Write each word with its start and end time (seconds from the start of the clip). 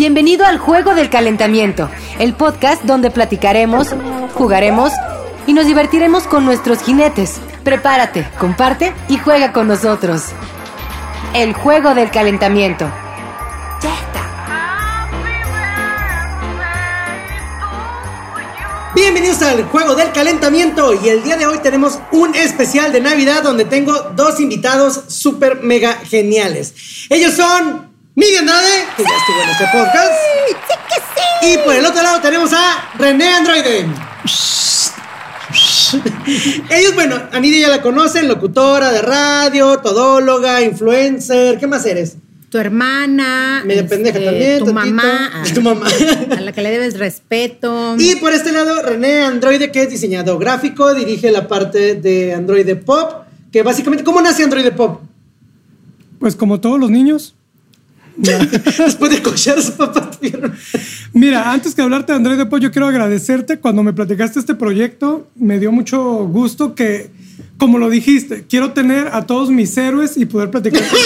Bienvenido 0.00 0.46
al 0.46 0.56
Juego 0.56 0.94
del 0.94 1.10
Calentamiento, 1.10 1.90
el 2.18 2.32
podcast 2.32 2.84
donde 2.84 3.10
platicaremos, 3.10 3.88
jugaremos 4.32 4.94
y 5.46 5.52
nos 5.52 5.66
divertiremos 5.66 6.22
con 6.22 6.46
nuestros 6.46 6.80
jinetes. 6.80 7.38
Prepárate, 7.64 8.26
comparte 8.38 8.94
y 9.10 9.18
juega 9.18 9.52
con 9.52 9.68
nosotros. 9.68 10.28
El 11.34 11.52
Juego 11.52 11.94
del 11.94 12.10
Calentamiento. 12.10 12.90
Ya 13.82 13.92
está. 13.92 14.22
Bienvenidos 18.94 19.42
al 19.42 19.64
Juego 19.64 19.94
del 19.96 20.12
Calentamiento 20.12 20.94
y 20.94 21.10
el 21.10 21.22
día 21.22 21.36
de 21.36 21.46
hoy 21.46 21.58
tenemos 21.58 21.98
un 22.10 22.34
especial 22.34 22.90
de 22.90 23.02
Navidad 23.02 23.42
donde 23.42 23.66
tengo 23.66 23.92
dos 24.16 24.40
invitados 24.40 25.02
súper 25.08 25.62
mega 25.62 25.92
geniales. 25.92 26.72
Ellos 27.10 27.34
son 27.34 27.89
Miguel 28.14 28.38
Andrade, 28.40 28.84
que 28.96 29.02
ya 29.02 29.16
estuvo 29.16 29.42
en 29.42 29.50
este 29.50 29.64
podcast. 29.72 30.12
Sí 30.48 30.54
que 30.88 31.00
sí. 31.00 31.54
Y 31.54 31.58
por 31.64 31.74
el 31.74 31.86
otro 31.86 32.02
lado 32.02 32.20
tenemos 32.20 32.52
a 32.52 32.90
René 32.98 33.28
Androide. 33.34 33.86
Ellos, 36.70 36.94
bueno, 36.94 37.20
a 37.32 37.40
Nidia 37.40 37.60
ya 37.62 37.68
la 37.68 37.82
conocen, 37.82 38.28
locutora 38.28 38.92
de 38.92 39.02
radio, 39.02 39.78
todóloga, 39.78 40.62
influencer. 40.62 41.58
¿Qué 41.58 41.66
más 41.66 41.84
eres? 41.86 42.16
Tu 42.50 42.58
hermana. 42.58 43.62
Medio 43.64 43.86
pendeja 43.86 44.18
también, 44.20 44.58
Tu 44.58 44.72
mamá. 44.72 45.30
a- 45.34 45.42
Tu 45.54 45.60
mamá. 45.60 45.86
A 46.36 46.40
la 46.40 46.52
que 46.52 46.62
le 46.62 46.70
debes 46.70 46.98
respeto. 46.98 47.94
Y 47.98 48.16
por 48.16 48.32
este 48.32 48.52
lado, 48.52 48.82
René 48.82 49.22
Androide, 49.22 49.70
que 49.72 49.82
es 49.82 49.90
diseñador 49.90 50.38
gráfico, 50.38 50.94
dirige 50.94 51.30
la 51.30 51.46
parte 51.48 51.94
de 51.94 52.34
Androide 52.34 52.76
Pop, 52.76 53.24
que 53.52 53.62
básicamente, 53.62 54.04
¿cómo 54.04 54.20
nace 54.20 54.42
Androide 54.44 54.72
Pop? 54.72 55.00
Pues 56.18 56.36
como 56.36 56.60
todos 56.60 56.78
los 56.78 56.90
niños. 56.90 57.34
Después 58.16 59.10
de 59.10 59.22
cochar 59.22 59.58
a 59.58 59.62
su 59.62 59.72
papá. 59.76 60.10
Mira, 61.12 61.50
antes 61.52 61.74
que 61.74 61.82
hablarte 61.82 62.12
de 62.12 62.16
Android 62.16 62.36
Depot, 62.38 62.60
yo 62.60 62.70
quiero 62.70 62.86
agradecerte. 62.88 63.58
Cuando 63.58 63.82
me 63.82 63.92
platicaste 63.92 64.38
este 64.38 64.54
proyecto, 64.54 65.28
me 65.36 65.58
dio 65.58 65.72
mucho 65.72 66.00
gusto 66.26 66.74
que, 66.74 67.10
como 67.56 67.78
lo 67.78 67.88
dijiste, 67.90 68.44
quiero 68.48 68.72
tener 68.72 69.08
a 69.12 69.26
todos 69.26 69.50
mis 69.50 69.76
héroes 69.76 70.16
y 70.16 70.26
poder 70.26 70.50
platicar. 70.50 70.82
con 70.86 70.98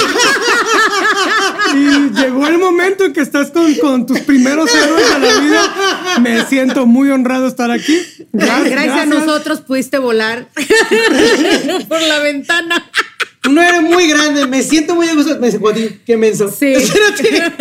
y 1.76 2.10
llegó 2.20 2.46
el 2.46 2.58
momento 2.58 3.04
en 3.04 3.12
que 3.12 3.20
estás 3.20 3.50
con, 3.50 3.74
con 3.76 4.06
tus 4.06 4.20
primeros 4.20 4.70
héroes 4.74 5.08
de 5.14 5.18
la 5.18 5.40
vida. 5.40 6.18
Me 6.20 6.44
siento 6.46 6.86
muy 6.86 7.10
honrado 7.10 7.48
estar 7.48 7.70
aquí. 7.70 7.98
Gra- 8.32 8.68
Gracias, 8.68 8.98
a 8.98 9.06
nosotros 9.06 9.60
pudiste 9.62 9.98
volar 9.98 10.48
por 11.88 12.00
la 12.02 12.18
ventana. 12.20 12.84
Un 13.48 13.58
héroe 13.58 13.80
muy 13.80 14.08
grande, 14.08 14.46
me 14.46 14.62
siento 14.62 14.94
muy 14.94 15.08
a 15.08 15.14
gusto. 15.14 15.38
Me 15.38 15.46
dice, 15.46 15.58
Guadi, 15.58 16.00
qué 16.06 16.16
menso. 16.16 16.50
Sí. 16.50 16.66
Espérate. 16.74 17.52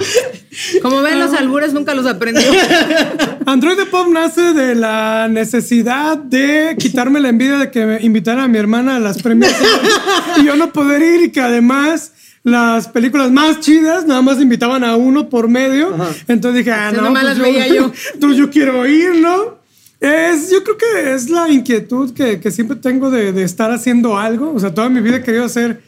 Como 0.82 1.02
ven, 1.02 1.18
los 1.18 1.32
albures 1.32 1.72
nunca 1.72 1.94
los 1.94 2.06
aprendió. 2.06 2.44
Android 3.46 3.78
Pop 3.90 4.08
nace 4.10 4.52
de 4.52 4.74
la 4.74 5.28
necesidad 5.28 6.16
de 6.18 6.76
quitarme 6.78 7.20
la 7.20 7.28
envidia 7.28 7.58
de 7.58 7.70
que 7.70 7.84
me 7.84 8.00
invitaran 8.02 8.44
a 8.44 8.48
mi 8.48 8.58
hermana 8.58 8.96
a 8.96 9.00
las 9.00 9.22
premiaciones 9.22 9.70
y 10.38 10.44
yo 10.44 10.56
no 10.56 10.72
poder 10.72 11.02
ir 11.02 11.22
y 11.24 11.30
que 11.30 11.40
además 11.40 12.12
las 12.42 12.88
películas 12.88 13.30
más 13.30 13.60
chidas 13.60 14.06
nada 14.06 14.22
más 14.22 14.40
invitaban 14.40 14.84
a 14.84 14.96
uno 14.96 15.28
por 15.28 15.48
medio. 15.48 15.94
Entonces 16.28 16.64
dije, 16.64 16.72
ah, 16.72 16.92
no, 16.92 17.12
pues 17.12 17.24
las 17.24 17.38
veía 17.38 17.68
yo. 17.68 17.92
entonces 18.14 18.38
yo 18.38 18.50
quiero 18.50 18.86
ir, 18.86 19.16
¿no? 19.16 19.65
Es, 20.00 20.50
yo 20.50 20.62
creo 20.62 20.76
que 20.76 21.14
es 21.14 21.30
la 21.30 21.48
inquietud 21.48 22.12
que, 22.12 22.38
que 22.40 22.50
siempre 22.50 22.76
tengo 22.76 23.10
de, 23.10 23.32
de 23.32 23.42
estar 23.42 23.70
haciendo 23.70 24.18
algo. 24.18 24.52
O 24.54 24.60
sea, 24.60 24.74
toda 24.74 24.88
mi 24.88 25.00
vida 25.00 25.16
he 25.16 25.22
querido 25.22 25.44
hacer 25.44 25.80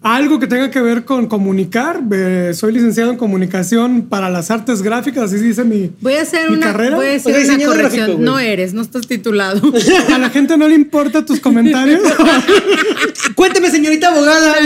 algo 0.00 0.38
que 0.38 0.46
tenga 0.46 0.70
que 0.70 0.80
ver 0.80 1.04
con 1.04 1.26
comunicar. 1.26 2.00
Eh, 2.12 2.52
soy 2.54 2.72
licenciado 2.72 3.10
en 3.10 3.16
comunicación 3.16 4.02
para 4.02 4.30
las 4.30 4.52
artes 4.52 4.80
gráficas, 4.80 5.24
así 5.32 5.38
dice 5.42 5.64
mi, 5.64 5.90
Voy 6.00 6.14
a 6.14 6.22
hacer 6.22 6.48
mi 6.50 6.56
una, 6.56 6.66
carrera. 6.66 6.94
voy 6.96 7.06
a 7.08 7.12
O 7.12 7.16
hacer 7.16 7.44
sea, 7.46 7.54
una 7.56 7.66
corrección. 7.66 8.06
gráfico, 8.06 8.22
no 8.24 8.38
eres, 8.38 8.74
no 8.74 8.82
estás 8.82 9.08
titulado. 9.08 9.72
A 10.14 10.18
la 10.18 10.30
gente 10.30 10.56
no 10.56 10.68
le 10.68 10.76
importa 10.76 11.24
tus 11.24 11.40
comentarios. 11.40 12.00
Cuénteme, 13.34 13.70
señorita 13.72 14.10
abogada. 14.10 14.54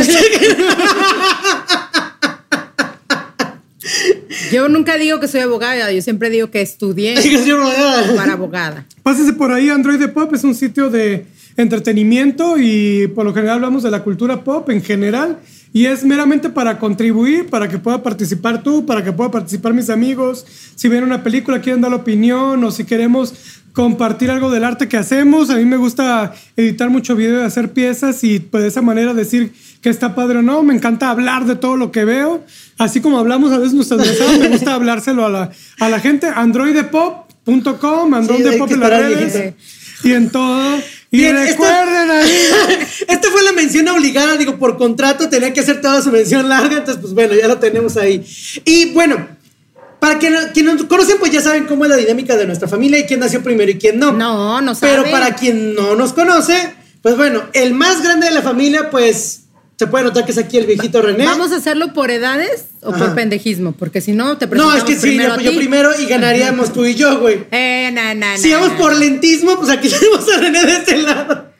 Yo 4.50 4.68
nunca 4.68 4.96
digo 4.96 5.20
que 5.20 5.28
soy 5.28 5.40
abogada, 5.40 5.90
yo 5.92 6.02
siempre 6.02 6.30
digo 6.30 6.50
que 6.50 6.60
estudié 6.60 7.14
para 8.16 8.32
abogada. 8.34 8.86
Pásese 9.02 9.32
por 9.32 9.52
ahí, 9.52 9.68
Android 9.68 10.08
Pop 10.10 10.32
es 10.34 10.44
un 10.44 10.54
sitio 10.54 10.90
de 10.90 11.26
entretenimiento 11.56 12.56
y 12.58 13.08
por 13.08 13.24
lo 13.24 13.34
general 13.34 13.56
hablamos 13.56 13.82
de 13.82 13.90
la 13.90 14.02
cultura 14.02 14.42
pop 14.42 14.70
en 14.70 14.82
general 14.82 15.38
y 15.72 15.86
es 15.86 16.04
meramente 16.04 16.50
para 16.50 16.78
contribuir, 16.78 17.48
para 17.48 17.68
que 17.68 17.78
pueda 17.78 18.02
participar 18.02 18.62
tú, 18.62 18.84
para 18.84 19.02
que 19.02 19.12
pueda 19.12 19.30
participar 19.30 19.72
mis 19.72 19.90
amigos, 19.90 20.46
si 20.74 20.88
ven 20.88 21.02
una 21.02 21.22
película 21.22 21.60
quieren 21.60 21.80
dar 21.80 21.90
la 21.90 21.98
opinión 21.98 22.62
o 22.62 22.70
si 22.70 22.84
queremos 22.84 23.34
compartir 23.72 24.30
algo 24.30 24.50
del 24.50 24.64
arte 24.64 24.86
que 24.86 24.98
hacemos, 24.98 25.48
a 25.48 25.56
mí 25.56 25.64
me 25.64 25.78
gusta 25.78 26.34
editar 26.56 26.90
mucho 26.90 27.16
video 27.16 27.40
y 27.40 27.44
hacer 27.44 27.72
piezas 27.72 28.22
y 28.22 28.38
pues 28.38 28.62
de 28.62 28.68
esa 28.68 28.82
manera 28.82 29.14
decir 29.14 29.52
que 29.80 29.88
está 29.88 30.14
padre 30.14 30.38
o 30.38 30.42
no, 30.42 30.62
me 30.62 30.74
encanta 30.74 31.08
hablar 31.08 31.46
de 31.46 31.56
todo 31.56 31.76
lo 31.76 31.90
que 31.90 32.04
veo, 32.04 32.44
así 32.78 33.00
como 33.00 33.18
hablamos 33.18 33.52
a 33.52 33.58
veces 33.58 33.74
nuestras 33.74 34.00
mensajes, 34.06 34.38
me 34.38 34.48
gusta 34.48 34.74
hablárselo 34.74 35.26
a 35.26 35.30
la, 35.30 35.50
a 35.80 35.88
la 35.88 36.00
gente, 36.00 36.26
androidepop.com, 36.26 38.14
Android 38.14 38.44
Sí, 38.44 38.58
que 38.66 38.74
en 38.74 38.80
las 38.80 38.90
redes 38.90 39.54
y 40.04 40.12
en 40.12 40.30
todo. 40.30 40.78
Y 41.10 41.18
Bien, 41.18 41.36
recuerden 41.36 42.10
ahí. 42.10 42.48
Esta 43.08 43.30
fue 43.30 43.42
la 43.42 43.52
mención 43.52 43.86
obligada, 43.88 44.36
digo, 44.36 44.58
por 44.58 44.78
contrato 44.78 45.28
tenía 45.28 45.52
que 45.52 45.60
hacer 45.60 45.80
toda 45.80 46.00
su 46.02 46.10
mención 46.10 46.48
larga, 46.48 46.78
entonces 46.78 47.00
pues 47.00 47.12
bueno, 47.12 47.34
ya 47.34 47.46
lo 47.48 47.58
tenemos 47.58 47.96
ahí. 47.96 48.24
Y 48.64 48.92
bueno, 48.92 49.28
para 50.00 50.18
que 50.18 50.34
quienes 50.54 50.74
nos 50.74 50.84
conocen, 50.86 51.18
pues 51.20 51.30
ya 51.30 51.40
saben 51.40 51.66
cómo 51.66 51.84
es 51.84 51.90
la 51.90 51.96
dinámica 51.96 52.36
de 52.36 52.46
nuestra 52.46 52.66
familia 52.66 52.98
y 52.98 53.04
quién 53.04 53.20
nació 53.20 53.42
primero 53.42 53.70
y 53.70 53.76
quién 53.78 53.98
no. 53.98 54.10
No, 54.12 54.60
no 54.60 54.74
Pero 54.80 55.02
sabe. 55.02 55.10
para 55.10 55.36
quien 55.36 55.74
no 55.74 55.94
nos 55.94 56.12
conoce, 56.12 56.74
pues 57.02 57.16
bueno, 57.16 57.42
el 57.52 57.74
más 57.74 58.02
grande 58.02 58.26
de 58.26 58.32
la 58.32 58.42
familia, 58.42 58.90
pues 58.90 59.41
se 59.78 59.86
puede 59.86 60.04
notar 60.04 60.24
que 60.24 60.32
es 60.32 60.38
aquí 60.38 60.58
el 60.58 60.66
viejito 60.66 61.02
René. 61.02 61.24
¿Vamos 61.24 61.52
a 61.52 61.56
hacerlo 61.56 61.92
por 61.92 62.10
edades 62.10 62.66
o 62.82 62.90
Ajá. 62.90 63.06
por 63.06 63.14
pendejismo? 63.14 63.72
Porque 63.72 64.00
si 64.00 64.12
no, 64.12 64.38
te 64.38 64.46
no, 64.46 64.50
presentamos 64.50 64.78
es 64.78 64.84
que 64.84 64.94
sí, 64.94 65.00
primero 65.00 65.40
yo, 65.40 65.56
primero 65.56 65.90
y 66.00 66.06
ganaríamos 66.06 66.72
tú 66.72 66.84
y 66.84 66.94
yo, 66.94 67.18
güey. 67.20 67.46
Eh, 67.50 67.90
na, 67.92 68.14
na, 68.14 68.36
Si 68.38 68.50
na, 68.50 68.58
vamos 68.58 68.78
por 68.78 68.94
lentismo, 68.96 69.56
pues 69.56 69.70
aquí 69.70 69.88
tenemos 70.00 70.26
a 70.32 70.38
René 70.38 70.64
de 70.64 70.72
este 70.76 70.98
lado. 70.98 71.52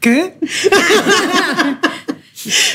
¿Qué? 0.00 0.34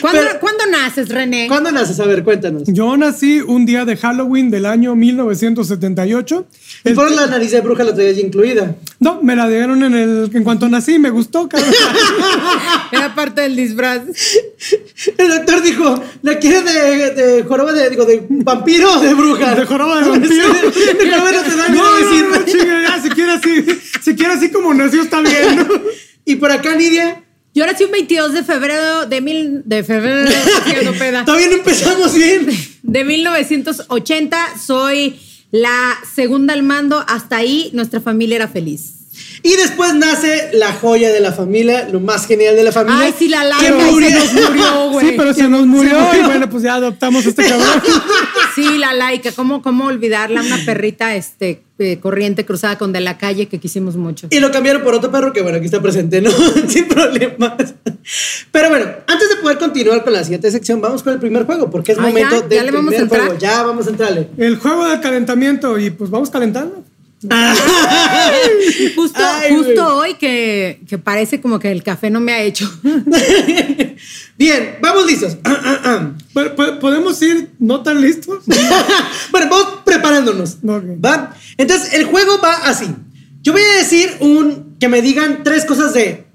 ¿Cuándo, 0.01 0.21
Pero- 0.21 0.39
cuándo 0.39 0.65
naces, 0.67 1.09
René? 1.09 1.47
¿Cuándo 1.47 1.71
naces? 1.71 1.99
A 1.99 2.05
ver, 2.05 2.23
cuéntanos. 2.23 2.63
Yo 2.67 2.95
nací 2.97 3.39
un 3.41 3.65
día 3.65 3.85
de 3.85 3.97
Halloween 3.97 4.49
del 4.49 4.65
año 4.65 4.95
1978. 4.95 6.45
Y 6.83 6.89
El- 6.89 6.95
por 6.95 7.11
la 7.11 7.27
nariz 7.27 7.51
de 7.51 7.61
bruja 7.61 7.83
la 7.83 7.93
traía 7.93 8.11
ya 8.11 8.21
incluida. 8.21 8.75
no, 8.99 9.21
me 9.21 9.35
la 9.35 9.47
dieron 9.47 9.83
en 9.83 9.93
el 9.95 10.29
en 10.33 10.43
cuanto 10.43 10.67
nací, 10.69 10.99
me 10.99 11.09
gustó. 11.09 11.47
cabrón. 11.49 11.69
Era 12.91 13.13
parte 13.15 13.41
del 13.41 13.55
disfraz. 13.55 14.01
El 15.17 15.29
doctor 15.29 15.61
dijo, 15.63 16.03
¿la 16.21 16.37
quiere 16.37 16.61
de, 16.61 17.11
de 17.11 17.43
joroba 17.43 17.73
de, 17.73 17.89
digo, 17.89 18.05
de 18.05 18.25
vampiro 18.29 18.93
o 18.93 18.99
de 18.99 19.13
bruja? 19.13 19.55
De 19.55 19.65
joroba 19.65 20.01
de 20.01 20.09
vampiro. 20.09 20.47
De 21.01 21.09
joroba 21.11 21.31
de 21.31 21.39
te 21.39 21.71
No, 21.71 21.99
no, 21.99 22.29
no, 22.39 22.45
chinga, 22.45 22.81
ya, 22.87 23.01
si 23.01 23.09
quiere 23.09 23.31
así, 23.31 23.65
si 24.01 24.15
quiere 24.15 24.33
así 24.33 24.49
como 24.49 24.73
nació 24.73 25.01
está 25.03 25.21
bien. 25.21 25.55
¿no? 25.57 25.67
Y 26.25 26.35
por 26.35 26.51
acá, 26.51 26.75
Nidia, 26.75 27.23
Yo 27.53 27.65
nací 27.65 27.83
un 27.83 27.91
22 27.91 28.33
de 28.33 28.43
febrero 28.43 29.05
de 29.07 29.21
mil... 29.21 29.61
De 29.65 29.83
febrero... 29.83 30.29
peda. 30.97 31.25
todavía 31.25 31.47
no 31.49 31.55
empezamos 31.55 32.13
bien. 32.13 32.47
De 32.81 33.03
1980. 33.03 34.57
Soy 34.57 35.19
la 35.51 35.97
segunda 36.15 36.53
al 36.53 36.63
mando. 36.63 37.03
Hasta 37.07 37.37
ahí 37.37 37.69
nuestra 37.73 37.99
familia 37.99 38.37
era 38.37 38.47
feliz. 38.47 39.00
Y 39.43 39.55
después 39.55 39.93
nace 39.95 40.49
la 40.53 40.71
joya 40.73 41.11
de 41.11 41.19
la 41.19 41.31
familia, 41.31 41.87
lo 41.91 41.99
más 41.99 42.27
genial 42.27 42.55
de 42.55 42.63
la 42.63 42.71
familia. 42.71 43.01
Ay, 43.05 43.13
sí, 43.17 43.27
la 43.27 43.41
que 43.59 43.69
Laila 43.69 43.91
murió. 43.91 44.09
se 44.09 44.33
nos 44.33 44.49
murió, 44.49 44.89
güey. 44.91 45.07
Sí, 45.07 45.13
pero 45.17 45.33
se 45.33 45.47
nos 45.49 45.65
murió 45.67 45.97
y 46.19 46.23
bueno, 46.25 46.49
pues 46.49 46.63
ya 46.63 46.75
adoptamos 46.75 47.25
a 47.25 47.29
este 47.29 47.43
cabrón. 47.47 47.81
Sí, 48.53 48.77
la 48.77 48.91
laica. 48.91 49.31
¿Cómo, 49.31 49.61
cómo 49.61 49.85
olvidarla? 49.85 50.41
Una 50.41 50.57
perrita 50.65 51.15
este, 51.15 51.63
eh, 51.79 51.99
corriente 52.01 52.45
cruzada 52.45 52.77
con 52.77 52.91
de 52.91 52.99
la 52.99 53.17
calle 53.17 53.47
que 53.47 53.59
quisimos 53.61 53.95
mucho. 53.95 54.27
Y 54.29 54.41
lo 54.41 54.51
cambiaron 54.51 54.83
por 54.83 54.93
otro 54.93 55.09
perro 55.09 55.31
que, 55.31 55.41
bueno, 55.41 55.55
aquí 55.57 55.67
está 55.67 55.81
presente, 55.81 56.19
¿no? 56.21 56.31
Sin 56.67 56.85
problemas. 56.89 57.73
Pero 58.51 58.69
bueno, 58.69 58.87
antes 59.07 59.29
de 59.29 59.35
poder 59.37 59.57
continuar 59.57 60.03
con 60.03 60.11
la 60.11 60.23
siguiente 60.25 60.51
sección, 60.51 60.81
vamos 60.81 61.01
con 61.01 61.13
el 61.13 61.19
primer 61.19 61.45
juego, 61.45 61.69
porque 61.69 61.93
es 61.93 61.97
Ah, 61.97 62.01
momento 62.01 62.41
¿ya? 62.41 62.47
del 62.47 62.57
¿Ya 62.57 62.63
le 62.65 62.71
vamos 62.71 62.93
a 62.93 62.97
entrar? 62.97 63.21
juego. 63.21 63.39
Ya 63.39 63.63
vamos 63.63 63.87
a 63.87 63.89
entrarle. 63.91 64.27
El 64.37 64.57
juego 64.57 64.85
del 64.85 64.99
calentamiento 64.99 65.79
y 65.79 65.89
pues 65.91 66.09
vamos 66.09 66.29
calentando. 66.29 66.83
Justo, 68.95 69.19
Ay, 69.23 69.55
justo 69.55 69.97
hoy 69.97 70.15
que, 70.15 70.81
que 70.87 70.97
parece 70.97 71.39
como 71.41 71.59
que 71.59 71.71
el 71.71 71.83
café 71.83 72.09
no 72.09 72.19
me 72.19 72.33
ha 72.33 72.41
hecho. 72.41 72.71
Bien, 74.37 74.77
vamos 74.81 75.05
listos. 75.05 75.35
¿Po- 76.33 76.55
po- 76.55 76.79
¿Podemos 76.79 77.21
ir 77.21 77.51
no 77.59 77.81
tan 77.83 78.01
listos? 78.01 78.43
bueno, 79.31 79.47
vamos 79.49 79.67
preparándonos. 79.85 80.57
Ok. 80.63 80.83
¿Va? 81.03 81.35
Entonces, 81.57 81.93
el 81.93 82.05
juego 82.05 82.39
va 82.43 82.55
así. 82.65 82.87
Yo 83.41 83.53
voy 83.53 83.61
a 83.61 83.77
decir 83.79 84.15
un 84.19 84.75
que 84.79 84.87
me 84.87 85.01
digan 85.01 85.43
tres 85.43 85.65
cosas 85.65 85.93
de 85.93 86.25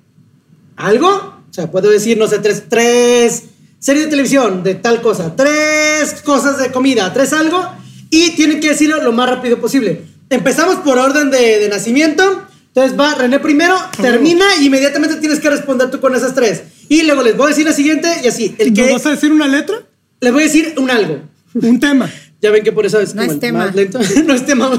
algo. 0.76 1.08
O 1.50 1.52
sea, 1.52 1.70
puedo 1.70 1.90
decir, 1.90 2.16
no 2.18 2.28
sé, 2.28 2.38
tres, 2.38 2.64
tres 2.68 3.44
series 3.78 4.04
de 4.04 4.10
televisión 4.10 4.62
de 4.62 4.74
tal 4.76 5.00
cosa, 5.00 5.34
tres 5.34 6.20
cosas 6.24 6.58
de 6.58 6.70
comida, 6.70 7.12
tres 7.12 7.32
algo. 7.32 7.64
y 8.10 8.30
tienen 8.36 8.60
que 8.60 8.68
decirlo 8.70 9.02
lo 9.02 9.12
más 9.12 9.28
rápido 9.28 9.58
posible. 9.60 10.02
Empezamos 10.30 10.76
por 10.76 10.98
orden 10.98 11.30
de, 11.30 11.58
de 11.60 11.68
nacimiento. 11.68 12.42
Entonces 12.68 12.98
va 12.98 13.14
René 13.14 13.38
primero, 13.38 13.74
termina 14.02 14.44
y 14.60 14.66
inmediatamente 14.66 15.16
tienes 15.16 15.40
que 15.40 15.48
responder 15.48 15.90
tú 15.90 15.98
con 16.00 16.14
esas 16.14 16.34
tres. 16.34 16.62
Y 16.90 17.04
luego 17.04 17.22
les 17.22 17.34
voy 17.36 17.46
a 17.46 17.48
decir 17.48 17.64
la 17.64 17.72
siguiente 17.72 18.08
y 18.22 18.28
así. 18.28 18.54
El 18.58 18.74
¿Nos 18.74 18.86
que 18.86 18.92
vas 18.92 19.06
a 19.06 19.10
decir 19.10 19.32
una 19.32 19.48
letra? 19.48 19.76
les 20.20 20.32
voy 20.32 20.42
a 20.42 20.46
decir 20.46 20.74
un 20.76 20.90
algo. 20.90 21.20
Un 21.54 21.80
tema. 21.80 22.10
Ya 22.42 22.50
ven 22.50 22.62
que 22.62 22.70
por 22.70 22.84
eso 22.84 23.00
es, 23.00 23.14
No 23.14 23.22
como 23.22 23.30
es 23.30 23.34
el 23.36 23.40
tema. 23.40 23.64
más 23.64 23.74
lento. 23.74 23.98
no 24.26 24.34
es 24.34 24.44
tema. 24.44 24.70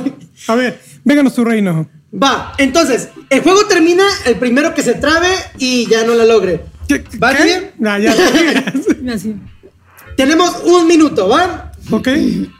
A 0.47 0.55
ver, 0.55 0.79
vénganos 1.03 1.33
tu 1.33 1.43
reino. 1.43 1.89
Va, 2.13 2.53
entonces, 2.59 3.09
el 3.31 3.41
juego 3.41 3.65
termina 3.65 4.03
el 4.25 4.35
primero 4.35 4.75
que 4.75 4.83
se 4.83 4.93
trabe 4.93 5.27
y 5.57 5.87
ya 5.89 6.05
no 6.05 6.13
la 6.13 6.23
logre. 6.23 6.61
¿Qué? 6.87 7.03
¿Va 7.21 7.35
¿Qué? 7.35 7.43
bien? 7.43 7.71
Ah, 7.83 7.97
ya. 7.97 8.15
Tenemos 10.15 10.61
un 10.65 10.87
minuto, 10.87 11.27
¿va? 11.29 11.71
ok. 11.91 12.07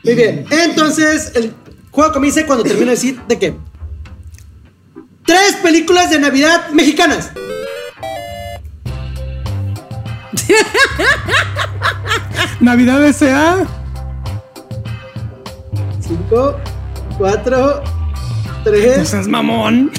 Muy 0.04 0.16
bien. 0.16 0.46
Entonces, 0.50 1.32
el 1.36 1.52
juego 1.98 2.14
comienza 2.14 2.46
cuando 2.46 2.64
termino 2.64 2.86
de 2.86 2.92
decir 2.92 3.20
de 3.28 3.40
qué. 3.40 3.56
Tres 5.26 5.56
películas 5.64 6.12
de 6.12 6.20
Navidad 6.20 6.70
mexicanas. 6.70 7.32
Navidad 12.60 13.04
S.A. 13.04 13.66
Cinco, 16.00 16.56
cuatro, 17.18 17.82
No 17.84 18.64
tres. 18.64 19.10
seas 19.10 19.28
mamón. 19.28 19.90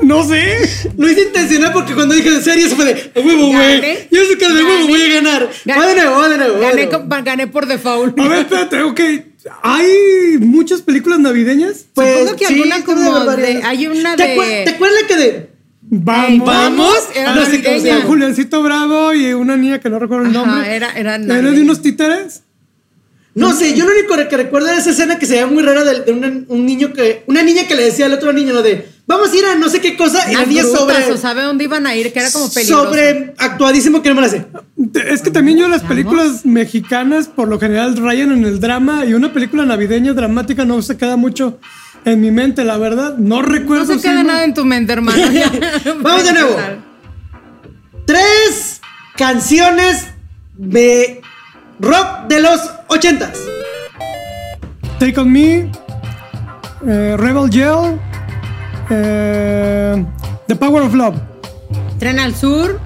No 0.00 0.22
sé. 0.22 0.92
Lo 0.96 1.10
hice 1.10 1.22
intencional 1.22 1.72
porque 1.72 1.92
cuando 1.94 2.14
dije 2.14 2.30
de 2.30 2.40
serie 2.40 2.68
se 2.68 2.76
fue 2.76 2.84
de 2.84 3.12
"A 3.16 3.20
huevo, 3.20 3.46
güey. 3.48 4.06
Yo 4.12 4.24
sé 4.26 4.38
que 4.38 4.48
de 4.48 4.62
huevo 4.62 4.86
voy 4.86 5.02
a 5.02 5.14
ganar. 5.14 5.50
Gané. 5.64 5.80
Va 5.80 5.86
de 5.88 5.94
nuevo, 5.96 6.16
va 6.18 6.28
de 6.28 6.38
nuevo. 6.38 6.54
va 6.60 6.70
de 6.72 6.86
Gané, 6.86 7.22
gané 7.24 7.46
por 7.48 7.66
default. 7.66 8.16
A 8.20 8.28
ver, 8.28 8.38
espérate, 8.42 8.80
ok. 8.84 9.00
¿Hay 9.62 10.38
muchas 10.40 10.82
películas 10.82 11.18
navideñas? 11.20 11.86
Supongo 11.94 12.36
que 12.36 12.46
alguna 12.46 12.76
sí, 12.76 12.82
como 12.82 13.00
debe 13.00 13.16
haber 13.18 13.40
de- 13.40 13.62
hay 13.62 13.86
una 13.86 14.16
¿Te 14.16 14.22
de- 14.22 14.36
acue- 14.36 14.64
¿Te 14.64 14.70
acuerdas 14.70 15.02
que 15.08 15.16
de 15.16 15.50
Vamos. 15.90 16.46
Vamos? 16.46 16.94
Era 17.14 17.34
No 17.34 17.40
sé 17.46 17.50
cómo 17.50 17.62
se 17.62 17.62
navideña. 17.70 17.94
llama. 17.96 18.06
Juliancito 18.06 18.62
Bravo 18.62 19.14
y 19.14 19.32
una 19.32 19.56
niña 19.56 19.78
que 19.80 19.88
no 19.88 19.98
recuerdo 19.98 20.26
el 20.26 20.36
Ajá, 20.36 20.46
nombre. 20.46 20.76
era- 20.76 20.92
era 20.92 21.16
¿Era 21.16 21.50
de 21.50 21.62
unos 21.62 21.80
títeres? 21.80 22.42
No 23.38 23.52
sé, 23.54 23.74
yo 23.74 23.84
lo 23.86 23.92
único 23.92 24.16
que 24.28 24.36
recuerdo 24.36 24.68
era 24.68 24.78
esa 24.78 24.90
escena 24.90 25.18
que 25.18 25.26
se 25.26 25.32
veía 25.34 25.46
muy 25.46 25.62
rara 25.62 25.84
de, 25.84 26.00
de 26.00 26.12
una- 26.12 26.32
un 26.48 26.66
niño 26.66 26.92
que. 26.92 27.22
Una 27.26 27.42
niña 27.42 27.66
que 27.66 27.74
le 27.74 27.84
decía 27.84 28.06
al 28.06 28.12
otro 28.12 28.32
niño, 28.32 28.52
¿no? 28.54 28.62
De 28.62 28.88
vamos 29.06 29.32
a 29.32 29.36
ir 29.36 29.44
a 29.46 29.54
no 29.54 29.68
sé 29.68 29.80
qué 29.80 29.96
cosa. 29.96 30.30
Y 30.30 30.34
la 30.34 30.44
niña 30.44 30.62
sobre. 30.64 31.04
o 31.12 31.16
sabe 31.16 31.42
dónde 31.42 31.64
iban 31.64 31.86
a 31.86 31.94
ir, 31.96 32.12
que 32.12 32.18
era 32.18 32.30
como 32.30 32.50
peligroso. 32.52 32.84
sobre 32.84 33.34
actuadísimo 33.38 34.02
que 34.02 34.08
no 34.10 34.14
me 34.16 34.22
la 34.22 34.28
sé. 34.28 34.46
Es 35.06 35.22
que 35.22 35.30
también 35.30 35.58
yo 35.58 35.68
las 35.68 35.82
películas 35.82 36.44
mexicanas 36.46 37.28
por 37.28 37.48
lo 37.48 37.58
general 37.58 37.96
rayan 37.96 38.32
en 38.32 38.44
el 38.44 38.60
drama 38.60 39.04
y 39.04 39.14
una 39.14 39.32
película 39.32 39.64
navideña 39.64 40.12
dramática 40.14 40.64
no 40.64 40.80
se 40.82 40.96
queda 40.96 41.16
mucho 41.16 41.58
en 42.04 42.20
mi 42.20 42.30
mente, 42.30 42.64
la 42.64 42.78
verdad. 42.78 43.16
No 43.18 43.42
recuerdo. 43.42 43.84
No 43.84 43.92
se 43.92 43.96
si 43.98 44.02
queda 44.08 44.22
no- 44.22 44.28
nada 44.32 44.44
en 44.44 44.54
tu 44.54 44.64
mente, 44.64 44.92
hermano. 44.92 45.18
Ya. 45.32 45.50
Vamos 46.00 46.24
de 46.24 46.32
nuevo. 46.32 46.56
Tres 48.06 48.80
canciones 49.16 50.06
de 50.56 51.20
rock 51.80 52.26
de 52.28 52.40
los 52.40 52.60
ochentas. 52.88 53.38
Take 54.98 55.18
on 55.20 55.32
Me, 55.32 55.70
eh, 56.86 57.16
Rebel 57.16 57.48
Yell, 57.50 57.98
eh, 58.90 60.04
The 60.46 60.56
Power 60.56 60.82
of 60.82 60.94
Love. 60.94 61.16
Tren 61.98 62.18
al 62.18 62.34
sur, 62.34 62.80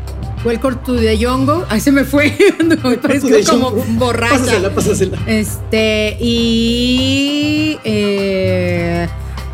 Welcome 0.45 0.79
to 0.85 0.97
the 0.97 1.17
Jungle. 1.17 1.65
Ahí 1.69 1.81
se 1.81 1.93
me 1.93 2.03
fue. 2.05 2.37
Me 2.65 2.77
the 2.77 3.45
como 3.49 3.71
borracha. 3.71 4.35
Pásasela, 4.39 4.71
pásasela. 4.71 5.19
Este, 5.27 6.17
y. 6.21 7.79
Eh, 7.85 9.09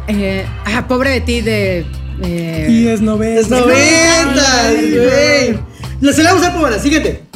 eh, 0.08 0.46
ah, 0.64 0.87
pobre 0.88 1.11
de 1.11 1.20
ti, 1.20 1.41
de. 1.43 1.84
eh, 2.23 2.67
Y 2.70 2.88
es 2.88 3.02
noventa. 3.02 3.41
Es 3.41 3.50
noventas, 3.50 4.73
güey. 4.73 5.58
La 6.00 6.12
se 6.12 6.23
la 6.23 6.32
vamos 6.32 6.46
a 6.46 6.56
usar 6.56 6.70
la 6.70 6.79
siguiente. 6.79 7.28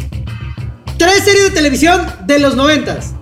Tres 1.02 1.24
series 1.24 1.44
de 1.46 1.50
televisión 1.50 2.06
de 2.26 2.38
los 2.38 2.54
noventas. 2.54 3.12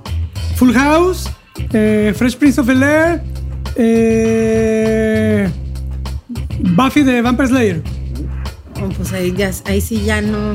Full 0.56 0.74
House, 0.74 1.30
eh, 1.72 2.12
Fresh 2.14 2.36
Prince 2.36 2.60
of 2.60 2.66
Bel 2.66 2.82
Air, 2.82 3.22
eh, 3.74 5.48
Buffy 6.58 7.02
de 7.02 7.22
Vampire 7.22 7.48
Slayer. 7.48 7.82
oh, 8.82 8.88
pues 8.90 9.12
ahí, 9.14 9.32
ya, 9.34 9.50
ahí 9.64 9.80
sí 9.80 10.02
ya 10.04 10.20
no. 10.20 10.54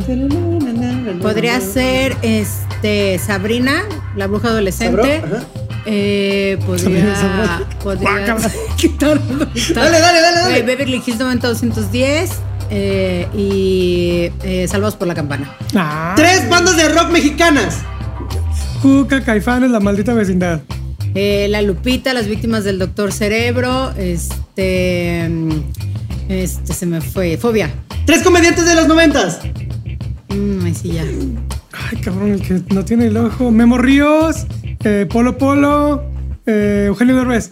Podría 1.20 1.60
ser 1.62 2.16
este 2.22 3.18
Sabrina, 3.18 3.82
la 4.16 4.28
bruja 4.28 4.50
adolescente. 4.50 5.24
Eh, 5.88 6.60
Sabrina, 6.78 7.64
podría. 7.82 8.36
Podría 8.36 8.38
quitar- 8.78 9.20
Dale, 9.74 10.00
dale, 10.00 10.22
dale, 10.22 10.38
dale. 10.42 10.58
Eh, 10.60 10.62
Beverly 10.62 11.02
Hills 11.04 11.18
90210 11.20 12.30
eh, 12.70 13.28
y 13.36 14.32
eh, 14.44 14.68
Salvados 14.68 14.96
por 14.96 15.08
la 15.08 15.14
Campana. 15.16 15.56
Ah, 15.76 16.14
Tres 16.16 16.50
bandas 16.50 16.78
de 16.78 16.90
rock 16.90 17.10
mexicanas. 17.12 17.80
Cuca, 18.82 19.24
Caifanes, 19.24 19.72
La 19.72 19.80
Maldita 19.80 20.14
Vecindad. 20.14 20.62
Eh, 21.16 21.48
la 21.50 21.62
Lupita, 21.62 22.14
las 22.14 22.28
víctimas 22.28 22.64
del 22.66 22.78
Doctor 22.78 23.14
Cerebro, 23.14 23.92
este. 23.98 25.30
Este 26.28 26.74
se 26.74 26.86
me 26.86 27.02
fue. 27.02 27.38
Fobia. 27.38 27.70
Tres 28.06 28.22
comediantes 28.22 28.66
de 28.66 28.76
los 28.76 28.88
noventas. 28.88 29.40
Mm, 30.30 30.74
sí 30.74 30.92
ya. 30.94 31.04
Ay, 31.72 31.98
cabrón, 32.02 32.34
el 32.34 32.42
que 32.42 32.62
no 32.74 32.84
tiene 32.84 33.08
el 33.08 33.18
ojo. 33.18 33.52
Memo 33.52 33.78
Ríos, 33.78 34.46
eh, 34.84 35.08
Polo 35.10 35.38
Polo, 35.38 36.04
eh, 36.46 36.86
Eugenio 36.88 37.16
Derbez. 37.16 37.50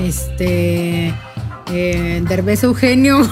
Este. 0.00 1.12
Eh, 1.72 2.22
Derbez 2.28 2.62
Eugenio. 2.64 3.18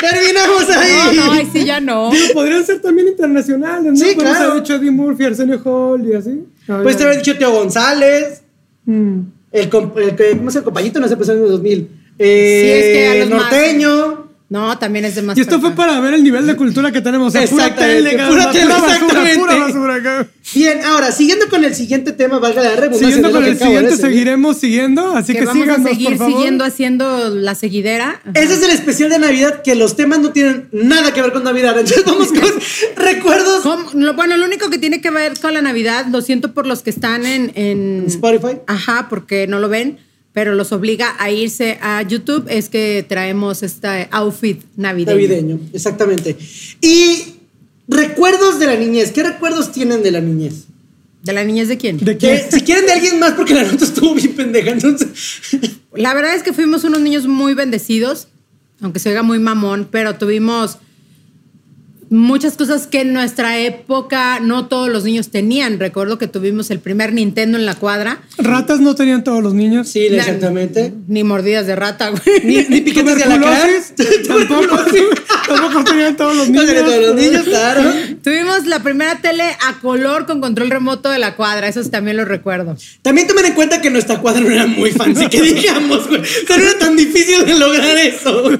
Terminamos 0.00 0.68
ahí. 0.70 1.16
No, 1.16 1.24
no, 1.26 1.32
ahí 1.32 1.48
sí 1.52 1.64
ya 1.64 1.80
no. 1.80 2.10
Digo, 2.10 2.34
podrían 2.34 2.64
ser 2.64 2.80
también 2.80 3.08
internacionales, 3.08 3.92
¿no? 3.92 3.96
Sí, 3.96 4.14
Podemos 4.14 4.36
claro. 4.36 4.50
haber 4.52 4.62
dicho 4.62 4.74
Eddie 4.76 4.90
Murphy, 4.90 5.24
Arsenio 5.24 5.60
Hall 5.64 6.06
y 6.06 6.14
así. 6.14 6.44
Ah, 6.68 6.80
Pues 6.82 6.96
te 6.96 7.04
había 7.04 7.16
dicho 7.18 7.36
Teo 7.36 7.50
González. 7.52 8.42
Mm. 8.84 9.18
El, 9.50 9.62
el, 9.62 9.68
que- 9.70 10.30
¿cómo 10.36 10.50
llama? 10.50 10.52
el 10.54 10.62
compañito? 10.62 11.00
No 11.00 11.08
sé, 11.08 11.16
pues 11.16 11.28
en 11.30 11.36
el 11.42 11.48
2000. 11.48 11.90
Eh, 12.18 12.60
Sí, 12.62 12.70
es 12.70 12.84
que 12.94 13.08
a 13.08 13.14
los 13.24 13.30
más- 13.30 13.40
norteño. 13.50 14.27
No, 14.50 14.78
también 14.78 15.04
es 15.04 15.14
de 15.14 15.20
más. 15.20 15.36
Y 15.36 15.42
esto 15.42 15.60
fue 15.60 15.72
para 15.72 16.00
ver 16.00 16.14
el 16.14 16.24
nivel 16.24 16.46
de 16.46 16.56
cultura 16.56 16.90
que 16.90 17.02
tenemos. 17.02 17.28
O 17.28 17.30
sea, 17.38 17.46
pura 17.46 17.64
Exactamente, 17.66 18.10
tele, 18.12 18.26
pura 18.28 18.50
tele, 18.50 18.64
basura, 18.66 18.92
exactamente. 18.94 19.38
pura 19.40 19.56
basura. 19.56 20.02
cabrón. 20.02 20.30
Bien, 20.54 20.80
ahora, 20.86 21.12
siguiendo 21.12 21.48
con 21.50 21.64
el 21.64 21.74
siguiente 21.74 22.12
tema, 22.12 22.38
valga 22.38 22.62
la 22.62 22.70
redundancia. 22.70 23.08
Siguiendo 23.08 23.30
con 23.30 23.44
el 23.44 23.58
siguiente, 23.58 23.96
seguiremos 23.98 24.56
siguiendo. 24.56 25.12
Así 25.14 25.34
que 25.34 25.40
que, 25.40 25.44
vamos 25.44 25.68
a 25.68 25.82
seguir 25.82 26.08
por 26.08 26.16
favor. 26.16 26.32
siguiendo 26.32 26.64
haciendo 26.64 27.28
la 27.34 27.54
seguidera. 27.54 28.22
Ese 28.32 28.54
es 28.54 28.62
el 28.62 28.70
especial 28.70 29.10
de 29.10 29.18
Navidad 29.18 29.60
que 29.62 29.74
los 29.74 29.96
temas 29.96 30.20
no 30.20 30.30
tienen 30.32 30.68
nada 30.72 31.12
que 31.12 31.20
ver 31.20 31.32
con 31.32 31.44
Navidad. 31.44 31.78
Entonces 31.78 32.04
vamos 32.06 32.28
con 32.28 32.50
recuerdos. 33.04 33.64
Lo- 33.94 34.14
bueno, 34.14 34.38
lo 34.38 34.46
único 34.46 34.70
que 34.70 34.78
tiene 34.78 35.02
que 35.02 35.10
ver 35.10 35.38
con 35.40 35.52
la 35.52 35.60
Navidad, 35.60 36.06
lo 36.10 36.22
siento 36.22 36.54
por 36.54 36.66
los 36.66 36.82
que 36.82 36.88
están 36.88 37.26
en, 37.26 37.52
en 37.54 38.04
Spotify. 38.06 38.60
Ajá, 38.66 39.08
porque 39.10 39.46
no 39.46 39.58
lo 39.58 39.68
ven, 39.68 39.98
pero 40.38 40.54
los 40.54 40.70
obliga 40.70 41.16
a 41.18 41.32
irse 41.32 41.80
a 41.82 42.00
YouTube, 42.02 42.46
es 42.48 42.68
que 42.68 43.04
traemos 43.08 43.64
este 43.64 44.06
outfit 44.12 44.62
navideño. 44.76 45.16
Navideño, 45.16 45.60
exactamente. 45.72 46.36
Y 46.80 47.40
recuerdos 47.88 48.60
de 48.60 48.66
la 48.66 48.76
niñez. 48.76 49.10
¿Qué 49.10 49.24
recuerdos 49.24 49.72
tienen 49.72 50.00
de 50.00 50.12
la 50.12 50.20
niñez? 50.20 50.66
¿De 51.24 51.32
la 51.32 51.42
niñez 51.42 51.66
de 51.66 51.76
quién? 51.76 51.98
¿De 51.98 52.16
quién? 52.16 52.40
si 52.52 52.60
quieren 52.60 52.86
de 52.86 52.92
alguien 52.92 53.18
más, 53.18 53.32
porque 53.32 53.52
la 53.52 53.64
nota 53.64 53.84
estuvo 53.84 54.14
bien 54.14 54.32
pendeja. 54.34 54.70
Entonces, 54.70 55.08
La 55.92 56.14
verdad 56.14 56.36
es 56.36 56.44
que 56.44 56.52
fuimos 56.52 56.84
unos 56.84 57.00
niños 57.00 57.26
muy 57.26 57.54
bendecidos, 57.54 58.28
aunque 58.80 59.00
se 59.00 59.08
oiga 59.08 59.24
muy 59.24 59.40
mamón, 59.40 59.88
pero 59.90 60.18
tuvimos 60.18 60.78
muchas 62.10 62.56
cosas 62.56 62.86
que 62.86 63.00
en 63.02 63.12
nuestra 63.12 63.58
época 63.58 64.40
no 64.40 64.66
todos 64.66 64.88
los 64.88 65.04
niños 65.04 65.30
tenían. 65.30 65.78
Recuerdo 65.78 66.18
que 66.18 66.26
tuvimos 66.26 66.70
el 66.70 66.80
primer 66.80 67.12
Nintendo 67.12 67.58
en 67.58 67.66
la 67.66 67.74
cuadra, 67.74 68.20
Ratas 68.38 68.80
no 68.80 68.94
tenían 68.94 69.24
todos 69.24 69.42
los 69.42 69.54
niños. 69.54 69.88
sí, 69.88 70.08
La- 70.08 70.18
exactamente. 70.18 70.92
ni 71.06 71.24
mordidas 71.24 71.66
de 71.66 71.76
rata, 71.76 72.10
güey. 72.10 72.22
Ni, 72.44 72.56
ni 72.68 72.80
piquetes 72.82 73.16
de 73.16 73.24
alacrán. 73.24 73.68
Tampoco, 74.28 74.76
tampoco 75.48 75.84
tenían 75.84 76.16
todos 76.16 76.36
los 76.36 76.48
No 76.50 76.62
niños. 76.62 76.66
tenía 76.66 76.84
todos 76.84 77.02
los 77.06 77.14
niños, 77.16 77.42
claro. 77.44 77.82
Tuvimos 78.22 78.66
la 78.66 78.82
primera 78.82 79.16
tele 79.20 79.44
a 79.66 79.78
color 79.80 80.26
con 80.26 80.40
control 80.40 80.70
remoto 80.70 81.10
de 81.10 81.18
la 81.18 81.36
cuadra, 81.36 81.68
eso 81.68 81.82
también 81.90 82.16
lo 82.16 82.24
recuerdo. 82.24 82.76
También 83.02 83.26
tomen 83.26 83.46
en 83.46 83.54
cuenta 83.54 83.80
que 83.80 83.90
nuestra 83.90 84.18
cuadra 84.20 84.40
no 84.40 84.50
era 84.50 84.66
muy 84.66 84.90
fancy, 84.90 85.28
que 85.28 85.40
digamos, 85.54 86.06
güey. 86.08 86.20
O 86.20 86.24
sea, 86.46 86.56
no 86.56 86.62
era 86.64 86.78
tan 86.78 86.96
difícil 86.96 87.44
de 87.46 87.58
lograr 87.58 87.96
eso. 87.98 88.50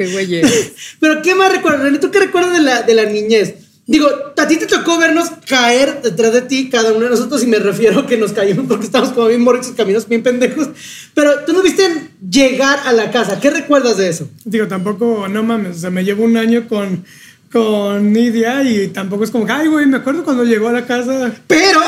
Qué 0.00 0.10
güey. 0.10 0.40
Pero, 1.00 1.20
¿qué 1.20 1.34
más 1.34 1.52
recuerdas? 1.52 1.82
René, 1.82 1.98
¿tú 1.98 2.10
qué 2.10 2.20
recuerdas 2.20 2.54
de 2.54 2.62
la, 2.62 2.80
de 2.80 2.94
la 2.94 3.04
niñez? 3.04 3.54
Digo, 3.86 4.08
a 4.34 4.48
ti 4.48 4.56
te 4.56 4.64
tocó 4.64 4.98
vernos 4.98 5.28
caer 5.46 6.00
detrás 6.00 6.32
de 6.32 6.40
ti, 6.40 6.70
cada 6.70 6.92
uno 6.92 7.00
de 7.00 7.10
nosotros, 7.10 7.42
y 7.42 7.46
me 7.46 7.58
refiero 7.58 8.00
a 8.00 8.06
que 8.06 8.16
nos 8.16 8.32
caímos 8.32 8.64
porque 8.66 8.86
estábamos 8.86 9.12
como 9.12 9.26
bien 9.26 9.42
morritos, 9.42 9.72
caminos 9.72 10.08
bien 10.08 10.22
pendejos. 10.22 10.70
Pero 11.12 11.40
tú 11.44 11.52
nos 11.52 11.62
viste 11.62 11.82
llegar 12.30 12.78
a 12.86 12.94
la 12.94 13.10
casa. 13.10 13.38
¿Qué 13.40 13.50
recuerdas 13.50 13.98
de 13.98 14.08
eso? 14.08 14.26
Digo, 14.46 14.68
tampoco, 14.68 15.28
no 15.28 15.42
mames, 15.42 15.76
o 15.76 15.80
sea, 15.80 15.90
me 15.90 16.02
llevo 16.02 16.24
un 16.24 16.38
año 16.38 16.66
con, 16.66 17.04
con 17.52 18.12
Nidia 18.12 18.62
y 18.62 18.88
tampoco 18.88 19.24
es 19.24 19.30
como, 19.32 19.44
ay, 19.52 19.66
güey, 19.66 19.84
me 19.86 19.96
acuerdo 19.96 20.22
cuando 20.22 20.44
llegó 20.44 20.68
a 20.68 20.72
la 20.72 20.86
casa. 20.86 21.32
Pero, 21.48 21.80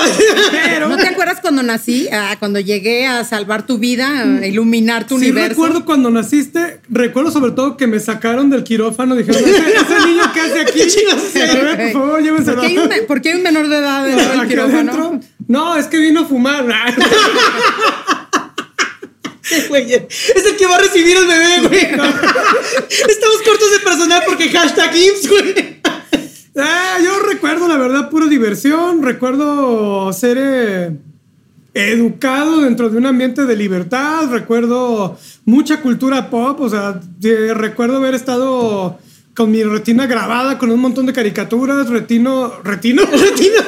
Pero 0.50 0.88
¿No 0.88 0.96
te 0.96 1.06
acuerdas 1.06 1.38
cuando 1.40 1.62
nací? 1.62 2.08
Ah, 2.12 2.34
cuando 2.38 2.58
llegué 2.58 3.06
a 3.06 3.22
salvar 3.22 3.64
tu 3.64 3.78
vida, 3.78 4.22
a 4.40 4.46
iluminar 4.46 5.06
tu 5.06 5.18
sí 5.18 5.26
universo. 5.26 5.50
recuerdo 5.50 5.84
cuando 5.84 6.10
naciste, 6.10 6.80
recuerdo 6.88 7.30
sobre 7.30 7.52
todo 7.52 7.76
que 7.76 7.86
me 7.86 8.00
sacaron 8.00 8.50
del 8.50 8.64
quirófano, 8.64 9.14
dijeron, 9.14 9.40
ese, 9.40 9.50
ese 9.56 10.06
niño 10.06 10.32
que 10.34 10.40
hace 10.40 10.60
aquí, 10.62 10.80
¿Qué? 11.32 11.40
Bebé, 11.46 11.92
por 11.92 12.02
favor, 12.02 12.22
llévenselo. 12.22 12.56
¿Por 12.56 12.66
qué, 12.66 12.72
hay 12.72 12.78
un, 12.78 13.06
por 13.06 13.20
qué 13.22 13.28
hay 13.30 13.36
un 13.36 13.42
menor 13.42 13.68
de 13.68 13.76
edad 13.76 14.04
dentro 14.06 14.38
del 14.40 14.48
quirófano? 14.48 14.92
adentro. 14.92 15.20
No, 15.46 15.76
es 15.76 15.86
que 15.86 15.98
vino 15.98 16.22
a 16.22 16.24
fumar. 16.24 16.64
güey, 19.68 19.92
es 19.94 20.46
el 20.46 20.56
que 20.56 20.66
va 20.66 20.76
a 20.76 20.80
recibir 20.80 21.16
el 21.16 21.26
bebé, 21.26 21.68
güey. 21.68 21.82
Estamos 21.82 23.42
cortos 23.44 23.70
de 23.72 23.78
personal 23.84 24.22
porque 24.26 24.48
hashtag 24.50 24.96
IMSS, 24.96 25.28
güey. 25.28 25.82
Ah, 26.56 26.98
yo 27.02 27.18
recuerdo, 27.20 27.66
la 27.66 27.76
verdad, 27.76 28.10
pura 28.10 28.26
diversión. 28.26 29.02
Recuerdo 29.02 30.12
ser 30.12 30.38
eh, 30.38 30.96
educado 31.74 32.60
dentro 32.60 32.90
de 32.90 32.98
un 32.98 33.06
ambiente 33.06 33.46
de 33.46 33.56
libertad. 33.56 34.28
Recuerdo 34.30 35.18
mucha 35.44 35.80
cultura 35.80 36.28
pop. 36.28 36.60
O 36.60 36.68
sea, 36.68 37.00
recuerdo 37.54 37.96
haber 37.96 38.14
estado 38.14 38.98
con 39.34 39.50
mi 39.50 39.62
retina 39.62 40.06
grabada 40.06 40.58
con 40.58 40.70
un 40.70 40.80
montón 40.80 41.06
de 41.06 41.14
caricaturas. 41.14 41.88
Retino. 41.88 42.52
¿Retino? 42.62 43.02
Retino. 43.10 43.62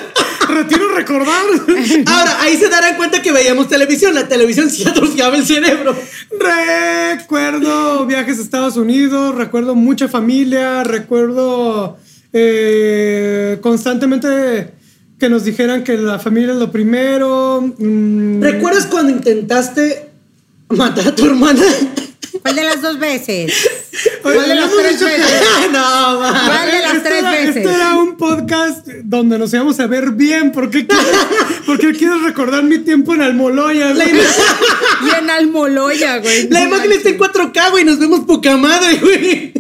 Retiro 0.55 0.95
recordar. 0.95 1.45
Ahora, 2.07 2.43
ahí 2.43 2.57
se 2.57 2.69
darán 2.69 2.97
cuenta 2.97 3.21
que 3.21 3.33
veíamos 3.33 3.69
televisión. 3.69 4.15
La 4.15 4.29
televisión 4.29 4.71
sí 4.71 4.87
atrofiaba 4.87 5.37
el 5.37 5.45
cerebro. 5.45 5.95
Recuerdo 6.31 8.07
viajes 8.07 8.39
a 8.39 8.43
Estados 8.43 8.77
Unidos, 8.77 9.35
recuerdo 9.35 9.75
mucha 9.75 10.09
familia, 10.09 10.85
recuerdo 10.85 11.99
eh, 12.33 13.59
constantemente 13.61 14.73
que 15.19 15.29
nos 15.29 15.45
dijeran 15.45 15.85
que 15.85 15.97
la 15.97 16.19
familia 16.19 16.53
es 16.53 16.59
lo 16.59 16.71
primero. 16.71 17.75
mm, 17.79 18.43
¿Recuerdas 18.43 18.87
cuando 18.87 19.13
intentaste 19.13 20.11
matar 20.69 21.09
a 21.09 21.15
tu 21.15 21.27
hermana? 21.27 21.63
¿Cuál 22.45 22.57
de 22.57 22.63
las 22.65 22.83
dos 22.83 22.99
veces? 22.99 23.53
Oye, 24.23 24.35
¿Cuál 24.35 24.49
de 24.49 24.55
las 24.55 24.71
tres 24.71 24.99
que- 24.99 25.05
veces? 25.07 25.43
no. 25.73 26.19
¿Cuál 26.19 26.71
de 26.71 26.79
las 26.83 26.95
Este 26.97 27.09
tres 27.09 27.19
era, 27.21 27.31
veces? 27.31 27.57
este 27.57 27.73
era 27.75 27.95
un 27.95 28.17
podcast 28.19 28.87
donde 29.03 29.39
nos 29.39 29.55
íbamos 29.55 29.81
a 29.81 29.87
ver 29.87 30.11
bien. 30.11 30.53
¿Por 30.53 30.69
qué 30.69 30.87
quieres, 30.87 31.07
por 31.67 31.79
qué 31.79 31.93
quieres 31.93 32.21
recordar 32.23 32.63
mi 32.63 32.79
tiempo 32.81 33.15
en 33.15 33.23
Almoloya? 33.23 33.95
Güey? 33.95 34.09
Y 34.11 35.19
en 35.23 35.31
Almoloya, 35.31 36.19
güey. 36.19 36.49
la 36.51 36.65
imagen 36.65 36.93
está 36.93 37.09
en 37.09 37.19
4K, 37.19 37.71
güey. 37.71 37.85
Nos 37.87 37.99
vemos 37.99 38.21
poca 38.27 38.57
madre, 38.59 38.97
güey. 38.99 39.53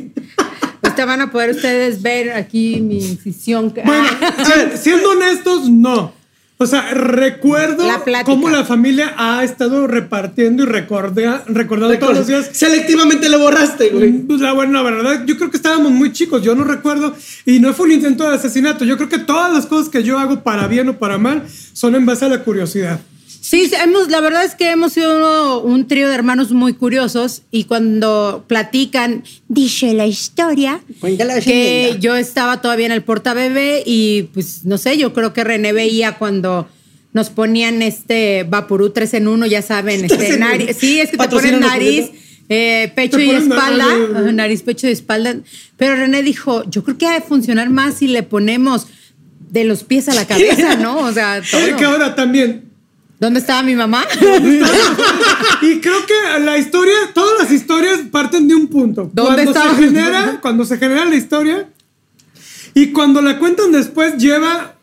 Pues 0.83 0.95
te 0.95 1.05
van 1.07 1.23
a 1.23 1.31
poder 1.31 1.53
ustedes 1.53 2.03
ver 2.03 2.33
aquí 2.33 2.83
mi 2.83 2.99
incisión. 2.99 3.73
Bueno, 3.83 4.05
Ah. 4.21 4.45
si- 4.75 4.77
siendo 4.83 5.13
honestos, 5.13 5.71
no. 5.71 6.13
O 6.57 6.67
sea, 6.67 6.95
recuerdo 6.95 7.85
La 7.87 8.01
cómo 8.25 8.49
la 8.49 8.65
familia 8.65 9.13
ha 9.19 9.43
estado 9.43 9.89
repartiendo 9.89 10.63
y 10.63 10.67
recordea- 10.67 11.43
recordando 11.49 11.99
todos 11.99 12.17
los 12.19 12.27
días 12.29 12.51
Selectivamente 12.53 13.29
lo 13.29 13.41
borraste, 13.41 13.89
güey. 13.91 14.13
Pues 14.21 14.41
la 14.41 14.53
buena 14.53 14.81
verdad, 14.83 15.25
yo 15.27 15.37
creo 15.37 15.51
que 15.51 15.57
estábamos 15.57 15.91
muy 15.91 16.13
chicos, 16.13 16.43
yo 16.43 16.55
no 16.55 16.63
recuerdo, 16.63 17.15
y 17.45 17.59
no 17.59 17.75
fue 17.75 17.87
un 17.87 17.93
intento 17.93 18.29
de 18.29 18.37
asesinato, 18.37 18.85
yo 18.85 18.97
creo 18.97 19.09
que 19.09 19.19
todas 19.19 19.53
las 19.53 19.67
cosas 19.67 19.89
que 19.89 20.05
yo 20.05 20.17
hago 20.19 20.43
para 20.45 20.69
bien 20.69 20.89
o 20.89 20.97
para 20.99 21.19
mal 21.19 21.43
son 21.73 21.97
en 21.97 22.07
base 22.07 22.25
a 22.25 22.29
la 22.29 22.39
curiosidad. 22.45 23.01
Sí, 23.45 23.67
sí, 23.69 23.75
hemos, 23.75 24.09
la 24.09 24.23
verdad 24.23 24.43
es 24.43 24.55
que 24.55 24.71
hemos 24.71 24.95
sido 24.95 25.61
un 25.61 25.87
trío 25.87 26.09
de 26.09 26.15
hermanos 26.15 26.53
muy 26.53 26.73
curiosos 26.73 27.43
y 27.51 27.65
cuando 27.65 28.43
platican, 28.49 29.23
dice 29.49 29.93
la 29.93 30.07
historia, 30.07 30.81
Cuéntala, 30.99 31.43
que 31.43 31.99
yo 32.01 32.17
estaba 32.17 32.63
todavía 32.63 32.87
en 32.87 32.93
el 32.93 33.03
portabebé 33.03 33.83
y 33.85 34.31
pues 34.33 34.65
no 34.65 34.79
sé, 34.79 34.97
yo 34.97 35.13
creo 35.13 35.35
que 35.35 35.45
René 35.45 35.75
veía 35.75 36.17
cuando 36.17 36.67
nos 37.13 37.29
ponían 37.29 37.83
este 37.83 38.47
Vaporú 38.49 38.89
3 38.89 39.13
en 39.13 39.29
1, 39.29 39.45
ya 39.45 39.61
saben, 39.61 40.05
este 40.11 40.39
nariz, 40.39 40.79
sí, 40.79 41.01
es 41.01 41.11
que 41.11 41.19
te 41.19 41.29
ponen 41.29 41.61
nariz, 41.61 42.13
eh, 42.49 42.91
pecho 42.97 43.21
y 43.21 43.29
espalda, 43.29 43.85
nariz. 44.33 44.63
pecho 44.63 44.89
y 44.89 44.93
espalda, 44.93 45.37
pero 45.77 45.97
René 45.97 46.23
dijo, 46.23 46.65
yo 46.71 46.83
creo 46.83 46.97
que 46.97 47.07
ha 47.09 47.13
de 47.13 47.21
funcionar 47.21 47.69
más 47.69 47.97
si 47.97 48.07
le 48.07 48.23
ponemos 48.23 48.87
de 49.51 49.65
los 49.65 49.85
pies 49.85 50.09
a 50.09 50.15
la 50.15 50.27
cabeza, 50.27 50.77
¿no? 50.81 50.97
O 50.97 51.13
sea, 51.13 51.43
Oye, 51.53 51.67
que 51.67 51.85
todo. 51.85 51.89
ahora 51.91 52.15
también, 52.15 52.64
¿Dónde 53.19 53.41
estaba 53.41 53.63
mi 53.63 53.75
mamá? 53.75 54.05
y 55.63 55.81
creo 55.81 56.05
que 56.07 56.41
la 56.41 56.59
historia, 56.59 56.95
todas 57.15 57.43
las 57.43 57.53
historias 57.53 58.01
parten 58.11 58.49
de 58.49 58.55
un 58.55 58.67
punto. 58.67 59.11
¿Dónde 59.13 59.45
cuando 59.45 59.51
estaba? 59.53 59.77
se 59.77 59.83
genera, 59.85 60.39
cuando 60.41 60.65
se 60.65 60.79
genera 60.79 61.05
la 61.05 61.15
historia 61.15 61.69
y 62.75 62.89
cuando 62.89 63.23
la 63.23 63.39
cuentan 63.39 63.73
después 63.73 64.17
lleva, 64.17 64.75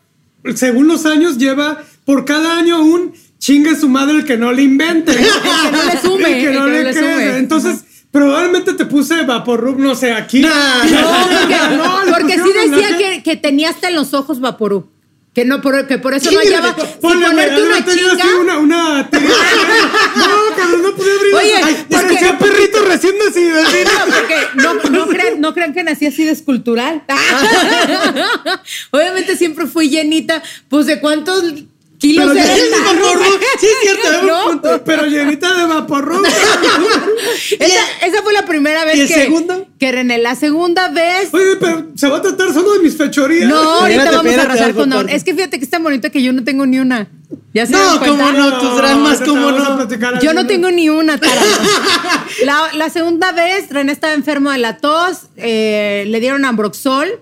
según 0.54 0.88
los 0.88 1.04
años, 1.04 1.36
lleva 1.38 1.82
por 2.04 2.24
cada 2.24 2.56
año 2.56 2.82
un 2.82 3.12
chingue 3.38 3.76
su 3.76 3.88
madre 3.88 4.18
el 4.18 4.24
que 4.24 4.36
no 4.36 4.52
le 4.52 4.62
invente. 4.62 5.12
El 5.18 5.18
que 5.18 5.72
no 5.76 5.84
le 5.84 6.00
sume, 6.00 6.38
El 6.40 6.46
que 6.46 6.58
no 6.58 6.66
el 6.66 6.72
que 6.72 6.78
le 6.78 6.84
no 6.84 6.90
le 6.90 6.92
cree. 6.92 7.26
sume. 7.26 7.38
Entonces, 7.38 7.84
probablemente 8.10 8.72
te 8.74 8.86
puse 8.86 9.24
Vaporub, 9.24 9.78
no 9.78 9.94
sé, 9.94 10.12
aquí. 10.12 10.40
Nah. 10.40 10.84
No, 10.90 11.28
porque, 11.40 11.76
No, 11.76 12.16
porque 12.16 12.34
sí 12.34 12.70
decía 12.70 12.96
que, 12.96 13.22
que 13.22 13.36
tenía 13.36 13.70
hasta 13.70 13.88
en 13.88 13.96
los 13.96 14.14
ojos 14.14 14.40
Vaporú. 14.40 14.91
Que 15.34 15.46
no, 15.46 15.62
por, 15.62 15.86
que 15.86 15.96
por 15.98 16.12
eso 16.12 16.30
no 16.30 16.40
Sí, 16.40 16.48
hallaba. 16.48 16.76
pero 16.76 16.88
Si 16.88 16.98
ponerte 16.98 17.62
una 17.62 17.80
no 17.80 17.86
chinga. 17.94 18.36
una, 18.40 18.58
una. 18.58 19.10
No, 20.16 20.56
cabrón, 20.56 20.82
no 20.82 20.94
podía 20.94 21.14
abrir. 21.14 21.34
Oye, 21.34 21.54
Ay, 21.64 21.86
porque- 21.88 22.34
perrito 22.38 22.84
recién 22.84 23.14
nacido. 23.24 23.62
No, 23.62 23.68
porque 24.04 24.36
no, 24.56 24.74
no, 24.90 25.06
crean, 25.08 25.40
no 25.40 25.54
crean 25.54 25.72
que 25.72 25.82
nací 25.84 26.06
así 26.06 26.24
de 26.24 26.32
escultural. 26.32 27.02
Obviamente 28.90 29.36
siempre 29.36 29.66
fui 29.66 29.88
llenita. 29.88 30.42
Pues 30.68 30.86
de 30.86 31.00
cuántos 31.00 31.54
kilos 32.02 32.32
Pero 32.32 32.40
el 32.40 32.70
tarro? 32.70 33.22
Sí, 33.60 33.66
es 33.66 33.80
cierto, 33.82 34.08
es 34.12 34.20
un 34.22 34.26
¿No? 34.26 34.44
punto. 34.48 34.82
Pero 34.84 35.06
llenita 35.06 35.54
de 35.54 35.66
vaporru. 35.66 36.20
Esa, 37.58 38.06
esa 38.06 38.22
fue 38.22 38.32
la 38.32 38.44
primera 38.44 38.84
vez 38.84 38.96
¿Y 38.96 39.00
el 39.02 39.08
que, 39.08 39.14
segundo? 39.14 39.66
que 39.78 39.92
René. 39.92 40.18
La 40.18 40.34
segunda 40.34 40.88
vez. 40.88 41.32
Oye, 41.32 41.56
pero 41.60 41.86
se 41.94 42.08
va 42.08 42.18
a 42.18 42.22
tratar 42.22 42.52
solo 42.52 42.72
de 42.74 42.80
mis 42.80 42.96
fechorías. 42.96 43.48
No, 43.48 43.56
ahorita 43.56 44.04
vamos 44.04 44.26
a 44.26 44.28
espérate, 44.30 44.40
arrasar 44.52 44.74
con. 44.74 44.92
aparte. 44.92 45.14
Es 45.14 45.24
que 45.24 45.34
fíjate 45.34 45.58
que 45.58 45.64
es 45.64 45.70
tan 45.70 45.82
bonito 45.82 46.10
que 46.10 46.22
yo 46.22 46.32
no 46.32 46.42
tengo 46.42 46.66
ni 46.66 46.78
una. 46.80 47.08
¿Ya 47.54 47.66
se 47.66 47.72
No, 47.72 47.98
cómo 48.00 48.32
no, 48.32 48.58
tus 48.58 48.76
dramas, 48.76 49.20
ahorita 49.20 49.24
cómo 49.26 49.48
a 49.48 50.12
no. 50.12 50.20
Yo 50.20 50.34
no 50.34 50.46
tengo 50.46 50.70
ni 50.70 50.88
una, 50.88 51.18
la, 52.44 52.70
la 52.74 52.90
segunda 52.90 53.32
vez, 53.32 53.70
René 53.70 53.92
estaba 53.92 54.12
enfermo 54.12 54.50
de 54.50 54.58
la 54.58 54.78
tos, 54.78 55.28
eh, 55.36 56.04
le 56.08 56.20
dieron 56.20 56.44
Ambroxol, 56.44 57.20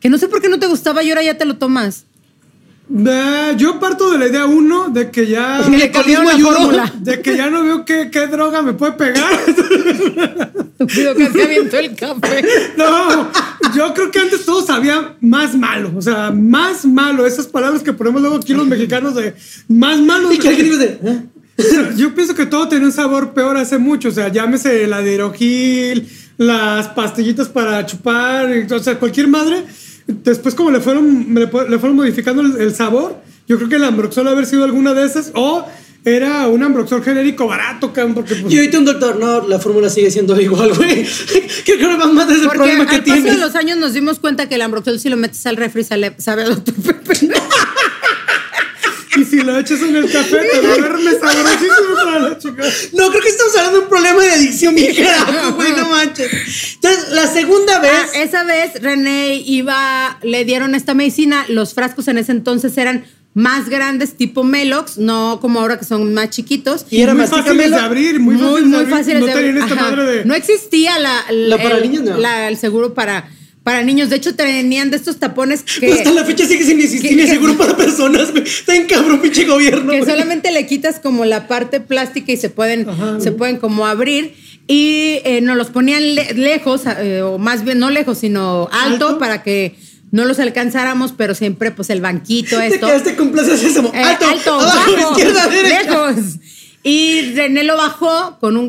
que 0.00 0.08
no 0.08 0.18
sé 0.18 0.28
por 0.28 0.40
qué 0.40 0.48
no 0.48 0.58
te 0.58 0.66
gustaba 0.66 1.02
y 1.02 1.10
ahora 1.10 1.22
ya 1.22 1.36
te 1.36 1.44
lo 1.44 1.56
tomas. 1.56 2.06
Eh, 2.94 3.54
yo 3.56 3.80
parto 3.80 4.10
de 4.10 4.18
la 4.18 4.26
idea 4.26 4.44
uno 4.44 4.90
de 4.90 5.10
que 5.10 5.26
ya 5.26 5.62
fórmula. 5.62 6.92
de 7.00 7.22
que 7.22 7.36
ya 7.36 7.48
no 7.48 7.62
veo 7.62 7.84
qué, 7.84 8.10
qué 8.10 8.26
droga 8.26 8.60
me 8.60 8.74
puede 8.74 8.92
pegar. 8.92 9.30
Que 10.86 11.30
se 11.32 11.42
avientó 11.42 11.78
el 11.78 11.94
café. 11.94 12.44
No, 12.76 13.30
yo 13.74 13.94
creo 13.94 14.10
que 14.10 14.18
antes 14.18 14.44
todo 14.44 14.64
sabía 14.64 15.16
más 15.20 15.54
malo, 15.54 15.92
o 15.96 16.02
sea, 16.02 16.30
más 16.30 16.84
malo, 16.84 17.26
esas 17.26 17.46
palabras 17.46 17.82
que 17.82 17.92
ponemos 17.92 18.20
luego 18.20 18.36
aquí 18.36 18.54
los 18.54 18.66
mexicanos 18.66 19.14
de 19.14 19.34
más 19.68 20.00
malo. 20.00 20.32
Y 20.32 20.38
de. 20.38 20.98
¿eh? 21.02 21.22
Yo 21.96 22.14
pienso 22.14 22.34
que 22.34 22.46
todo 22.46 22.68
tenía 22.68 22.86
un 22.86 22.92
sabor 22.92 23.32
peor 23.32 23.56
hace 23.56 23.78
mucho, 23.78 24.08
o 24.08 24.12
sea, 24.12 24.28
llámese 24.28 24.86
la 24.86 25.00
de 25.02 25.10
Aerogil, 25.10 26.08
las 26.36 26.88
pastillitas 26.88 27.48
para 27.48 27.84
chupar, 27.86 28.50
o 28.70 28.78
sea, 28.78 28.98
cualquier 28.98 29.28
madre. 29.28 29.64
Después 30.24 30.54
como 30.54 30.70
le 30.70 30.80
fueron, 30.80 31.28
le, 31.34 31.40
le 31.42 31.78
fueron 31.78 31.96
modificando 31.96 32.42
el, 32.42 32.60
el 32.60 32.74
sabor, 32.74 33.16
yo 33.48 33.56
creo 33.56 33.68
que 33.68 33.76
el 33.76 33.84
Ambroxol 33.84 34.28
haber 34.28 34.46
sido 34.46 34.64
alguna 34.64 34.94
de 34.94 35.04
esas, 35.04 35.30
o 35.34 35.64
era 36.04 36.48
un 36.48 36.62
Ambroxol 36.62 37.02
genérico 37.04 37.46
barato, 37.46 37.92
cabrón, 37.92 38.14
porque 38.14 38.34
pues, 38.34 38.52
Y 38.52 38.56
ahorita 38.56 38.78
un 38.78 38.84
doctor, 38.84 39.18
no, 39.20 39.46
la 39.46 39.58
fórmula 39.58 39.88
sigue 39.88 40.10
siendo 40.10 40.40
igual, 40.40 40.72
güey. 40.74 41.06
Creo 41.64 41.78
que 41.78 41.84
ahora 41.84 42.06
más 42.06 42.28
es 42.28 42.38
el 42.38 42.42
Porque 42.44 42.56
problema 42.58 42.86
que 42.86 42.96
al 42.96 43.04
paso 43.04 43.14
de 43.16 43.22
tienes. 43.22 43.40
los 43.40 43.54
años 43.54 43.78
nos 43.78 43.92
dimos 43.92 44.18
cuenta 44.18 44.48
que 44.48 44.56
el 44.56 44.62
Ambroxol 44.62 44.98
si 44.98 45.08
lo 45.08 45.16
metes 45.16 45.46
al 45.46 45.56
refri 45.56 45.84
sale, 45.84 46.14
sabe 46.18 46.42
a 46.42 46.48
doctor 46.48 46.74
Pepe. 46.82 47.30
Si 49.32 49.42
lo 49.42 49.58
echas 49.58 49.80
en 49.80 49.96
el 49.96 50.10
café, 50.12 50.36
te 50.52 50.60
va 50.66 50.74
a 50.74 50.76
verme 50.76 51.10
sabrosísimo 51.12 51.94
para 52.04 52.18
la 52.20 52.38
chica. 52.38 52.62
No, 52.92 53.08
creo 53.10 53.22
que 53.22 53.28
estamos 53.28 53.56
hablando 53.56 53.78
de 53.78 53.82
un 53.84 53.88
problema 53.88 54.22
de 54.22 54.30
adicción 54.30 54.74
bien 54.74 54.94
carajo, 54.94 55.52
güey, 55.56 55.72
no 55.72 55.88
manches. 55.88 56.30
Entonces, 56.74 57.10
la 57.12 57.26
segunda 57.26 57.78
vez. 57.80 57.90
Ah, 58.14 58.18
esa 58.22 58.44
vez 58.44 58.80
René 58.82 59.36
iba, 59.36 60.18
le 60.22 60.44
dieron 60.44 60.74
esta 60.74 60.92
medicina, 60.94 61.44
los 61.48 61.72
frascos 61.74 62.08
en 62.08 62.18
ese 62.18 62.32
entonces 62.32 62.76
eran 62.76 63.04
más 63.34 63.70
grandes, 63.70 64.14
tipo 64.18 64.44
Melox, 64.44 64.98
no 64.98 65.38
como 65.40 65.60
ahora 65.60 65.78
que 65.78 65.86
son 65.86 66.12
más 66.12 66.28
chiquitos. 66.28 66.84
y 66.90 67.00
era 67.00 67.14
muy 67.14 67.26
fáciles 67.26 67.70
de 67.70 67.76
abrir, 67.76 68.20
muy, 68.20 68.34
muy, 68.34 68.60
fáciles 68.84 69.06
de 69.06 69.20
muy 69.20 69.30
abrir. 69.30 69.54
fáciles 69.54 69.54
no 69.54 69.60
de 69.60 69.66
esta 69.66 69.74
madre 69.82 70.04
de... 70.04 70.24
No 70.26 70.34
existía 70.34 70.98
la, 70.98 71.24
La 71.30 71.56
para 71.56 71.78
el, 71.78 71.82
niños, 71.90 72.02
no. 72.04 72.18
la- 72.18 72.48
el 72.48 72.58
seguro 72.58 72.92
para, 72.92 73.30
para 73.62 73.82
niños. 73.82 74.10
De 74.10 74.16
hecho, 74.16 74.34
tenían 74.34 74.90
de 74.90 74.96
estos 74.96 75.18
tapones 75.18 75.62
que, 75.62 75.92
Hasta 75.92 76.10
la 76.10 76.24
fecha 76.24 76.46
sigue 76.46 76.64
sin 76.64 76.80
existir 76.80 77.16
que- 77.16 77.26
seguro 77.26 77.56
para 77.56 77.76
personas. 77.76 78.28
Está 78.34 78.74
en 78.74 78.86
cabrón, 78.86 79.20
pinche 79.20 79.44
gobierno. 79.44 79.92
que 79.92 80.04
solamente 80.04 80.50
le 80.50 80.66
quitas 80.66 80.98
como 81.00 81.24
la 81.24 81.46
parte 81.48 81.80
plástica 81.80 82.32
y 82.32 82.36
se 82.36 82.50
pueden, 82.50 82.86
se 83.20 83.32
pueden 83.32 83.56
como 83.58 83.86
abrir. 83.86 84.34
Y 84.68 85.18
eh, 85.24 85.40
nos 85.42 85.56
los 85.56 85.70
ponían 85.70 86.14
le- 86.14 86.34
lejos, 86.34 86.82
eh, 86.98 87.20
o 87.22 87.38
más 87.38 87.64
bien 87.64 87.78
no 87.78 87.90
lejos, 87.90 88.18
sino 88.18 88.68
alto, 88.72 89.08
¿Alto? 89.08 89.18
para 89.18 89.42
que 89.42 89.74
no 90.12 90.24
los 90.24 90.38
alcanzáramos, 90.38 91.12
pero 91.16 91.34
siempre 91.34 91.70
pues 91.72 91.90
el 91.90 92.00
banquito, 92.00 92.58
Te 92.58 92.66
esto. 92.68 92.86
quedaste 92.86 93.16
con 93.16 93.32
Plaza 93.32 93.56
Sésamo. 93.56 93.90
Eh, 93.94 93.98
alto, 94.02 94.26
alto, 94.26 94.60
abajo, 94.60 94.92
bajo, 94.92 95.10
izquierda, 95.12 95.46
derecha. 95.48 95.82
lejos. 95.90 96.16
Y 96.84 97.32
René 97.34 97.64
lo 97.64 97.76
bajó 97.76 98.38
con 98.40 98.56
un 98.56 98.68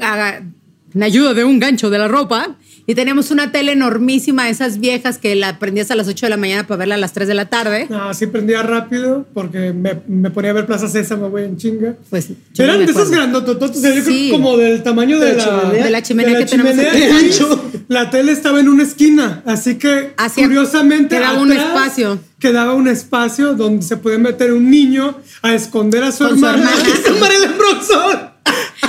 en 0.96 1.04
ayuda 1.04 1.34
de 1.34 1.44
un 1.44 1.60
gancho 1.60 1.90
de 1.90 1.98
la 2.00 2.08
ropa. 2.08 2.56
Y 2.86 2.96
teníamos 2.96 3.32
una 3.32 3.52
tele 3.54 3.72
enormísima, 3.72 4.50
esas 4.50 4.78
viejas 4.80 5.18
que 5.18 5.36
la 5.36 5.58
prendías 5.58 5.90
a 5.92 5.96
las 5.96 6.08
8 6.10 6.26
de 6.26 6.30
la 6.32 6.38
mañana 6.38 6.68
para 6.68 6.80
verla 6.80 6.96
a 6.96 6.98
las 6.98 7.14
3 7.14 7.28
de 7.30 7.34
la 7.34 7.46
tarde. 7.50 7.88
No, 7.90 8.14
sí 8.14 8.28
prendía 8.28 8.62
rápido 8.62 9.26
porque 9.34 9.72
me, 9.72 10.02
me 10.08 10.30
ponía 10.32 10.52
a 10.52 10.54
ver 10.54 10.66
Plaza 10.66 10.90
Sésamo, 10.90 11.30
güey, 11.30 11.46
en 11.46 11.56
chinga. 11.58 11.96
Pues 12.10 12.30
no 12.30 12.36
Eran 12.64 12.80
me 12.80 12.86
de 12.86 12.92
esos 12.92 13.04
acuerdo. 13.04 13.22
grandotototos, 13.22 13.78
o 13.78 13.80
sea, 13.82 13.90
yo 13.96 14.04
creo 14.04 14.14
Sí. 14.16 14.26
que 14.26 14.32
como 14.32 14.58
del 14.58 14.84
tamaño 14.84 15.18
de, 15.18 15.28
De 15.28 15.36
la 15.36 15.38
la, 15.38 15.44
chimenea. 15.62 15.84
De 15.86 15.90
la 15.92 16.04
chimenea 16.04 16.34
de 16.34 16.46
que 16.46 16.52
tenemos 16.52 16.72
chimenea. 16.74 16.92
aquí. 16.92 17.02
De 17.02 17.12
ancho. 17.12 17.72
La 17.88 18.10
tele 18.10 18.32
estaba 18.34 18.60
en 18.60 18.68
una 18.68 18.84
esquina, 18.84 19.44
así 19.46 19.76
que 19.76 20.12
Hacía- 20.18 20.44
curiosamente 20.46 21.16
quedaba 21.18 21.40
un 21.40 21.52
atrás 21.52 21.68
espacio. 21.68 22.20
Quedaba 22.40 22.74
un 22.74 22.90
espacio 22.90 23.54
donde 23.54 23.84
se 23.86 23.96
podía 23.96 24.18
meter 24.18 24.52
un 24.52 24.70
niño 24.70 25.16
a 25.42 25.54
esconder 25.54 26.04
a 26.04 26.12
su 26.12 26.26
Con 26.28 26.38
su 26.38 26.46
hermana, 26.46 26.70
hermana. 26.70 27.20
Marilyn 27.22 27.58
Broxol. 27.58 28.30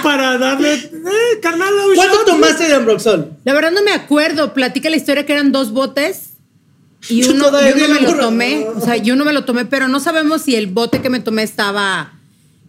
Para 0.04 0.38
darle, 0.38 0.74
eh, 0.74 1.40
carnal, 1.42 1.72
¿Cuánto 1.96 2.16
shot. 2.18 2.26
tomaste 2.26 2.68
de 2.68 2.78
Broxol? 2.78 3.32
La 3.44 3.52
verdad 3.54 3.72
no 3.72 3.82
me 3.82 3.90
acuerdo. 3.92 4.54
Platica 4.54 4.88
la 4.90 4.96
historia 4.96 5.26
que 5.26 5.32
eran 5.32 5.50
dos 5.50 5.72
botes 5.72 6.34
y 7.08 7.22
Yo 7.22 7.32
uno, 7.34 7.46
todavía 7.46 7.70
y 7.76 7.82
uno 7.84 7.94
me 7.94 8.00
lo 8.02 8.10
no. 8.12 8.20
tomé. 8.20 8.66
O 8.76 8.80
sea, 8.80 8.96
yo 8.96 9.16
no 9.16 9.24
me 9.24 9.32
lo 9.32 9.44
tomé, 9.44 9.64
pero 9.64 9.88
no 9.88 9.98
sabemos 9.98 10.42
si 10.42 10.54
el 10.54 10.68
bote 10.68 11.00
que 11.02 11.10
me 11.10 11.18
tomé 11.18 11.42
estaba 11.42 12.12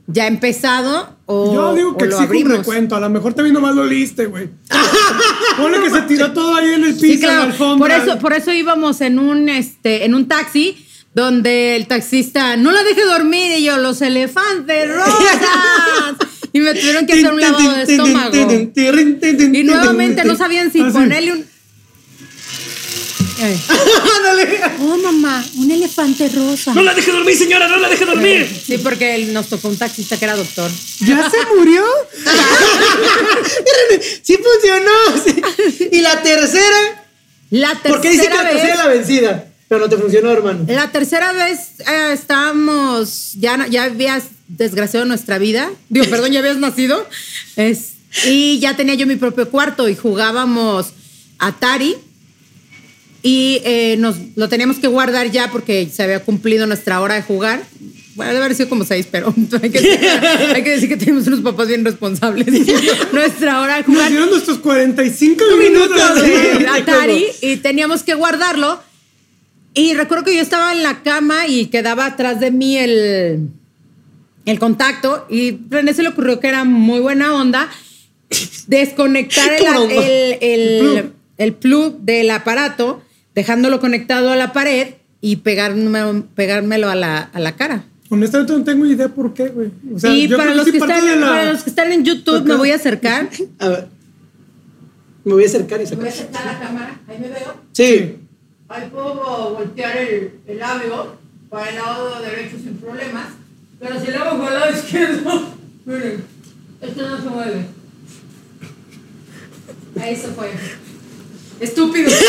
ya 0.07 0.27
empezado 0.27 1.15
o, 1.25 1.53
Yo 1.53 1.73
digo 1.75 1.97
que 1.97 2.05
exijo 2.05 2.21
un 2.23 2.27
abrimos. 2.27 2.57
recuento. 2.59 2.95
A 2.95 2.99
lo 2.99 3.09
mejor 3.09 3.33
también 3.33 3.53
nomás 3.53 3.75
lo 3.75 3.83
liste, 3.85 4.25
güey. 4.27 4.49
Ponle 5.57 5.79
que 5.81 5.89
se 5.89 6.01
tiró 6.03 6.31
todo 6.31 6.55
ahí 6.55 6.73
en 6.73 6.83
el 6.83 6.93
piso, 6.93 7.05
Sí, 7.05 7.13
en 7.13 7.21
la 7.21 7.27
claro. 7.27 7.43
alfombra. 7.43 7.97
Por 7.97 8.07
eso, 8.09 8.19
por 8.19 8.33
eso 8.33 8.53
íbamos 8.53 9.01
en 9.01 9.19
un, 9.19 9.49
este, 9.49 10.05
en 10.05 10.13
un 10.15 10.27
taxi 10.27 10.81
donde 11.15 11.77
el 11.77 11.87
taxista 11.87 12.57
no 12.57 12.71
la 12.71 12.83
deje 12.83 13.03
dormir 13.05 13.57
y 13.57 13.63
yo, 13.63 13.77
los 13.77 14.01
elefantes 14.01 14.89
rosas. 14.95 16.24
Y 16.55 16.59
me 16.61 16.73
tuvieron 16.73 17.05
que 17.05 17.11
hacer 17.11 17.33
un 17.33 17.41
lavado 17.41 17.71
de 17.73 17.83
estómago. 17.83 18.33
Y 19.53 19.63
nuevamente 19.63 20.23
no 20.23 20.37
sabían 20.37 20.71
si 20.71 20.79
Así. 20.79 20.93
ponerle 20.93 21.33
un. 21.33 21.45
Eh. 23.39 23.57
Oh, 24.79 24.97
mamá, 24.97 25.43
un 25.57 25.69
elefante 25.71 26.29
rosa. 26.29 26.73
No 26.73 26.81
la 26.81 26.93
deje 26.93 27.11
dormir, 27.11 27.37
señora, 27.37 27.67
no 27.67 27.75
la 27.77 27.89
deje 27.89 28.05
dormir. 28.05 28.47
Sí, 28.65 28.77
porque 28.77 29.15
él 29.15 29.33
nos 29.33 29.47
tocó 29.47 29.67
un 29.67 29.77
taxista 29.77 30.17
que 30.17 30.23
era 30.25 30.35
doctor. 30.37 30.71
¿Ya 31.01 31.29
se 31.29 31.37
murió? 31.55 31.83
Sí 34.23 34.37
funcionó. 34.37 34.91
sí. 35.25 35.89
Y 35.91 36.01
la 36.01 36.21
tercera, 36.21 37.05
La 37.49 37.69
tercera 37.71 37.89
porque 37.89 38.11
dice 38.11 38.27
que 38.27 38.33
la 38.33 38.49
tercera 38.49 38.71
es 38.73 38.77
la 38.77 38.87
vencida, 38.87 39.45
pero 39.67 39.81
no 39.81 39.89
te 39.89 39.97
funcionó, 39.97 40.31
hermano. 40.31 40.65
La 40.67 40.91
tercera 40.91 41.33
vez 41.33 41.79
eh, 41.79 42.11
estábamos, 42.13 43.33
ya, 43.33 43.67
ya 43.67 43.83
habías 43.83 44.23
desgraciado 44.47 45.05
nuestra 45.05 45.37
vida. 45.37 45.71
Digo, 45.89 46.05
perdón, 46.09 46.31
ya 46.31 46.39
habías 46.39 46.57
nacido. 46.57 47.07
Es, 47.55 47.93
y 48.25 48.59
ya 48.59 48.75
tenía 48.75 48.95
yo 48.95 49.07
mi 49.07 49.15
propio 49.15 49.49
cuarto 49.49 49.89
y 49.89 49.95
jugábamos 49.95 50.93
Atari. 51.39 51.95
Y 53.21 53.59
eh, 53.65 53.95
nos 53.97 54.17
lo 54.35 54.49
teníamos 54.49 54.77
que 54.77 54.87
guardar 54.87 55.31
ya 55.31 55.49
porque 55.51 55.89
se 55.91 56.03
había 56.03 56.23
cumplido 56.23 56.67
nuestra 56.67 57.01
hora 57.01 57.15
de 57.15 57.23
jugar. 57.23 57.63
Bueno, 58.13 58.31
debe 58.31 58.45
haber 58.45 58.55
sido 58.55 58.69
como 58.69 58.85
seis, 58.85 59.07
pero 59.11 59.33
hay 59.61 59.69
que, 59.71 59.79
hay 59.79 60.63
que 60.63 60.69
decir 60.69 60.87
que 60.87 60.95
tenemos 60.95 61.25
unos 61.27 61.41
papás 61.41 61.67
bien 61.67 61.83
responsables. 61.83 62.47
nuestra 63.11 63.61
hora 63.61 63.77
de 63.77 63.79
Nos 63.81 63.87
jugar 63.87 64.09
dieron 64.11 64.29
nuestros 64.29 64.59
45 64.59 65.43
Minutos 65.57 66.21
de- 66.21 66.59
de 66.59 66.67
Atari 66.71 67.25
y 67.41 67.57
teníamos 67.57 68.03
que 68.03 68.13
guardarlo. 68.13 68.79
Y 69.73 69.93
recuerdo 69.95 70.23
que 70.23 70.35
yo 70.35 70.41
estaba 70.41 70.71
en 70.71 70.83
la 70.83 71.01
cama 71.03 71.47
y 71.47 71.65
quedaba 71.65 72.05
atrás 72.05 72.39
de 72.39 72.51
mí 72.51 72.77
el, 72.77 73.49
el 74.45 74.59
contacto 74.59 75.25
y 75.29 75.57
René 75.69 75.93
se 75.93 76.03
le 76.03 76.09
ocurrió 76.09 76.39
que 76.39 76.47
era 76.47 76.63
muy 76.63 76.99
buena 76.99 77.33
onda 77.33 77.69
desconectar 78.67 79.51
el, 79.53 79.91
el, 79.91 80.37
el- 80.41 80.41
El 80.41 80.79
plug. 81.03 81.13
el 81.37 81.53
plug 81.53 81.97
del 82.01 82.31
aparato, 82.31 83.01
dejándolo 83.33 83.79
conectado 83.79 84.31
a 84.31 84.35
la 84.35 84.53
pared 84.53 84.95
y 85.21 85.37
pegarme, 85.37 86.23
pegármelo 86.35 86.89
a 86.89 86.95
la, 86.95 87.17
a 87.19 87.39
la 87.39 87.55
cara. 87.55 87.85
Honestamente 88.09 88.53
no 88.53 88.63
tengo 88.63 88.85
idea 88.85 89.09
por 89.09 89.33
qué, 89.33 89.47
güey. 89.47 89.71
O 89.93 89.99
sea, 89.99 90.11
y 90.11 90.27
yo 90.27 90.37
para 90.37 90.53
los, 90.53 90.65
que 90.69 90.77
están, 90.77 91.05
de 91.05 91.15
la- 91.15 91.27
para 91.27 91.51
los 91.53 91.63
que 91.63 91.69
están 91.71 91.91
en 91.91 92.03
YouTube, 92.05 92.43
me 92.45 92.55
voy 92.55 92.71
a 92.71 92.75
acercar. 92.75 93.29
A 93.59 93.67
ver. 93.69 93.87
Me 95.23 95.33
voy 95.33 95.43
a 95.43 95.47
acercar 95.47 95.81
y 95.81 95.85
Me 95.85 95.95
voy 95.95 96.07
a 96.07 96.11
sacar. 96.11 96.27
acercar 96.35 96.47
a 96.47 96.53
la 96.53 96.59
cámara. 96.59 96.99
Ahí 97.07 97.17
me 97.19 97.29
veo. 97.29 97.55
Sí. 97.71 98.15
Ahí 98.69 98.89
puedo 98.91 99.55
voltear 99.55 99.97
el, 99.97 100.33
el 100.45 100.59
labio 100.59 101.15
para 101.49 101.69
el 101.69 101.75
lado 101.75 102.21
derecho 102.21 102.57
sin 102.63 102.77
problemas. 102.77 103.29
Pero 103.79 103.99
si 104.03 104.11
lo 104.11 104.23
hago 104.23 104.39
con 104.39 104.47
el 104.47 104.53
lado 104.59 104.71
izquierdo, 104.77 105.49
miren, 105.85 106.23
esto 106.81 107.09
no 107.09 107.17
se 107.21 107.29
mueve. 107.29 107.65
Ahí 110.01 110.15
se 110.15 110.27
fue. 110.29 110.51
Estúpido. 111.59 112.11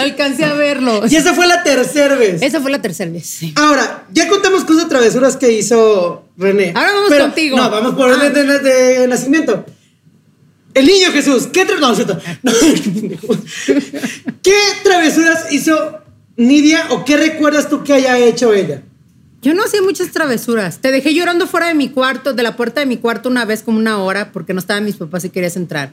Alcancé 0.00 0.44
a 0.44 0.54
verlo. 0.54 1.02
Y 1.08 1.16
esa 1.16 1.34
fue 1.34 1.46
la 1.46 1.62
tercera 1.62 2.16
vez. 2.16 2.42
Esa 2.42 2.60
fue 2.60 2.70
la 2.70 2.82
tercera 2.82 3.10
vez. 3.10 3.26
sí. 3.26 3.52
Ahora, 3.56 4.06
ya 4.12 4.28
contamos 4.28 4.64
cosas 4.64 4.88
travesuras 4.88 5.36
que 5.36 5.52
hizo 5.52 6.24
René. 6.36 6.72
Ahora 6.74 6.92
vamos 6.92 7.06
Pero- 7.08 7.24
contigo. 7.26 7.56
No, 7.56 7.70
vamos 7.70 7.94
por 7.94 8.10
orden 8.10 8.32
de, 8.32 8.44
de- 8.44 8.60
de 9.00 9.08
nacimiento. 9.08 9.64
El 10.74 10.86
niño 10.86 11.10
Jesús, 11.12 11.48
¿qué 11.52 11.66
tra- 11.66 11.78
no, 11.80 11.94
cierto. 11.94 12.20
No. 12.42 12.52
¿Qué 14.42 14.56
travesuras 14.84 15.52
hizo 15.52 15.98
Nidia 16.36 16.86
o 16.90 17.04
qué 17.04 17.16
recuerdas 17.16 17.68
tú 17.68 17.82
que 17.82 17.94
haya 17.94 18.18
hecho 18.18 18.52
ella? 18.52 18.82
Yo 19.42 19.54
no 19.54 19.62
hacía 19.64 19.80
muchas 19.82 20.10
travesuras. 20.10 20.78
Te 20.78 20.90
dejé 20.90 21.14
llorando 21.14 21.46
fuera 21.46 21.68
de 21.68 21.74
mi 21.74 21.88
cuarto, 21.90 22.32
de 22.34 22.42
la 22.42 22.56
puerta 22.56 22.80
de 22.80 22.86
mi 22.86 22.96
cuarto 22.96 23.28
una 23.28 23.44
vez 23.44 23.62
como 23.62 23.78
una 23.78 23.98
hora 23.98 24.32
porque 24.32 24.52
no 24.52 24.58
estaban 24.58 24.84
mis 24.84 24.96
papás 24.96 25.24
y 25.24 25.30
querías 25.30 25.56
entrar. 25.56 25.90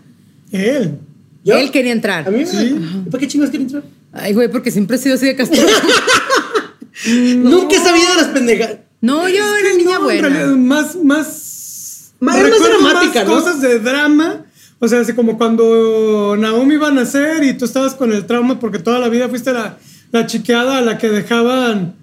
Él. 0.52 0.98
¿Yo? 1.44 1.56
Él 1.56 1.70
quería 1.72 1.92
entrar. 1.92 2.28
A 2.28 2.32
mí 2.32 2.40
me- 2.40 2.46
Sí. 2.48 2.76
¿Y 3.06 3.10
¿Para 3.10 3.20
qué 3.20 3.28
chingos 3.28 3.50
quiere 3.52 3.66
entrar? 3.66 3.84
Ay, 4.14 4.34
güey, 4.34 4.48
porque 4.50 4.72
siempre 4.72 4.96
he 4.96 5.00
sido 5.00 5.16
así 5.16 5.26
de 5.28 5.36
castroso. 5.36 5.68
Nunca 7.38 7.76
he 7.76 7.80
sabido 7.80 8.10
de 8.10 8.16
las 8.16 8.28
pendejas. 8.28 8.70
No, 9.02 9.28
yo 9.30 9.36
Es 9.56 9.62
era 9.64 9.74
niña 9.78 9.92
no, 9.92 9.98
en 9.98 10.04
buena. 10.04 10.30
realidad, 10.30 10.56
más, 10.56 10.96
más. 10.96 12.12
Más- 12.20 12.36
más 12.42 12.60
dramática, 12.64 13.24
¿no? 13.26 13.32
cosas 13.36 13.62
de 13.62 13.80
drama. 13.80 14.46
O 14.80 14.88
sea, 14.88 15.02
así 15.02 15.14
como 15.14 15.38
cuando 15.38 16.36
Naomi 16.38 16.76
iba 16.76 16.88
a 16.88 16.92
nacer 16.92 17.44
y 17.44 17.54
tú 17.54 17.66
estabas 17.66 17.94
con 17.94 18.12
el 18.12 18.26
trauma 18.26 18.60
porque 18.60 18.80
toda 18.80 19.00
la 19.00 19.10
vida 19.10 19.30
fuiste 19.30 19.52
la, 19.54 19.78
la 20.12 20.26
chiqueada 20.26 20.78
a 20.80 20.82
la 20.82 20.98
que 20.98 21.10
dejaban 21.10 21.94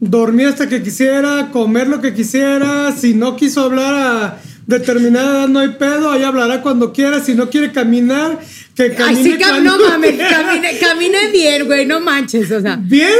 dormir 0.00 0.48
hasta 0.48 0.68
que 0.68 0.82
quisiera, 0.82 1.50
comer 1.52 1.88
lo 1.88 2.00
que 2.00 2.14
quisiera. 2.14 2.92
Si 2.92 3.14
no 3.14 3.36
quiso 3.36 3.62
hablar 3.62 3.94
a 3.94 4.40
determinada 4.66 5.38
edad, 5.40 5.48
no 5.48 5.60
hay 5.60 5.68
pedo. 5.70 6.10
Ahí 6.10 6.22
hablará 6.22 6.62
cuando 6.62 6.92
quiera. 6.92 7.20
Si 7.22 7.34
no 7.34 7.50
quiere 7.50 7.72
caminar, 7.72 8.38
que 8.74 8.84
Ay, 8.84 8.90
camine. 8.90 9.22
sí, 9.22 9.36
cam- 9.38 9.62
no 9.62 9.78
mames, 9.78 10.12
quiera. 10.14 10.30
caminé, 10.30 10.78
caminé 10.78 11.30
bien, 11.32 11.66
güey, 11.66 11.86
no 11.86 12.00
manches, 12.00 12.50
o 12.52 12.60
sea. 12.60 12.76
¿Bien? 12.76 13.10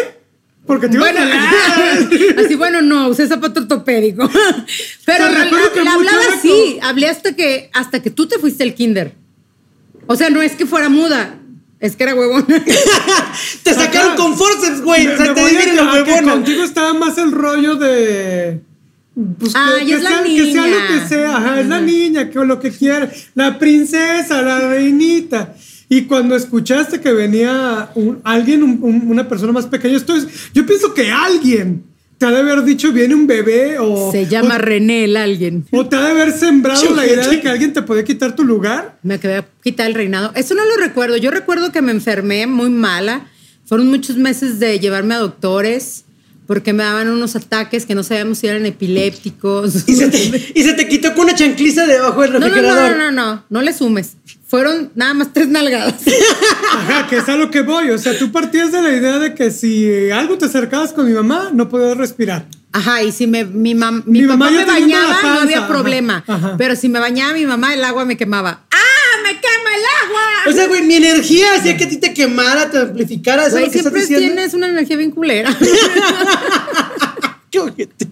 Porque 0.67 0.87
te 0.89 0.99
Bueno, 0.99 1.19
a 1.21 2.41
así, 2.43 2.55
bueno, 2.55 2.83
no, 2.83 3.09
usé 3.09 3.27
zapato 3.27 3.61
ortopédico. 3.61 4.31
Pero 5.07 5.25
la, 5.25 5.31
la 5.31 5.45
mucho 5.47 5.91
hablaba 5.91 6.21
así, 6.37 6.79
hablé 6.83 7.09
hasta 7.09 7.35
que, 7.35 7.71
hasta 7.73 8.03
que 8.03 8.11
tú 8.11 8.27
te 8.29 8.39
fuiste 8.39 8.65
al 8.65 8.75
kinder. 8.75 9.15
O 10.07 10.15
sea, 10.15 10.29
no 10.29 10.43
es 10.43 10.53
que 10.53 10.67
fuera 10.67 10.91
muda, 10.91 11.39
es 11.81 11.97
que 11.97 12.03
era 12.05 12.15
huevona. 12.15 12.47
Te 13.63 13.75
sacaron 13.75 14.17
con 14.17 14.37
forceps, 14.37 14.81
güey. 14.83 15.07
O 15.07 15.17
sea, 15.17 15.35
te 15.35 15.47
dieron 15.49 15.77
la 15.77 15.93
huevona. 15.93 16.33
Contigo 16.33 16.63
estaba 16.65 16.95
más 16.95 17.19
el 17.19 17.33
rollo 17.33 17.77
de. 17.77 18.61
Pues 19.39 19.53
Ay, 19.57 19.87
que, 19.87 19.95
es 19.95 20.03
la 20.03 20.11
sea, 20.11 20.23
que 20.23 20.53
sea 20.53 20.63
lo 20.67 20.69
niña. 20.69 20.89
que 21.03 21.09
sea, 21.09 21.37
ajá, 21.37 21.61
es 21.61 21.67
la 21.67 21.81
niña, 21.81 22.31
que 22.31 22.39
lo 22.45 22.61
que 22.61 22.71
quiera, 22.71 23.11
la 23.35 23.59
princesa, 23.59 24.43
la 24.43 24.61
reinita. 24.61 25.55
Y 25.89 26.03
cuando 26.03 26.37
escuchaste 26.37 27.01
que 27.01 27.13
venía 27.13 27.91
un- 27.97 28.21
alguien, 28.23 28.63
un- 28.63 28.79
un- 28.81 29.11
una 29.11 29.29
persona 29.29 29.51
más 29.53 29.67
pequeña, 29.67 29.97
esto 29.97 30.15
es- 30.15 30.27
yo 30.55 30.65
pienso 30.67 30.95
que 30.95 31.11
alguien 31.11 31.83
te 32.19 32.27
ha 32.27 32.31
de 32.31 32.39
haber 32.39 32.65
dicho 32.65 32.93
viene 32.93 33.15
un 33.15 33.27
bebé 33.27 33.79
o, 33.79 34.11
Se 34.13 34.27
llama 34.27 34.57
o, 34.57 34.59
René 34.59 35.05
el 35.05 35.17
alguien. 35.17 35.65
o 35.71 35.87
te 35.89 35.97
ha 35.97 36.01
de 36.01 36.11
haber 36.11 36.33
sembrado 36.33 36.83
Yo- 36.83 36.95
la 36.97 37.07
idea 37.07 37.27
de 37.29 37.41
que 37.41 37.49
alguien 37.49 37.73
te 37.73 37.83
podía 37.83 38.05
quitar 38.05 38.35
tu 38.35 38.45
lugar. 38.45 38.99
Me 39.03 39.19
quedé 39.21 39.37
a 39.37 39.49
quitar 39.63 39.87
el 39.87 39.95
reinado. 39.95 40.33
Eso 40.35 40.55
no 40.55 40.65
lo 40.65 40.77
recuerdo. 40.77 41.17
Yo 41.17 41.31
recuerdo 41.31 41.71
que 41.73 41.81
me 41.81 41.93
enfermé 41.93 42.47
muy 42.47 42.71
mala. 42.71 43.27
Fueron 43.65 43.87
muchos 43.89 44.17
meses 44.17 44.59
de 44.59 44.79
llevarme 44.81 45.15
a 45.15 45.19
doctores 45.19 46.05
porque 46.49 46.73
me 46.73 46.83
daban 46.83 47.09
unos 47.11 47.37
ataques 47.37 47.87
que 47.87 47.95
no 47.95 48.03
sabíamos 48.03 48.39
si 48.39 48.49
eran 48.49 48.67
epilépticos. 48.67 49.75
Y 49.87 49.95
se, 49.95 50.09
te, 50.09 50.53
y 50.55 50.63
se 50.65 50.73
te 50.73 50.89
quitó 50.89 51.15
con 51.15 51.27
una 51.27 51.35
chancliza 51.37 51.87
debajo 51.87 52.23
del 52.23 52.33
No, 52.33 52.39
no, 52.41 52.47
no, 52.49 52.55
refrigerador. 52.55 52.97
no, 52.97 53.11
no, 53.13 53.35
no, 53.35 53.45
no 53.49 53.63
le 53.63 53.73
sumes. 53.73 54.17
Fueron 54.49 54.91
nada 54.95 55.13
más 55.15 55.33
tres 55.35 55.49
nalgadas. 55.49 55.95
Ajá, 56.75 57.07
que 57.07 57.19
es 57.19 57.29
a 57.29 57.37
lo 57.37 57.51
que 57.51 57.61
voy. 57.61 57.91
O 57.91 57.99
sea, 57.99 58.19
tú 58.19 58.33
partías 58.33 58.73
de 58.73 58.81
la 58.83 58.91
idea 58.97 59.19
de 59.19 59.35
que 59.35 59.51
si 59.51 60.11
algo 60.11 60.39
te 60.39 60.47
acercabas 60.47 60.93
con 60.95 61.07
mi 61.07 61.13
mamá, 61.13 61.51
no 61.53 61.69
podías 61.69 61.97
respirar. 61.99 62.47
Ajá, 62.73 63.03
y 63.03 63.13
si 63.13 63.27
me, 63.27 63.45
mi, 63.45 63.75
mam- 63.75 64.03
mi, 64.07 64.23
Mi 64.23 64.27
papá 64.27 64.39
mamá 64.39 64.51
me 64.51 64.65
bañaba, 64.65 65.23
no 65.23 65.41
había 65.41 65.59
ajá, 65.59 65.69
problema. 65.69 66.25
ajá. 66.27 66.55
Pero 66.57 66.77
si 66.77 66.89
me 66.89 66.99
bañaba 66.99 67.35
mi 67.35 67.45
mamá, 67.47 67.75
el 67.75 67.85
agua 67.85 68.05
me 68.07 68.17
quemaba. 68.17 68.61
¡Ah! 68.71 68.77
¡Me 69.29 69.41
quema 69.41 69.75
el 69.77 69.83
agua! 70.07 70.23
O 70.49 70.53
sea, 70.53 70.67
güey, 70.69 70.83
mi 70.83 70.95
energía 70.95 71.55
hacía 71.55 71.77
que 71.77 71.85
a 71.85 71.89
ti 71.89 71.97
te 71.99 72.15
quemara, 72.15 72.71
te 72.71 72.79
amplificara. 72.79 73.47
¿Eso 73.47 73.49
es 73.49 73.53
Güey, 73.53 73.65
lo 73.67 73.71
que 73.73 73.79
estás 73.79 73.93
siempre 73.93 74.01
diciendo? 74.17 74.35
tienes 74.35 74.55
una 74.55 74.69
energía 74.69 74.97
bien 74.97 75.11
culera. 75.11 75.57
Qué 77.51 77.61
ojete. 77.61 78.07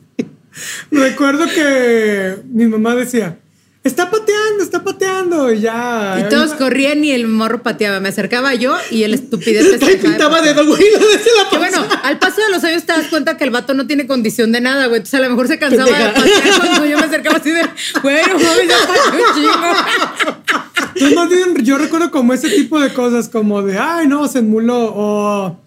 Recuerdo 0.90 1.46
que 1.46 2.36
mi 2.50 2.66
mamá 2.66 2.94
decía, 2.94 3.38
está 3.86 4.10
pateando, 4.10 4.62
está 4.62 4.82
pateando. 4.84 5.52
Y 5.52 5.60
ya. 5.60 6.18
y 6.24 6.28
todos 6.28 6.52
corrían 6.54 7.04
y 7.04 7.10
el 7.12 7.28
morro 7.28 7.62
pateaba. 7.62 8.00
Me 8.00 8.08
acercaba 8.08 8.54
yo 8.54 8.76
y 8.90 9.02
el 9.04 9.14
estupidez 9.14 9.64
me 9.80 9.86
de 9.86 9.96
pintaba 9.96 10.36
patear. 10.38 10.54
dedo, 10.56 10.66
güey. 10.66 10.82
La 10.82 11.50
Que 11.50 11.58
bueno, 11.58 11.84
al 12.02 12.18
paso 12.18 12.40
de 12.40 12.50
los 12.50 12.62
años 12.64 12.84
te 12.84 12.92
das 12.92 13.06
cuenta 13.08 13.36
que 13.36 13.44
el 13.44 13.50
vato 13.50 13.74
no 13.74 13.86
tiene 13.86 14.06
condición 14.06 14.52
de 14.52 14.60
nada, 14.60 14.86
güey. 14.86 14.98
Entonces 14.98 15.18
a 15.20 15.22
lo 15.22 15.30
mejor 15.30 15.48
se 15.48 15.58
cansaba 15.58 15.84
Pendeja. 15.84 16.08
de 16.12 16.14
patear 16.20 16.60
cuando 16.60 16.86
yo 16.86 16.98
me 16.98 17.04
acercaba 17.04 17.36
así 17.36 17.50
de, 17.50 17.62
güey, 18.02 18.22
no 18.26 18.34
mames, 18.38 18.68
ya 18.68 18.76
pateó 18.86 19.26
un 19.28 19.34
chingo. 19.34 20.56
Pues 20.98 21.14
más 21.14 21.28
bien, 21.28 21.56
yo 21.64 21.76
recuerdo 21.78 22.10
como 22.10 22.32
ese 22.32 22.48
tipo 22.48 22.80
de 22.80 22.92
cosas, 22.92 23.28
como 23.28 23.62
de, 23.62 23.78
ay, 23.78 24.06
no, 24.08 24.26
se 24.28 24.38
enmuló. 24.38 24.92
O, 24.94 25.60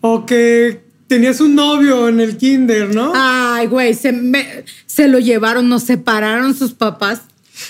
o 0.00 0.26
que 0.26 0.82
tenías 1.06 1.40
un 1.40 1.54
novio 1.54 2.08
en 2.08 2.18
el 2.20 2.36
kinder, 2.38 2.94
¿no? 2.94 3.12
Ay, 3.14 3.66
güey, 3.66 3.92
se, 3.94 4.12
me- 4.12 4.64
se 4.86 5.06
lo 5.08 5.18
llevaron, 5.18 5.68
nos 5.68 5.82
separaron 5.82 6.54
sus 6.54 6.72
papás. 6.72 7.20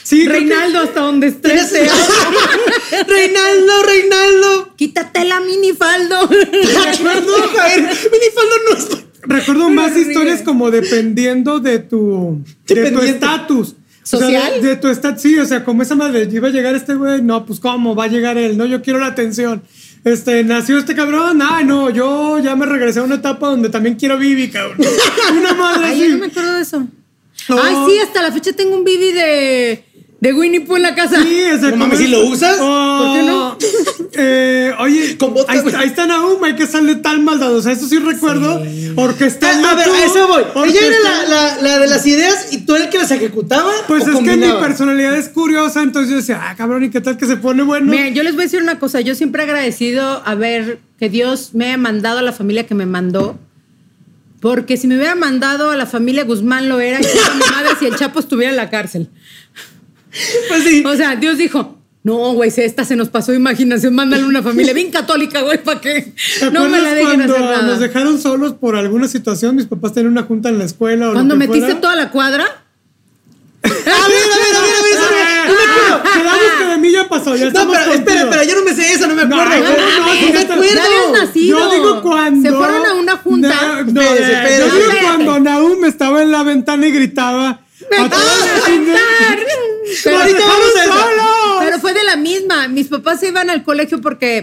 Sí, 0.02 0.24
que- 0.24 0.28
Reinaldo, 0.30 0.80
hasta 0.80 1.00
donde 1.00 1.26
estés. 1.28 1.72
Reinaldo, 3.06 3.72
Reinaldo. 3.86 4.74
Quítate 4.76 5.24
la 5.24 5.40
minifaldo. 5.40 6.28
Recuerdo, 6.28 7.32
Jair. 7.56 7.80
Minifaldo 7.82 8.54
no 8.70 8.76
es. 8.78 8.88
Recuerdo 9.26 9.70
más 9.70 9.96
historias 9.96 10.42
como 10.42 10.70
dependiendo 10.70 11.58
de 11.60 11.78
tu 11.78 12.42
estatus. 13.02 13.74
O 14.02 14.06
sea, 14.06 14.18
¿Social? 14.20 14.60
de, 14.60 14.68
de 14.68 14.76
tu 14.76 14.88
estatus, 14.88 15.22
sí, 15.22 15.38
o 15.38 15.46
sea, 15.46 15.64
como 15.64 15.80
esa 15.80 15.94
madre, 15.94 16.28
iba 16.30 16.48
a 16.48 16.50
llegar 16.50 16.74
este 16.74 16.94
güey, 16.94 17.22
no, 17.22 17.46
pues 17.46 17.58
cómo, 17.58 17.94
va 17.94 18.04
a 18.04 18.08
llegar 18.08 18.36
él, 18.36 18.58
no, 18.58 18.66
yo 18.66 18.82
quiero 18.82 18.98
la 18.98 19.06
atención. 19.06 19.62
Este, 20.04 20.44
nació 20.44 20.76
este 20.76 20.94
cabrón, 20.94 21.40
ay, 21.42 21.64
no, 21.64 21.88
yo 21.88 22.38
ya 22.38 22.54
me 22.54 22.66
regresé 22.66 22.98
a 22.98 23.02
una 23.02 23.14
etapa 23.14 23.48
donde 23.48 23.70
también 23.70 23.94
quiero 23.94 24.18
Vivi, 24.18 24.50
cabrón. 24.50 24.76
Una 25.38 25.54
madre 25.54 25.86
Ay, 25.86 25.92
así. 26.02 26.02
yo 26.02 26.08
no 26.10 26.18
me 26.18 26.26
acuerdo 26.26 26.52
de 26.52 26.60
eso. 26.60 26.86
No. 27.48 27.62
Ay, 27.62 27.74
sí, 27.86 27.98
hasta 27.98 28.22
la 28.22 28.32
fecha 28.32 28.52
tengo 28.52 28.76
un 28.76 28.84
Bibi 28.84 29.12
de, 29.12 29.84
de 30.20 30.32
Winnie 30.32 30.60
Pooh 30.62 30.76
en 30.76 30.82
la 30.82 30.94
casa. 30.94 31.22
Sí, 31.22 31.42
o 31.54 31.58
sea, 31.60 31.70
No 31.70 31.76
mames, 31.76 32.00
¿y 32.00 32.04
es- 32.04 32.10
lo 32.10 32.26
usas? 32.26 32.56
Oh, 32.60 33.02
¿Por 33.04 33.16
qué 33.18 33.26
no? 33.26 33.58
eh, 34.16 34.72
oye, 34.78 35.18
Con 35.18 35.34
vodka, 35.34 35.52
ahí, 35.52 35.60
güey. 35.60 35.74
ahí 35.74 35.88
está 35.88 36.06
Naum, 36.06 36.42
hay 36.44 36.54
que 36.56 36.66
sale 36.66 36.94
tal 36.96 37.20
maldad. 37.20 37.54
O 37.54 37.60
sea, 37.62 37.72
eso 37.72 37.86
sí 37.86 37.98
recuerdo. 37.98 38.62
Orquestando. 38.96 39.68
Ah, 39.68 39.72
a 39.72 39.74
ver, 39.74 39.84
tú, 39.86 39.92
a 39.92 40.04
eso 40.04 40.26
voy. 40.28 40.42
Ella 40.68 40.80
era 40.86 40.96
la, 41.00 41.10
orquestando- 41.10 41.62
la, 41.62 41.62
la 41.62 41.78
de 41.80 41.86
las 41.88 42.06
ideas 42.06 42.48
y 42.52 42.58
tú 42.64 42.74
eres 42.74 42.86
el 42.86 42.92
que 42.92 42.98
las 42.98 43.10
ejecutaba. 43.10 43.70
Pues 43.88 44.04
o 44.04 44.10
es 44.10 44.16
que 44.16 44.22
mi 44.22 44.28
combinaba? 44.28 44.60
personalidad 44.60 45.16
es 45.16 45.28
curiosa, 45.28 45.82
entonces 45.82 46.10
yo 46.10 46.16
decía, 46.16 46.40
ah, 46.48 46.54
cabrón, 46.56 46.84
¿y 46.84 46.90
qué 46.90 47.00
tal 47.00 47.16
que 47.18 47.26
se 47.26 47.36
pone 47.36 47.62
bueno? 47.62 47.90
Miren, 47.90 48.14
yo 48.14 48.22
les 48.22 48.34
voy 48.34 48.42
a 48.42 48.46
decir 48.46 48.62
una 48.62 48.78
cosa. 48.78 49.00
Yo 49.00 49.14
siempre 49.14 49.42
he 49.42 49.44
agradecido 49.46 50.22
a 50.24 50.34
ver 50.34 50.78
que 50.98 51.08
Dios 51.10 51.50
me 51.54 51.66
haya 51.66 51.76
mandado 51.76 52.20
a 52.20 52.22
la 52.22 52.32
familia 52.32 52.66
que 52.66 52.74
me 52.74 52.86
mandó. 52.86 53.36
Porque 54.44 54.76
si 54.76 54.86
me 54.86 54.96
hubiera 54.96 55.14
mandado 55.14 55.70
a 55.70 55.76
la 55.76 55.86
familia 55.86 56.24
Guzmán 56.24 56.68
lo 56.68 56.78
era, 56.78 57.00
y 57.00 57.02
mi 57.02 57.50
madre 57.50 57.70
si 57.78 57.86
el 57.86 57.96
Chapo 57.96 58.20
estuviera 58.20 58.50
en 58.50 58.56
la 58.58 58.68
cárcel. 58.68 59.08
Pues 60.48 60.64
sí. 60.64 60.84
O 60.84 60.94
sea, 60.96 61.16
Dios 61.16 61.38
dijo, 61.38 61.78
no, 62.02 62.34
güey, 62.34 62.52
esta 62.54 62.84
se 62.84 62.94
nos 62.94 63.08
pasó 63.08 63.32
imaginación, 63.32 63.94
mándale 63.94 64.22
una 64.24 64.42
familia 64.42 64.74
bien 64.74 64.90
católica, 64.90 65.40
güey, 65.40 65.62
para 65.64 65.80
que 65.80 66.12
¿Te 66.40 66.50
no 66.50 66.68
me 66.68 66.78
la 66.78 66.92
dejen 66.92 67.14
cuando 67.16 67.34
hacer 67.36 67.46
nada. 67.46 67.62
nos 67.62 67.80
dejaron 67.80 68.20
solos 68.20 68.52
por 68.52 68.76
alguna 68.76 69.08
situación? 69.08 69.56
Mis 69.56 69.64
papás 69.64 69.94
tenían 69.94 70.12
una 70.12 70.24
junta 70.24 70.50
en 70.50 70.58
la 70.58 70.64
escuela 70.64 71.06
o 71.06 71.08
lo 71.08 71.14
Cuando 71.14 71.36
que 71.36 71.38
metiste 71.38 71.60
fuera. 71.64 71.80
toda 71.80 71.96
la 71.96 72.10
cuadra, 72.10 72.44
A 73.64 73.68
ver, 73.68 73.74
a 73.74 73.88
ver, 73.88 73.88
a 73.88 74.60
ver, 74.60 74.76
a 74.76 74.82
ver, 74.82 74.92
esa 74.92 75.00
no- 75.00 75.54
no 75.54 75.54
me 75.54 75.72
acuerdo. 75.72 76.02
Quedamos 76.12 76.52
que 76.58 76.64
de 76.66 76.76
mí 76.78 76.90
ya 77.04 77.08
pasó, 77.08 77.36
ya 77.36 77.46
No, 77.46 77.52
pero 77.52 77.72
espera, 77.72 77.94
contigo. 77.94 78.18
espera, 78.18 78.44
yo 78.44 78.54
no 78.56 78.64
me 78.64 78.74
sé 78.74 78.92
esa, 78.92 79.06
no 79.06 79.14
me 79.14 79.22
acuerdo. 79.22 79.44
no, 79.44 79.50
no, 79.50 79.60
no, 79.60 79.98
no, 79.98 80.04
me 80.32 80.38
acuerdo. 80.38 80.64
ya 80.74 80.84
habías 80.84 81.12
nacido. 81.26 81.58
Yo 81.58 81.70
digo 81.72 82.02
cuando. 82.02 82.50
Se 82.50 82.56
fueron 82.56 82.86
a 82.86 82.94
una 82.94 83.16
junta. 83.16 83.48
No, 83.48 83.82
no, 83.92 84.00
Espérese, 84.02 84.32
espérese. 84.32 84.68
Yo 84.68 84.74
digo 84.74 84.92
cuando 85.02 85.40
Naum 85.40 85.84
estaba 85.84 86.22
en 86.22 86.30
la 86.30 86.42
ventana 86.42 86.86
y 86.86 86.92
gritaba. 86.92 87.60
¡Me 87.90 87.96
"A! 87.98 88.10
Pero- 90.02 90.18
Ahorita 90.18 90.38
vamos 90.40 90.72
a! 90.90 91.64
Pero 91.64 91.78
fue 91.78 91.92
de 91.94 92.04
la 92.04 92.16
misma. 92.16 92.68
Mis 92.68 92.88
papás 92.88 93.20
se 93.20 93.28
iban 93.28 93.50
al 93.50 93.62
colegio 93.62 94.00
porque, 94.00 94.42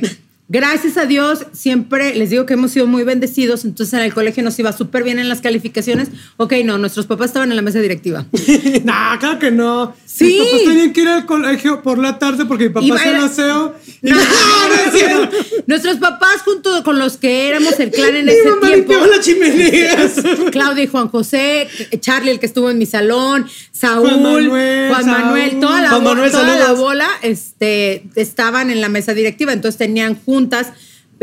gracias 0.52 0.98
a 0.98 1.06
Dios, 1.06 1.46
siempre 1.54 2.14
les 2.14 2.30
digo 2.30 2.46
que 2.46 2.54
hemos 2.56 2.72
sido 2.72 2.86
muy 2.86 3.04
bendecidos. 3.04 3.64
Entonces 3.64 3.94
en 3.94 4.02
el 4.02 4.14
colegio 4.14 4.44
nos 4.44 4.60
iba 4.60 4.72
súper 4.74 5.04
bien 5.04 5.18
en 5.18 5.30
las 5.30 5.40
calificaciones. 5.42 6.10
Ok, 6.38 6.54
no, 6.66 6.78
nuestros 6.78 7.06
papás 7.06 7.28
estaban 7.28 7.50
en 7.52 7.56
la 7.56 7.62
mesa 7.62 7.80
directiva. 7.80 8.26
No, 8.84 8.94
claro 9.20 9.40
que 9.40 9.52
no. 9.52 9.94
Sí. 10.06 10.26
Mis 10.26 10.38
papás 10.40 10.64
tenían 10.66 10.94
que 10.94 11.02
ir 11.02 11.08
al 11.08 11.26
colegio 11.26 11.82
por 11.82 11.98
la 11.98 12.18
tarde 12.20 12.46
porque 12.46 12.66
mi 12.66 12.70
papá 12.74 12.86
Iba- 12.86 12.96
hacía 12.98 13.12
el 13.12 13.18
era- 13.18 13.74
y- 14.02 14.10
No. 14.12 14.18
Nuestros 15.68 15.98
papás, 15.98 16.42
junto 16.44 16.84
con 16.84 16.98
los 17.00 17.18
que 17.18 17.48
éramos 17.50 17.80
el 17.80 17.92
clan 17.92 18.16
en 18.16 18.28
ese 18.30 18.44
Mi 18.44 18.50
mamá 18.50 18.62
tiempo. 18.68 18.76
limpiaba 18.94 19.08
las 19.08 19.26
chimeneas. 19.26 20.14
Claudia 20.52 20.84
y 20.84 20.88
Juan 20.88 21.08
José, 21.10 21.68
Charlie, 22.00 22.32
el 22.32 22.40
que 22.40 22.46
estuvo 22.48 22.70
en 22.70 22.78
mi 22.78 22.86
salón, 22.86 23.46
Saúl, 23.72 24.10
Juan 24.10 24.24
Manuel, 24.24 24.90
Juan 24.90 25.06
Manuel, 25.06 25.50
Saúl. 25.52 25.62
toda 25.62 25.82
la, 25.82 25.90
Juan 25.90 26.04
Manuel, 26.04 26.32
toda 26.32 26.58
la 26.60 26.72
bola 26.74 27.08
este, 27.22 28.04
estaban 28.16 28.70
en 28.70 28.82
la 28.82 28.90
mesa 28.90 29.14
directiva, 29.14 29.54
entonces 29.54 29.78
tenían 29.78 30.16
juntas 30.42 30.68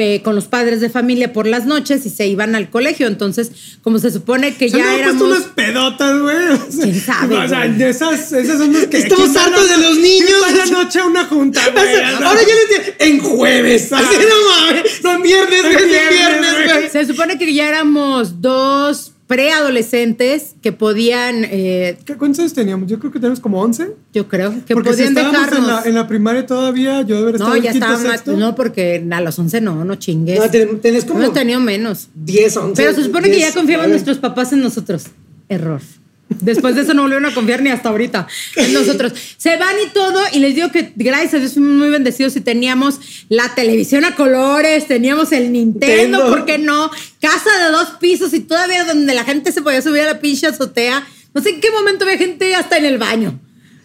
eh, 0.00 0.22
con 0.22 0.36
los 0.36 0.44
padres 0.46 0.80
de 0.80 0.90
familia 0.90 1.32
por 1.32 1.48
las 1.48 1.66
noches 1.66 2.06
y 2.06 2.10
se 2.10 2.28
iban 2.28 2.54
al 2.54 2.70
colegio. 2.70 3.08
Entonces, 3.08 3.50
como 3.82 3.98
se 3.98 4.12
supone 4.12 4.54
que 4.54 4.68
Se 4.68 4.78
ya 4.78 4.84
puesto 4.84 4.98
éramos. 5.00 5.22
unas 5.22 5.42
pedotas, 5.56 6.20
güey. 6.20 6.36
O 6.50 6.70
sea, 6.70 6.82
¿Quién 6.84 7.00
sabe, 7.00 7.36
O 7.36 7.48
sea, 7.48 7.64
esas, 7.66 8.32
esas 8.32 8.58
son 8.58 8.72
las 8.74 8.86
que. 8.86 8.98
Estamos 8.98 9.24
¿quién 9.30 9.36
va 9.36 9.40
a 9.40 9.44
hartos 9.46 9.66
la- 9.68 9.76
de 9.76 9.82
los 9.82 9.96
niños. 9.98 10.26
¿quién 10.28 10.40
va 10.40 10.46
a 10.62 10.66
la 10.66 10.66
noche 10.84 10.98
a 11.00 11.04
una 11.04 11.24
junta, 11.24 11.60
güey? 11.72 11.96
Ahora 12.00 12.40
ya 12.42 12.54
les 12.54 12.84
digo, 12.84 12.96
en 13.00 13.18
jueves. 13.18 13.92
Así 13.92 14.14
no 14.14 14.66
mames. 14.66 15.02
No 15.02 15.14
en 15.16 15.22
viernes, 15.22 15.62
viernes, 15.68 16.10
viernes, 16.10 16.52
güey. 16.54 16.68
güey. 16.78 16.90
Se 16.90 17.04
supone 17.04 17.36
que 17.36 17.52
ya 17.52 17.68
éramos 17.68 18.40
dos 18.40 19.12
preadolescentes 19.28 20.54
que 20.62 20.72
podían, 20.72 21.44
eh, 21.44 21.98
¿Qué 22.04 22.16
cuántos 22.16 22.40
años 22.40 22.54
teníamos? 22.54 22.88
Yo 22.88 22.98
creo 22.98 23.12
que 23.12 23.20
tenemos 23.20 23.38
como 23.40 23.60
11. 23.62 23.92
yo 24.12 24.26
creo, 24.26 24.52
que 24.66 24.74
Porque 24.74 24.90
si 24.94 25.04
podían 25.04 25.08
en 25.18 25.32
dejarnos. 25.32 25.66
la, 25.66 25.82
en 25.84 25.94
la 25.94 26.08
primaria 26.08 26.44
todavía, 26.46 27.02
yo 27.02 27.16
debería 27.18 27.36
estar 27.36 27.48
no, 27.48 27.54
en 27.56 27.62
ya 27.62 27.70
estaba 27.70 27.98
más. 27.98 28.26
No, 28.26 28.54
porque 28.54 29.06
a 29.10 29.20
los 29.20 29.38
11 29.38 29.60
no, 29.60 29.84
no 29.84 29.94
chingues. 29.96 30.40
No, 30.40 30.50
ten- 30.50 30.80
tenés 30.80 31.04
como 31.04 31.20
Hemos 31.20 31.34
tenido 31.34 31.60
menos. 31.60 32.08
10, 32.14 32.56
11. 32.56 32.82
Pero 32.82 32.94
se 32.94 33.04
supone 33.04 33.28
que 33.28 33.36
10, 33.36 33.48
ya 33.48 33.54
confiaban 33.54 33.90
nuestros 33.90 34.18
papás 34.18 34.52
en 34.52 34.60
nosotros. 34.60 35.04
Error. 35.48 35.80
Después 36.40 36.74
de 36.74 36.82
eso 36.82 36.94
no 36.94 37.02
volvieron 37.02 37.26
a 37.26 37.34
confiar 37.34 37.62
ni 37.62 37.70
hasta 37.70 37.88
ahorita 37.88 38.26
en 38.56 38.72
nosotros. 38.72 39.12
Se 39.36 39.56
van 39.56 39.74
y 39.84 39.90
todo, 39.90 40.20
y 40.32 40.38
les 40.38 40.54
digo 40.54 40.70
que 40.70 40.92
gracias 40.96 41.34
a 41.34 41.38
Dios 41.38 41.54
fuimos 41.54 41.74
muy 41.74 41.90
bendecidos 41.90 42.36
y 42.36 42.40
teníamos 42.40 43.00
la 43.28 43.54
televisión 43.54 44.04
a 44.04 44.14
colores, 44.14 44.86
teníamos 44.86 45.32
el 45.32 45.52
Nintendo, 45.52 45.96
Nintendo. 45.96 46.28
¿por 46.28 46.44
qué 46.44 46.58
no? 46.58 46.90
Casa 47.20 47.50
de 47.64 47.72
dos 47.72 47.88
pisos 48.00 48.32
y 48.34 48.40
todavía 48.40 48.84
donde 48.84 49.14
la 49.14 49.24
gente 49.24 49.52
se 49.52 49.62
podía 49.62 49.82
subir 49.82 50.02
a 50.02 50.06
la 50.06 50.20
pinche 50.20 50.46
azotea. 50.46 51.06
No 51.34 51.42
sé 51.42 51.50
en 51.50 51.60
qué 51.60 51.70
momento 51.70 52.04
había 52.04 52.18
gente 52.18 52.54
hasta 52.54 52.78
en 52.78 52.84
el 52.84 52.98
baño. 52.98 53.38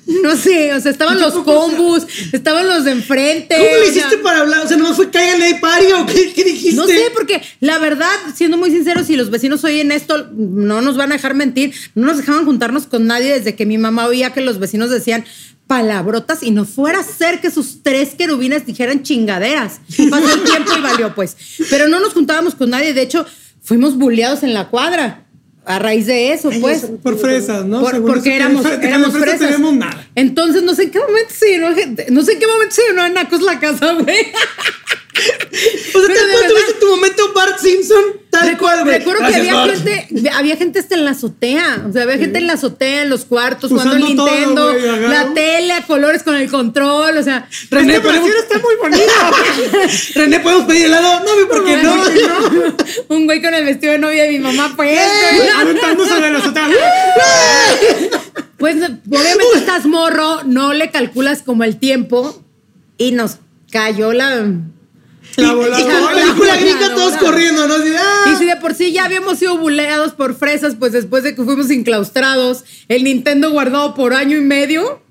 No 0.23 0.35
sé, 0.35 0.73
o 0.73 0.79
sea, 0.79 0.91
estaban 0.91 1.19
los 1.19 1.33
combus, 1.33 2.05
estaban 2.31 2.67
los 2.67 2.85
de 2.85 2.91
enfrente. 2.91 3.55
¿Cómo 3.55 3.69
le 3.69 3.77
o 3.77 3.83
sea, 3.83 3.89
hiciste 3.89 4.17
para 4.17 4.39
hablar? 4.39 4.65
O 4.65 4.67
sea, 4.67 4.77
nomás 4.77 4.95
fue 4.95 5.09
cállale 5.09 5.45
ahí, 5.45 5.53
pari 5.55 5.91
o 5.93 6.05
qué, 6.05 6.33
qué 6.33 6.43
dijiste? 6.43 6.75
no 6.75 6.85
sé, 6.87 7.09
porque 7.13 7.41
la 7.59 7.77
verdad, 7.79 8.11
siendo 8.35 8.57
muy 8.57 8.71
sinceros, 8.71 9.07
si 9.07 9.15
los 9.15 9.29
vecinos 9.29 9.63
oyen 9.63 9.91
esto, 9.91 10.29
no 10.33 10.81
nos 10.81 10.97
van 10.97 11.11
a 11.11 11.15
dejar 11.15 11.33
mentir. 11.33 11.73
No 11.95 12.07
nos 12.07 12.17
dejaban 12.17 12.45
juntarnos 12.45 12.85
con 12.87 13.07
nadie 13.07 13.33
desde 13.33 13.55
que 13.55 13.65
mi 13.65 13.77
mamá 13.77 14.07
oía 14.07 14.33
que 14.33 14.41
los 14.41 14.59
vecinos 14.59 14.89
decían 14.89 15.25
palabrotas 15.67 16.43
y 16.43 16.51
no 16.51 16.65
fuera 16.65 16.99
a 16.99 17.03
ser 17.03 17.39
que 17.39 17.49
sus 17.49 17.81
tres 17.81 18.15
querubines 18.15 18.65
dijeran 18.65 19.03
chingaderas. 19.03 19.79
Pasó 20.09 20.33
el 20.33 20.43
tiempo 20.43 20.71
y 20.77 20.81
valió, 20.81 21.15
pues. 21.15 21.35
Pero 21.69 21.87
no 21.87 21.99
nos 21.99 22.13
juntábamos 22.13 22.55
con 22.55 22.69
nadie. 22.69 22.93
De 22.93 23.01
hecho, 23.01 23.25
fuimos 23.61 23.97
bulleados 23.97 24.43
en 24.43 24.53
la 24.53 24.69
cuadra. 24.69 25.22
A 25.65 25.79
raíz 25.79 26.05
de 26.07 26.33
eso, 26.33 26.49
pues. 26.59 26.85
Por 27.01 27.17
fresas, 27.17 27.65
¿no? 27.65 27.81
Por- 27.81 28.01
porque 28.05 28.29
que 28.31 28.35
éramos, 28.35 28.65
que 28.67 28.85
éramos 28.87 29.11
fresa 29.11 29.25
fresas. 29.37 29.47
tenemos 29.47 29.73
nada. 29.75 30.07
Entonces, 30.15 30.61
no 30.63 30.75
sé 30.75 30.83
en 30.83 30.91
qué 30.91 30.99
momento 30.99 31.33
se 31.37 31.51
llenó 31.51 31.73
gente. 31.73 32.07
No 32.11 32.21
sé 32.23 32.33
en 32.33 32.39
qué 32.39 32.47
momento 32.47 32.75
se 32.75 32.81
llenó 32.89 33.03
de 33.03 33.09
nacos 33.11 33.41
la 33.41 33.59
casa, 33.59 33.93
güey. 33.93 34.27
O 35.95 35.99
sea, 35.99 36.15
tal 36.15 36.31
cual 36.31 36.47
tuviste 36.49 36.73
tu 36.79 36.87
momento 36.87 37.33
Bart 37.33 37.59
Simpson, 37.59 38.03
tal 38.31 38.57
cual, 38.57 38.83
güey. 38.83 38.97
Recuerdo 38.97 39.27
que 39.27 39.35
había 39.35 39.53
Bart. 39.53 39.73
gente, 39.75 40.29
había 40.31 40.55
gente 40.57 40.79
hasta 40.79 40.95
en 40.95 41.05
la 41.05 41.11
azotea. 41.11 41.85
O 41.87 41.93
sea, 41.93 42.03
había 42.03 42.17
gente 42.17 42.39
en 42.39 42.47
la 42.47 42.53
azotea, 42.53 43.03
en 43.03 43.09
los 43.09 43.25
cuartos, 43.25 43.69
jugando 43.69 43.95
el 43.95 44.03
Usando 44.03 44.25
todo, 44.25 44.35
Nintendo, 44.35 44.71
güey, 44.73 44.89
agarrado. 44.89 45.09
la 45.29 45.33
tele 45.35 45.73
a 45.73 45.85
colores 45.85 46.23
con 46.23 46.35
el 46.35 46.49
control. 46.49 47.17
O 47.17 47.23
sea, 47.23 47.47
René, 47.69 47.95
Este 47.95 48.07
podemos- 48.07 48.29
está 48.29 48.57
muy 48.59 48.75
bonito. 48.81 49.13
René, 50.15 50.39
¿podemos 50.39 50.65
pedir 50.65 50.85
helado? 50.87 51.19
No, 51.19 51.47
¿por 51.47 51.63
qué 51.63 51.77
no? 51.77 51.95
un 53.15 53.25
güey 53.25 53.41
con 53.41 53.53
el 53.53 53.65
vestido 53.65 53.93
de 53.93 53.99
novia 53.99 54.23
de 54.23 54.29
mi 54.31 54.39
mamá, 54.39 54.73
pues. 54.75 54.99
Aventándose 55.59 56.15
de 56.15 56.29
la 56.31 56.39
azotea. 56.39 56.67
Pues 58.57 58.77
obviamente 58.77 59.57
estás 59.57 59.85
morro, 59.85 60.43
no 60.45 60.71
le 60.73 60.89
calculas 60.89 61.41
como 61.41 61.65
el 61.65 61.79
tiempo 61.79 62.41
y 62.97 63.11
nos 63.11 63.37
cayó 63.71 64.13
la. 64.13 64.45
La 65.37 65.53
voladora. 65.53 66.57
Y 66.57 66.61
gringa, 66.61 66.95
todos 66.95 67.17
corriendo, 67.17 67.67
¿no? 67.67 67.75
Así, 67.75 67.89
ah. 67.97 68.31
Y 68.33 68.35
si 68.37 68.45
de 68.45 68.55
por 68.57 68.73
por 68.73 68.77
sí 68.79 68.91
ya 68.91 69.05
habíamos 69.05 69.37
sido 69.37 69.57
buleados 69.57 70.13
por 70.13 70.35
fresas, 70.35 70.75
pues 70.79 70.93
después 70.93 71.21
de 71.21 71.35
que 71.35 71.43
fuimos 71.43 71.69
enclaustrados, 71.69 72.63
el 72.87 73.03
Nintendo 73.03 73.51
guardado 73.51 73.93
por 73.93 74.15
año 74.15 74.35
y 74.37 74.41
medio. 74.41 75.02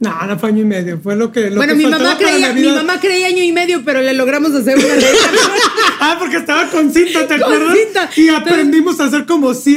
No, 0.00 0.26
no 0.26 0.38
fue 0.38 0.50
año 0.50 0.62
y 0.62 0.66
medio. 0.66 1.00
Fue 1.02 1.16
lo 1.16 1.32
que. 1.32 1.48
Lo 1.50 1.56
bueno, 1.56 1.72
que 1.72 1.78
mi 1.78 1.86
mamá, 1.86 2.16
creía, 2.18 2.52
mi 2.52 2.62
mamá 2.68 3.00
creía 3.00 3.28
año 3.28 3.42
y 3.42 3.52
medio, 3.52 3.82
pero 3.84 4.02
le 4.02 4.12
logramos 4.12 4.52
hacer 4.54 4.76
una 4.78 4.94
letra. 4.94 5.08
Ah, 6.06 6.16
porque 6.18 6.36
estaba 6.36 6.68
con 6.68 6.92
cinta, 6.92 7.26
¿te 7.26 7.40
Con 7.40 7.44
acuerdas? 7.54 7.78
cinta. 7.78 8.10
Y 8.16 8.28
aprendimos 8.28 9.00
a 9.00 9.04
hacer 9.04 9.24
como 9.24 9.52
CSI, 9.52 9.74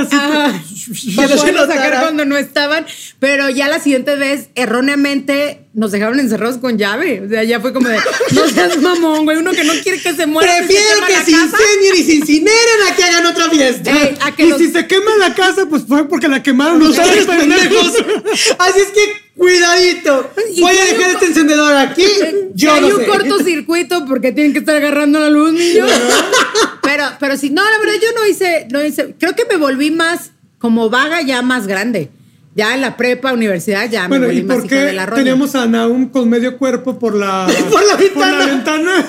así. 0.00 0.16
Ajá. 0.16 0.52
Que 0.52 0.94
se 0.94 1.12
poderlo 1.36 1.66
sacar 1.68 2.00
cuando 2.00 2.24
no 2.24 2.36
estaban. 2.36 2.84
Pero 3.20 3.48
ya 3.50 3.68
la 3.68 3.78
siguiente 3.78 4.16
vez, 4.16 4.48
erróneamente, 4.56 5.66
nos 5.74 5.92
dejaron 5.92 6.18
encerrados 6.18 6.58
con 6.58 6.78
llave. 6.78 7.22
O 7.24 7.28
sea, 7.28 7.44
ya 7.44 7.60
fue 7.60 7.72
como 7.72 7.88
de, 7.88 7.96
no 8.32 8.48
seas 8.48 8.80
mamón, 8.80 9.24
güey. 9.24 9.36
Uno 9.36 9.52
que 9.52 9.62
no 9.62 9.72
quiere 9.82 10.00
que 10.00 10.14
se 10.14 10.26
muera. 10.26 10.50
se 10.52 10.58
Prefiero 10.64 11.06
que 11.06 11.14
se 11.24 11.30
incendien 11.30 11.94
y 11.96 12.02
se 12.02 12.14
incineren 12.14 12.78
a 12.90 12.96
que 12.96 13.04
hagan 13.04 13.26
otra 13.26 13.48
fiesta. 13.50 13.90
Ey, 13.92 14.16
a 14.20 14.34
que 14.34 14.46
y 14.46 14.48
los- 14.48 14.58
si 14.58 14.72
se 14.72 14.86
quema 14.88 15.12
la 15.20 15.34
casa, 15.34 15.66
pues 15.68 15.84
fue 15.86 16.08
porque 16.08 16.26
la 16.28 16.42
quemaron 16.42 16.82
ustedes, 16.82 17.24
pendejos. 17.26 17.87
Así 18.58 18.80
es 18.80 18.88
que 18.88 19.00
cuidadito. 19.36 20.30
Voy 20.60 20.76
a 20.76 20.84
dejar 20.84 21.10
este 21.12 21.26
encendedor 21.26 21.74
aquí. 21.76 22.04
Yo 22.54 22.72
hay 22.72 22.80
no 22.82 22.88
un 22.88 22.96
sé. 22.96 23.06
cortocircuito 23.06 24.04
porque 24.06 24.32
tienen 24.32 24.52
que 24.52 24.58
estar 24.60 24.76
agarrando 24.76 25.20
la 25.20 25.30
luz, 25.30 25.52
niños. 25.52 25.90
pero, 26.82 27.04
pero 27.20 27.36
sí, 27.36 27.50
no, 27.50 27.62
la 27.62 27.78
verdad, 27.78 27.94
yo 28.02 28.08
no 28.20 28.26
hice, 28.26 28.66
no 28.70 28.84
hice, 28.84 29.14
creo 29.18 29.34
que 29.36 29.44
me 29.44 29.56
volví 29.56 29.90
más 29.90 30.32
como 30.58 30.90
vaga 30.90 31.22
ya 31.22 31.42
más 31.42 31.66
grande. 31.66 32.10
Ya 32.56 32.74
en 32.74 32.80
la 32.80 32.96
prepa, 32.96 33.32
universidad, 33.32 33.88
ya 33.88 34.08
Bueno, 34.08 34.26
me 34.26 34.34
¿y 34.34 34.36
volví 34.40 34.46
más 34.48 34.56
por 34.56 34.66
hija 34.66 34.80
de 34.80 34.86
qué 34.88 34.92
la 34.94 35.06
roña. 35.06 35.18
teníamos 35.22 35.54
a 35.54 35.66
Naum 35.66 36.08
con 36.08 36.28
medio 36.28 36.58
cuerpo 36.58 36.98
por 36.98 37.14
la, 37.14 37.46
Por 37.70 37.86
la 37.86 37.94
ventana. 37.94 38.46
ventana? 38.46 39.08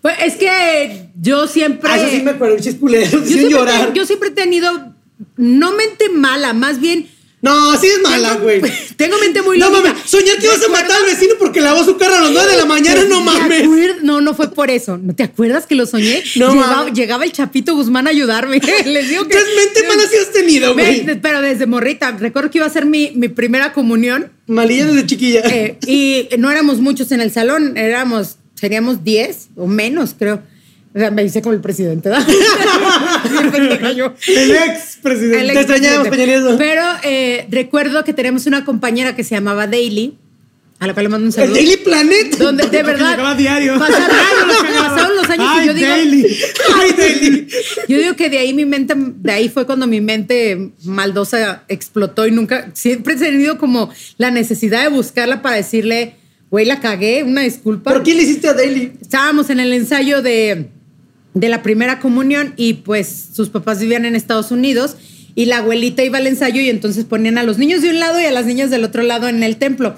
Pues 0.00 0.14
es 0.24 0.34
que 0.36 1.08
yo 1.20 1.46
siempre. 1.46 1.90
Ah, 1.92 1.98
eso 1.98 2.08
sí 2.08 2.22
me 2.22 2.30
acuerdo, 2.30 2.56
yo, 2.56 2.62
siempre 2.72 3.48
llorar. 3.50 3.88
te- 3.92 3.98
yo 3.98 4.06
siempre 4.06 4.30
he 4.30 4.32
tenido, 4.32 4.94
no 5.36 5.72
mente 5.72 6.08
mala, 6.08 6.54
más 6.54 6.80
bien. 6.80 7.06
No, 7.42 7.76
sí 7.78 7.88
es 7.88 8.00
mala, 8.02 8.36
güey. 8.36 8.62
Tengo 8.96 9.18
mente 9.18 9.42
muy 9.42 9.58
No 9.58 9.68
lógica. 9.68 9.88
mames, 9.94 10.08
soñar 10.08 10.38
que 10.38 10.46
ibas 10.46 10.62
a 10.62 10.68
matar 10.68 10.92
al 10.92 11.06
vecino 11.06 11.34
porque 11.40 11.60
lavó 11.60 11.84
su 11.84 11.96
carro 11.96 12.14
a 12.14 12.20
las 12.20 12.30
9 12.30 12.52
de 12.52 12.56
la 12.56 12.64
mañana, 12.66 13.02
no 13.08 13.18
¿Te 13.18 13.24
mames. 13.24 13.68
No, 14.02 14.20
no 14.20 14.32
fue 14.34 14.52
por 14.52 14.70
eso. 14.70 14.96
¿No 14.96 15.12
te 15.14 15.24
acuerdas 15.24 15.66
que 15.66 15.74
lo 15.74 15.84
soñé? 15.84 16.22
No 16.36 16.86
llegaba, 16.88 17.24
el 17.24 17.32
Chapito 17.32 17.74
Guzmán 17.74 18.06
a 18.06 18.10
ayudarme. 18.10 18.60
Les 18.86 19.08
digo 19.08 19.24
que. 19.24 19.30
¿Qué 19.36 19.42
mente 19.56 19.88
mala 19.88 20.02
sí 20.08 20.16
has 20.18 20.32
tenido, 20.32 20.72
güey? 20.74 21.04
Pero 21.20 21.42
desde 21.42 21.66
morrita. 21.66 22.12
Recuerdo 22.12 22.50
que 22.50 22.58
iba 22.58 22.66
a 22.66 22.70
ser 22.70 22.86
mi, 22.86 23.10
mi 23.16 23.28
primera 23.28 23.72
comunión 23.72 24.30
Malilla 24.46 24.86
desde 24.86 25.06
chiquilla. 25.06 25.40
eh, 25.44 25.78
y 25.86 26.28
no 26.38 26.48
éramos 26.50 26.78
muchos 26.78 27.10
en 27.10 27.20
el 27.20 27.32
salón. 27.32 27.76
Éramos, 27.76 28.36
seríamos 28.54 29.02
10 29.02 29.48
o 29.56 29.66
menos, 29.66 30.14
creo. 30.16 30.42
O 30.94 30.98
sea, 30.98 31.10
me 31.10 31.24
hice 31.24 31.40
como 31.40 31.54
el 31.54 31.60
presidente, 31.60 32.10
¿verdad? 32.10 32.26
El 34.26 34.50
ex 34.50 34.98
presidente. 35.02 35.40
El 35.40 35.52
Te 35.52 35.60
extrañamos. 35.60 36.08
Peña. 36.08 36.56
Pero 36.58 36.82
eh, 37.02 37.46
recuerdo 37.50 38.04
que 38.04 38.12
tenemos 38.12 38.44
una 38.46 38.64
compañera 38.64 39.16
que 39.16 39.24
se 39.24 39.34
llamaba 39.34 39.66
Daily, 39.66 40.18
a 40.78 40.86
la 40.86 40.92
cual 40.92 41.04
le 41.04 41.08
mando 41.08 41.24
un 41.24 41.28
El 41.28 41.32
saludo. 41.32 41.54
Daily 41.54 41.76
Planet. 41.78 42.36
Donde 42.36 42.66
de 42.66 42.82
verdad. 42.82 43.16
Pasaron, 43.16 43.38
pasaron 43.38 45.16
los 45.16 45.30
años 45.30 45.46
Ay, 45.50 45.64
y 45.64 45.66
yo 45.66 45.74
digo, 45.74 45.88
Daily. 45.88 46.36
Ay, 46.74 46.92
Daily. 46.94 47.48
yo 47.88 47.98
digo 47.98 48.16
que 48.16 48.28
de 48.28 48.38
ahí 48.38 48.52
mi 48.52 48.66
mente, 48.66 48.94
de 48.96 49.32
ahí 49.32 49.48
fue 49.48 49.64
cuando 49.64 49.86
mi 49.86 50.02
mente 50.02 50.72
maldosa 50.84 51.64
explotó 51.68 52.26
y 52.26 52.32
nunca, 52.32 52.70
siempre 52.74 53.14
he 53.14 53.16
tenido 53.16 53.56
como 53.56 53.90
la 54.18 54.30
necesidad 54.30 54.82
de 54.82 54.88
buscarla 54.88 55.40
para 55.40 55.56
decirle, 55.56 56.16
güey, 56.50 56.66
la 56.66 56.80
cagué, 56.80 57.22
una 57.22 57.40
disculpa. 57.40 57.94
¿Por 57.94 58.02
qué 58.02 58.14
le 58.14 58.24
hiciste 58.24 58.48
a 58.48 58.52
Daily? 58.52 58.92
Estábamos 59.00 59.48
en 59.48 59.60
el 59.60 59.72
ensayo 59.72 60.20
de, 60.20 60.68
de 61.34 61.48
la 61.48 61.62
primera 61.62 61.98
comunión 62.00 62.54
y 62.56 62.74
pues 62.74 63.28
sus 63.32 63.48
papás 63.48 63.80
vivían 63.80 64.04
en 64.04 64.16
Estados 64.16 64.50
Unidos 64.50 64.96
y 65.34 65.46
la 65.46 65.58
abuelita 65.58 66.04
iba 66.04 66.18
al 66.18 66.26
ensayo 66.26 66.60
y 66.60 66.68
entonces 66.68 67.04
ponían 67.04 67.38
a 67.38 67.42
los 67.42 67.58
niños 67.58 67.82
de 67.82 67.90
un 67.90 68.00
lado 68.00 68.20
y 68.20 68.24
a 68.24 68.30
las 68.30 68.46
niñas 68.46 68.70
del 68.70 68.84
otro 68.84 69.02
lado 69.02 69.28
en 69.28 69.42
el 69.42 69.56
templo. 69.56 69.96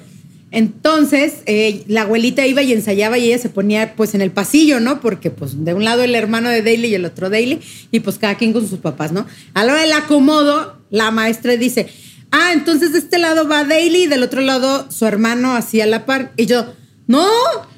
Entonces, 0.55 1.39
eh, 1.47 1.83
la 1.89 2.03
abuelita 2.03 2.47
iba 2.47 2.63
y 2.63 2.73
ensayaba 2.73 3.19
y 3.19 3.27
ella 3.27 3.39
se 3.39 3.49
ponía 3.49 3.97
pues 3.97 4.15
en 4.15 4.23
el 4.23 4.31
pasillo, 4.31 4.79
¿no? 4.79 5.01
Porque 5.01 5.31
pues 5.33 5.65
de 5.65 5.75
un 5.75 5.83
lado 5.83 6.05
el 6.05 6.15
hermano 6.15 6.49
de 6.49 6.63
Daily 6.63 6.89
y 6.89 6.95
el 6.95 7.05
otro 7.05 7.29
Daily 7.29 7.59
y 7.91 7.99
pues 8.01 8.19
cada 8.19 8.37
quien 8.37 8.53
con 8.53 8.69
sus 8.69 8.79
papás, 8.79 9.11
¿no? 9.11 9.27
A 9.55 9.65
la 9.65 9.73
hora 9.73 9.83
del 9.83 9.93
acomodo, 9.93 10.79
la 10.91 11.11
maestra 11.11 11.57
dice, 11.57 11.89
ah, 12.31 12.53
entonces 12.53 12.93
de 12.93 13.01
este 13.01 13.19
lado 13.19 13.49
va 13.49 13.65
Daily 13.65 14.05
y 14.05 14.07
del 14.07 14.23
otro 14.23 14.43
lado 14.43 14.89
su 14.93 15.07
hermano 15.07 15.57
así 15.57 15.81
a 15.81 15.87
la 15.87 16.07
par. 16.07 16.31
Y 16.37 16.47
yo, 16.47 16.73
no, 17.07 17.27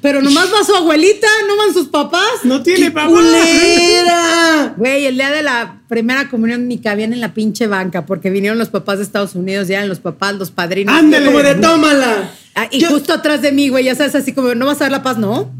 pero 0.01 0.21
nomás 0.21 0.47
va 0.53 0.63
su 0.63 0.73
abuelita, 0.73 1.27
no 1.47 1.57
van 1.57 1.73
sus 1.73 1.87
papás. 1.89 2.23
No 2.43 2.63
tiene 2.63 2.91
papá. 2.91 3.07
¡Culera! 3.07 4.73
Güey, 4.77 5.05
el 5.05 5.15
día 5.15 5.31
de 5.31 5.41
la 5.43 5.81
primera 5.87 6.29
comunión 6.29 6.67
ni 6.67 6.77
cabían 6.79 7.11
en 7.13 7.19
la 7.21 7.33
pinche 7.33 7.67
banca 7.67 8.05
porque 8.05 8.29
vinieron 8.29 8.57
los 8.57 8.69
papás 8.69 8.97
de 8.99 9.03
Estados 9.05 9.35
Unidos, 9.35 9.67
ya 9.67 9.77
eran 9.77 9.89
los 9.89 9.99
papás, 9.99 10.35
los 10.35 10.51
padrinos. 10.51 10.93
Ándale. 10.95 11.25
Como 11.25 11.39
de 11.39 11.55
tómala. 11.55 12.31
Ah, 12.55 12.67
y 12.71 12.79
Yo- 12.79 12.89
justo 12.89 13.13
atrás 13.13 13.41
de 13.41 13.51
mí, 13.51 13.69
güey, 13.69 13.85
ya 13.85 13.95
sabes, 13.95 14.15
así 14.15 14.33
como, 14.33 14.53
¿no 14.55 14.65
vas 14.65 14.77
a 14.81 14.85
dar 14.85 14.91
la 14.91 15.03
paz? 15.03 15.17
No. 15.17 15.51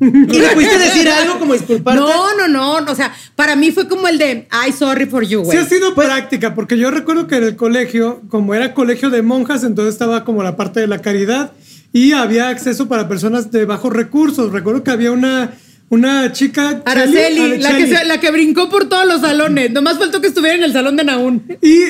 ¿Y 0.00 0.10
le 0.10 0.48
pudiste 0.48 0.78
decir 0.78 1.08
algo 1.08 1.38
como 1.38 1.52
disculparte? 1.52 2.00
No, 2.00 2.36
no, 2.36 2.48
no. 2.48 2.90
O 2.90 2.94
sea, 2.96 3.14
para 3.36 3.54
mí 3.54 3.70
fue 3.70 3.86
como 3.88 4.08
el 4.08 4.18
de, 4.18 4.48
ay, 4.50 4.72
sorry 4.72 5.06
for 5.06 5.22
you, 5.24 5.40
Sí 5.40 5.44
güey. 5.46 5.58
ha 5.58 5.64
sido 5.68 5.94
práctica, 5.94 6.54
porque 6.56 6.76
yo 6.76 6.90
recuerdo 6.90 7.28
que 7.28 7.36
en 7.36 7.44
el 7.44 7.56
colegio, 7.56 8.20
como 8.28 8.52
era 8.54 8.74
colegio 8.74 9.10
de 9.10 9.22
monjas, 9.22 9.62
entonces 9.62 9.94
estaba 9.94 10.24
como 10.24 10.42
la 10.42 10.56
parte 10.56 10.80
de 10.80 10.88
la 10.88 10.98
caridad 11.00 11.52
y 11.92 12.12
había 12.12 12.48
acceso 12.48 12.88
para 12.88 13.08
personas 13.08 13.50
de 13.50 13.64
bajos 13.64 13.92
recursos. 13.92 14.52
Recuerdo 14.52 14.82
que 14.82 14.90
había 14.90 15.12
una, 15.12 15.52
una 15.90 16.32
chica... 16.32 16.82
Araceli, 16.84 17.58
la 17.58 17.76
que, 17.76 17.86
se- 17.86 18.04
la 18.04 18.18
que 18.20 18.30
brincó 18.30 18.68
por 18.70 18.88
todos 18.88 19.06
los 19.06 19.20
salones. 19.20 19.70
Nomás 19.72 19.98
faltó 19.98 20.20
que 20.20 20.28
estuviera 20.28 20.56
en 20.56 20.62
el 20.64 20.72
salón 20.72 20.96
de 20.96 21.04
Naún. 21.04 21.42
Y 21.60 21.82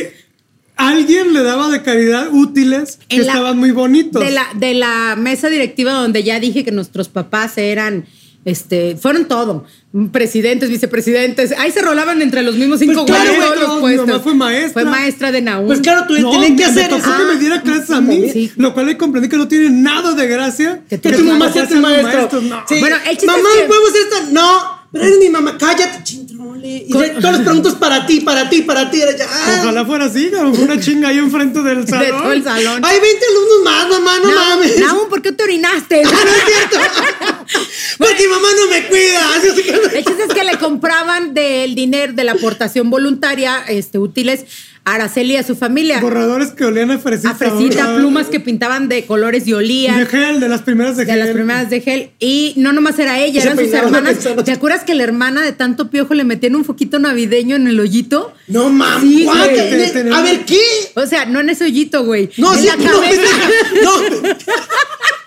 alguien 0.77 1.33
le 1.33 1.43
daba 1.43 1.69
de 1.71 1.83
caridad 1.83 2.29
útiles 2.33 2.99
que 3.09 3.19
la- 3.19 3.23
estaban 3.27 3.59
muy 3.59 3.71
bonitos. 3.71 4.25
De 4.25 4.31
la, 4.33 4.47
de 4.57 4.75
la 4.75 5.15
mesa 5.17 5.49
directiva 5.49 5.93
donde 5.93 6.23
ya 6.25 6.41
dije 6.41 6.65
que 6.65 6.73
nuestros 6.73 7.09
papás 7.09 7.57
eran, 7.59 8.07
este, 8.45 8.97
fueron 8.97 9.27
todo. 9.27 9.65
Presidentes, 10.11 10.71
vicepresidentes. 10.71 11.53
Ahí 11.59 11.71
se 11.71 11.83
rolaban 11.83 12.23
entre 12.23 12.43
los 12.43 12.57
mismos 12.57 12.79
cinco 12.81 13.05
Pues 13.07 13.19
claro, 13.21 13.35
güeyes 13.35 13.45
todos 13.55 13.61
los 13.69 13.75
mi 13.77 13.81
puestos. 13.81 14.07
mamá 14.07 14.21
fue 14.21 14.35
maestra. 14.35 14.73
Fue 14.73 14.85
maestra 14.91 15.33
de 15.33 15.43
Naún. 15.43 15.67
Pues 15.67 15.81
claro, 15.81 16.07
tú 16.09 16.19
No, 16.19 16.31
tienes 16.31 16.57
que 16.59 16.65
hacer 16.65 16.91
me 16.91 16.99
tocó 16.99 17.11
eso. 17.11 17.19
que 17.19 17.35
me 17.35 17.39
diera 17.41 17.63
clases 17.63 17.91
a 17.91 18.01
mí, 18.01 18.29
Sí. 18.31 18.53
lo 18.57 18.73
cual 18.75 18.89
ahí 18.89 18.97
comprendí 18.97 19.29
que 19.29 19.37
no 19.37 19.49
tiene 19.49 19.71
nada 19.71 20.15
de 20.15 20.27
gracia. 20.27 20.83
Que 20.89 20.99
Que 20.99 21.13
tu 21.13 21.25
mamá 21.25 21.53
sea 21.53 21.69
tu 21.69 21.77
maestro. 21.77 22.13
maestros, 22.13 22.43
no. 22.45 22.63
Sí. 22.69 22.81
Bueno, 22.81 22.97
el 23.05 23.11
chiste 23.11 23.27
mamá, 23.27 23.49
es 23.55 23.61
que- 23.63 23.69
¿podemos 23.69 23.91
hacer 23.91 24.03
esto? 24.03 24.33
No, 24.33 24.82
pero 24.93 25.05
eres 25.07 25.19
mi 25.19 25.31
mamá. 25.31 25.57
Cállate, 25.59 26.05
chintrole. 26.05 26.69
Y 26.87 26.93
ya 26.93 27.15
todas 27.15 27.33
las 27.39 27.41
preguntas 27.41 27.75
para 27.77 28.07
ti, 28.07 28.21
para 28.21 28.49
ti, 28.51 28.63
para 28.63 28.91
ti. 28.91 29.01
Era 29.01 29.17
ya. 29.17 29.27
Ojalá 29.63 29.85
fuera 29.87 30.05
así, 30.05 30.31
una 30.35 30.79
chinga 30.79 31.09
ahí 31.09 31.19
enfrente 31.19 31.63
del 31.63 31.85
de 31.87 32.09
todo 32.09 32.33
el 32.33 32.45
salón. 32.45 32.85
Hay 32.85 33.01
20 33.01 33.27
alumnos 33.31 33.59
más, 33.65 33.89
mamá, 33.89 34.19
no, 34.23 34.31
mames. 34.33 34.79
Naún, 34.79 35.09
¿por 35.09 35.23
qué 35.23 35.33
te 35.33 35.43
orinaste? 35.45 36.03
Ah, 36.13 36.25
no 36.25 36.31
es 36.31 36.45
cierto. 36.45 36.77
Porque 37.99 38.29
mamá 38.29 38.49
no 38.57 38.69
me 38.69 38.87
cuida. 38.89 39.35
Así 39.37 39.49
es 39.49 39.55
que- 39.55 39.99
El 39.99 40.05
chiste 40.05 40.25
es 40.29 40.35
que 40.35 40.45
le 40.45 40.59
compraban 40.59 41.35
del 41.35 41.75
dinero 41.75 42.13
de 42.13 42.25
la 42.25 42.33
aportación 42.33 42.91
voluntaria 42.91 43.65
este, 43.69 43.99
útiles 43.99 44.45
Araceli 44.85 45.35
y 45.35 45.37
a 45.37 45.43
su 45.45 45.55
familia. 45.55 46.01
Borradores 46.01 46.51
que 46.51 46.65
olían 46.65 46.91
a 46.91 46.99
fresita. 46.99 47.31
A 47.31 47.35
fresita, 47.35 47.87
¿verdad? 47.87 47.97
plumas 48.01 48.27
que 48.27 48.41
pintaban 48.41 48.89
de 48.89 49.07
colores 49.07 49.47
y 49.47 49.53
olían. 49.53 49.97
de 49.99 50.07
gel, 50.07 50.41
de 50.41 50.49
las 50.49 50.63
primeras 50.63 50.97
de, 50.97 51.05
de 51.05 51.13
gel. 51.13 51.21
las 51.21 51.29
primeras 51.31 51.71
de 51.71 51.81
gel. 51.81 52.11
Y 52.19 52.55
no 52.57 52.73
nomás 52.73 52.99
era 52.99 53.21
ella, 53.21 53.41
Se 53.41 53.47
eran 53.49 53.59
sus 53.65 53.73
hermanas. 53.73 54.19
¿Te 54.45 54.53
acuerdas 54.53 54.83
que 54.83 54.95
la 54.95 55.05
hermana 55.05 55.43
de 55.43 55.53
tanto 55.53 55.89
piojo 55.89 56.15
le 56.15 56.25
metían 56.25 56.57
un 56.57 56.65
foquito 56.65 56.99
navideño 56.99 57.55
en 57.57 57.69
el 57.69 57.79
hoyito? 57.79 58.33
No 58.49 58.71
mames. 58.71 59.03
Sí, 59.09 59.29
A 59.29 60.23
ver, 60.23 60.45
¿qué? 60.45 60.61
O 60.95 61.07
sea, 61.07 61.27
no 61.27 61.41
en 61.41 61.51
ese 61.51 61.65
hoyito, 61.65 62.05
güey. 62.05 62.31
No, 62.37 62.53
en 62.53 62.61
sí, 62.61 62.67
la 62.67 62.77
no, 62.77 62.85
cabeza. 62.85 63.23
pendeja, 63.23 63.83
no. 63.85 64.29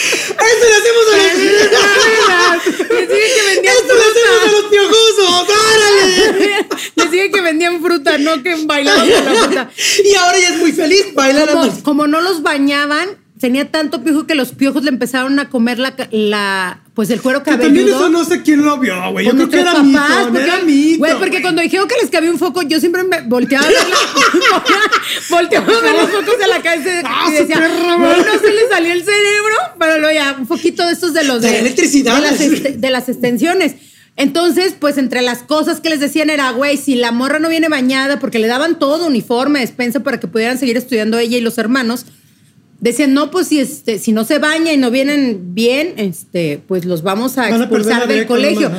Eso 0.00 0.64
le 0.68 0.76
hacemos 0.76 1.04
a 1.06 1.16
los 1.16 2.90
Les 2.90 3.08
dije 3.08 3.28
que 3.34 3.54
vendían 3.54 3.76
Esto 3.76 3.94
le 3.94 4.02
hacemos 4.02 4.42
a 4.46 4.52
los 4.52 4.64
piojosos. 4.70 5.46
¡Árale! 5.74 6.66
Les 6.96 7.10
dije 7.10 7.30
que 7.30 7.40
vendían 7.40 7.82
fruta, 7.82 8.18
no 8.18 8.42
que 8.42 8.54
bailaban 8.64 9.08
con 9.08 9.24
la 9.24 9.34
fruta. 9.34 9.70
Y 10.04 10.14
ahora 10.14 10.38
ella 10.38 10.48
es 10.48 10.56
muy 10.58 10.72
feliz 10.72 11.14
bailando. 11.14 11.52
Como, 11.52 11.82
como 11.82 12.06
no 12.06 12.20
los 12.20 12.42
bañaban, 12.42 13.18
tenía 13.40 13.70
tanto 13.70 14.02
piojo 14.02 14.26
que 14.26 14.34
los 14.34 14.52
piojos 14.52 14.84
le 14.84 14.90
empezaron 14.90 15.38
a 15.38 15.48
comer 15.48 15.78
la, 15.78 15.94
la 16.10 16.80
pues 17.00 17.08
el 17.08 17.22
cuero 17.22 17.42
Que 17.42 17.52
también 17.52 17.72
cabelludo. 17.72 17.96
eso 17.98 18.08
no 18.10 18.24
sé 18.26 18.42
quién 18.42 18.62
lo 18.62 18.76
vio, 18.76 18.94
güey. 19.12 19.24
Yo 19.24 19.32
creo 19.32 19.48
que 19.48 19.60
era 19.60 19.72
papás, 19.72 19.84
mito, 19.86 20.28
porque, 20.28 20.42
era 20.42 20.60
mito. 20.62 20.98
güey, 20.98 21.18
porque 21.18 21.40
cuando 21.40 21.62
dijeron 21.62 21.88
que 21.88 21.94
les 21.98 22.10
cabía 22.10 22.30
un 22.30 22.38
foco, 22.38 22.60
yo 22.60 22.78
siempre 22.78 23.04
me 23.04 23.22
volteaba 23.22 23.64
a 23.64 23.68
ver, 23.70 23.78
volteaba 25.30 25.66
a 25.66 25.80
ver 25.80 25.92
los 25.94 26.10
focos 26.10 26.38
de 26.38 26.46
la 26.46 26.60
cabeza 26.62 26.90
Ah, 27.04 27.24
y 27.28 27.36
su 27.36 27.42
decía, 27.42 27.56
perra, 27.56 27.96
güey, 27.96 28.10
güey. 28.14 28.24
no 28.26 28.38
se 28.38 28.52
le 28.52 28.68
salió 28.68 28.92
el 28.92 29.00
cerebro, 29.02 29.56
pero 29.78 29.98
luego 29.98 30.14
ya, 30.14 30.36
un 30.38 30.46
poquito 30.46 30.86
de 30.86 30.92
estos 30.92 31.14
de 31.14 31.24
los 31.24 31.40
De 31.40 31.58
electricidad. 31.58 32.16
de 32.16 32.20
las, 32.20 32.40
este- 32.40 32.72
de 32.72 32.90
las 32.90 33.08
extensiones. 33.08 33.76
Entonces, 34.16 34.74
pues 34.78 34.98
entre 34.98 35.22
las 35.22 35.38
cosas 35.38 35.80
que 35.80 35.88
les 35.88 36.00
decían 36.00 36.28
era, 36.28 36.50
güey, 36.50 36.76
si 36.76 36.96
la 36.96 37.12
morra 37.12 37.38
no 37.38 37.48
viene 37.48 37.68
bañada, 37.68 38.18
porque 38.18 38.38
le 38.38 38.46
daban 38.48 38.78
todo, 38.78 39.06
uniforme, 39.06 39.60
despensa 39.60 40.00
para 40.00 40.20
que 40.20 40.26
pudieran 40.28 40.58
seguir 40.58 40.76
estudiando 40.76 41.18
ella 41.18 41.38
y 41.38 41.40
los 41.40 41.56
hermanos, 41.56 42.04
decían, 42.80 43.14
no, 43.14 43.30
pues 43.30 43.48
si 43.48 43.60
este, 43.60 43.98
si 43.98 44.12
no 44.12 44.24
se 44.24 44.38
baña 44.38 44.72
y 44.72 44.76
no 44.76 44.90
vienen 44.90 45.54
bien, 45.54 45.94
este, 45.96 46.60
pues 46.66 46.84
los 46.84 47.02
vamos 47.02 47.38
a 47.38 47.48
Van 47.50 47.60
expulsar 47.62 48.08
del 48.08 48.26
colegio. 48.26 48.70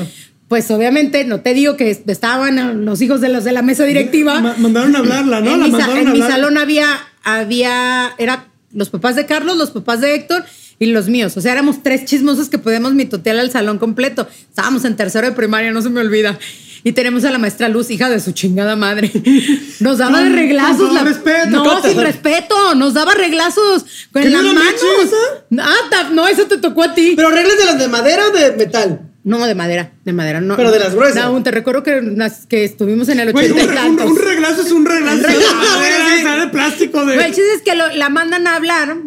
pues 0.48 0.70
obviamente 0.72 1.24
no 1.26 1.42
te 1.42 1.54
digo 1.54 1.78
que 1.78 1.90
estaban 2.08 2.84
los 2.86 3.02
hijos 3.02 3.22
de 3.22 3.30
los 3.30 3.44
de 3.44 3.52
la 3.54 3.62
mesa 3.62 3.86
directiva. 3.86 4.40
Ma- 4.42 4.56
mandaron 4.58 4.96
a 4.96 5.00
hablarla, 5.00 5.42
¿no? 5.42 5.54
En, 5.54 5.60
La 5.60 5.66
mi, 5.66 5.72
sa- 5.72 5.78
mandaron 5.78 5.98
en 6.02 6.08
a 6.08 6.12
mi 6.14 6.22
hablar. 6.22 6.32
salón 6.32 6.58
había, 6.58 6.88
había, 7.24 8.12
era 8.18 8.48
los 8.74 8.90
papás 8.90 9.16
de 9.16 9.26
Carlos, 9.26 9.58
los 9.58 9.72
papás 9.72 10.02
de 10.02 10.16
Héctor 10.16 10.44
y 10.80 10.88
los 10.88 11.08
míos. 11.08 11.38
O 11.38 11.42
sea, 11.42 11.52
éramos 11.54 11.84
tres 11.84 12.06
chismosos 12.06 12.50
que 12.50 12.58
podíamos 12.58 12.94
mitotear 12.94 13.38
al 13.38 13.52
salón 13.52 13.78
completo. 13.78 14.28
Estábamos 14.50 14.84
en 14.86 14.96
tercero 14.96 15.28
de 15.28 15.34
primaria, 15.34 15.72
no 15.72 15.82
se 15.82 15.90
me 15.90 16.00
olvida. 16.02 16.40
Y 16.84 16.94
tenemos 16.94 17.24
a 17.26 17.32
la 17.32 17.38
maestra 17.38 17.70
Luz, 17.70 17.92
hija 17.92 18.10
de 18.10 18.20
su 18.20 18.32
chingada 18.32 18.76
madre. 18.76 19.12
Nos 19.80 20.00
daba 20.00 20.22
de 20.24 20.30
reglazos. 20.30 20.78
con 20.88 20.94
la- 20.96 21.04
respeto, 21.04 21.50
no, 21.50 21.64
Cata. 21.64 21.90
sin 21.90 22.02
respeto. 22.02 22.76
Nos 22.76 22.94
daba 22.94 23.14
reglazos 23.14 23.86
con 24.12 24.24
¿Que 24.24 24.30
no 24.30 24.42
las 24.42 24.52
era 24.52 24.60
manos. 24.64 24.82
Esa? 25.04 25.64
Ah, 25.64 25.88
ta- 25.90 26.10
no, 26.10 26.28
eso 26.28 26.48
te 26.48 26.58
tocó 26.58 26.84
a 26.84 26.94
ti. 26.96 27.14
Pero 27.16 27.30
reglas 27.30 27.58
de 27.58 27.66
las 27.66 27.78
de 27.80 27.88
madera 27.88 28.24
o 28.28 28.32
de 28.32 28.52
metal. 28.54 29.02
No, 29.24 29.46
de 29.46 29.54
madera, 29.54 29.92
de 30.04 30.14
madera, 30.14 30.42
no. 30.42 30.56
Pero 30.56 30.72
de 30.72 30.80
las 30.80 30.96
gruesas. 30.96 31.18
No, 31.18 31.22
aún 31.30 31.44
te 31.44 31.52
recuerdo 31.52 31.84
que, 31.84 32.02
que 32.50 32.64
estuvimos 32.64 33.08
en 33.10 33.20
el 33.20 33.32
Güey, 33.34 33.52
un, 33.52 33.58
80 33.60 33.74
y 33.74 33.78
un- 33.90 33.98
tantos. 33.98 34.12
un 34.18 34.18
reglazo 34.26 34.62
es 34.64 34.72
un 34.72 34.84
reglazo. 34.86 35.18
Un 35.18 35.24
reglazo. 35.24 35.48
Ah, 35.62 35.76
güey, 35.78 36.20
o 36.20 36.22
sea, 36.24 36.36
de 36.38 36.48
plástico 36.48 37.06
de. 37.06 37.16
El 37.18 37.26
chiste 37.28 37.54
es 37.56 37.62
que 37.62 37.76
lo- 37.76 37.94
la 37.94 38.10
mandan 38.10 38.48
a 38.48 38.56
hablar 38.56 38.98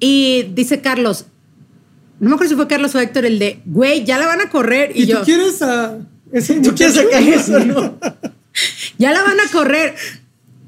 y 0.00 0.46
dice 0.54 0.80
Carlos, 0.80 1.26
no 2.18 2.28
me 2.30 2.34
acuerdo 2.34 2.50
si 2.50 2.56
fue 2.56 2.66
Carlos 2.66 2.92
o 2.96 3.00
Héctor, 3.00 3.24
el 3.24 3.38
de, 3.38 3.60
güey, 3.64 4.04
ya 4.04 4.18
la 4.18 4.26
van 4.26 4.40
a 4.40 4.50
correr. 4.50 4.90
Y, 4.94 5.04
¿Y, 5.04 5.06
yo, 5.06 5.18
tú 5.20 5.24
quieres 5.26 5.62
a 5.62 5.98
¿Tú 6.62 6.74
quieres 6.74 6.94
sacar 6.96 7.22
eso 7.22 7.58
no? 7.60 7.98
ya 8.98 9.12
la 9.12 9.22
van 9.22 9.40
a 9.40 9.46
correr. 9.50 9.94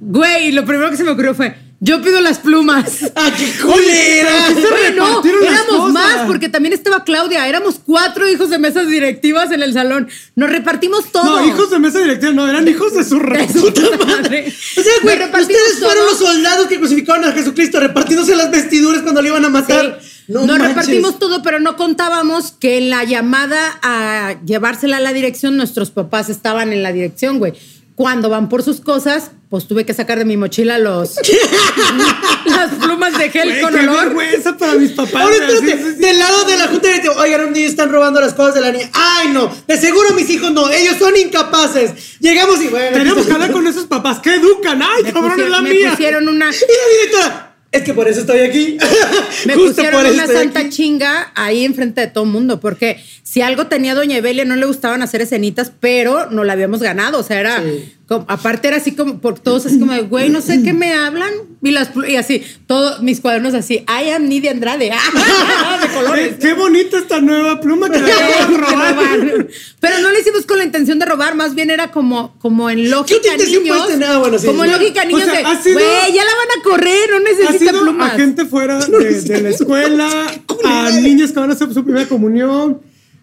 Güey, 0.01 0.53
lo 0.53 0.65
primero 0.65 0.91
que 0.91 0.97
se 0.97 1.05
me 1.05 1.11
ocurrió 1.11 1.35
fue, 1.35 1.55
yo 1.79 2.03
pido 2.03 2.21
las 2.21 2.39
plumas. 2.39 3.11
¡Ah, 3.15 3.31
qué 3.37 3.53
culera! 3.61 4.49
Güey, 4.53 4.95
no, 4.97 5.23
éramos 5.45 5.93
más, 5.93 6.27
porque 6.27 6.49
también 6.49 6.73
estaba 6.73 7.05
Claudia, 7.05 7.47
éramos 7.47 7.81
cuatro 7.85 8.29
hijos 8.29 8.51
de 8.51 8.59
mesas 8.59 8.89
directivas 8.89 9.53
en 9.53 9.63
el 9.63 9.73
salón. 9.73 10.09
Nos 10.35 10.51
repartimos 10.51 11.11
todo. 11.13 11.41
No, 11.41 11.47
hijos 11.47 11.71
de 11.71 11.79
mesa 11.79 12.01
directiva, 12.01 12.33
no, 12.33 12.49
eran 12.49 12.67
hijos 12.67 12.95
de 12.95 13.05
su 13.05 13.19
re- 13.21 13.47
De 13.47 13.53
su 13.53 13.61
puta 13.61 13.83
madre. 14.05 14.47
O 14.77 14.83
sea, 14.83 14.93
güey, 15.03 15.17
ustedes 15.23 15.79
fueron 15.79 15.97
todo. 15.99 16.07
los 16.11 16.19
soldados 16.19 16.67
que 16.67 16.79
crucificaron 16.79 17.25
a 17.25 17.33
Jesucristo 17.33 17.79
repartiéndose 17.79 18.35
las 18.35 18.51
vestiduras 18.51 19.03
cuando 19.03 19.23
le 19.23 19.29
iban 19.29 19.45
a 19.45 19.49
matar. 19.51 20.01
Sí. 20.03 20.09
No 20.33 20.47
Nos 20.47 20.59
manches. 20.59 20.69
repartimos 20.77 21.19
todo, 21.19 21.43
pero 21.43 21.61
no 21.61 21.77
contábamos 21.77 22.53
que 22.53 22.79
en 22.79 22.91
la 22.91 23.05
llamada 23.05 23.79
a 23.83 24.37
llevársela 24.45 24.97
a 24.97 25.01
la 25.01 25.13
dirección, 25.13 25.57
nuestros 25.57 25.91
papás 25.91 26.29
estaban 26.29 26.73
en 26.73 26.83
la 26.83 26.93
dirección, 26.93 27.39
güey. 27.39 27.53
Cuando 27.95 28.31
van 28.31 28.49
por 28.49 28.63
sus 28.63 28.81
cosas, 28.81 29.33
pues 29.51 29.69
tuve 29.69 29.85
que 29.85 29.93
sacar 29.93 30.19
de 30.19 30.25
mi 30.25 30.39
mochila 30.39 30.79
los 30.79 31.15
las 32.47 32.71
plumas 32.83 33.17
de 33.19 33.29
gel 33.31 33.49
Güey, 33.51 33.61
con 33.61 33.75
olor. 33.79 34.05
vergüenza 34.07 34.57
para 34.57 34.75
mis 34.75 34.93
papás. 34.93 35.15
Ahora 35.15 35.37
güey, 35.37 35.49
espérate, 35.51 35.73
así, 35.75 35.83
sí, 35.83 35.95
sí. 35.97 36.01
del 36.01 36.19
lado 36.19 36.45
de 36.45 36.57
la 36.57 36.69
junta 36.69 36.89
directiva, 36.89 37.15
oigan, 37.19 37.45
un 37.49 37.53
día 37.53 37.67
están 37.67 37.91
robando 37.91 38.21
las 38.21 38.33
cosas 38.35 38.55
de 38.55 38.61
la 38.63 38.73
niña. 38.73 38.91
Ay, 38.95 39.29
no, 39.29 39.55
de 39.69 39.77
seguro 39.77 40.13
mis 40.15 40.29
hijos 40.31 40.51
no, 40.53 40.71
ellos 40.71 40.97
son 40.99 41.17
incapaces. 41.17 42.19
Llegamos 42.21 42.63
y 42.63 42.69
bueno. 42.69 42.97
Tenemos 42.97 43.27
que 43.27 43.33
hablar 43.33 43.53
con 43.53 43.67
esos 43.67 43.85
papás 43.85 44.21
que 44.21 44.35
educan. 44.35 44.83
Ay, 44.83 45.03
Me, 45.05 45.13
cabrón, 45.13 45.41
es 45.41 45.49
la 45.51 45.61
me 45.61 45.71
mía. 45.71 45.91
pusieron 45.91 46.29
una, 46.29 46.47
Y 46.51 46.53
la 46.53 47.11
directora, 47.11 47.52
es 47.73 47.83
que 47.83 47.95
por 47.95 48.07
eso 48.07 48.21
estoy 48.21 48.41
aquí. 48.41 48.77
me 49.47 49.55
Justo 49.55 49.75
pusieron 49.75 50.03
por 50.03 50.13
una 50.13 50.27
santa 50.27 50.61
aquí. 50.61 50.69
chinga 50.69 51.33
ahí 51.35 51.65
enfrente 51.65 52.03
de 52.03 52.07
todo 52.07 52.25
el 52.25 52.31
mundo, 52.31 52.61
porque 52.61 53.03
si 53.23 53.41
algo 53.41 53.67
tenía 53.67 53.95
Doña 53.95 54.19
Evelia, 54.19 54.45
no 54.45 54.57
le 54.57 54.67
gustaban 54.67 55.03
hacer 55.03 55.23
escenitas, 55.23 55.73
pero 55.81 56.31
no 56.31 56.45
la 56.45 56.53
habíamos 56.53 56.81
ganado. 56.83 57.19
O 57.19 57.23
sea, 57.23 57.41
era. 57.41 57.63
Sí. 57.63 57.95
Como- 58.13 58.25
aparte 58.29 58.69
era 58.69 58.77
así 58.77 58.93
como 58.93 59.19
por 59.21 59.39
todos 59.39 59.67
así 59.67 59.79
como 59.79 59.93
de, 59.93 60.03
güey, 60.03 60.29
no 60.31 60.41
sé 60.41 60.63
qué 60.63 60.73
me 60.73 60.95
hablan. 60.95 61.31
Y, 61.65 61.71
las, 61.71 61.91
y 62.09 62.17
así, 62.17 62.43
todos 62.67 63.03
mis 63.03 63.21
cuadernos 63.21 63.55
así, 63.55 63.85
I 63.89 64.11
am 64.11 64.29
Nidia 64.29 64.51
Andrade. 64.51 64.91
de 65.83 65.89
colores. 65.95 66.35
Qué 66.41 66.55
bonita 66.55 66.99
esta 66.99 67.21
nueva 67.21 67.61
pluma 67.61 67.89
que 67.89 67.99
le 68.01 68.13
acabas 68.13 68.49
de 68.51 68.57
robar. 68.57 69.47
Pero 69.81 69.99
no 70.01 70.11
lo 70.11 70.19
hicimos 70.19 70.45
con 70.45 70.59
la 70.59 70.65
intención 70.65 70.99
de 70.99 71.07
robar, 71.07 71.35
más 71.37 71.55
bien 71.55 71.71
era 71.71 71.91
como, 71.93 72.37
como 72.41 72.69
en 72.69 72.91
lógica 72.91 73.29
intención 73.33 73.63
niños. 73.63 73.87
tener? 73.87 74.09
Ah, 74.09 74.19
bueno, 74.19 74.39
sí. 74.39 74.47
como 74.47 74.65
en 74.65 74.73
lógica 74.73 75.03
O 75.03 75.07
niños 75.07 75.25
sea, 75.25 75.55
de, 75.55 75.63
sido- 75.63 75.75
güey, 75.79 76.13
ya 76.13 76.25
la 76.25 76.31
van 76.35 76.59
a 76.59 76.63
correr, 76.65 77.11
no 77.11 77.21
necesita 77.21 77.71
plumas. 77.73 78.13
a 78.13 78.17
gente 78.17 78.45
fuera 78.45 78.79
de, 78.87 79.21
de 79.21 79.41
la 79.43 79.49
escuela, 79.51 80.27
a 80.65 80.91
niños 80.91 81.31
que 81.33 81.39
van 81.41 81.51
a 81.51 81.53
hacer 81.53 81.73
su 81.73 81.85
primera 81.85 82.09
comunión, 82.09 82.81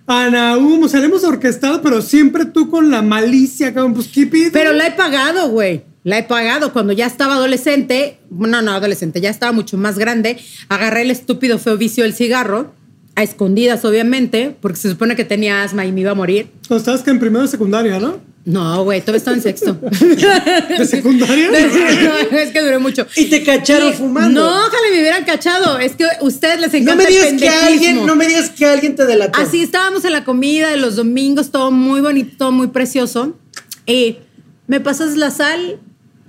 a 0.10 0.30
Nahum, 0.30 0.84
o 0.84 0.88
sea, 0.88 1.00
le 1.00 1.06
hemos 1.06 1.24
orquestado, 1.24 1.82
pero 1.84 2.02
siempre 2.02 2.46
tú 2.46 2.70
con 2.70 2.90
la 2.90 3.04
malicia, 3.04 3.74
cabrón, 3.74 3.94
pues 3.94 4.08
keep 4.08 4.34
it. 4.34 4.52
Pero 4.52 4.74
la 4.74 4.88
he 4.88 4.92
pagado, 4.92 5.50
güey. 5.50 5.84
La 6.04 6.18
he 6.18 6.24
pagado 6.24 6.74
cuando 6.74 6.94
ya 6.94 7.06
estaba 7.06 7.36
adolescente. 7.36 8.18
No, 8.32 8.62
no, 8.64 8.72
adolescente, 8.72 9.22
ya 9.22 9.30
estaba 9.30 9.52
mucho 9.52 9.78
más 9.78 10.00
grande. 10.00 10.40
Agarré 10.68 11.04
el 11.04 11.12
estúpido 11.12 11.60
feo 11.60 11.78
vicio 11.78 12.04
del 12.04 12.14
cigarro. 12.14 12.74
A 13.16 13.24
escondidas, 13.24 13.86
obviamente, 13.86 14.56
porque 14.62 14.78
se 14.78 14.90
supone 14.90 15.16
que 15.16 15.26
tenía 15.26 15.62
asma 15.62 15.86
y 15.86 15.92
me 15.92 16.02
iba 16.02 16.12
a 16.12 16.16
morir. 16.16 16.48
Cuando 16.68 16.80
estabas 16.80 17.02
que 17.02 17.12
en 17.12 17.20
primero 17.20 17.42
de 17.42 17.50
secundaria, 17.50 18.00
¿no? 18.00 18.18
No, 18.50 18.84
güey, 18.84 19.02
todavía 19.02 19.18
estaba 19.20 19.38
en 19.38 19.44
sexto. 19.44 19.74
¿De 20.78 20.86
secundaria? 20.86 21.50
No, 22.32 22.38
es 22.38 22.52
que 22.52 22.62
duré 22.62 22.80
mucho. 22.80 23.06
Y 23.16 23.26
te 23.26 23.44
cacharon 23.44 23.90
Y- 23.90 23.94
fumando. 23.94 24.42
No, 24.42 24.48
ojalá 24.66 24.88
me 24.92 25.00
hubieran 25.00 25.24
cachado. 25.24 25.78
Es 25.78 25.92
que 25.96 26.06
a 26.06 26.18
ustedes 26.22 26.60
les 26.60 26.72
No 26.72 26.78
encanta 26.80 26.96
me 26.96 27.04
el 27.04 27.10
digas 27.10 27.34
que 27.40 27.48
alguien, 27.50 28.06
no 28.08 28.16
me 28.16 28.28
digas 28.28 28.50
que 28.50 28.66
alguien 28.66 28.96
te 28.96 29.06
delató. 29.06 29.40
Así 29.40 29.62
estábamos 29.62 30.04
en 30.04 30.14
la 30.14 30.24
comida 30.24 30.72
de 30.72 30.78
los 30.78 30.96
domingos, 30.96 31.52
todo 31.52 31.70
muy 31.70 32.02
bonito, 32.02 32.36
todo 32.40 32.52
muy 32.52 32.68
precioso. 32.70 33.38
Y 33.86 34.18
me 34.66 34.80
pasas 34.80 35.16
la 35.16 35.30
sal. 35.30 35.80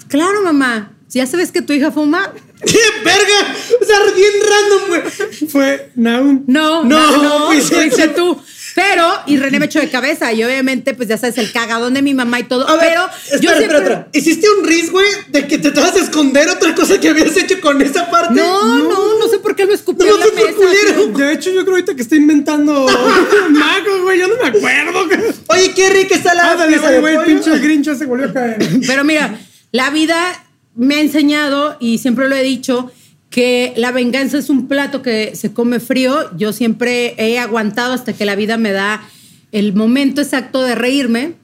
Claro, 0.09 0.42
mamá. 0.42 0.92
Ya 1.09 1.26
sabes 1.26 1.50
que 1.52 1.62
tu 1.62 1.72
hija 1.72 1.90
fuma. 1.90 2.33
¡Qué 2.66 2.78
verga! 3.02 3.54
O 3.80 3.85
sea, 3.85 3.96
bien 4.14 4.33
random, 4.50 4.88
güey. 4.88 5.48
Fue 5.48 5.90
Nahum. 5.94 6.44
No, 6.46 6.85
No, 6.85 7.16
no, 7.16 7.22
no, 7.22 7.46
fuiste 7.46 7.76
fuiste 7.76 8.09
tú. 8.09 8.38
Pero, 8.81 9.07
y 9.27 9.37
René 9.37 9.59
me 9.59 9.66
echó 9.66 9.81
de 9.81 9.90
cabeza. 9.90 10.33
Y 10.33 10.43
obviamente, 10.43 10.95
pues 10.95 11.09
ya 11.09 11.19
sabes, 11.19 11.37
el 11.38 11.53
cagadón 11.53 11.95
de 11.95 12.03
mi 12.03 12.14
mamá 12.14 12.40
y 12.40 12.45
todo. 12.45 12.69
A 12.69 12.77
ver, 12.77 12.88
pero 12.88 13.03
espera, 13.05 13.40
yo 13.40 13.51
espera, 13.51 13.57
siempre. 13.59 13.79
espera. 13.79 14.09
¿Hiciste 14.12 14.47
un 14.59 14.66
ris, 14.66 14.90
güey, 14.90 15.07
de 15.29 15.47
que 15.47 15.59
te 15.59 15.71
tratas 15.71 15.95
de 15.95 16.01
esconder 16.01 16.49
otra 16.49 16.75
cosa 16.75 16.99
que 16.99 17.09
habías 17.09 17.37
hecho 17.37 17.61
con 17.61 17.81
esa 17.83 18.11
parte? 18.11 18.35
No, 18.35 18.79
no, 18.79 19.19
no, 19.19 19.29
sé 19.29 19.38
por 19.38 19.55
qué 19.55 19.66
lo 19.66 19.75
escupió 19.75 20.07
No, 20.07 20.14
en 20.14 20.21
la 20.21 20.51
no, 20.51 20.57
culero. 20.57 21.19
De 21.19 21.33
hecho, 21.35 21.51
yo 21.51 21.62
creo 21.62 21.75
ahorita 21.75 21.95
que 21.95 22.03
está 22.03 22.16
inventando 22.16 22.87
magos, 23.51 24.03
güey, 24.03 24.19
yo 24.19 24.29
no 24.29 24.35
me 24.43 24.49
acuerdo. 24.49 25.09
Oye, 25.49 25.73
qué 25.75 25.90
rica 25.90 26.14
está 26.14 26.35
la 26.35 26.53
Ándale, 26.53 26.79
pieza 26.79 26.99
güey, 27.01 27.16
el 27.16 27.25
pinche 27.25 27.59
grincho 27.59 27.95
se 27.95 28.07
volvió 28.07 28.29
a 28.29 28.33
caer. 28.33 28.59
Pero 28.87 29.05
mira, 29.05 29.38
la 29.73 29.90
vida 29.90 30.45
me 30.75 30.97
ha 30.97 31.01
enseñado 31.01 31.77
y 31.81 31.99
siempre 31.99 32.29
lo 32.29 32.35
he 32.35 32.43
dicho 32.43 32.90
que 33.31 33.73
la 33.77 33.93
venganza 33.93 34.37
es 34.38 34.51
un 34.51 34.66
plato 34.69 35.03
que 35.03 35.35
se 35.37 35.53
come 35.53 35.81
frío. 35.81 36.37
Yo 36.37 36.53
siempre 36.53 37.14
he 37.16 37.38
aguantado 37.38 37.93
hasta 37.95 38.12
que 38.12 38.25
la 38.25 38.35
vida 38.37 38.57
me 38.59 38.73
da 38.73 39.01
el 39.53 39.73
momento 39.75 40.21
exacto 40.21 40.62
de 40.62 40.75
reírme. 40.75 41.35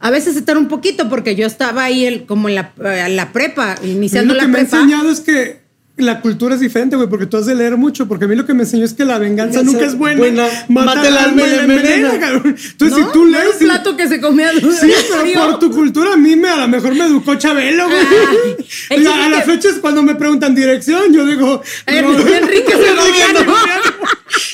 A 0.00 0.10
veces 0.10 0.36
estar 0.36 0.58
un 0.58 0.66
poquito 0.66 1.08
porque 1.08 1.36
yo 1.36 1.46
estaba 1.46 1.84
ahí 1.84 2.04
el- 2.04 2.24
como 2.26 2.48
en 2.48 2.56
la, 2.56 2.72
eh, 2.84 3.08
la 3.08 3.32
prepa, 3.32 3.74
A 3.74 3.80
mí 3.82 3.92
iniciando 3.92 4.34
lo 4.34 4.40
que 4.40 4.46
la 4.46 4.48
me 4.52 4.58
ha 4.58 4.62
prepa. 4.62 4.76
enseñado 4.78 5.10
es 5.12 5.20
que 5.20 5.61
la 6.02 6.20
cultura 6.20 6.54
es 6.54 6.60
diferente, 6.60 6.96
güey, 6.96 7.08
porque 7.08 7.26
tú 7.26 7.36
has 7.36 7.46
de 7.46 7.54
leer 7.54 7.76
mucho, 7.76 8.06
porque 8.08 8.26
a 8.26 8.28
mí 8.28 8.36
lo 8.36 8.44
que 8.44 8.54
me 8.54 8.64
enseñó 8.64 8.84
es 8.84 8.92
que 8.94 9.04
la 9.04 9.18
venganza 9.18 9.62
nunca 9.62 9.84
es 9.86 9.94
buena. 9.96 10.18
buena, 10.18 10.46
mata 10.68 11.06
el 11.08 11.16
alma 11.16 11.42
y 11.42 11.46
la 11.50 11.62
envenena. 11.62 12.18
cabrón. 12.18 12.56
Entonces, 12.70 12.98
¿No? 12.98 13.06
si 13.06 13.12
tú 13.12 13.24
No 13.24 13.30
lees... 13.38 13.52
un 13.60 13.66
plato 13.66 13.96
que 13.96 14.08
se 14.08 14.20
comía 14.20 14.50
Sí, 14.52 14.90
pero 15.24 15.50
por 15.50 15.58
tu 15.58 15.70
cultura 15.70 16.14
a 16.14 16.16
mí 16.16 16.36
me, 16.36 16.48
a 16.48 16.56
lo 16.58 16.68
mejor 16.68 16.94
me 16.94 17.04
educó 17.06 17.34
Chabelo, 17.36 17.86
güey. 17.88 19.00
Y 19.02 19.06
a, 19.06 19.24
a 19.24 19.28
las 19.28 19.44
chiste- 19.46 19.52
fechas 19.68 19.78
cuando 19.80 20.02
me 20.02 20.14
preguntan 20.14 20.54
dirección, 20.54 21.12
yo 21.12 21.24
digo... 21.24 21.62
Eh, 21.86 22.02
no. 22.02 22.18
Enrique 22.18 22.72
Segoviano. 22.72 23.54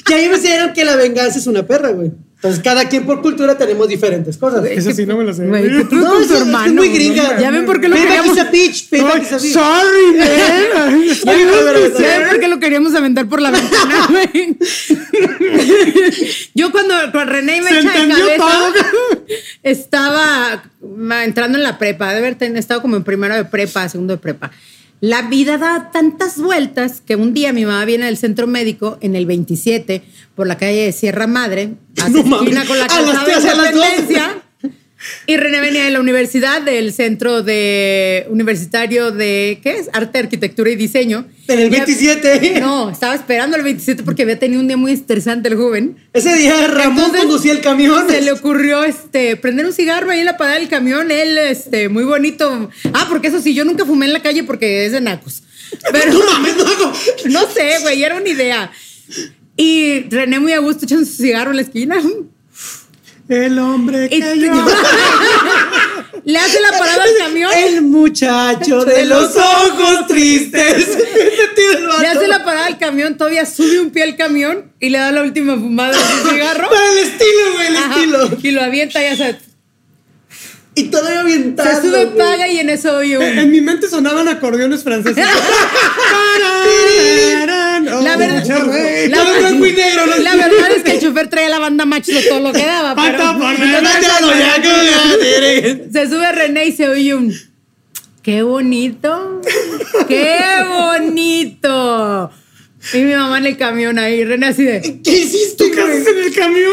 Que 0.04 0.14
ahí 0.14 0.28
me 0.28 0.37
enseñaron 0.37 0.72
que 0.72 0.84
la 0.84 0.96
venganza 0.96 1.38
es 1.38 1.46
una 1.46 1.62
perra, 1.66 1.90
güey. 1.90 2.11
Entonces, 2.40 2.62
cada 2.62 2.88
quien 2.88 3.05
por 3.05 3.20
cultura 3.20 3.59
tenemos 3.59 3.88
diferentes 3.88 4.37
cosas. 4.38 4.64
Eso 4.64 4.92
sí, 4.92 5.05
no 5.07 5.16
me 5.16 5.24
lo 5.24 5.35
sé. 5.35 5.44
Güey, 5.44 5.64
¿qué 5.79 5.85
tú 5.90 5.96
No, 5.96 6.12
con 6.12 6.22
es- 6.22 6.29
tu 6.29 6.35
es 6.35 6.40
hermano? 6.42 6.72
muy 6.72 6.88
gringa. 6.90 7.37
Ya 7.40 7.51
ven 7.51 7.66
por 7.66 7.81
qué 7.81 7.88
lo 7.88 7.96
queríamos 7.96 8.37
is 8.37 8.42
a 8.44 8.44
bitch, 8.48 8.88
payback 8.90 9.14
Ay, 9.16 9.22
is 9.22 9.33
a 9.33 9.37
bitch. 9.38 9.53
sorry, 9.55 10.16
man. 10.18 11.05
Ya 11.98 12.18
ven- 12.20 12.29
por 12.29 12.38
qué 12.38 12.46
lo 12.48 12.61
queríamos 12.61 12.94
aventar 12.94 13.29
por 13.29 13.42
la 13.42 13.51
ventana, 13.51 14.07
güey. 14.11 14.57
Yo 16.55 16.70
cuando, 16.70 16.94
cuando 17.12 17.33
René 17.33 17.61
me 17.61 17.70
Se 17.70 17.79
echa 17.81 17.90
de 17.92 17.98
entendió 17.98 18.24
cabeza, 18.37 18.44
todo. 18.46 19.24
estaba 19.62 20.62
entrando 21.24 21.59
en 21.59 21.64
la 21.64 21.77
prepa, 21.79 22.12
de 22.12 22.18
haber 22.18 22.37
estado 22.57 22.83
como 22.83 22.96
en 22.96 23.05
primero 23.05 23.35
de 23.35 23.44
prepa, 23.46 23.88
segundo 23.88 24.14
de 24.14 24.18
prepa. 24.18 24.51
La 25.00 25.22
vida 25.22 25.58
da 25.58 25.90
tantas 25.92 26.38
vueltas 26.38 27.00
que 27.00 27.14
un 27.14 27.32
día 27.32 27.53
mi 27.53 27.64
mamá 27.64 27.84
viene 27.84 28.07
del 28.07 28.16
centro 28.16 28.46
médico 28.49 28.99
en 29.01 29.14
el 29.14 29.26
27 29.26 30.03
por 30.34 30.46
la 30.49 30.59
calle 30.59 30.86
de 30.86 30.92
Sierra 30.92 31.26
Madre, 31.26 31.74
hace 32.03 32.24
No 32.24 32.38
con 32.38 32.78
la 32.78 32.86
a 32.86 33.01
las 33.01 33.24
de 33.24 33.24
tres, 33.24 33.44
a 33.44 33.55
las. 33.55 33.72
Independencia. 33.72 34.42
Y 35.26 35.36
René 35.36 35.61
venía 35.61 35.84
de 35.84 35.90
la 35.90 36.01
universidad, 36.01 36.61
del 36.62 36.92
centro 36.92 37.42
de 37.42 38.26
universitario 38.30 39.12
de, 39.12 39.61
¿qué 39.62 39.78
es? 39.78 39.88
Arte, 39.92 40.18
Arquitectura 40.18 40.70
y 40.70 40.76
Diseño. 40.76 41.26
En 41.46 41.59
el 41.61 41.70
Ya- 41.70 41.84
27. 41.84 42.61
No, 42.61 42.90
estaba 42.90 43.14
esperando 43.14 43.57
el 43.57 43.62
27 43.62 44.03
porque 44.03 44.22
había 44.22 44.38
tenido 44.38 44.61
un 44.61 44.66
día 44.66 44.76
muy 44.76 44.92
estresante 44.92 45.49
el 45.49 45.57
joven. 45.57 45.96
Ese 46.12 46.34
día 46.34 46.66
Ramón 46.66 46.96
Entonces, 47.05 47.20
conducía 47.20 47.53
el 47.53 47.61
camión. 47.61 48.09
Se 48.09 48.20
le 48.20 48.32
ocurrió 48.32 48.82
este, 48.84 49.36
prender 49.36 49.66
un 49.66 49.72
cigarro 49.72 50.11
ahí 50.11 50.18
en 50.20 50.24
la 50.26 50.36
parada 50.36 50.59
del 50.59 50.68
camión. 50.68 51.11
Él, 51.12 51.38
este, 51.38 51.88
muy 51.88 52.05
bonito. 52.05 52.68
Ah, 52.92 53.07
porque 53.09 53.28
eso 53.28 53.40
sí, 53.40 53.55
yo 53.55 53.64
nunca 53.64 53.84
fumé 53.86 54.07
en 54.07 54.12
la 54.12 54.22
calle 54.22 54.42
porque 54.42 54.84
es 54.84 54.92
de 54.92 55.01
nacos. 55.01 55.42
Pero 55.92 56.12
No 56.12 56.24
mames, 56.24 56.57
no 56.57 56.66
hago. 56.66 56.92
no 57.26 57.40
sé, 57.53 57.78
güey, 57.82 58.03
era 58.03 58.16
una 58.16 58.28
idea. 58.28 58.72
Y 59.57 60.01
René 60.11 60.38
muy 60.40 60.53
a 60.53 60.59
gusto 60.59 60.84
echando 60.86 61.05
su 61.07 61.14
cigarro 61.22 61.51
en 61.51 61.57
la 61.57 61.62
esquina. 61.62 62.03
El 63.29 63.59
hombre 63.59 64.09
que. 64.09 64.18
Le 66.24 66.39
hace 66.39 66.61
la 66.61 66.70
parada 66.79 67.05
al 67.05 67.16
camión. 67.18 67.51
El 67.57 67.83
muchacho 67.83 68.85
de 68.85 69.05
los 69.07 69.35
ojos 69.37 70.07
tristes. 70.09 70.99
Le 72.01 72.07
hace 72.07 72.29
la 72.29 72.45
parada 72.45 72.66
al 72.66 72.79
camión, 72.79 73.16
todavía 73.16 73.47
sube 73.47 73.81
un 73.81 73.91
pie 73.91 74.03
al 74.03 74.16
camión 74.16 74.70
y 74.79 74.91
le 74.91 74.99
da 74.99 75.11
la 75.11 75.22
última 75.22 75.55
fumada 75.55 75.93
de 75.93 75.99
su 76.22 76.29
cigarro. 76.31 76.68
Para 76.68 76.93
el 76.93 76.99
estilo, 76.99 77.53
güey, 77.55 77.66
el 77.68 77.76
Ajá, 77.76 77.95
estilo. 77.95 78.31
Y 78.43 78.51
lo 78.51 78.62
avienta, 78.62 79.01
ya 79.03 79.16
sabes. 79.16 79.37
Y 80.74 80.85
todavía 80.91 81.20
avientando. 81.20 81.74
Se 81.74 81.81
sube, 81.89 82.05
güey. 82.05 82.16
paga 82.18 82.47
y 82.49 82.59
en 82.61 82.68
eso 82.70 82.97
oye 82.99 83.16
un- 83.16 83.24
Eh, 83.24 83.41
En 83.43 83.51
mi 83.51 83.61
mente 83.62 83.89
sonaban 83.89 84.29
acordeones 84.29 84.83
franceses. 84.85 85.24
La 88.03 88.16
verdad, 88.16 88.45
Monterrey. 88.47 89.09
la, 89.09 89.16
Todo 89.16 89.34
en 89.34 89.41
blanco 89.41 89.66
y 89.66 89.72
negro, 89.72 90.07
¿no? 90.07 90.16
la 90.16 90.36
verdad 90.36 90.70
es 90.76 90.82
que 90.82 90.91
el 90.93 91.01
chofer 91.01 91.28
traía 91.28 91.49
la 91.49 91.59
banda 91.59 91.84
macho 91.86 92.12
de 92.12 92.22
todo 92.22 92.41
lo 92.41 92.53
que 92.53 92.64
daba. 92.64 92.95
Pero 92.95 93.18
se 95.93 96.09
sube 96.09 96.32
René 96.32 96.66
y 96.66 96.72
se 96.72 96.89
oye 96.89 97.14
un. 97.14 97.34
¡Qué 98.22 98.43
bonito! 98.43 99.41
¡Qué 100.07 100.39
bonito! 100.68 102.30
Y 102.95 102.99
mi 103.03 103.14
mamá 103.14 103.39
en 103.39 103.47
el 103.47 103.57
camión 103.57 103.99
ahí, 103.99 104.24
René 104.24 104.47
así 104.47 104.64
de. 104.64 105.01
¿Qué 105.03 105.11
hiciste, 105.11 105.70
¿Qué 105.70 105.81
haces 105.81 106.05
güey? 106.05 106.18
en 106.18 106.24
el 106.24 106.35
camión? 106.35 106.72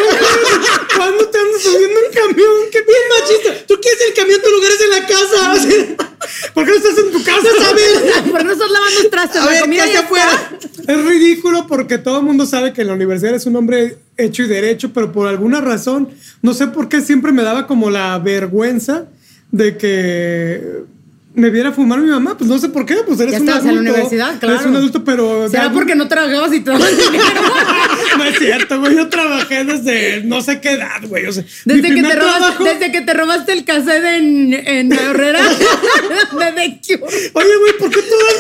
¿Cuándo 0.96 1.28
te 1.30 1.38
andas 1.38 1.62
subiendo 1.62 2.00
en 2.00 2.14
camión? 2.14 2.52
¿Qué 2.72 2.82
Bien 2.82 2.98
machista. 3.20 3.66
¿Tú 3.68 3.76
quieres 3.82 4.00
el 4.08 4.14
camión? 4.14 4.40
Tu 4.42 4.50
lugar 4.50 4.72
es 4.72 4.82
en 4.82 4.90
la 4.92 5.08
casa. 5.08 6.06
¿Por 6.54 6.66
qué 6.66 6.72
no 6.72 6.78
estás 6.78 6.98
en 6.98 7.12
tu 7.12 7.24
casa? 7.24 7.48
ver, 7.74 8.24
¿Por 8.32 8.38
qué 8.38 8.44
no 8.44 8.52
estás 8.54 8.72
lavando 8.72 9.10
trastes? 9.10 9.42
a 9.42 9.48
ver, 9.48 9.70
¿qué 9.70 9.98
afuera? 9.98 10.58
Es 10.88 11.06
ridículo 11.06 11.68
porque 11.68 11.98
todo 11.98 12.20
el 12.20 12.24
mundo 12.24 12.46
sabe 12.46 12.72
que 12.74 12.82
en 12.82 12.88
la 12.88 12.94
universidad 12.94 13.36
es 13.36 13.46
un 13.46 13.56
hombre 13.56 13.98
hecho 14.18 14.44
y 14.44 14.48
derecho, 14.48 14.92
pero 14.94 15.12
por 15.12 15.28
alguna 15.28 15.60
razón, 15.62 16.10
no 16.42 16.54
sé 16.54 16.68
por 16.68 16.88
qué 16.88 17.02
siempre 17.02 17.32
me 17.32 17.44
daba 17.44 17.68
como 17.68 17.90
la 17.90 18.18
vergüenza 18.20 19.08
de 19.52 19.78
que 19.78 20.84
me 21.36 21.50
viera 21.50 21.72
fumar 21.72 22.00
mi 22.00 22.10
mamá. 22.10 22.38
Pues 22.38 22.50
no 22.50 22.58
sé 22.58 22.70
por 22.70 22.86
qué, 22.86 22.96
pues 23.06 23.20
eres 23.20 23.34
Ya 23.34 23.40
un 23.42 23.50
adulto. 23.50 23.70
en 23.70 23.76
la 23.76 23.82
universidad, 23.92 24.40
claro. 24.40 24.56
Eres 24.56 24.68
un 24.68 24.76
adulto, 24.76 25.04
pero... 25.04 25.50
¿Será 25.50 25.72
porque 25.72 25.96
no 25.96 26.08
trabajabas 26.08 26.54
y 26.54 26.62
te 26.62 26.72
daban 26.72 26.88
dinero? 26.98 27.42
No 28.18 28.24
es 28.24 28.38
cierto, 28.40 28.80
güey. 28.80 28.96
Yo 28.96 29.10
trabajé 29.10 29.64
desde 29.66 30.24
no 30.24 30.42
sé 30.42 30.62
qué 30.62 30.72
edad, 30.74 31.02
güey. 31.04 31.26
O 31.28 31.34
sea, 31.34 31.44
mi 31.66 31.82
Desde 31.82 31.96
que, 31.96 32.02
te 32.02 32.16
robaste, 32.16 32.40
trabajo- 32.40 32.64
desde 32.64 32.92
que 32.92 33.02
te 33.02 33.14
robaste 33.14 33.52
el 33.54 33.66
cassette 33.66 34.06
en, 34.06 34.54
en 34.54 34.94
Herrera 34.94 35.42
de 35.50 36.52
The 36.56 36.80
Cure. 36.98 37.32
Oye, 37.34 37.58
güey, 37.60 37.78
¿por 37.80 37.90
qué 37.90 38.02
todas? 38.02 38.36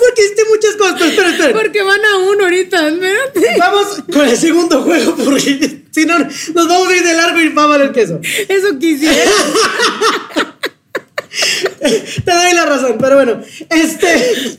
Porque 0.00 0.22
hiciste 0.22 0.42
muchas 0.50 0.74
cosas. 0.76 1.00
Espera, 1.08 1.30
espera. 1.30 1.52
Porque 1.52 1.82
van 1.82 2.00
a 2.04 2.18
uno 2.18 2.44
ahorita, 2.44 2.88
espérate. 2.88 3.56
Vamos 3.58 3.86
con 4.12 4.28
el 4.28 4.36
segundo 4.36 4.82
juego 4.82 5.14
porque 5.24 5.82
si 5.92 6.04
no 6.06 6.18
nos 6.18 6.68
vamos 6.68 6.88
a 6.88 6.96
ir 6.96 7.04
de 7.04 7.14
largo 7.14 7.40
y 7.40 7.48
va 7.50 7.64
a 7.64 7.66
valer 7.68 7.92
queso. 7.92 8.20
Eso 8.48 8.78
quisiera. 8.78 9.14
Te 12.24 12.30
doy 12.32 12.52
la 12.54 12.66
razón, 12.66 12.96
pero 12.98 13.16
bueno, 13.16 13.40
este. 13.70 14.58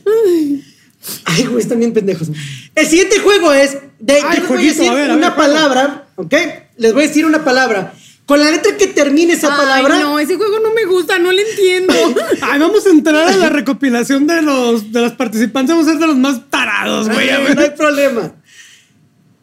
Ay, 1.24 1.44
güey, 1.46 1.62
están 1.62 1.78
bien 1.78 1.92
pendejos. 1.92 2.28
El 2.74 2.86
siguiente 2.86 3.18
juego 3.20 3.52
es 3.52 3.76
de. 3.98 4.14
Ay, 4.14 4.20
yo 4.22 4.28
les 4.28 4.38
voy 4.38 4.44
a 4.44 4.46
jueguito, 4.48 4.74
decir 4.74 4.90
a 4.90 4.94
ver, 4.94 5.10
a 5.10 5.14
una 5.14 5.28
ver, 5.30 5.36
palabra, 5.36 6.06
¿ok? 6.16 6.34
Les 6.76 6.92
voy 6.92 7.04
a 7.04 7.06
decir 7.08 7.24
una 7.26 7.44
palabra. 7.44 7.94
Con 8.26 8.38
la 8.38 8.48
letra 8.50 8.76
que 8.76 8.86
termine 8.86 9.32
esa 9.32 9.48
palabra. 9.56 9.98
No, 9.98 10.18
ese 10.20 10.36
juego 10.36 10.60
no 10.60 10.72
me 10.72 10.84
gusta, 10.84 11.18
no 11.18 11.32
le 11.32 11.42
entiendo. 11.50 11.92
Ay, 12.42 12.60
vamos 12.60 12.86
a 12.86 12.90
entrar 12.90 13.26
a 13.26 13.36
la 13.36 13.48
recopilación 13.48 14.26
de 14.28 14.40
los 14.42 14.92
de 14.92 15.00
los 15.00 15.12
participantes. 15.14 15.74
Vamos 15.74 15.88
a 15.88 15.92
ser 15.92 16.00
de 16.00 16.06
los 16.06 16.16
más 16.16 16.48
tarados, 16.48 17.08
güey. 17.08 17.28
No 17.54 17.60
hay 17.60 17.70
problema. 17.70 18.34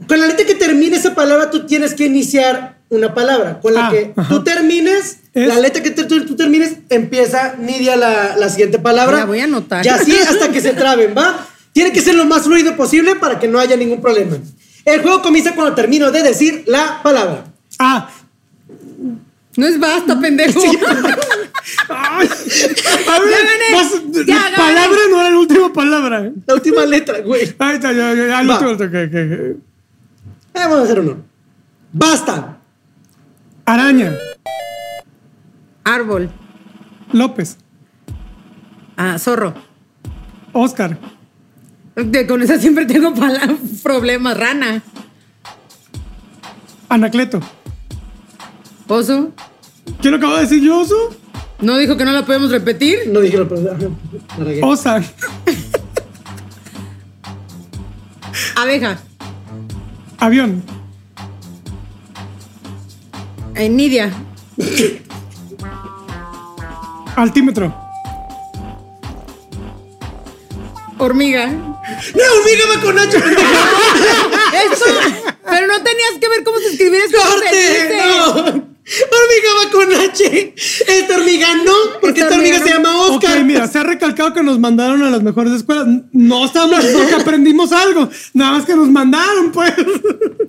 Con 0.07 0.19
la 0.21 0.27
letra 0.27 0.45
que 0.45 0.55
termine 0.55 0.95
esa 0.95 1.13
palabra, 1.15 1.49
tú 1.51 1.65
tienes 1.65 1.95
que 1.95 2.05
iniciar 2.05 2.77
una 2.89 3.13
palabra. 3.13 3.59
Con 3.59 3.73
la 3.73 3.87
Ah, 3.87 3.91
que 3.91 4.13
ajá. 4.15 4.29
tú 4.29 4.43
termines, 4.43 5.17
Es- 5.41 5.47
la 5.47 5.59
letra 5.59 5.83
que 5.83 5.91
te- 5.91 6.05
tú, 6.05 6.25
tú 6.25 6.35
termines, 6.35 6.77
empieza 6.89 7.55
Nidia 7.59 7.95
la, 7.95 8.35
la 8.37 8.49
siguiente 8.49 8.79
palabra. 8.79 9.19
La 9.19 9.25
voy 9.25 9.39
a 9.39 9.43
anotar. 9.43 9.85
Y 9.85 9.89
así 9.89 10.15
hasta 10.17 10.51
que 10.51 10.61
se 10.61 10.73
traben, 10.83 11.13
¿va? 11.17 11.45
Tiene 11.73 11.91
que 11.91 12.01
ser 12.01 12.15
lo 12.15 12.25
más 12.25 12.43
fluido 12.43 12.75
posible 12.75 13.15
para 13.15 13.37
que 13.39 13.47
no 13.47 13.59
haya 13.59 13.75
ningún 13.75 14.01
problema. 14.01 14.37
El 14.83 15.01
juego 15.01 15.21
comienza 15.21 15.53
cuando 15.53 15.75
termino 15.75 16.11
de 16.11 16.23
decir 16.23 16.63
la 16.65 17.01
palabra. 17.03 17.43
Ah, 17.77 18.09
No 19.57 19.67
es 19.67 19.79
basta, 19.79 20.19
pendejo. 20.19 20.59
ay. 21.89 22.29
A 23.09 23.19
ver, 23.19 23.29
Ya 23.29 23.37
gané, 23.43 24.25
ya 24.25 24.35
la 24.35 24.41
gané. 24.41 24.55
palabra 24.57 24.97
no 25.11 25.19
era 25.21 25.29
la 25.31 25.37
última 25.39 25.73
palabra. 25.73 26.31
La 26.47 26.53
última 26.53 26.85
letra, 26.85 27.19
güey. 27.19 27.41
Ahí 27.59 27.75
está, 27.75 27.91
ya, 27.91 28.13
ya, 28.15 28.27
ya, 28.27 28.43
Va. 28.43 28.59
último, 28.59 28.77
que- 28.91 29.09
que- 29.11 29.55
Eh, 30.53 30.63
vamos 30.63 30.79
a 30.79 30.83
hacer 30.83 30.99
uno. 31.01 31.17
Basta. 31.93 32.57
Araña, 33.65 34.15
Árbol. 35.87 36.29
López, 37.13 37.57
Ah, 38.97 39.17
zorro. 39.19 39.53
Oscar, 40.53 40.97
De- 41.95 42.25
con 42.27 42.41
esa 42.41 42.57
siempre 42.59 42.85
tengo 42.85 43.13
problemas. 43.83 44.37
Rana. 44.37 44.81
Anacleto. 46.89 47.39
Oso. 48.87 49.31
¿Quién 50.01 50.11
lo 50.11 50.17
acabo 50.17 50.35
de 50.35 50.41
decir 50.41 50.61
yo, 50.63 50.79
Oso? 50.79 50.95
¿No 51.61 51.77
dijo 51.77 51.95
que 51.97 52.05
no 52.05 52.11
la 52.11 52.25
podemos 52.25 52.49
repetir? 52.51 52.99
No 53.11 53.19
dije 53.21 53.37
la 53.37 53.47
palabra. 53.47 53.89
La 54.37 54.43
regué. 54.43 54.61
Osa, 54.63 55.01
Abeja. 58.55 58.97
avión, 60.19 60.63
Eh, 63.55 63.69
Nidia. 63.69 64.11
altímetro, 67.17 67.73
Hormiga. 70.99 71.45
¡No, 71.47 72.23
hormiga 72.39 72.65
va 72.75 72.81
con 72.81 72.95
Nacho! 72.95 73.17
Eso. 73.17 74.85
Pero 75.47 75.67
no 75.67 75.83
tenías 75.83 76.13
que 76.19 76.27
ver 76.27 76.43
cómo 76.43 76.57
se 76.57 76.69
escribía 76.69 76.99
eso. 77.05 77.17
¡Corte! 77.17 77.89
¡No! 77.97 78.77
Hormiga 78.87 79.49
va 79.65 79.71
con 79.71 79.93
H. 80.09 80.53
Esta 80.55 81.17
hormiga 81.17 81.47
no, 81.57 81.73
porque 81.99 82.21
esta 82.21 82.33
Esta 82.33 82.35
hormiga 82.37 82.55
hormiga 82.55 82.59
se 82.59 82.69
llama 82.69 83.07
Ok, 83.07 83.23
Oscar. 83.23 83.43
mira, 83.43 83.67
se 83.67 83.79
ha 83.79 83.83
recalcado 83.83 84.33
que 84.33 84.41
nos 84.41 84.59
mandaron 84.59 85.03
a 85.03 85.09
las 85.09 85.21
mejores 85.21 85.53
escuelas. 85.53 85.87
No 86.13 86.45
estamos 86.45 86.85
porque 86.85 87.13
aprendimos 87.13 87.73
algo. 87.73 88.09
Nada 88.33 88.53
más 88.53 88.65
que 88.65 88.75
nos 88.75 88.89
mandaron, 88.89 89.51
pues. 89.51 89.73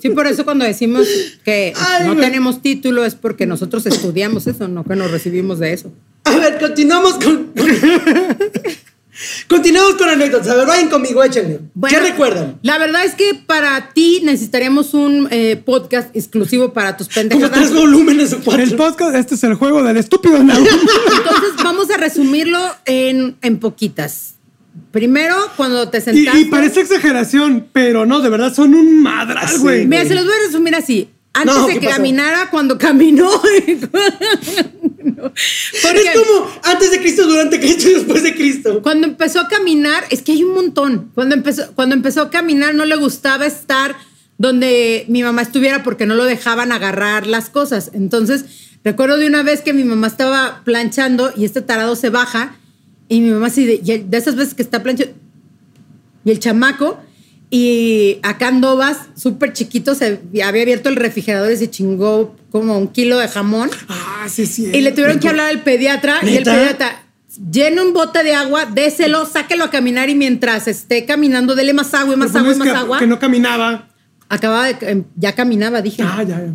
Sí, 0.00 0.10
por 0.10 0.28
eso 0.28 0.44
cuando 0.44 0.64
decimos 0.64 1.08
que 1.44 1.72
Ay, 1.76 2.06
no 2.06 2.16
tenemos 2.16 2.62
título 2.62 3.04
es 3.04 3.16
porque 3.16 3.46
nosotros 3.46 3.84
estudiamos 3.86 4.46
eso, 4.46 4.68
no 4.68 4.84
que 4.84 4.94
nos 4.94 5.10
recibimos 5.10 5.58
de 5.58 5.72
eso. 5.72 5.92
A 6.28 6.36
ver, 6.36 6.58
continuamos 6.58 7.14
con. 7.14 7.52
continuamos 9.48 9.94
con 9.94 10.08
anécdotas. 10.08 10.48
A 10.48 10.54
ver, 10.56 10.66
vayan 10.66 10.88
conmigo, 10.88 11.22
échenle. 11.24 11.60
Bueno, 11.74 11.96
¿Qué 11.98 12.04
recuerdan? 12.10 12.58
La 12.62 12.78
verdad 12.78 13.04
es 13.04 13.14
que 13.14 13.34
para 13.46 13.90
ti 13.92 14.20
necesitaríamos 14.24 14.94
un 14.94 15.28
eh, 15.30 15.56
podcast 15.64 16.14
exclusivo 16.14 16.72
para 16.72 16.96
tus 16.96 17.08
Como 17.08 17.28
pendejadas. 17.28 17.52
tres 17.58 17.74
volúmenes 17.74 18.32
o 18.32 18.36
El 18.36 18.42
cuatro. 18.42 18.76
podcast, 18.76 19.14
este 19.16 19.34
es 19.34 19.44
el 19.44 19.54
juego 19.54 19.82
del 19.82 19.96
estúpido 19.96 20.42
Naum. 20.42 20.64
Entonces 21.16 21.50
vamos 21.64 21.90
a 21.90 21.96
resumirlo 21.96 22.60
en, 22.84 23.36
en 23.42 23.58
poquitas. 23.58 24.34
Primero, 24.92 25.34
cuando 25.56 25.88
te 25.88 26.00
sentaste. 26.00 26.40
y 26.40 26.44
parece 26.44 26.80
exageración, 26.80 27.66
pero 27.72 28.06
no, 28.06 28.20
de 28.20 28.28
verdad 28.28 28.54
son 28.54 28.74
un 28.74 29.02
madral, 29.02 29.58
güey. 29.58 29.86
Mira, 29.86 30.04
se 30.04 30.14
los 30.14 30.24
voy 30.24 30.34
a 30.34 30.46
resumir 30.46 30.74
así. 30.76 31.10
Antes 31.34 31.54
No, 31.54 31.66
de 31.66 31.74
¿qué 31.74 31.80
que 31.80 31.86
pasó? 31.86 31.96
caminara, 31.98 32.48
cuando 32.50 32.78
caminó. 32.78 33.28
Porque 35.82 36.02
Es 36.04 36.11
como 36.14 36.50
antes 36.62 36.90
de 36.90 36.98
Cristo, 37.00 37.26
durante 37.26 37.59
Cristo 37.59 37.88
y 37.88 37.94
después 37.94 38.22
de 38.22 38.34
Cristo. 38.34 38.82
cuando 38.82 39.06
empezó 39.06 39.40
a 39.40 39.48
caminar, 39.48 40.04
es 40.11 40.22
que 40.22 40.32
hay 40.32 40.44
un 40.44 40.54
montón. 40.54 41.11
Cuando 41.14 41.34
empezó, 41.34 41.72
cuando 41.74 41.94
empezó 41.94 42.22
a 42.22 42.30
caminar, 42.30 42.74
no 42.74 42.84
le 42.84 42.96
gustaba 42.96 43.46
estar 43.46 43.96
donde 44.38 45.04
mi 45.09 45.22
mamá 45.22 45.42
estuviera 45.42 45.82
porque 45.82 46.06
no 46.06 46.14
lo 46.14 46.24
dejaban 46.24 46.72
agarrar 46.72 47.26
las 47.26 47.50
cosas. 47.50 47.90
Entonces, 47.92 48.44
recuerdo 48.84 49.16
de 49.16 49.26
una 49.26 49.42
vez 49.42 49.62
que 49.62 49.72
mi 49.72 49.84
mamá 49.84 50.06
estaba 50.06 50.62
planchando 50.64 51.32
y 51.36 51.44
este 51.44 51.61
tarado 51.61 51.96
se 51.96 52.11
baja 52.11 52.56
y 53.09 53.20
mi 53.20 53.30
mamá 53.30 53.48
así 53.48 53.66
de, 53.66 54.04
de 54.06 54.16
esas 54.16 54.36
veces 54.36 54.54
que 54.54 54.62
está 54.62 54.82
planchando 54.82 55.14
y 56.24 56.30
el 56.30 56.38
chamaco 56.38 57.00
y 57.51 58.18
acá 58.22 58.49
en 58.49 58.61
Dobas, 58.61 58.99
súper 59.16 59.53
chiquito, 59.55 59.94
se 59.94 60.20
había 60.28 60.49
abierto 60.49 60.88
el 60.88 60.96
refrigerador 60.96 61.51
y 61.53 61.57
se 61.57 61.70
chingó 61.70 62.36
como 62.51 62.76
un 62.78 62.88
kilo 62.88 63.18
de 63.18 63.28
jamón. 63.28 63.70
Ah, 63.88 64.26
sí, 64.28 64.44
sí. 64.46 64.70
Y 64.72 64.80
le 64.82 64.92
tuvieron 64.92 65.18
que 65.18 65.28
hablar 65.28 65.49
al 65.51 65.62
pediatra 65.62 66.18
y 66.22 66.36
el 66.36 66.44
pediatra, 66.44 67.03
llena 67.51 67.82
un 67.82 67.92
bote 67.94 68.22
de 68.22 68.34
agua, 68.34 68.66
déselo, 68.66 69.24
sáquelo 69.26 69.64
a 69.64 69.70
caminar 69.70 70.11
y 70.11 70.14
mientras 70.14 70.68
esté 70.68 71.07
caminando, 71.07 71.55
dele 71.55 71.72
más 71.72 71.94
agua 71.94 72.14
y 72.14 72.16
más 72.18 72.34
agua 72.36 72.53
y 72.53 72.57
más 72.57 72.68
que, 72.68 72.74
agua. 72.74 72.99
que 72.99 73.07
no 73.07 73.18
caminaba. 73.18 73.88
Acababa 74.28 74.66
de, 74.66 74.76
em, 74.90 75.05
ya 75.16 75.34
caminaba, 75.34 75.80
dije. 75.80 76.03
Ah, 76.03 76.22
ya, 76.22 76.38
ya. 76.38 76.55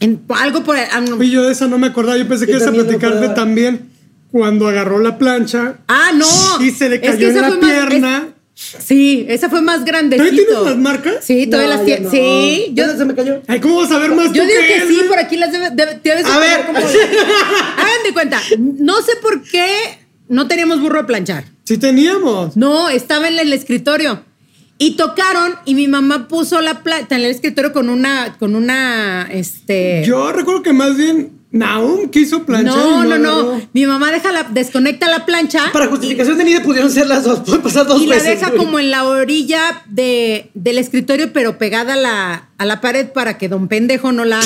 En- 0.00 0.20
algo 0.28 0.62
por 0.62 0.76
ah, 0.76 1.00
no. 1.00 1.22
Y 1.22 1.30
yo 1.30 1.42
de 1.44 1.52
esa 1.52 1.68
no 1.68 1.78
me 1.78 1.86
acordaba. 1.86 2.18
Yo 2.18 2.28
pensé 2.28 2.44
que 2.44 2.52
ibas 2.52 2.64
a 2.64 2.70
no 2.70 2.74
platicarte 2.74 3.06
acordaba. 3.16 3.34
también 3.34 3.88
cuando 4.30 4.68
agarró 4.68 4.98
la 4.98 5.16
plancha 5.16 5.76
Ah, 5.88 6.10
no. 6.14 6.26
y 6.62 6.70
se 6.70 6.88
le 6.90 6.96
Es 6.96 7.00
que 7.00 7.08
cayó 7.08 7.28
en 7.28 7.40
la 7.40 7.48
fue 7.48 7.56
más- 7.60 7.70
pierna. 7.70 8.28
Sí, 8.54 9.26
esa 9.28 9.50
fue 9.50 9.60
más 9.62 9.84
grandecito. 9.84 10.24
¿Todavía 10.30 10.46
tienes 10.46 10.64
las 10.64 10.76
marcas? 10.76 11.14
Sí, 11.24 11.46
todavía 11.46 11.70
No, 11.72 11.76
las 11.76 11.84
tienes. 11.84 12.04
no. 12.04 12.10
Sí, 12.10 12.66
yo, 12.74 12.86
Ya 12.86 12.96
se 12.96 13.04
me 13.04 13.14
cayó. 13.14 13.42
Ay, 13.48 13.60
¿cómo 13.60 13.76
vas 13.80 13.90
a 13.90 13.98
ver 13.98 14.10
más 14.14 14.32
yo 14.32 14.44
digo 14.44 14.60
que 14.66 14.86
sí, 14.88 15.00
por 15.08 15.18
aquí 15.18 15.36
las 15.36 15.50
debe, 15.52 15.70
debe- 15.70 16.00
debes 16.02 16.24
de 16.24 16.30
A 16.32 16.38
ver. 16.38 16.66
como- 16.66 16.78
Hagan 16.78 18.02
de 18.04 18.12
cuenta, 18.12 18.40
no 18.58 19.00
sé 19.02 19.12
por 19.20 19.42
qué 19.42 19.66
no 20.28 20.46
teníamos 20.46 20.80
burro 20.80 20.98
de 20.98 21.04
planchar. 21.04 21.44
Sí 21.64 21.78
teníamos. 21.78 22.56
No, 22.56 22.88
estaba 22.88 23.28
en 23.28 23.38
el 23.38 23.52
escritorio. 23.52 24.22
Y 24.76 24.96
tocaron 24.96 25.54
y 25.64 25.74
mi 25.74 25.86
mamá 25.88 26.26
puso 26.28 26.60
la 26.60 26.82
plata 26.82 27.14
en 27.16 27.22
el 27.22 27.30
escritorio 27.30 27.72
con 27.72 27.88
una, 27.88 28.36
con 28.38 28.54
una, 28.56 29.28
este... 29.30 30.02
Yo 30.04 30.32
recuerdo 30.32 30.62
que 30.62 30.72
más 30.72 30.96
bien 30.96 31.30
Naum 31.54 32.08
quiso 32.10 32.44
planchar. 32.44 32.76
no, 32.76 33.04
y 33.04 33.08
no, 33.08 33.18
no. 33.18 33.62
Mi 33.72 33.86
mamá 33.86 34.10
deja 34.10 34.32
la, 34.32 34.42
desconecta 34.42 35.08
la 35.08 35.24
plancha 35.24 35.70
Para 35.72 35.86
justificación 35.86 36.36
de 36.36 36.44
Nide 36.44 36.60
pudieron 36.60 36.90
ser 36.90 37.06
las 37.06 37.22
dos. 37.22 37.40
Pueden 37.40 37.62
pasar 37.62 37.86
dos 37.86 38.02
y 38.02 38.06
la 38.06 38.16
veces. 38.16 38.40
deja 38.40 38.48
güey. 38.48 38.58
como 38.58 38.80
en 38.80 38.90
la 38.90 39.04
orilla 39.04 39.84
de, 39.86 40.50
del 40.54 40.78
escritorio, 40.78 41.32
pero 41.32 41.56
pegada 41.56 41.94
a 41.94 41.96
la, 41.96 42.48
a 42.58 42.64
la 42.66 42.80
pared 42.80 43.06
para 43.06 43.38
que 43.38 43.48
don 43.48 43.68
pendejo 43.68 44.10
no 44.10 44.24
la, 44.24 44.40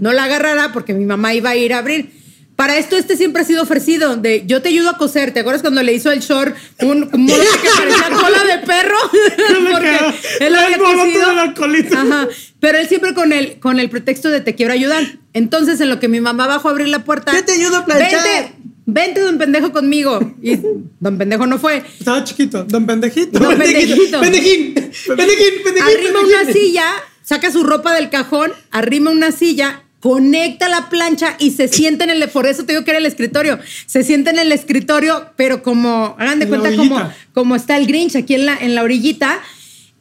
no 0.00 0.14
la 0.14 0.24
agarrara, 0.24 0.72
porque 0.72 0.94
mi 0.94 1.04
mamá 1.04 1.34
iba 1.34 1.50
a 1.50 1.56
ir 1.56 1.74
a 1.74 1.78
abrir. 1.78 2.23
Para 2.56 2.78
esto, 2.78 2.96
este 2.96 3.16
siempre 3.16 3.42
ha 3.42 3.44
sido 3.44 3.62
ofrecido 3.62 4.16
de 4.16 4.44
yo 4.46 4.62
te 4.62 4.68
ayudo 4.68 4.90
a 4.90 4.96
coser. 4.96 5.32
¿Te 5.32 5.40
acuerdas 5.40 5.60
cuando 5.60 5.82
le 5.82 5.92
hizo 5.92 6.12
el 6.12 6.20
short 6.20 6.54
un, 6.80 7.00
modo 7.00 7.42
que 7.42 7.68
parecía 7.76 8.10
cola 8.10 8.44
de 8.44 8.58
perro? 8.64 8.96
Porque 9.72 9.98
él 10.40 10.54
había 10.54 10.78
de 10.78 11.34
la 11.34 11.54
colita. 11.54 12.02
Ajá. 12.02 12.28
Pero 12.60 12.78
él 12.78 12.88
siempre 12.88 13.12
con 13.12 13.32
el, 13.32 13.58
con 13.58 13.80
el 13.80 13.90
pretexto 13.90 14.30
de 14.30 14.40
te 14.40 14.54
quiero 14.54 14.72
ayudar. 14.72 15.18
Entonces, 15.32 15.80
en 15.80 15.90
lo 15.90 15.98
que 15.98 16.06
mi 16.06 16.20
mamá 16.20 16.46
bajó 16.46 16.68
a 16.68 16.70
abrir 16.70 16.88
la 16.88 17.04
puerta. 17.04 17.32
Yo 17.34 17.44
te 17.44 17.52
ayudo 17.52 17.78
a 17.78 17.84
planchar. 17.84 18.22
Vente, 18.22 18.54
vente, 18.86 19.20
don 19.20 19.36
pendejo, 19.36 19.72
conmigo. 19.72 20.34
Y 20.40 20.60
don 21.00 21.18
pendejo 21.18 21.48
no 21.48 21.58
fue. 21.58 21.82
Estaba 21.98 22.22
chiquito, 22.22 22.64
don 22.64 22.86
pendejito. 22.86 23.36
Don 23.40 23.58
pendejito. 23.58 24.20
Pendejín. 24.20 24.74
Pendejín. 24.74 25.62
Pendejín. 25.64 25.82
Arrima 25.82 26.20
una 26.20 26.52
silla, 26.52 26.84
saca 27.22 27.50
su 27.50 27.64
ropa 27.64 27.94
del 27.94 28.10
cajón, 28.10 28.52
arrima 28.70 29.10
una 29.10 29.32
silla, 29.32 29.82
conecta 30.04 30.68
la 30.68 30.90
plancha 30.90 31.34
y 31.38 31.52
se 31.52 31.66
sienta 31.66 32.04
en 32.04 32.10
el. 32.10 32.28
Por 32.28 32.46
eso 32.46 32.64
te 32.66 32.72
digo 32.74 32.84
que 32.84 32.90
era 32.90 32.98
el 32.98 33.06
escritorio. 33.06 33.58
Se 33.86 34.04
sienta 34.04 34.28
en 34.30 34.38
el 34.38 34.52
escritorio, 34.52 35.30
pero 35.34 35.62
como, 35.62 36.14
hagan 36.18 36.38
de 36.40 36.46
cuenta 36.46 36.68
como, 36.76 37.10
como 37.32 37.56
está 37.56 37.78
el 37.78 37.86
Grinch 37.86 38.14
aquí 38.14 38.34
en 38.34 38.44
la, 38.44 38.54
en 38.58 38.74
la 38.74 38.82
orillita. 38.82 39.40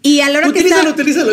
Y 0.01 0.19
a 0.19 0.27
la 0.29 0.39
hora 0.39 0.47
que 0.51 0.59
está. 0.59 0.75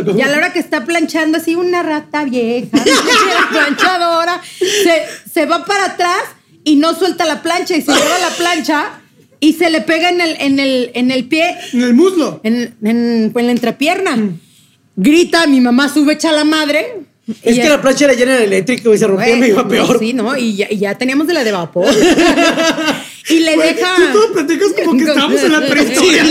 como- 0.05 0.17
Y 0.17 0.23
a 0.23 0.29
la 0.29 0.37
hora 0.37 0.53
que 0.53 0.61
está 0.61 0.85
planchando 0.85 1.39
así 1.39 1.57
una 1.57 1.83
rata 1.83 2.23
vieja, 2.25 2.77
la 2.77 3.49
planchadora, 3.51 4.41
se, 4.61 5.03
se 5.33 5.47
va 5.47 5.65
para 5.65 5.87
atrás 5.87 6.23
y 6.63 6.77
no 6.77 6.95
suelta 6.95 7.25
la 7.25 7.43
plancha 7.43 7.77
y 7.77 7.83
se 7.83 7.91
lleva 7.91 8.19
la 8.21 8.31
plancha 8.39 9.01
y 9.41 9.55
se 9.55 9.71
le 9.71 9.81
pega 9.81 10.11
en 10.11 10.21
el, 10.21 10.37
en 10.39 10.61
el, 10.61 10.93
en 10.95 11.11
el 11.11 11.25
pie 11.25 11.57
En 11.73 11.83
el 11.83 11.95
muslo. 11.95 12.41
en, 12.45 12.77
en, 12.85 13.33
en 13.35 13.47
la 13.47 13.51
entrepierna. 13.51 14.17
Grita, 14.95 15.49
mi 15.49 15.61
mamá 15.61 15.89
sube 15.93 16.13
echa 16.13 16.31
la 16.31 16.45
madre. 16.45 17.10
Es 17.43 17.53
y 17.57 17.61
que 17.61 17.65
ya- 17.65 17.69
la 17.71 17.81
plancha 17.83 18.05
era 18.07 18.15
llena 18.15 18.37
de 18.37 18.45
eléctrico 18.45 18.95
y 18.95 18.99
se 18.99 19.07
rompió 19.07 19.35
y 19.37 19.39
me 19.41 19.49
iba 19.49 19.67
peor. 19.69 19.99
Sí, 19.99 20.13
¿no? 20.13 20.37
Y 20.37 20.57
ya, 20.57 20.67
y 20.71 20.79
ya 20.79 20.97
teníamos 20.97 21.27
de 21.27 21.35
la 21.35 21.45
de 21.45 21.53
vapor. 21.53 21.87
y 23.29 23.41
le 23.41 23.55
Güey, 23.57 23.75
deja. 23.75 23.97
Tú 23.97 24.03
todo 24.13 24.33
platicas 24.33 24.69
como 24.85 24.99
que 24.99 25.05
estábamos 25.05 25.43
en 25.43 25.53
la 25.53 25.67
prehistoria. 25.67 26.25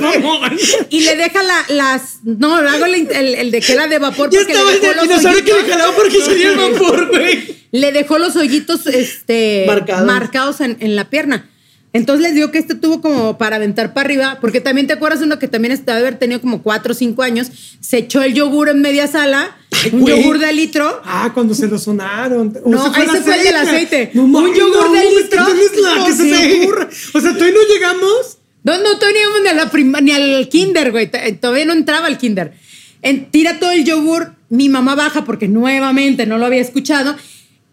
Mamón. 0.00 0.58
Y 0.90 1.00
le 1.00 1.16
deja 1.16 1.42
la- 1.42 1.64
las. 1.68 2.18
No, 2.24 2.56
hago 2.56 2.84
el, 2.86 2.94
el- 3.10 3.34
el 3.34 3.50
de 3.50 3.60
que 3.60 3.72
era 3.72 3.86
de 3.86 3.98
vapor 3.98 4.30
Ya 4.30 4.40
estaba 4.40 4.72
el 4.72 4.80
dinosaurio 4.80 5.44
que 5.44 5.52
le 5.52 5.70
jalaba 5.70 5.94
porque 5.94 6.20
salía 6.20 6.50
el 6.52 6.56
vapor, 6.58 7.08
güey. 7.08 7.56
le 7.72 7.92
dejó 7.92 8.18
los 8.18 8.36
hoyitos 8.36 8.86
este, 8.86 9.64
Marcados. 9.66 10.06
marcados 10.06 10.60
en, 10.60 10.76
en 10.80 10.96
la 10.96 11.10
pierna. 11.10 11.48
Entonces 11.94 12.22
les 12.26 12.34
digo 12.34 12.50
que 12.50 12.58
este 12.58 12.74
tuvo 12.74 13.00
como 13.00 13.38
para 13.38 13.56
aventar 13.56 13.94
para 13.94 14.04
arriba, 14.06 14.38
porque 14.40 14.60
también 14.60 14.86
te 14.86 14.92
acuerdas 14.92 15.22
uno 15.22 15.38
que 15.38 15.48
también 15.48 15.72
estaba 15.72 15.98
haber 16.00 16.18
tenido 16.18 16.40
como 16.40 16.60
4 16.62 16.90
o 16.92 16.94
5 16.94 17.22
años, 17.22 17.50
se 17.80 17.98
echó 17.98 18.20
el 18.22 18.34
yogur 18.34 18.68
en 18.68 18.80
media 18.82 19.06
sala, 19.06 19.56
un 19.92 20.00
güey. 20.00 20.20
yogur 20.20 20.38
de 20.40 20.52
litro, 20.52 21.00
Ah, 21.04 21.30
cuando 21.32 21.54
se 21.54 21.68
lo 21.68 21.78
sonaron. 21.78 22.52
O 22.64 22.68
No, 22.68 22.92
ahí 22.92 23.06
se 23.08 23.20
fue 23.22 23.36
el 23.38 23.44
del 23.44 23.56
aceite. 23.56 24.10
No, 24.12 24.24
Un 24.24 24.52
yogur 24.54 24.92
de 24.92 25.04
litro. 25.22 25.46
la 25.82 26.04
que 26.06 26.12
se 26.12 26.24
Sí. 26.24 26.30
te 26.30 26.62
ocurre. 26.64 26.88
O 27.14 27.20
sea, 27.20 27.32
todavía 27.32 27.54
no 27.54 27.74
llegamos. 27.74 28.38
No, 28.64 28.76
no, 28.78 28.98
todavía 28.98 29.20
no 29.22 29.28
íbamos 29.28 29.42
ni, 29.42 29.48
a 29.48 29.52
la 29.54 29.70
prima- 29.70 30.00
ni 30.00 30.10
al 30.12 30.48
kinder, 30.48 30.90
güey. 30.90 31.08
T- 31.10 31.32
Todavía 31.34 31.64
no 31.66 31.74
entraba 31.74 32.06
al 32.06 32.18
kinder. 32.18 32.54
En- 33.02 33.30
tira 33.30 33.58
todo 33.60 33.70
el 33.70 33.84
yogur. 33.84 34.34
Mi 34.48 34.68
mamá 34.68 34.94
baja 34.96 35.24
porque 35.24 35.46
nuevamente 35.48 36.26
no 36.26 36.38
lo 36.38 36.46
había 36.46 36.60
escuchado. 36.60 37.14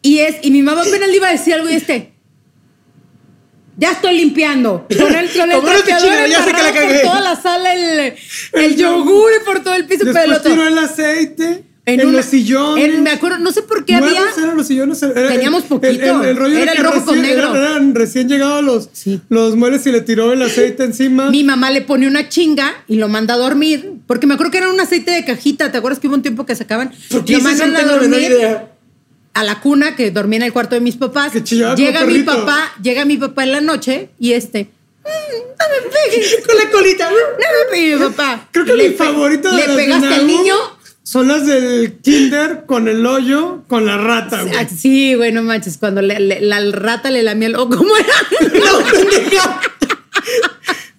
Y 0.03 0.19
es, 0.19 0.35
y 0.43 0.51
mi 0.51 0.61
mamá 0.61 0.81
apenas 0.81 1.09
le 1.09 1.15
iba 1.15 1.27
a 1.27 1.31
decir 1.31 1.53
algo 1.55 1.69
y 1.69 1.73
este. 1.73 2.11
Ya 3.81 3.91
estoy 3.93 4.15
limpiando. 4.17 4.85
Con 4.97 5.13
el, 5.15 5.29
con 5.31 5.51
el 5.51 5.59
trapeador 5.61 6.29
ya 6.29 6.43
sé 6.43 6.53
que 6.53 6.63
la 6.63 6.71
cagué. 6.71 6.93
por 6.99 7.01
toda 7.09 7.21
la 7.21 7.35
sala 7.41 7.73
el, 7.73 8.13
el 8.53 8.75
yogur 8.77 9.31
y 9.41 9.43
por 9.45 9.61
todo 9.63 9.73
el 9.73 9.85
piso. 9.85 10.05
pero 10.05 10.21
el 10.23 10.29
Después 10.29 10.53
tiró 10.53 10.67
el 10.67 10.77
aceite. 10.77 11.63
En, 11.83 11.99
una- 12.05 12.17
los 12.17 12.25
sillones. 12.27 12.85
en- 12.85 13.01
me 13.01 13.09
acuerdo, 13.09 13.39
no 13.39 13.51
sé 13.51 13.63
por 13.63 13.83
qué 13.85 13.95
había. 13.95 14.21
Eran 14.37 14.55
los 14.55 14.67
sillones. 14.67 15.01
era- 15.01 15.29
Teníamos 15.29 15.63
poquito. 15.63 15.87
El, 15.89 15.99
el- 16.21 16.25
el 16.29 16.35
rollo 16.37 16.57
Era 16.59 16.73
el 16.73 16.77
rojo 16.77 17.05
con 17.05 17.15
recién- 17.15 17.21
negro. 17.35 17.55
Eran, 17.55 17.63
eran 17.71 17.95
recién 17.95 18.29
llegados 18.29 18.63
los, 18.63 18.89
Sí. 18.93 19.19
los 19.29 19.55
muebles 19.55 19.85
y 19.87 19.91
le 19.91 20.01
tiró 20.01 20.31
el 20.31 20.43
aceite 20.43 20.83
encima. 20.83 21.31
Mi 21.31 21.43
mamá 21.43 21.71
le 21.71 21.81
pone 21.81 22.05
una 22.07 22.29
chinga 22.29 22.71
y 22.87 22.97
lo 22.97 23.07
manda 23.09 23.33
a 23.33 23.37
dormir. 23.37 23.93
Porque 24.05 24.27
me 24.27 24.35
acuerdo 24.35 24.51
que 24.51 24.59
era 24.59 24.69
un 24.69 24.79
aceite 24.79 25.09
de 25.09 25.25
cajita. 25.25 25.71
¿Te 25.71 25.79
acuerdas 25.79 25.99
que 25.99 26.07
hubo 26.07 26.13
un 26.15 26.21
tiempo 26.21 26.45
que 26.45 26.55
sacaban? 26.55 26.93
¿Por 27.09 27.25
qué 27.25 27.33
lo 27.37 27.41
mandan 27.41 27.73
No 27.73 27.79
a 27.79 27.83
dormir 27.83 28.21
idea. 28.31 28.70
A 29.33 29.43
la 29.43 29.59
cuna 29.61 29.95
que 29.95 30.11
dormía 30.11 30.37
en 30.37 30.43
el 30.43 30.53
cuarto 30.53 30.75
de 30.75 30.81
mis 30.81 30.95
papás. 30.97 31.31
Que 31.31 31.43
chillaba 31.43 31.75
como 31.75 31.85
Llega 31.87 32.05
mi 32.05 32.19
papá, 32.19 32.71
llega 32.81 33.05
mi 33.05 33.17
papá 33.17 33.43
en 33.43 33.51
la 33.53 33.61
noche 33.61 34.09
y 34.19 34.33
este. 34.33 34.69
"Mm, 35.03 35.07
no 35.07 35.65
me 35.69 35.89
pegues. 35.89 36.37
Con 36.45 36.57
la 36.57 36.69
colita. 36.69 37.09
No 37.09 37.15
me 37.15 37.71
pegues, 37.71 37.99
papá. 38.09 38.47
Creo 38.51 38.65
que 38.65 38.73
Le 38.75 38.89
mi 38.89 38.95
favorita 38.95 39.51
de 39.51 39.55
¿Le 39.57 39.67
de 39.67 39.75
pegaste 39.75 40.07
al 40.13 40.27
niño? 40.27 40.55
Son 41.03 41.27
las 41.27 41.45
del 41.47 41.97
kinder 42.01 42.63
con 42.67 42.87
el 42.87 43.05
hoyo, 43.05 43.63
con 43.67 43.85
la 43.85 43.97
rata, 43.97 44.43
güey. 44.43 44.67
Sí, 44.69 45.15
güey, 45.15 45.31
no 45.33 45.41
manches. 45.41 45.77
Cuando 45.77 46.01
le- 46.01 46.19
le- 46.19 46.41
la 46.41 46.59
rata 46.71 47.09
le 47.09 47.23
lamía 47.23 47.47
el. 47.47 47.55
¿O 47.55 47.67
cómo 47.67 47.95
era? 47.97 48.51
No, 48.59 48.79
pendeja. 48.91 49.61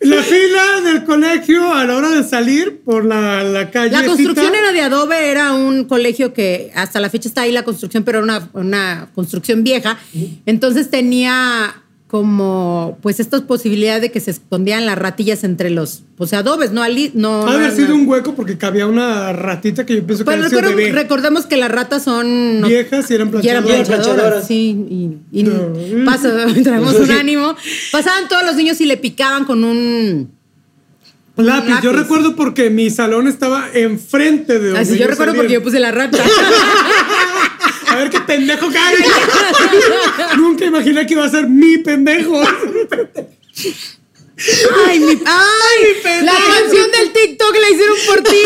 La 0.03 0.23
fila 0.23 0.81
del 0.85 1.05
colegio 1.05 1.73
a 1.73 1.85
la 1.85 1.97
hora 1.97 2.11
de 2.11 2.25
salir 2.25 2.81
por 2.85 3.05
la, 3.05 3.45
la 3.45 3.71
calle. 3.71 3.93
La 3.93 4.05
construcción 4.05 4.55
era 4.55 4.73
de 4.73 4.81
adobe, 4.81 5.31
era 5.31 5.55
un 5.55 5.85
colegio 5.85 6.33
que 6.33 6.71
hasta 6.75 6.99
la 7.01 7.09
fecha 7.09 7.29
está 7.29 7.43
ahí 7.43 7.53
la 7.53 7.63
construcción, 7.63 8.03
pero 8.03 8.19
era 8.19 8.25
una, 8.25 8.49
una 8.53 9.11
construcción 9.15 9.63
vieja. 9.63 9.99
Entonces 10.45 10.91
tenía 10.91 11.83
como 12.13 12.99
pues 13.01 13.21
estas 13.21 13.41
posibilidades 13.41 14.03
de 14.03 14.13
que 14.13 14.21
se 14.21 14.31
escondían 14.33 14.85
las 14.85 14.99
ratillas 14.99 15.45
entre 15.45 15.71
los 15.71 16.03
pues 16.15 16.35
adobes, 16.35 16.71
no 16.71 16.83
ali, 16.83 17.11
no. 17.15 17.39
Ha 17.39 17.39
de 17.39 17.45
no 17.47 17.51
haber 17.53 17.63
eran- 17.69 17.77
sido 17.77 17.95
un 17.95 18.07
hueco 18.07 18.35
porque 18.35 18.59
cabía 18.59 18.87
una 18.87 19.33
ratita 19.33 19.87
que 19.87 19.97
yo 19.97 20.05
pienso 20.07 20.23
que 20.23 20.27
Pues 20.27 20.37
sido 20.51 20.61
recuerdo- 20.61 20.77
bebé. 20.77 20.93
recordemos 20.93 21.47
que 21.47 21.57
las 21.57 21.71
ratas 21.73 22.05
son 22.05 22.61
no- 22.61 22.69
Viejas 22.69 23.11
y 23.11 23.15
eran 23.15 23.29
y 23.43 23.49
eran 23.49 23.65
planchadoras. 23.65 23.89
planchadoras, 23.89 24.15
Planchadoras. 24.17 24.47
sí, 24.47 24.77
y, 25.33 25.41
y 25.41 25.43
No. 25.45 26.05
pasa, 26.05 26.29
traemos 26.63 26.95
un 27.01 27.11
ánimo. 27.13 27.57
Pasaban 27.91 28.29
todos 28.29 28.45
los 28.45 28.57
niños 28.57 28.79
y 28.83 28.85
le 28.85 28.99
picaban 28.99 29.47
con 29.47 29.65
un 29.65 30.31
Lápiz. 31.37 31.81
Yo 31.83 31.93
recuerdo 31.93 32.37
porque 32.37 32.71
mi 32.71 32.91
salón 32.91 33.27
estaba 33.27 33.69
enfrente 33.73 34.59
de 34.59 34.67
donde 34.67 34.81
Así 34.81 34.99
yo 34.99 35.07
recuerdo 35.07 35.35
porque 35.35 35.55
yo 35.55 35.63
puse 35.63 35.81
la 35.81 35.91
rata. 35.91 36.19
A 37.89 37.97
ver 37.97 38.11
qué 38.11 38.21
pendejo 38.21 38.71
cae. 38.73 38.97
Nunca 40.37 40.65
imaginé 40.65 41.07
que 41.07 41.13
iba 41.15 41.25
a 41.25 41.31
ser 41.31 41.47
mi 41.47 41.79
pendejo. 41.79 42.41
Ay, 44.87 44.99
mi, 44.99 45.13
ay, 45.27 46.25
la 46.25 46.33
canción 46.33 46.91
del 46.91 47.13
TikTok 47.13 47.55
la 47.61 47.71
hicieron 47.71 47.97
por 48.07 48.23
ti. 48.23 48.43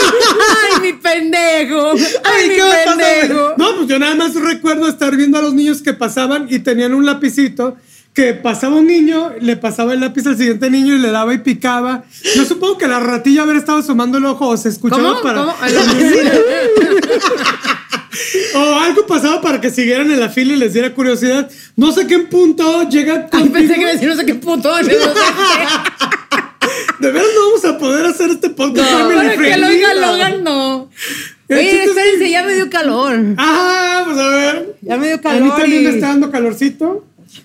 Ay, 0.62 0.80
mi 0.80 0.92
pendejo. 0.94 1.92
Ay, 1.92 2.02
Ay, 2.24 2.48
mi 2.50 2.56
pendejo. 2.56 3.54
No, 3.56 3.76
pues 3.76 3.88
yo 3.88 3.98
nada 3.98 4.14
más 4.16 4.34
recuerdo 4.34 4.88
estar 4.88 5.16
viendo 5.16 5.38
a 5.38 5.42
los 5.42 5.54
niños 5.54 5.80
que 5.80 5.94
pasaban 5.94 6.48
y 6.50 6.58
tenían 6.58 6.92
un 6.92 7.06
lapicito 7.06 7.76
que 8.16 8.32
pasaba 8.32 8.76
un 8.76 8.86
niño, 8.86 9.32
le 9.42 9.56
pasaba 9.58 9.92
el 9.92 10.00
lápiz 10.00 10.26
al 10.26 10.38
siguiente 10.38 10.70
niño 10.70 10.94
y 10.94 10.98
le 10.98 11.10
daba 11.10 11.34
y 11.34 11.38
picaba. 11.38 12.04
Yo 12.34 12.46
supongo 12.46 12.78
que 12.78 12.88
la 12.88 12.98
ratilla 12.98 13.42
haber 13.42 13.56
estado 13.56 13.78
asomando 13.78 14.16
el 14.16 14.24
ojo 14.24 14.48
o 14.48 14.56
se 14.56 14.70
escuchaba 14.70 15.20
¿Cómo? 15.20 15.22
para. 15.22 15.40
¿Cómo? 15.42 15.54
O 18.54 18.80
algo 18.80 19.06
pasaba 19.06 19.42
para 19.42 19.60
que 19.60 19.70
siguieran 19.70 20.10
en 20.10 20.18
la 20.18 20.30
fila 20.30 20.54
y 20.54 20.56
les 20.56 20.72
diera 20.72 20.94
curiosidad. 20.94 21.50
No 21.76 21.92
sé 21.92 22.06
qué 22.06 22.20
punto 22.20 22.88
llega 22.88 23.28
Ay, 23.30 23.50
pensé 23.50 23.74
que 23.74 23.80
iba 23.82 23.90
a 23.90 23.92
decir 23.92 24.08
no 24.08 24.16
sé 24.16 24.24
qué 24.24 24.34
puto. 24.36 24.70
No 24.70 24.82
sé 24.84 24.96
De 26.98 27.12
veras 27.12 27.28
no 27.34 27.46
vamos 27.48 27.64
a 27.66 27.76
poder 27.78 28.06
hacer 28.06 28.30
este 28.30 28.48
podcast 28.48 28.90
family 28.90 29.16
Para 29.16 29.36
que 29.36 29.56
lo 29.58 29.66
oiga 29.66 29.94
¿no? 29.94 30.00
Logan, 30.00 30.44
no. 30.44 30.90
Oye, 31.50 31.84
espérense, 31.84 32.30
ya 32.30 32.42
me 32.42 32.54
dio 32.54 32.70
calor. 32.70 33.18
Ah, 33.36 34.02
pues 34.06 34.16
a 34.18 34.28
ver. 34.30 34.76
Ya 34.80 34.96
me 34.96 35.06
dio 35.08 35.16
A 35.16 35.20
calor. 35.20 35.42
mí 35.42 35.50
también 35.50 35.82
y- 35.82 35.84
me 35.84 35.90
está 35.90 36.08
dando 36.08 36.30
calorcito. 36.30 37.04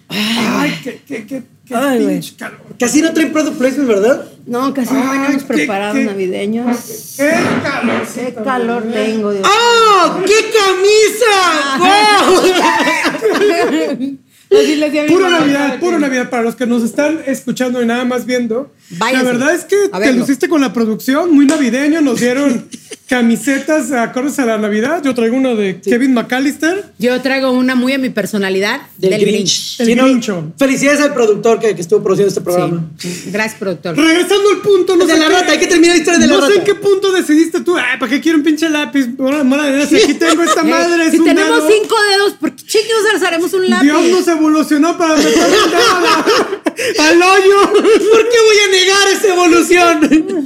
Ay, 0.09 0.79
qué, 0.83 1.01
qué, 1.07 1.25
qué, 1.25 1.43
qué 1.65 1.75
Ay, 1.75 2.05
pinche 2.05 2.35
calor. 2.35 2.59
Casi 2.79 3.01
no 3.01 3.13
traen 3.13 3.31
product 3.31 3.57
placement, 3.57 3.87
¿verdad? 3.89 4.25
No, 4.45 4.73
casi 4.73 4.93
no 4.93 5.11
Ay, 5.11 5.19
venimos 5.19 5.43
qué- 5.43 5.47
preparados 5.53 5.97
navideños. 6.03 7.15
Qué 7.17 7.31
calor. 7.63 8.01
Qué 8.13 8.33
calor 8.43 8.83
tengo, 8.91 9.31
Dios. 9.31 9.47
¡Oh! 9.47 10.19
¡Qué 10.25 10.51
camisa! 10.51 11.77
¡Wow! 11.77 12.43
Mamá 14.51 15.29
Navidad, 15.39 15.79
que- 15.79 15.99
Navidad. 15.99 16.29
Para 16.29 16.43
los 16.43 16.55
que 16.55 16.65
nos 16.67 16.83
están 16.83 17.21
escuchando 17.25 17.81
y 17.81 17.85
nada 17.85 18.03
más 18.03 18.25
viendo. 18.25 18.71
Váyanse 18.89 19.25
la 19.25 19.31
verdad 19.31 19.55
es 19.55 19.63
que 19.63 19.77
te 19.87 20.13
luciste 20.13 20.49
con 20.49 20.59
la 20.59 20.73
producción, 20.73 21.33
muy 21.33 21.45
navideño. 21.45 22.01
Nos 22.01 22.19
dieron 22.19 22.67
camisetas 23.16 23.91
acordes 23.91 24.39
a 24.39 24.45
la 24.45 24.57
Navidad. 24.57 25.01
Yo 25.03 25.14
traigo 25.14 25.36
una 25.36 25.53
de 25.53 25.82
Kevin 25.82 26.14
McAllister. 26.14 26.86
Yo 26.97 27.20
traigo 27.22 27.51
una 27.51 27.76
muy 27.76 27.91
a 27.91 27.97
mi 27.97 28.09
personalidad 28.09 28.80
Del, 28.97 29.09
del, 29.12 29.20
Grinch. 29.26 29.76
El 29.82 29.86
Sí, 29.86 29.95
no, 29.95 30.05
Grincho. 30.05 30.53
Felicidades 30.57 31.01
al 31.01 31.14
productor 31.14 31.59
que, 31.59 31.76
que 31.76 31.82
estuvo 31.82 32.01
produciendo 32.01 32.30
este 32.30 32.39
programa. 32.39 32.86
Sí. 32.97 33.24
Gracias, 33.28 33.59
productor. 33.59 33.97
Regresando 33.97 34.49
al 34.51 34.62
punto, 34.62 34.95
no 34.95 35.05
De 35.05 35.14
sé 35.14 35.20
la 35.20 35.28
qué- 35.28 35.34
rata, 35.34 35.51
hay 35.51 35.59
que 35.59 35.68
terminar 35.68 35.95
la 35.97 35.99
historia 35.99 36.20
de 36.22 36.28
la 36.28 36.34
no 36.36 36.41
sé 36.41 36.47
rata. 36.47 36.59
en 36.62 36.66
qué 36.66 36.76
punto 36.76 37.12
decidiste 37.12 37.59
tú, 37.59 37.76
"Ay, 37.76 37.99
¿para 37.99 38.09
qué 38.09 38.22
quiero 38.22 38.38
un 38.38 38.45
pinche 38.45 38.70
lápiz? 38.70 39.07
Bueno, 39.18 39.43
madre, 39.43 39.86
si 39.88 39.97
aquí 39.97 40.14
tengo 40.14 40.41
esta 40.43 40.64
madre, 40.76 41.05
es 41.07 41.12
si 41.12 41.20
un 41.20 41.26
tenemos 41.26 41.64
dedo. 41.66 41.70
cinco 41.82 41.95
dedos, 42.12 42.34
¿por 42.39 42.55
qué 42.55 42.64
chingos 42.66 43.24
haremos 43.28 43.53
un 43.53 43.70
lápiz? 43.70 43.84
Dios 43.84 44.03
nos 44.09 44.28
evolucionó 44.30 44.97
para 44.97 45.16
meter 45.18 45.34
un 45.36 45.70
dedo 45.70 47.01
al 47.03 47.22
hoyo. 47.22 47.72
¿Por 47.74 48.30
qué 48.30 48.38
voy 48.47 48.57
a 48.66 48.72
negar 48.72 49.07
esa 49.12 49.28
evolución? 49.34 50.41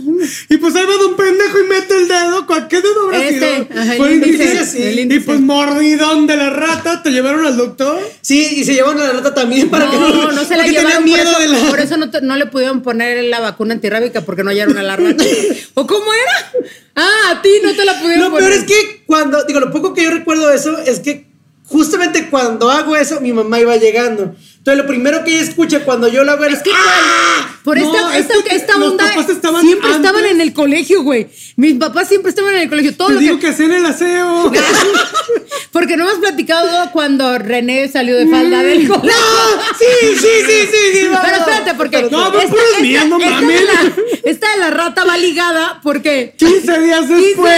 Y 0.49 0.57
pues 0.57 0.76
ahí 0.76 0.86
va 0.86 0.97
de 0.97 1.05
un 1.05 1.16
pendejo 1.16 1.59
y 1.59 1.63
mete 1.70 1.95
el 1.97 2.07
dedo. 2.07 2.45
¿Cuál- 2.56 2.68
¿Qué 2.68 2.82
dedo 2.82 3.01
habrá 3.06 3.24
Este, 3.28 3.39
sido? 3.39 3.68
ajá, 3.82 3.91
el 3.93 3.97
Fue 3.97 4.08
el 4.08 4.14
índice, 4.16 4.43
índice. 4.45 4.66
sí. 4.66 4.84
el 4.84 5.12
Y 5.14 5.20
pues 5.20 5.39
mordidón 5.39 6.28
de 6.28 6.36
la 6.38 6.49
rata, 6.49 7.01
te 7.03 7.12
llevaron 7.12 7.45
al 7.45 7.58
doctor. 7.58 7.99
Sí, 8.22 8.47
y 8.58 8.64
se 8.64 8.74
llevaron 8.74 9.01
a 9.01 9.06
la 9.08 9.14
rata 9.14 9.34
también 9.34 9.70
para 9.70 9.89
que 9.89 9.97
No, 9.97 10.32
no 10.32 10.45
se 10.45 10.56
la 10.58 10.66
llevaron. 10.68 10.93
Por 10.93 11.03
miedo 11.03 11.30
eso, 11.30 11.39
de 11.39 11.47
la. 11.47 11.60
por 11.70 11.80
eso 11.80 11.97
no, 11.97 12.10
te- 12.10 12.22
no 12.22 12.36
le 12.36 12.45
pudieron 12.47 12.82
poner 12.82 13.24
la 13.26 13.39
vacuna 13.39 13.74
antirrábica 13.74 14.22
porque 14.22 14.43
no 14.43 14.49
hallaron 14.51 14.78
a 14.78 14.84
la 14.84 14.95
rata. 14.95 15.24
¿O 15.76 15.86
cómo 15.88 16.06
era? 16.14 16.70
Ah, 16.95 17.32
a 17.32 17.41
ti 17.41 17.49
no 17.64 17.74
te 17.76 17.84
la 17.86 17.99
pudieron 17.99 18.26
Lo 18.26 18.32
poner. 18.32 18.49
peor 18.49 18.60
es 18.62 18.66
que 18.66 19.03
cuando, 19.06 19.43
digo, 19.43 19.60
lo 19.60 19.72
poco 19.72 19.93
que 19.93 20.03
yo 20.03 20.12
recuerdo 20.12 20.47
de 20.47 20.56
eso 20.56 20.78
es 20.80 20.99
que 20.99 21.26
justamente 21.68 22.30
cuando 22.30 22.70
hago 22.70 22.95
eso, 22.95 23.20
mi 23.22 23.34
mamá 23.34 23.60
iba 23.60 23.76
llegando. 23.76 24.36
Entonces, 24.66 24.84
lo 24.84 24.88
primero 24.88 25.24
que 25.24 25.30
ella 25.32 25.43
escucha 25.43 25.82
cuando 25.86 26.07
yo 26.07 26.24
la 26.24 26.32
hago 26.32 26.43
es 26.45 26.63
que 26.63 26.72
¡Ah! 26.74 27.55
por 27.63 27.78
No, 27.80 27.93
esta, 28.11 28.18
es 28.18 28.26
esta, 28.26 28.55
esta 28.55 28.78
los 28.80 28.91
onda 28.93 29.07
papás 29.09 29.30
estaban 29.30 29.61
siempre 29.61 29.91
antes. 29.91 30.05
estaban 30.09 30.26
en 30.26 30.41
el 30.41 30.53
colegio, 30.53 31.03
güey. 31.03 31.28
Mis 31.55 31.76
papás 31.76 32.07
siempre 32.07 32.30
estaban 32.32 32.55
en 32.55 32.61
el 32.63 32.70
colegio. 32.70 32.95
Todo 32.95 33.09
Te 33.09 33.13
lo 33.13 33.20
digo 33.20 33.36
que, 33.36 33.41
que 33.41 33.47
hacen 33.49 33.72
el 33.72 33.86
aseo. 33.86 34.51
Porque 35.72 35.97
no 35.97 36.05
hemos 36.05 36.20
platicado 36.20 36.89
cuando 36.93 37.38
René 37.38 37.88
salió 37.89 38.16
de 38.16 38.28
falda 38.28 38.63
del 38.63 38.88
colegio. 38.88 39.11
¡No! 39.11 39.61
Sí, 39.78 40.16
sí, 40.16 40.28
sí, 40.47 40.68
sí, 40.72 41.07
Pero 41.24 41.38
espérate, 41.38 41.74
porque 41.76 42.01
No, 42.03 42.32
pero 42.32 42.47
no 42.47 43.18
esta 43.18 43.30
mames. 43.30 43.59
de 43.59 43.66
la, 43.66 43.93
esta 44.24 44.51
de 44.53 44.57
la 44.59 44.70
rata 44.72 45.03
va 45.03 45.18
ligada 45.18 45.80
porque 45.84 46.34
15 46.38 46.80
días 46.80 47.01
15 47.07 47.16
después. 47.22 47.51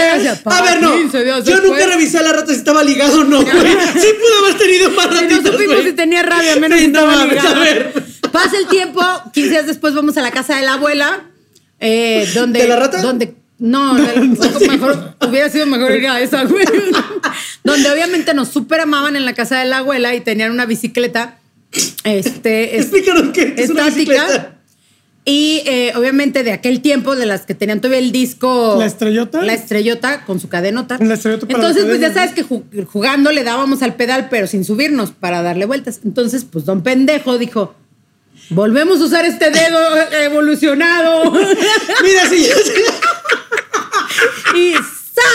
A 0.45 0.61
ver, 0.63 0.81
no. 0.81 0.95
15 0.97 1.23
días 1.23 1.45
Yo 1.45 1.51
después. 1.57 1.71
nunca 1.71 1.85
revisé 1.85 2.17
a 2.17 2.23
la 2.23 2.33
rata 2.33 2.47
si 2.53 2.57
estaba 2.59 2.83
ligado 2.83 3.21
o 3.21 3.23
no, 3.23 3.41
güey. 3.43 3.53
Sí 4.01 4.07
pudo 4.19 4.45
haber 4.45 4.57
tenido 4.57 4.89
más 4.91 5.05
Y 5.05 5.09
no 5.09 5.15
ratitas, 5.21 5.51
supimos 5.53 5.75
güey. 5.75 5.83
si 5.87 5.93
tenía 5.93 6.23
rabia, 6.23 6.55
menos 6.55 6.79
Sí, 6.79 6.87
no 7.05 7.11
estaba 7.11 7.25
mames, 7.25 7.33
ligada. 7.43 7.55
a 7.55 7.59
ver. 7.59 7.93
Pasa 8.31 8.57
el 8.57 8.67
tiempo, 8.67 9.01
15 9.33 9.49
días 9.49 9.67
después 9.67 9.93
vamos 9.93 10.17
a 10.17 10.21
la 10.21 10.31
casa 10.31 10.55
de 10.57 10.63
la 10.65 10.73
abuela, 10.73 11.21
eh, 11.79 12.29
donde... 12.33 12.61
¿De 12.61 12.67
la 12.67 12.75
rata? 12.75 13.01
Donde, 13.01 13.35
no, 13.59 13.93
mejor, 14.69 15.15
hubiera 15.27 15.49
sido 15.49 15.65
mejor 15.65 15.91
ir 15.95 16.07
a 16.07 16.19
esa, 16.21 16.43
güey. 16.43 16.65
donde 17.63 17.89
obviamente 17.91 18.33
nos 18.33 18.49
súper 18.49 18.81
amaban 18.81 19.15
en 19.15 19.25
la 19.25 19.33
casa 19.33 19.59
de 19.59 19.65
la 19.65 19.77
abuela 19.79 20.13
y 20.15 20.21
tenían 20.21 20.51
una 20.51 20.65
bicicleta, 20.65 21.39
este... 22.03 22.77
es- 22.77 22.83
Explícanos 22.87 23.31
qué 23.33 23.55
es 23.57 23.69
una 23.69 23.85
bicicleta. 23.85 24.25
estática. 24.27 24.56
Y 25.29 25.61
eh, 25.65 25.91
obviamente 25.97 26.41
de 26.43 26.53
aquel 26.53 26.81
tiempo, 26.81 27.17
de 27.17 27.25
las 27.25 27.45
que 27.45 27.53
tenían 27.53 27.81
todavía 27.81 27.99
el 27.99 28.13
disco. 28.13 28.77
¿La 28.79 28.85
estrellota? 28.85 29.41
La 29.41 29.53
estrellota 29.53 30.23
con 30.23 30.39
su 30.39 30.47
cadenota. 30.47 30.97
La 31.01 31.15
estrellota 31.15 31.45
para 31.45 31.59
Entonces, 31.59 31.83
la 31.83 31.89
pues 31.89 31.99
ya 31.99 32.13
sabes 32.13 32.31
que 32.31 32.45
ju- 32.45 32.63
jugando 32.85 33.33
le 33.33 33.43
dábamos 33.43 33.81
al 33.81 33.95
pedal, 33.95 34.29
pero 34.29 34.47
sin 34.47 34.63
subirnos 34.63 35.11
para 35.11 35.41
darle 35.41 35.65
vueltas. 35.65 35.99
Entonces, 36.05 36.45
pues 36.49 36.63
don 36.63 36.81
pendejo 36.81 37.37
dijo: 37.37 37.75
Volvemos 38.51 39.01
a 39.01 39.03
usar 39.03 39.25
este 39.25 39.51
dedo 39.51 39.77
evolucionado. 40.23 41.29
Mira, 41.33 42.29
sí, 42.29 42.47
y 44.55 44.73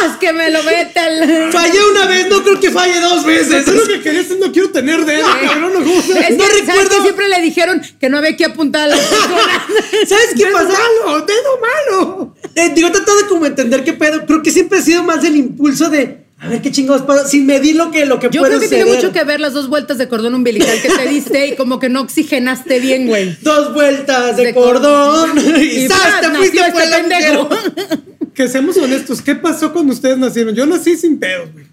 ¡zas! 0.01 0.17
que 0.19 0.33
me 0.33 0.51
lo 0.51 0.63
mete 0.63 0.99
al. 0.99 1.53
fallé 1.53 1.79
una 1.91 2.07
vez, 2.07 2.29
no 2.29 2.43
creo 2.43 2.61
que 2.61 2.71
falle 2.71 3.01
dos 3.01 3.25
veces. 3.25 3.53
Eso 3.67 3.71
es 3.73 3.77
lo 3.81 3.87
que 3.87 4.01
quería 4.01 4.21
decir, 4.23 4.39
no 4.41 4.53
quiero 4.53 4.71
tener 4.71 5.05
dedo, 5.05 5.27
cabrón. 5.43 5.73
No, 5.75 5.81
¿cómo 5.81 6.03
se- 6.03 6.13
Es 6.19 6.27
que, 6.29 6.33
No 6.37 6.45
¿sabes 6.45 6.61
recuerdo- 6.67 6.97
que 6.97 7.03
siempre 7.03 7.29
le 7.29 7.41
dijeron 7.43 7.83
que 8.01 8.09
no 8.09 8.19
había 8.19 8.37
que 8.37 8.45
apuntar 8.45 8.91
a 8.91 8.95
personas? 8.97 9.63
¿Sabes 10.09 10.29
qué 10.37 10.45
Dedo 10.47 10.53
pasa? 10.53 10.69
malo, 10.69 11.27
dedo 11.27 11.61
malo. 11.61 12.35
Eh, 12.55 12.71
digo, 12.75 12.89
he 12.89 12.91
tratado 12.91 13.19
de 13.19 13.27
como 13.27 13.47
entender 13.47 13.85
qué 13.85 13.93
pedo. 13.95 14.25
Creo 14.27 14.43
que 14.43 14.51
siempre 14.51 14.79
ha 14.79 14.83
sido 14.83 15.03
más 15.03 15.25
el 15.25 15.37
impulso 15.37 15.89
de 15.91 16.23
a 16.39 16.49
ver 16.49 16.61
qué 16.61 16.73
chingados 16.73 17.03
pasa, 17.03 17.29
sin 17.29 17.47
medir 17.47 17.77
lo 17.77 17.93
que, 17.93 18.05
lo 18.05 18.19
que 18.19 18.29
Yo 18.29 18.43
creo 18.43 18.59
que 18.59 18.67
tiene 18.67 18.85
mucho 18.85 19.13
que 19.13 19.23
ver 19.23 19.39
las 19.39 19.53
dos 19.53 19.69
vueltas 19.69 19.97
de 19.97 20.09
cordón 20.09 20.35
umbilical 20.35 20.77
que 20.83 20.89
te 20.89 21.07
diste 21.07 21.47
y 21.47 21.55
como 21.55 21.79
que 21.79 21.89
no 21.89 22.01
oxigenaste 22.01 22.81
bien, 22.81 23.07
güey. 23.07 23.37
Dos 23.43 23.73
vueltas 23.73 24.37
de, 24.37 24.47
De 24.47 24.55
cordón. 24.55 25.39
y 25.39 25.41
Y. 25.85 25.89
Te 25.89 25.95
fuiste 26.37 26.59
este 26.59 26.73
por 26.73 26.83
el 26.83 26.91
pendejo. 26.91 27.49
Que 28.35 28.49
seamos 28.49 28.77
honestos, 28.79 29.21
¿qué 29.21 29.35
pasó 29.35 29.73
cuando 29.73 29.93
ustedes 29.93 30.17
nacieron? 30.19 30.55
Yo 30.55 30.65
nací 30.67 30.97
sin 30.97 31.19
pedos, 31.19 31.53
güey. 31.53 31.67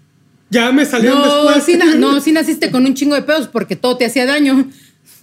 Ya 0.50 0.72
me 0.72 0.84
salieron 0.84 1.18
No, 1.20 1.44
después. 1.44 1.64
sí, 1.64 1.78
no, 1.98 2.20
sí 2.20 2.32
naciste 2.32 2.70
con 2.70 2.84
un 2.84 2.94
chingo 2.94 3.14
de 3.14 3.22
pedos 3.22 3.48
porque 3.48 3.76
todo 3.76 3.96
te 3.96 4.04
hacía 4.04 4.26
daño. 4.26 4.68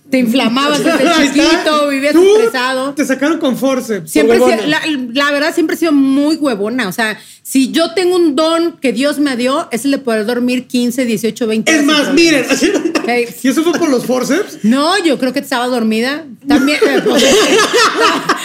Te 0.09 0.19
inflamabas 0.19 0.83
desde 0.83 1.05
chiquito, 1.21 1.87
vivías 1.89 2.13
Tú 2.13 2.23
estresado. 2.37 2.93
Te 2.93 3.05
sacaron 3.05 3.39
con 3.39 3.57
forceps. 3.57 4.09
Siempre 4.09 4.37
sido- 4.37 4.67
la, 4.67 4.81
la 5.13 5.31
verdad, 5.31 5.53
siempre 5.53 5.75
he 5.75 5.79
sido 5.79 5.91
muy 5.91 6.35
huevona. 6.35 6.87
O 6.87 6.91
sea, 6.93 7.19
si 7.43 7.71
yo 7.71 7.93
tengo 7.93 8.15
un 8.15 8.35
don 8.35 8.77
que 8.79 8.93
Dios 8.93 9.19
me 9.19 9.35
dio, 9.35 9.67
es 9.71 9.85
el 9.85 9.91
de 9.91 9.97
poder 9.99 10.25
dormir 10.25 10.67
15, 10.67 11.05
18, 11.05 11.47
20 11.47 11.71
Es 11.75 11.83
más, 11.83 12.13
miren. 12.13 12.45
problemas. 12.45 12.97
Ok. 12.99 13.35
¿Y 13.43 13.47
eso 13.47 13.63
fue 13.63 13.73
por 13.79 13.89
los 13.89 14.05
forceps? 14.05 14.59
No, 14.63 14.97
yo 15.03 15.17
creo 15.17 15.33
que 15.33 15.39
estaba 15.39 15.67
dormida. 15.67 16.25
También. 16.47 16.79
eh, 16.85 17.01
pues, 17.05 17.23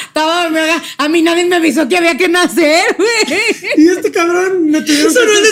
estaba, 0.06 0.42
dormida. 0.44 0.82
A 0.98 1.08
mí 1.08 1.22
nadie 1.22 1.44
me 1.44 1.56
avisó 1.56 1.88
que 1.88 1.96
había 1.96 2.16
que 2.16 2.28
nacer, 2.28 2.84
güey. 2.96 3.40
Y 3.76 3.88
este 3.88 4.10
cabrón 4.10 4.66
me 4.70 4.80
tuvieron 4.82 5.10
Eso 5.10 5.20
que 5.20 5.26
no 5.26 5.32
es 5.32 5.42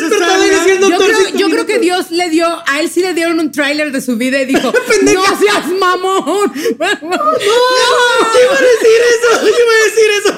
es 0.52 0.62
cierto. 0.64 0.88
Yo 0.90 0.96
creo, 0.98 1.36
yo 1.36 1.48
creo 1.48 1.66
que. 1.66 1.80
Dios 1.80 2.11
le 2.11 2.28
dio, 2.28 2.46
a 2.66 2.80
él 2.80 2.90
sí 2.90 3.00
le 3.00 3.14
dieron 3.14 3.40
un 3.40 3.50
tráiler 3.50 3.90
de 3.90 4.00
su 4.00 4.16
vida 4.16 4.40
y 4.42 4.46
dijo, 4.46 4.72
no 5.02 5.22
seas 5.38 5.66
mamón. 6.01 6.53
No, 6.53 7.18
yo 7.40 8.40
iba 8.44 8.55
a 8.55 8.62
decir 8.62 9.01
eso. 9.14 9.42
Yo 9.42 9.48
iba 9.48 9.72
a 9.72 9.84
decir 9.84 10.11
eso. 10.18 10.32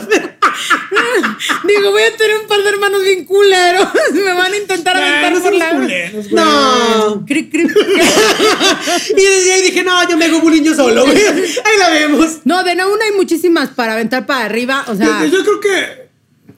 Digo, 1.64 1.90
voy 1.90 2.02
a 2.02 2.16
tener 2.16 2.36
un 2.36 2.46
par 2.46 2.62
de 2.62 2.68
hermanos 2.68 3.02
bien 3.02 3.24
culeros. 3.24 3.88
Me 4.12 4.32
van 4.32 4.52
a 4.52 4.56
intentar 4.56 4.96
aventar 4.96 5.32
no 5.32 5.42
por 5.42 5.54
la... 5.54 5.70
culeros, 5.70 6.28
güey. 6.28 6.44
No. 6.44 7.24
Cri, 7.26 7.48
cri. 7.48 7.62
Y 7.62 9.22
desde 9.22 9.52
ahí 9.52 9.62
dije, 9.62 9.82
no, 9.82 10.08
yo 10.08 10.16
me 10.16 10.26
hago 10.26 10.40
bullying 10.40 10.62
yo 10.62 10.74
solo, 10.74 11.04
güey. 11.04 11.16
Ahí 11.16 11.78
la 11.78 11.90
vemos. 11.90 12.38
No, 12.44 12.62
de 12.62 12.74
no 12.74 12.92
una 12.92 13.04
hay 13.04 13.12
muchísimas 13.12 13.70
para 13.70 13.94
aventar 13.94 14.26
para 14.26 14.44
arriba. 14.44 14.84
O 14.88 14.94
sea, 14.94 15.24
Yo, 15.24 15.38
yo 15.38 15.42
creo 15.44 15.60
que 15.60 16.11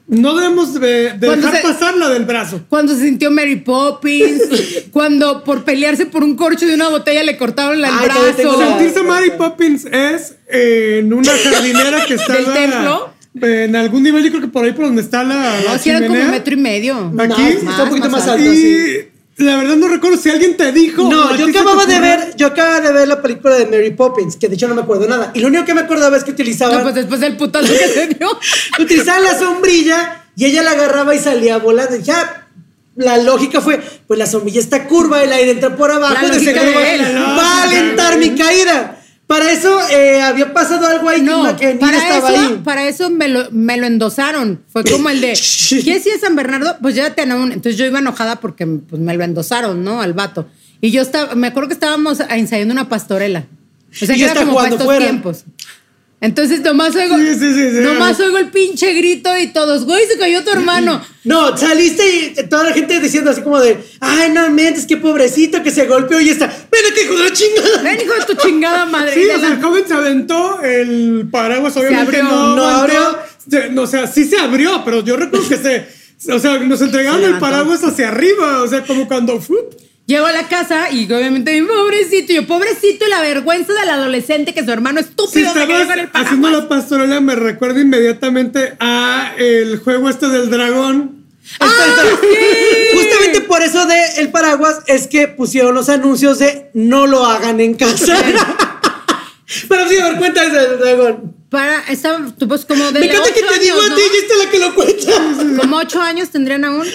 no 0.07 0.35
debemos 0.35 0.73
de, 0.79 1.13
de 1.13 1.27
Cuando 1.27 1.47
dejar 1.47 1.61
se- 1.61 1.67
pasar 1.67 1.97
la 1.97 2.09
del 2.09 2.25
brazo. 2.25 2.61
cuando 2.69 2.93
se 2.95 3.01
sintió 3.01 3.31
Mary 3.31 3.55
Poppins, 3.57 4.41
cuando 4.91 5.43
por 5.43 5.63
pelearse 5.63 6.05
por 6.05 6.23
un 6.23 6.35
corcho 6.35 6.65
de 6.67 6.75
una 6.75 6.89
botella 6.89 7.23
le 7.23 7.37
cortaron 7.37 7.77
el 7.77 7.85
Ay, 7.85 8.07
tengo 8.35 8.53
brazo. 8.55 8.59
la- 8.61 8.67
Sentirse 8.77 9.03
Mary 9.03 9.31
Poppins 9.37 9.85
es 9.85 10.35
eh, 10.47 10.99
en 10.99 11.11
una 11.13 11.31
jardinera 11.31 12.05
que 12.05 12.13
está 12.15 12.33
¿Del 12.33 12.45
templo? 12.53 13.13
en 13.41 13.75
algún 13.75 14.03
nivel, 14.03 14.23
yo 14.23 14.29
creo 14.29 14.41
que 14.41 14.47
por 14.47 14.63
ahí 14.63 14.71
por 14.71 14.85
donde 14.85 15.01
está 15.01 15.23
la, 15.23 15.59
la 15.61 15.73
No, 15.73 15.77
si 15.79 15.89
eran 15.89 16.03
como 16.03 16.13
chimenea. 16.13 16.31
metro 16.31 16.53
y 16.53 16.57
medio. 16.57 17.11
Aquí 17.19 17.41
No, 17.63 17.69
está 17.71 17.83
un 17.83 17.89
poquito 17.89 18.09
más 18.09 18.27
alto. 18.27 18.43
Y 18.45 18.55
sí. 18.55 18.97
La 19.37 19.57
verdad 19.57 19.75
no 19.75 19.87
recuerdo 19.89 20.17
si 20.17 20.29
alguien 20.29 20.55
te 20.55 20.71
dijo. 20.71 21.09
No, 21.09 21.35
yo 21.35 21.47
acababa 21.47 21.85
de 21.85 21.99
ver, 21.99 22.35
yo 22.37 22.47
acababa 22.47 22.79
de 22.79 22.91
ver 22.93 23.07
la 23.07 23.21
película 23.21 23.55
de 23.55 23.65
Mary 23.65 23.91
Poppins, 23.91 24.37
que 24.37 24.47
de 24.47 24.55
hecho 24.55 24.67
no 24.67 24.75
me 24.75 24.81
acuerdo 24.81 25.07
nada. 25.07 25.31
Y 25.33 25.39
lo 25.41 25.47
único 25.47 25.65
que 25.65 25.73
me 25.73 25.81
acordaba 25.81 26.15
es 26.15 26.23
que 26.23 26.31
utilizaban, 26.31 26.77
No, 26.77 26.83
pues 26.83 26.95
después 26.95 27.19
del 27.19 27.35
putazo 27.35 27.71
que 27.71 27.87
se 27.87 28.07
dio. 28.07 28.29
utilizaban 28.79 29.23
la 29.23 29.37
sombrilla 29.37 30.23
y 30.37 30.45
ella 30.45 30.63
la 30.63 30.71
agarraba 30.71 31.13
y 31.13 31.19
salía 31.19 31.57
volando. 31.57 31.97
Ya, 31.97 32.47
la 32.95 33.17
lógica 33.17 33.59
fue, 33.59 33.81
pues 34.07 34.17
la 34.17 34.25
sombrilla 34.25 34.61
está 34.61 34.87
curva, 34.87 35.21
el 35.21 35.33
aire 35.33 35.51
entra 35.51 35.75
por 35.75 35.91
abajo, 35.91 36.13
La 36.13 36.29
de 36.29 36.39
seguro 36.39 36.79
de 36.79 36.97
va 37.13 37.59
a 37.59 37.63
alentar 37.63 38.17
mi 38.17 38.35
caída. 38.35 38.94
Para 39.27 39.51
eso 39.51 39.79
eh, 39.89 40.21
había 40.21 40.53
pasado 40.53 40.85
algo 40.85 41.09
ahí 41.09 41.21
No, 41.21 41.55
que 41.55 41.71
para 41.75 41.97
estaba 41.97 42.31
eso, 42.31 42.47
ahí. 42.47 42.61
para 42.63 42.87
eso 42.87 43.09
me 43.09 43.27
lo, 43.27 43.49
me 43.51 43.75
lo 43.77 43.87
endosaron. 43.87 44.61
Fue 44.67 44.83
como 44.83 45.09
el 45.09 45.19
de, 45.19 45.29
¿qué 45.83 45.99
si 45.99 46.09
es 46.09 46.21
San 46.21 46.35
Bernardo? 46.35 46.77
Pues 46.81 46.93
ya 46.93 47.07
a 47.07 47.35
un... 47.35 47.51
Entonces 47.51 47.77
yo 47.77 47.85
iba 47.85 47.99
enojada 47.99 48.39
porque 48.39 48.67
pues, 48.67 49.01
me 49.01 49.15
lo 49.15 49.23
endosaron, 49.23 49.83
¿no? 49.83 49.99
Al 50.01 50.13
vato. 50.13 50.47
Y 50.79 50.91
yo 50.91 51.01
estaba, 51.01 51.33
me 51.33 51.47
acuerdo 51.47 51.69
que 51.69 51.73
estábamos 51.73 52.19
ensayando 52.29 52.71
una 52.73 52.87
pastorela. 52.87 53.45
O 53.91 54.05
sea, 54.05 54.15
que 54.15 54.23
era 54.23 54.35
como 54.35 54.53
para 54.55 54.69
estos 54.69 54.83
fuera. 54.85 55.05
tiempos. 55.05 55.45
Entonces 56.21 56.61
nomás 56.61 56.95
oigo, 56.95 57.17
Sí, 57.17 57.33
sí, 57.35 57.53
sí, 57.53 57.79
nomás 57.81 58.19
oigo 58.19 58.37
el 58.37 58.49
pinche 58.49 58.93
grito 58.93 59.29
y 59.37 59.47
todos, 59.47 59.85
güey, 59.85 60.07
se 60.07 60.17
cayó 60.17 60.43
tu 60.43 60.51
hermano. 60.51 61.01
No, 61.23 61.55
saliste 61.57 62.33
y 62.37 62.47
toda 62.47 62.63
la 62.63 62.73
gente 62.73 62.99
diciendo 62.99 63.31
así 63.31 63.41
como 63.41 63.59
de, 63.59 63.77
ay, 63.99 64.31
no 64.31 64.49
mentes, 64.49 64.85
qué 64.85 64.97
pobrecito 64.97 65.61
que 65.61 65.71
se 65.71 65.85
golpeó 65.85 66.19
y 66.21 66.29
está, 66.29 66.47
ven 66.47 66.81
aquí, 66.91 67.01
hijo 67.01 67.17
de 67.17 67.23
la 67.29 67.33
chingada. 67.33 67.81
Ven, 67.83 68.01
hijo 68.01 68.13
de 68.13 68.25
tu 68.33 68.41
chingada 68.41 68.85
madre. 68.85 69.13
Sí, 69.13 69.29
o 69.29 69.39
sea, 69.39 69.49
el 69.49 69.61
joven 69.61 69.83
se 69.87 69.93
aventó 69.93 70.61
el 70.61 71.27
paraguas, 71.29 71.75
obviamente 71.77 72.21
abrió. 72.21 72.23
no, 72.23 72.55
No 72.55 72.65
abrió. 72.65 73.17
No, 73.71 73.81
o 73.83 73.87
sea, 73.87 74.07
sí 74.07 74.25
se 74.25 74.39
abrió, 74.39 74.81
pero 74.83 75.03
yo 75.03 75.17
recuerdo 75.17 75.47
que 75.47 75.57
se. 75.57 76.05
O 76.31 76.39
sea, 76.39 76.57
nos 76.59 76.81
entregaron 76.81 77.21
Se 77.21 77.27
el 77.27 77.37
paraguas 77.39 77.83
hacia 77.83 78.07
arriba, 78.07 78.63
o 78.63 78.67
sea, 78.67 78.83
como 78.83 79.07
cuando. 79.07 79.39
¡fup! 79.39 79.73
Llego 80.07 80.27
a 80.27 80.31
la 80.31 80.47
casa 80.47 80.91
y 80.91 81.11
obviamente 81.11 81.59
mi 81.59 81.67
pobrecito, 81.67 82.31
yo 82.31 82.45
pobrecito 82.45 83.07
y 83.07 83.09
la 83.09 83.21
vergüenza 83.21 83.73
del 83.73 83.89
adolescente 83.89 84.53
que 84.53 84.63
su 84.63 84.69
hermano 84.71 84.99
Si 84.99 85.07
estúpido 85.07 85.51
se 85.51 85.65
quedó 85.65 85.79
estabas 85.81 85.87
con 85.87 85.99
el 85.99 86.09
haciendo 86.13 86.47
paraguas. 86.47 86.63
la 86.63 86.69
pastorela, 86.69 87.21
me 87.21 87.35
recuerda 87.35 87.81
inmediatamente 87.81 88.75
a 88.79 89.33
el 89.37 89.79
juego 89.79 90.07
este 90.09 90.27
del 90.29 90.51
dragón. 90.51 91.25
¡Ah, 91.59 91.69
Justamente 92.93 93.41
por 93.41 93.63
eso 93.63 93.85
de 93.87 93.97
el 94.17 94.29
paraguas 94.29 94.81
es 94.85 95.07
que 95.07 95.27
pusieron 95.27 95.73
los 95.73 95.89
anuncios 95.89 96.37
de 96.37 96.69
no 96.75 97.07
lo 97.07 97.25
hagan 97.25 97.59
en 97.59 97.73
casa. 97.73 98.15
Pero 99.69 99.87
sí, 99.89 99.97
a 99.97 100.09
ver, 100.09 100.17
cuenta 100.17 100.43
ese 100.43 100.55
del 100.55 100.79
dragón. 100.79 101.35
Para, 101.49 101.79
estaba, 101.89 102.19
tú 102.37 102.47
pues 102.47 102.65
como 102.65 102.91
de 102.91 102.99
Me 102.99 103.05
encanta 103.07 103.31
que 103.31 103.41
te 103.41 103.59
digo 103.59 103.79
años, 103.79 103.91
a 103.91 103.95
ti 103.95 104.01
y 104.01 104.17
esta 104.17 104.33
es 104.33 104.45
la 104.45 104.51
que 104.51 104.59
lo 104.59 104.75
cuenta. 104.75 105.61
Como 105.61 105.77
ocho 105.77 106.01
años 106.01 106.29
tendrían 106.29 106.65
aún. 106.65 106.85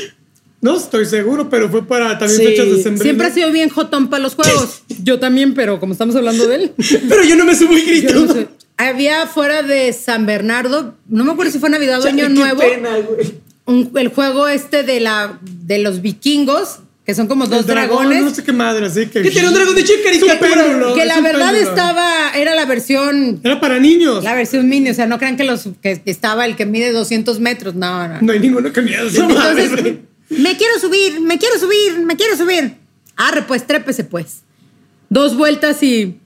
No 0.63 0.77
estoy 0.77 1.07
seguro, 1.07 1.49
pero 1.49 1.71
fue 1.71 1.87
para 1.87 2.19
también 2.19 2.39
Sí. 2.41 2.47
fechas 2.47 2.67
de 2.85 2.99
Siempre 2.99 3.27
ha 3.27 3.33
sido 3.33 3.51
bien 3.51 3.71
jotón 3.71 4.09
para 4.11 4.23
los 4.23 4.35
juegos. 4.35 4.83
Yo 5.03 5.19
también, 5.19 5.55
pero 5.55 5.81
como 5.81 5.93
estamos 5.93 6.15
hablando 6.17 6.47
de 6.47 6.55
él. 6.57 6.73
Pero 7.09 7.25
yo 7.25 7.35
no 7.37 7.45
me 7.47 7.55
subo 7.57 7.73
y 7.77 7.81
grito. 7.83 8.13
Yo 8.13 8.27
no 8.27 8.33
sé. 8.35 8.49
Había 8.77 9.27
fuera 9.27 9.63
de 9.63 9.93
San 9.93 10.27
Bernardo, 10.27 10.95
no 11.09 11.25
me 11.25 11.33
acuerdo 11.33 11.53
si 11.53 11.59
fue 11.59 11.69
Navidad 11.71 12.01
o 12.03 12.07
Año 12.07 12.25
Qué 12.29 12.33
Nuevo, 12.35 12.61
pena, 12.61 12.91
güey. 12.99 13.35
un- 13.67 13.91
el 13.95 14.09
juego 14.09 14.49
este 14.49 14.83
de 14.83 15.01
la 15.01 15.39
de 15.43 15.79
los 15.79 16.01
vikingos, 16.03 16.79
que 17.05 17.15
son 17.15 17.27
como 17.27 17.47
dos 17.47 17.67
dragón, 17.67 18.05
dragones. 18.09 18.23
No 18.25 18.31
sé 18.35 18.43
qué 18.45 18.53
madre, 18.53 18.87
así 18.87 19.07
que. 19.07 19.21
Que 19.23 19.31
tiene 19.31 19.49
un 19.49 19.55
dragón 19.55 19.75
de 19.75 19.85
chica 19.85 19.99
caricatura. 20.05 20.39
péndulo, 20.65 20.95
que 20.95 21.05
la 21.07 21.21
verdad 21.21 21.53
péndulo. 21.53 21.71
estaba, 21.71 22.31
era 22.37 22.55
la 22.55 22.65
versión, 22.67 23.41
Era 23.45 23.61
para 23.61 23.79
niños. 23.79 24.23
la 24.25 24.35
versión 24.35 24.69
mini, 24.69 24.91
o 24.91 24.95
sea, 24.95 25.07
no 25.07 25.19
crean 25.19 25.37
que 25.37 25.45
los 25.45 25.69
que 25.83 26.01
estaba 26.07 26.45
el 26.47 26.57
que 26.57 26.65
mide 26.67 26.93
200 26.93 27.39
metros, 27.41 27.75
no, 27.75 28.09
no. 28.09 28.19
No 28.23 28.33
hay 28.33 28.41
ninguno 28.41 28.73
que 28.73 28.81
miedo. 28.83 29.09
Entonces, 29.09 29.71
me 30.31 30.57
quiero 30.57 30.79
subir, 30.79 31.21
me 31.21 31.39
quiero 31.39 31.59
subir, 31.59 31.99
me 31.99 32.17
quiero 32.17 32.37
subir. 32.37 32.77
Arre, 33.17 33.43
pues, 33.43 33.67
trépese, 33.67 34.05
pues. 34.05 34.43
Dos 35.09 35.37
vueltas 35.37 35.83
y. 35.83 36.19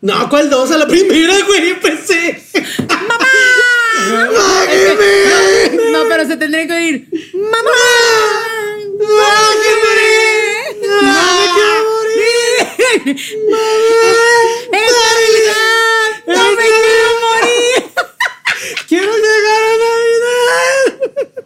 No, 0.00 0.28
¿cuál 0.30 0.48
dos? 0.48 0.70
A 0.70 0.78
la 0.78 0.86
primera, 0.86 1.34
güey, 1.44 1.70
empecé. 1.70 2.40
¡Mamá! 2.88 3.26
No, 5.92 6.04
pero 6.08 6.26
se 6.26 6.36
tendría 6.36 6.66
que 6.66 6.72
oír. 6.72 7.08
¡Mamá! 7.34 7.70
¡Me 10.98 11.16
quiero 11.54 11.80
morir! 11.90 12.28
¡Es 13.16 14.92
Navidad! 15.04 16.08
¡No 16.26 16.42
me 16.52 16.64
quiero 16.64 17.10
morir! 17.24 17.78
¡Quiero 18.88 19.12
llegar 19.16 19.62
a 19.62 19.74
Navidad! 19.84 21.38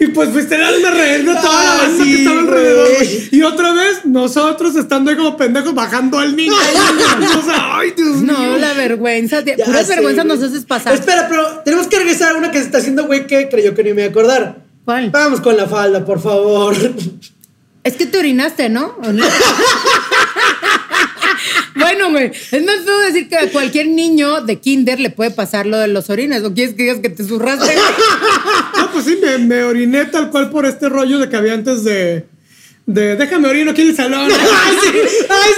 Y 0.00 0.06
pues 0.20 0.32
fuiste 0.32 0.54
a 0.54 0.58
darme 0.70 0.90
reír 0.90 1.24
de 1.24 1.34
toda 1.34 1.42
la 1.64 1.72
Ah, 1.72 1.78
banda 1.78 2.04
sí, 2.04 2.10
que 2.10 2.18
estaba 2.18 2.40
alrededor. 2.40 2.88
güey. 2.94 3.28
Y 3.30 3.42
otra 3.42 3.72
vez, 3.72 4.04
nosotros 4.04 4.76
estando 4.76 5.10
ahí 5.10 5.16
como 5.16 5.34
pendejos 5.38 5.72
bajando 5.74 6.18
al 6.18 6.36
niño. 6.36 6.52
o 7.38 7.42
sea, 7.42 7.78
ay, 7.78 7.92
Dios 7.96 8.16
mío. 8.16 8.32
No, 8.36 8.58
la 8.58 8.74
vergüenza. 8.74 9.42
tía. 9.42 9.56
Puras 9.64 9.86
sé, 9.86 9.94
vergüenzas 9.94 10.26
nos 10.26 10.42
haces 10.42 10.66
pasar. 10.66 10.92
Espera, 10.92 11.26
pero 11.26 11.62
tenemos 11.64 11.86
que 11.86 11.96
regresar 11.96 12.32
a 12.32 12.34
una 12.36 12.50
que 12.50 12.58
se 12.58 12.64
está 12.64 12.76
haciendo, 12.78 13.06
güey, 13.06 13.26
que 13.26 13.48
creyó 13.48 13.74
que 13.74 13.82
no 13.82 13.94
me 13.94 14.02
iba 14.02 14.08
a 14.08 14.10
acordar. 14.10 14.62
¿Cuál? 14.84 15.08
Vamos 15.10 15.40
con 15.40 15.56
la 15.56 15.66
falda, 15.66 16.04
por 16.04 16.20
favor. 16.20 16.76
Es 17.82 17.94
que 17.94 18.04
te 18.04 18.18
orinaste, 18.18 18.68
¿no? 18.68 18.98
Bueno, 21.76 22.10
güey, 22.10 22.26
es 22.50 22.64
más 22.64 22.76
puedo 22.84 23.00
decir 23.00 23.28
que 23.28 23.36
a 23.38 23.50
cualquier 23.50 23.86
niño 23.88 24.42
de 24.42 24.56
kinder 24.60 25.00
le 25.00 25.08
puede 25.10 25.30
pasar 25.30 25.66
lo 25.66 25.78
de 25.78 25.86
los 25.88 26.10
orines. 26.10 26.42
¿O 26.42 26.52
quieres 26.52 26.74
que 26.74 26.82
digas 26.82 26.98
que 26.98 27.08
te 27.08 27.24
zurraste? 27.24 27.74
Pues 29.02 29.18
sí, 29.18 29.38
me 29.46 29.62
oriné 29.62 30.04
tal 30.04 30.30
cual 30.30 30.50
por 30.50 30.66
este 30.66 30.90
rollo 30.90 31.18
de 31.18 31.30
que 31.30 31.36
había 31.36 31.54
antes 31.54 31.84
de. 31.84 32.26
De 32.92 33.16
déjame 33.16 33.48
orino 33.48 33.70
aquí 33.70 33.82
en 33.82 33.88
el 33.88 33.96
salón. 33.96 34.30
¡Ay, 34.32 34.76
sí! 34.82 34.98
¡Ay, 35.28 35.52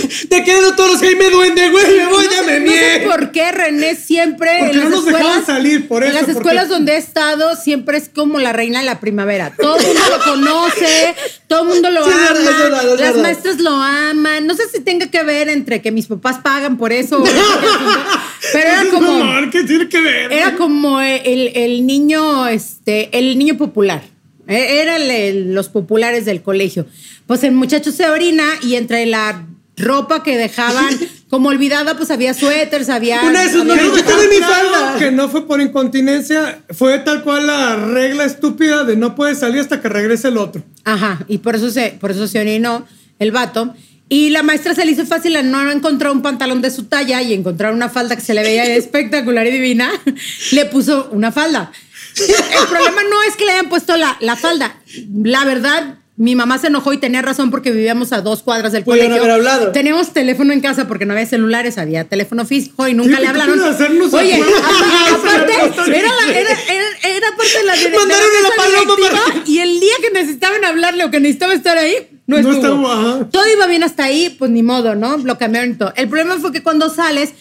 sí! 0.00 0.26
Te 0.28 0.44
quedan 0.44 0.76
todos 0.76 0.92
los 0.92 1.00
Jaime 1.00 1.30
Duende, 1.30 1.68
güey. 1.70 1.96
Me 1.96 2.06
voy, 2.06 2.24
no 2.24 2.30
ya 2.30 2.42
me 2.42 2.60
no 2.60 2.72
sé 2.72 3.02
por 3.06 3.32
qué 3.32 3.52
René 3.52 3.94
siempre 3.96 4.50
Porque 4.60 4.72
en 4.72 4.80
las 4.80 4.84
no 4.90 4.90
nos 4.96 4.98
escuelas, 5.06 5.22
dejaban 5.22 5.46
salir, 5.46 5.88
por 5.88 6.02
en 6.02 6.08
eso, 6.10 6.14
las 6.18 6.24
porque- 6.26 6.38
escuelas 6.38 6.68
donde 6.68 6.92
he 6.92 6.96
estado 6.96 7.56
siempre 7.56 7.98
es 7.98 8.08
como 8.08 8.38
la 8.38 8.52
reina 8.52 8.80
de 8.80 8.84
la 8.86 9.00
primavera. 9.00 9.52
Todo 9.56 9.76
el 9.76 9.84
mundo 9.86 10.00
lo 10.10 10.24
conoce, 10.32 11.14
todo 11.48 11.62
el 11.62 11.68
mundo 11.68 11.90
lo 11.90 12.04
Sí, 12.04 12.10
es 12.10 12.16
ama, 12.16 12.32
verdad, 12.32 12.50
es 12.50 12.58
verdad, 12.58 12.94
es 12.94 13.00
las 13.00 13.16
maestras 13.16 13.58
lo 13.60 13.70
aman. 13.70 14.46
No 14.46 14.54
sé 14.54 14.62
si 14.72 14.80
tenga 14.80 15.10
que 15.10 15.22
ver 15.22 15.48
entre 15.48 15.82
que 15.82 15.90
mis 15.92 16.06
papás 16.06 16.38
pagan 16.42 16.76
por 16.78 16.92
eso, 16.92 17.22
pero 18.52 18.68
era 18.68 18.84
como 18.90 19.50
¿Qué 19.50 19.64
tiene 19.64 19.88
que 19.88 20.00
ver? 20.00 20.32
era 20.32 20.54
como 20.56 21.00
el, 21.00 21.52
el 21.54 21.86
niño, 21.86 22.46
este, 22.48 23.16
el 23.18 23.38
niño 23.38 23.56
popular. 23.56 24.02
E- 24.48 24.80
Era 24.82 24.96
el- 24.96 25.10
el- 25.10 25.54
los 25.54 25.68
populares 25.68 26.24
del 26.24 26.42
colegio. 26.42 26.86
Pues 27.26 27.42
el 27.44 27.52
muchacho 27.52 27.90
se 27.92 28.08
orina 28.08 28.44
y 28.62 28.76
entre 28.76 29.04
la 29.06 29.46
ropa 29.76 30.22
que 30.22 30.36
dejaban 30.38 30.86
como 31.28 31.48
olvidada, 31.50 31.96
pues 31.96 32.10
había 32.10 32.32
suéteres, 32.34 32.88
había. 32.88 33.22
Una 33.22 33.42
de 33.42 33.50
sus 33.50 33.60
había- 33.62 33.74
no 33.76 34.20
de 34.20 34.28
mi 34.28 34.36
falda. 34.36 34.96
Que 34.98 35.10
no 35.10 35.28
fue 35.28 35.46
por 35.46 35.60
incontinencia, 35.60 36.60
fue 36.70 36.98
tal 37.00 37.22
cual 37.22 37.46
la 37.46 37.76
regla 37.76 38.24
estúpida 38.24 38.84
de 38.84 38.96
no 38.96 39.14
puedes 39.14 39.38
salir 39.40 39.60
hasta 39.60 39.80
que 39.80 39.88
regrese 39.88 40.28
el 40.28 40.38
otro. 40.38 40.62
Ajá, 40.84 41.24
y 41.28 41.38
por 41.38 41.56
eso 41.56 41.70
se, 41.70 41.90
por 42.00 42.10
eso 42.12 42.26
se 42.26 42.40
orinó 42.40 42.86
el 43.18 43.32
vato. 43.32 43.74
Y 44.08 44.30
la 44.30 44.44
maestra 44.44 44.72
se 44.72 44.84
le 44.84 44.92
hizo 44.92 45.04
fácil, 45.04 45.36
no 45.50 45.68
encontró 45.70 46.12
un 46.12 46.22
pantalón 46.22 46.62
de 46.62 46.70
su 46.70 46.84
talla 46.84 47.20
y 47.22 47.32
encontrar 47.34 47.72
una 47.74 47.88
falda 47.88 48.14
que 48.14 48.22
se 48.22 48.34
le 48.34 48.42
veía 48.42 48.64
espectacular 48.76 49.44
y 49.48 49.50
divina, 49.50 49.90
le 50.52 50.64
puso 50.66 51.08
una 51.10 51.32
falda. 51.32 51.72
El 52.18 52.66
problema 52.68 53.02
no 53.10 53.22
es 53.22 53.36
que 53.36 53.44
le 53.44 53.52
hayan 53.52 53.68
puesto 53.68 53.96
la, 53.96 54.16
la 54.20 54.36
falda. 54.36 54.76
La 55.22 55.44
verdad, 55.44 55.96
mi 56.16 56.34
mamá 56.34 56.56
se 56.58 56.68
enojó 56.68 56.92
y 56.94 56.98
tenía 56.98 57.20
razón 57.20 57.50
porque 57.50 57.70
vivíamos 57.72 58.12
a 58.12 58.22
dos 58.22 58.42
cuadras 58.42 58.72
del 58.72 58.84
Pudieron 58.84 59.10
colegio. 59.10 59.24
haber 59.34 59.34
hablado. 59.48 59.72
Teníamos 59.72 60.12
teléfono 60.14 60.52
en 60.54 60.60
casa 60.60 60.88
porque 60.88 61.04
no 61.04 61.12
había 61.12 61.26
celulares, 61.26 61.76
había 61.76 62.04
teléfono 62.04 62.46
físico 62.46 62.88
y 62.88 62.94
nunca 62.94 63.16
le 63.16 63.22
¿qué 63.22 63.26
hablaron. 63.28 63.62
hacernos 63.62 64.14
Oye, 64.14 64.40
a- 64.42 65.14
aparte, 65.14 65.52
era, 65.98 66.08
la- 66.08 66.38
era, 66.38 66.50
era- 66.50 67.16
era 67.16 67.26
parte 67.36 67.58
de 67.58 67.64
la, 67.64 67.76
la 67.76 67.98
Mandaron 67.98 68.28
a 68.38 68.42
la 68.48 68.56
paloma 68.56 68.80
directiva 68.94 69.24
para- 69.26 69.42
y 69.46 69.58
el 69.58 69.80
día 69.80 69.94
que 70.00 70.10
necesitaban 70.10 70.64
hablarle 70.64 71.04
o 71.04 71.10
que 71.10 71.20
necesitaba 71.20 71.52
estar 71.52 71.76
ahí, 71.76 71.94
no 72.26 72.40
No 72.40 72.50
estuvo. 72.52 72.90
ajá. 72.90 73.28
Todo 73.30 73.42
iba 73.52 73.66
bien 73.66 73.82
hasta 73.84 74.04
ahí, 74.04 74.34
pues 74.38 74.50
ni 74.50 74.62
modo, 74.62 74.94
¿no? 74.94 75.18
Lo 75.18 75.36
cambiaron 75.38 75.76
todo. 75.76 75.92
El 75.96 76.08
problema 76.08 76.38
fue 76.38 76.50
que 76.50 76.62
cuando 76.62 76.88
sales 76.88 77.34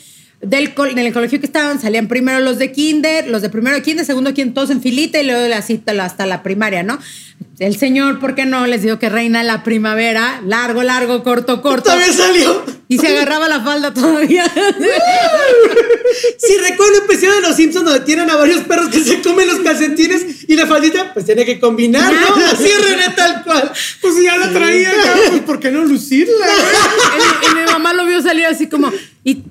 del, 0.45 0.73
col- 0.73 0.95
del 0.95 1.11
colegio 1.13 1.39
que 1.39 1.45
estaban, 1.45 1.79
salían 1.81 2.07
primero 2.07 2.39
los 2.39 2.57
de 2.57 2.71
kinder, 2.71 3.27
los 3.27 3.41
de 3.41 3.49
primero 3.49 3.75
de 3.75 3.81
kinder, 3.81 4.05
segundo 4.05 4.29
de 4.29 4.33
kinder, 4.33 4.53
todos 4.53 4.69
en 4.69 4.81
filita 4.81 5.19
y 5.21 5.25
luego 5.25 5.41
de 5.41 5.49
la 5.49 5.61
cita 5.61 5.91
hasta 6.03 6.25
la 6.25 6.43
primaria, 6.43 6.83
¿no? 6.83 6.99
El 7.59 7.77
señor, 7.77 8.19
¿por 8.19 8.35
qué 8.35 8.45
no? 8.45 8.67
Les 8.67 8.81
digo 8.81 8.99
que 8.99 9.07
reina 9.09 9.41
la 9.43 9.63
primavera, 9.63 10.41
largo, 10.45 10.83
largo, 10.83 11.23
corto, 11.23 11.61
corto. 11.61 11.83
Todavía 11.91 12.11
salió. 12.11 12.63
Y 12.87 12.97
se 12.97 13.07
agarraba 13.07 13.47
la 13.47 13.61
falda 13.63 13.93
todavía. 13.93 14.45
Si 16.37 16.57
recuerdo 16.57 16.93
el 16.97 17.03
episodio 17.03 17.33
de 17.35 17.41
Los 17.41 17.55
Simpsons 17.55 17.85
donde 17.85 17.99
tienen 18.01 18.29
a 18.29 18.35
varios 18.35 18.61
perros 18.61 18.89
que 18.89 18.99
se 19.03 19.21
comen 19.21 19.47
los 19.47 19.59
calcetines 19.59 20.47
y 20.47 20.55
la 20.55 20.65
faldita, 20.67 21.13
pues 21.13 21.25
tiene 21.25 21.45
que 21.45 21.59
combinar, 21.59 22.13
¿no? 22.13 22.35
Así 22.45 22.65
es 22.65 22.89
René 22.89 23.09
tal 23.15 23.43
cual. 23.43 23.71
Pues 24.01 24.13
ya 24.23 24.37
la 24.37 24.51
traía, 24.51 24.91
pues 25.29 25.41
¿por 25.41 25.59
qué 25.59 25.71
no 25.71 25.83
lucirla? 25.83 26.45
mi 27.55 27.71
mamá 27.71 27.93
lo 27.93 28.05
vio 28.05 28.21
salir 28.21 28.45
así 28.45 28.67
como, 28.67 28.91
¿y 29.23 29.43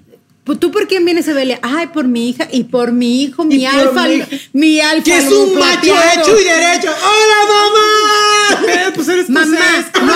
tú 0.45 0.71
por 0.71 0.87
quién 0.89 1.05
vienes, 1.05 1.27
Evelia? 1.27 1.59
Ay, 1.63 1.87
por 1.89 2.07
mi 2.07 2.29
hija 2.29 2.47
y 2.53 2.65
por 2.65 2.93
mi 2.93 3.23
hijo, 3.23 3.45
mi 3.45 3.65
alfa, 3.65 4.07
mi- 4.09 4.23
mi, 4.53 4.81
alfa. 4.81 5.03
Que 5.05 5.17
es 5.19 5.33
un 5.33 5.55
macho 5.59 5.81
plateado". 5.81 6.21
hecho 6.23 6.41
y 6.41 6.45
derecho. 6.45 6.89
¡Hola, 6.91 7.39
mamá! 7.49 7.81
Eh, 8.69 8.91
pues 8.95 9.09
eres 9.09 9.29
Mamá, 9.31 9.57
no, 10.03 10.13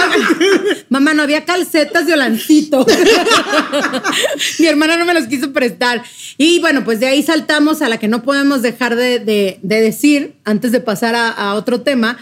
mamá, 0.90 1.14
no 1.14 1.22
había 1.22 1.44
calcetas 1.44 2.06
de 2.06 2.12
Olancito. 2.12 2.84
Mi 4.58 4.66
hermana 4.66 4.96
no 4.96 5.04
me 5.04 5.14
los 5.14 5.26
quiso 5.26 5.52
prestar. 5.52 6.02
Y 6.36 6.60
bueno, 6.60 6.84
pues 6.84 7.00
de 7.00 7.06
ahí 7.08 7.22
saltamos 7.22 7.82
a 7.82 7.88
la 7.88 7.98
que 7.98 8.06
no 8.08 8.22
podemos 8.22 8.62
dejar 8.62 8.96
de, 8.96 9.18
de- 9.18 9.58
de 9.62 9.80
decir 9.80 10.34
antes 10.44 10.72
de 10.72 10.80
pasar 10.80 11.14
a, 11.14 11.30
a 11.30 11.54
otro 11.54 11.80
tema. 11.80 12.18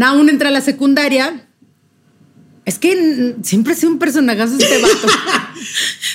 Aún 0.00 0.28
entra 0.28 0.48
a 0.48 0.52
la 0.52 0.60
secundaria. 0.60 1.43
Es 2.64 2.78
que 2.78 3.34
siempre 3.42 3.74
sido 3.74 3.92
un 3.92 3.98
personajazo 3.98 4.54
este 4.58 4.78
vato. 4.78 4.94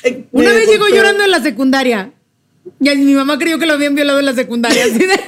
Eh, 0.04 0.26
Una 0.32 0.52
eh, 0.52 0.56
vez 0.56 0.70
llegó 0.70 0.88
llorando 0.88 1.24
en 1.26 1.32
la 1.32 1.42
secundaria. 1.42 2.12
Y 2.80 2.90
mi 2.96 3.14
mamá 3.16 3.38
creyó 3.38 3.58
que 3.60 3.66
lo 3.66 3.74
habían 3.74 3.96
violado 3.96 4.20
en 4.20 4.26
la 4.26 4.34
secundaria. 4.34 4.84
Así 4.86 4.94
de, 5.00 5.20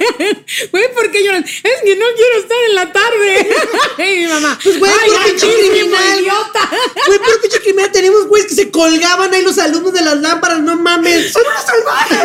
güey, 0.70 0.84
¿por 0.94 1.10
qué 1.10 1.22
lloran? 1.24 1.44
Es 1.44 1.82
que 1.84 1.96
no 1.96 2.06
quiero 2.16 2.38
estar 2.40 2.56
en 2.68 2.74
la 2.76 2.92
tarde. 2.92 3.48
y 3.98 4.20
mi 4.20 4.26
mamá, 4.28 4.58
Pues, 4.62 4.78
güey, 4.78 4.90
"Ay, 4.90 5.10
ay, 5.24 5.30
pinche 5.32 5.46
criminal. 5.70 6.20
idiota. 6.20 6.70
Güey, 7.06 7.18
puro 7.18 7.40
pinche 7.42 7.60
criminal. 7.60 7.92
Tenemos 7.92 8.26
güeyes 8.28 8.48
que 8.48 8.54
se 8.54 8.70
colgaban 8.70 9.34
ahí 9.34 9.42
los 9.42 9.58
alumnos 9.58 9.92
de 9.92 10.02
las 10.02 10.18
lámparas. 10.20 10.60
No 10.60 10.76
mames. 10.76 11.32
Son 11.32 11.42
unos 11.46 11.62
salvajes. 11.62 12.18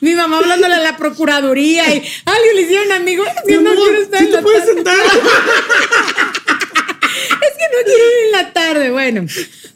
mi 0.00 0.14
mamá 0.14 0.38
hablándole 0.38 0.74
a 0.74 0.80
la 0.80 0.96
procuraduría 0.98 1.94
y 1.94 2.06
alguien 2.26 2.56
le 2.56 2.62
hicieron 2.62 2.92
amigo. 2.92 3.24
Es 3.24 3.32
que 3.46 3.56
no 3.58 3.74
quiero 3.74 4.02
estar 4.02 4.18
¿sí 4.20 4.24
en 4.26 4.30
te 4.32 4.36
la 4.36 4.42
puedes 4.42 4.60
tarde. 4.66 4.74
sentar? 4.74 4.96
Es 7.42 7.56
que 7.56 7.64
no 7.64 7.84
quiero 7.84 8.04
ir 8.04 8.26
en 8.26 8.32
la 8.32 8.52
tarde. 8.52 8.90
Bueno, 8.90 9.26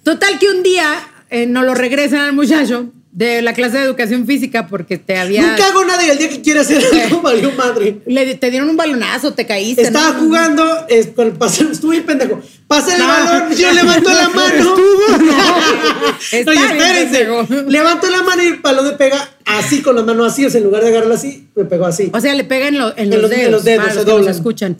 total 0.02 0.38
que 0.38 0.48
un 0.48 0.62
día 0.62 0.86
eh, 1.30 1.46
nos 1.46 1.64
lo 1.64 1.74
regresan 1.74 2.20
al 2.20 2.32
muchacho 2.32 2.90
de 3.12 3.42
la 3.42 3.54
clase 3.54 3.78
de 3.78 3.84
educación 3.84 4.26
física 4.26 4.66
porque 4.66 4.98
te 4.98 5.16
había. 5.16 5.42
Nunca 5.42 5.68
hago 5.68 5.84
nada 5.84 6.04
y 6.04 6.10
el 6.10 6.18
día 6.18 6.28
que 6.28 6.42
quiere 6.42 6.60
hacer 6.60 6.82
algo 7.04 7.22
valió 7.22 7.52
madre. 7.52 8.00
Le, 8.06 8.34
te 8.34 8.50
dieron 8.50 8.68
un 8.68 8.76
balonazo, 8.76 9.34
te 9.34 9.46
caíste. 9.46 9.82
Estaba 9.82 10.10
¿no? 10.14 10.18
jugando, 10.20 10.86
es, 10.88 11.06
con 11.08 11.28
el 11.28 11.70
estuve 11.70 12.00
pendejo. 12.00 12.40
Pasa 12.66 12.92
el 12.94 13.00
No. 13.02 13.06
balón, 13.06 13.54
yo 13.56 13.70
levanto 13.72 14.10
la 14.12 14.28
mano. 14.30 14.74
Oye, 14.74 16.44
bien 16.44 16.64
espérense. 16.72 17.26
Levanto 17.70 18.10
la 18.10 18.22
mano 18.24 18.42
y 18.42 18.46
el 18.46 18.56
balón 18.56 18.86
me 18.86 18.92
pega 18.92 19.28
así 19.44 19.80
con 19.80 19.94
la 19.94 20.02
mano 20.02 20.24
así. 20.24 20.44
O 20.44 20.50
sea, 20.50 20.58
en 20.58 20.64
lugar 20.64 20.82
de 20.82 20.88
agarrarla 20.88 21.14
así, 21.14 21.48
me 21.54 21.64
pegó 21.66 21.86
así. 21.86 22.10
O 22.12 22.20
sea, 22.20 22.34
le 22.34 22.42
pega 22.44 22.66
en, 22.68 22.78
lo- 22.78 22.96
en 22.96 23.04
En 23.04 23.10
los, 23.10 23.22
los- 23.22 23.30
en 23.32 23.38
dedos. 23.38 23.52
los 23.52 23.64
dedos, 23.64 23.84
se 23.90 23.94
los 23.94 24.04
que 24.04 24.10
nos 24.10 24.18
doblan. 24.18 24.34
escuchan. 24.34 24.76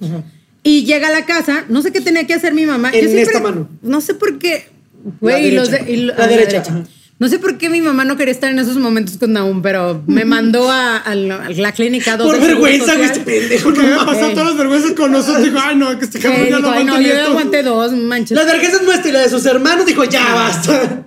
Y 0.65 0.85
llega 0.85 1.09
a 1.09 1.13
la 1.13 1.25
casa, 1.27 1.65
no 1.69 1.83
sé 1.83 1.93
qué 1.93 2.01
tenía 2.01 2.27
que 2.27 2.35
hacer 2.35 2.53
mi 2.55 2.67
mamá. 2.67 2.89
En 2.89 2.95
Yo 2.95 3.01
siempre- 3.11 3.23
esta 3.23 3.41
mano. 3.41 3.69
No 3.83 4.01
sé 4.01 4.15
por 4.15 4.39
qué. 4.39 4.67
La 5.05 5.13
Güey, 5.21 5.47
y 5.49 5.51
los 5.53 5.71
derecha. 5.71 5.85
de- 5.87 5.93
y 5.93 5.97
lo- 6.05 6.15
La 6.17 6.27
derecha, 6.27 6.59
ajá. 6.67 6.83
No 7.17 7.29
sé 7.29 7.39
por 7.39 7.59
qué 7.59 7.69
mi 7.71 7.81
mamá 7.81 8.05
no 8.05 8.17
quería 8.17 8.33
estar 8.33 8.51
en 8.51 8.59
esos 8.59 8.77
momentos 8.77 9.19
con 9.19 9.33
Naum, 9.33 9.63
pero 9.63 10.03
me 10.09 10.25
mandó 10.25 10.69
a, 10.71 10.97
a 10.97 11.15
la, 11.15 11.45
a 11.45 11.51
la 11.51 11.73
clínica 11.73 12.17
dos 12.17 12.27
Por 12.33 12.41
vergüenza, 12.41 12.95
güey, 12.95 13.05
este 13.07 13.21
pendejo. 13.21 13.69
Había 13.69 13.83
mames. 13.97 14.05
pasado 14.15 14.31
todas 14.33 14.47
las 14.49 14.57
vergüenzas 14.59 14.93
con 14.93 15.13
nosotros. 15.13 15.45
Dijo, 15.45 15.59
ay, 15.63 15.77
no, 15.77 15.97
que 15.99 16.07
este 16.07 16.19
cabrón 16.19 16.41
Eh, 16.41 16.51
ya 16.51 16.57
dijo, 16.57 16.69
no 16.69 16.75
"Ay, 16.75 16.85
no, 16.85 16.93
aguanta 16.95 17.09
yo 17.09 17.15
ya 17.15 17.21
esto". 17.21 17.31
aguanté 17.31 17.63
dos, 17.63 17.93
manches. 17.93 18.37
La 18.37 18.45
vergüenza 18.45 18.77
es 18.79 18.83
nuestra 18.83 19.09
y 19.11 19.13
la 19.13 19.21
de 19.21 19.29
sus 19.29 19.47
hermanos 19.47 19.87
dijo, 19.87 20.05
ya 20.05 20.35
basta. 20.35 21.05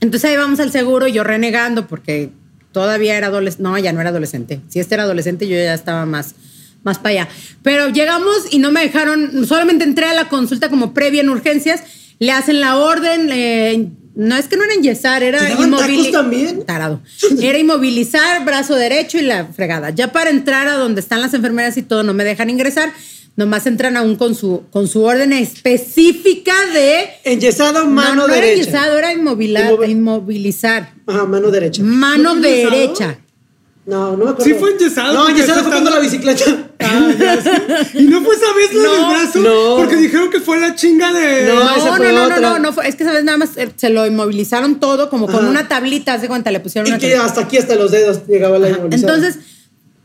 Entonces 0.00 0.30
ahí 0.30 0.36
vamos 0.36 0.60
al 0.60 0.72
seguro, 0.72 1.08
yo 1.08 1.24
renegando 1.24 1.86
porque 1.86 2.30
todavía 2.72 3.16
era 3.18 3.26
adolescente. 3.26 3.62
No, 3.64 3.76
ya 3.76 3.92
no 3.92 4.00
era 4.00 4.10
adolescente. 4.10 4.60
Si 4.68 4.80
este 4.80 4.94
era 4.94 5.02
adolescente, 5.02 5.46
yo 5.46 5.56
ya 5.56 5.74
estaba 5.74 6.06
más, 6.06 6.34
más 6.82 6.98
para 6.98 7.10
allá. 7.10 7.28
Pero 7.62 7.88
llegamos 7.90 8.36
y 8.50 8.58
no 8.58 8.70
me 8.72 8.80
dejaron, 8.80 9.46
solamente 9.46 9.84
entré 9.84 10.06
a 10.06 10.14
la 10.14 10.28
consulta 10.28 10.68
como 10.68 10.94
previa 10.94 11.20
en 11.20 11.30
urgencias, 11.30 11.82
le 12.18 12.32
hacen 12.32 12.60
la 12.60 12.76
orden, 12.76 13.96
no 14.14 14.36
es 14.36 14.46
que 14.48 14.56
no 14.56 14.64
era 14.64 14.74
enyesar, 14.74 15.22
era 15.22 15.38
¿Te 15.38 15.50
daban 15.50 15.70
tacos 15.70 15.86
inmovili- 15.88 16.12
también? 16.12 16.64
Tarado. 16.66 17.00
Era 17.40 17.58
inmovilizar 17.58 18.44
brazo 18.44 18.74
derecho 18.74 19.16
y 19.18 19.22
la 19.22 19.46
fregada. 19.46 19.90
Ya 19.90 20.12
para 20.12 20.30
entrar 20.30 20.68
a 20.68 20.74
donde 20.74 21.00
están 21.00 21.22
las 21.22 21.32
enfermeras 21.32 21.76
y 21.76 21.82
todo, 21.82 22.02
no 22.02 22.12
me 22.12 22.24
dejan 22.24 22.50
ingresar. 22.50 22.92
Nomás 23.36 23.66
entran 23.66 23.96
aún 23.96 24.16
con 24.16 24.34
su, 24.34 24.64
con 24.70 24.88
su 24.88 25.02
orden 25.04 25.32
específica 25.32 26.52
de 26.74 27.08
Enyesado, 27.24 27.86
mano 27.86 28.14
no, 28.14 28.28
no 28.28 28.34
era 28.34 28.44
derecha. 28.44 28.62
enyesado, 28.62 28.98
era 28.98 29.12
inmovilar- 29.14 29.70
Inmovi- 29.70 29.88
inmovilizar. 29.90 30.92
Ajá, 31.06 31.24
mano 31.24 31.50
derecha. 31.50 31.82
Mano 31.82 32.34
derecha. 32.34 33.18
No, 33.86 34.12
no 34.16 34.24
me 34.24 34.30
acuerdo. 34.30 34.44
Sí 34.44 34.54
fue 34.54 34.70
enyesado, 34.72 35.14
No, 35.14 35.28
enyesado 35.28 35.62
fue 35.62 35.70
cuando 35.72 35.90
la 35.90 35.98
bicicleta. 36.00 36.44
Ah, 36.82 37.10
ya 37.16 37.40
sé. 37.42 37.50
Y 37.98 38.04
no 38.04 38.22
fue 38.22 38.34
esa 38.34 38.52
vez 38.54 38.72
lo 38.72 38.82
No, 38.82 38.92
del 38.92 39.04
brazo. 39.20 39.38
no. 39.40 39.76
Porque 39.76 39.96
dijeron 39.96 40.30
que 40.30 40.40
fue 40.40 40.58
la 40.58 40.74
chinga 40.74 41.12
de. 41.12 41.44
No, 41.46 41.62
No, 41.62 41.76
esa 41.76 41.84
no, 41.90 41.96
fue 41.96 42.06
no, 42.12 42.18
no, 42.20 42.24
otra. 42.24 42.40
no, 42.40 42.58
no 42.58 42.72
fue- 42.72 42.88
es 42.88 42.96
que 42.96 43.04
sabes 43.04 43.22
nada 43.22 43.36
más 43.36 43.50
eh, 43.58 43.70
se 43.76 43.90
lo 43.90 44.06
inmovilizaron 44.06 44.80
todo 44.80 45.10
como 45.10 45.26
con 45.26 45.36
Ajá. 45.40 45.48
una 45.50 45.68
tablita, 45.68 46.14
hace 46.14 46.26
cuenta, 46.26 46.50
le 46.50 46.58
pusieron 46.60 46.88
Y 46.88 46.92
una 46.92 46.98
que 46.98 47.08
tablita. 47.10 47.26
hasta 47.26 47.40
aquí, 47.42 47.58
hasta 47.58 47.74
los 47.74 47.90
dedos, 47.90 48.26
llegaba 48.26 48.58
la 48.58 48.70
inmovilizada. 48.70 49.14
Entonces, 49.14 49.44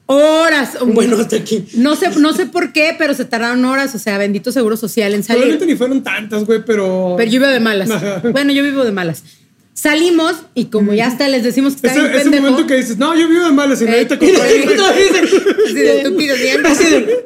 horas. 0.06 0.78
Bueno, 0.86 1.18
hasta 1.18 1.38
aquí. 1.38 1.66
No 1.76 1.96
sé, 1.96 2.10
no 2.20 2.34
sé 2.34 2.46
por 2.46 2.74
qué, 2.74 2.94
pero 2.98 3.14
se 3.14 3.24
tardaron 3.26 3.64
horas, 3.66 3.96
o 3.96 4.00
sea, 4.00 4.18
bendito 4.18 4.52
seguro 4.52 4.76
social 4.78 5.14
en 5.14 5.24
salir. 5.24 5.44
Probablemente 5.44 5.66
ni 5.74 5.78
fueron 5.78 6.04
tantas, 6.04 6.44
güey, 6.46 6.64
pero. 6.66 7.16
Pero 7.18 7.32
yo 7.32 7.40
vivo 7.40 7.52
de 7.52 7.60
malas. 7.62 7.90
Ajá. 7.90 8.22
Bueno, 8.32 8.52
yo 8.52 8.64
vivo 8.64 8.84
de 8.84 8.92
malas. 8.92 9.24
Salimos 9.78 10.36
y 10.56 10.66
como 10.68 10.94
ya 10.94 11.08
hasta 11.08 11.28
les 11.28 11.44
decimos 11.44 11.74
que 11.74 11.88
está 11.88 11.92
Ese, 11.92 12.00
bien 12.00 12.14
ese 12.14 12.24
pendejo. 12.24 12.44
momento 12.44 12.66
que 12.66 12.76
dices, 12.78 12.98
no, 12.98 13.14
yo 13.14 13.28
vivo 13.28 13.52
te 14.08 14.16
y 14.16 14.18
compra. 14.32 14.46
luego- 14.50 14.86
Así 14.86 15.04
Así 15.66 15.74
de 15.74 15.98
estúpido 15.98 16.36
siempre. 16.38 16.72
de- 16.90 17.24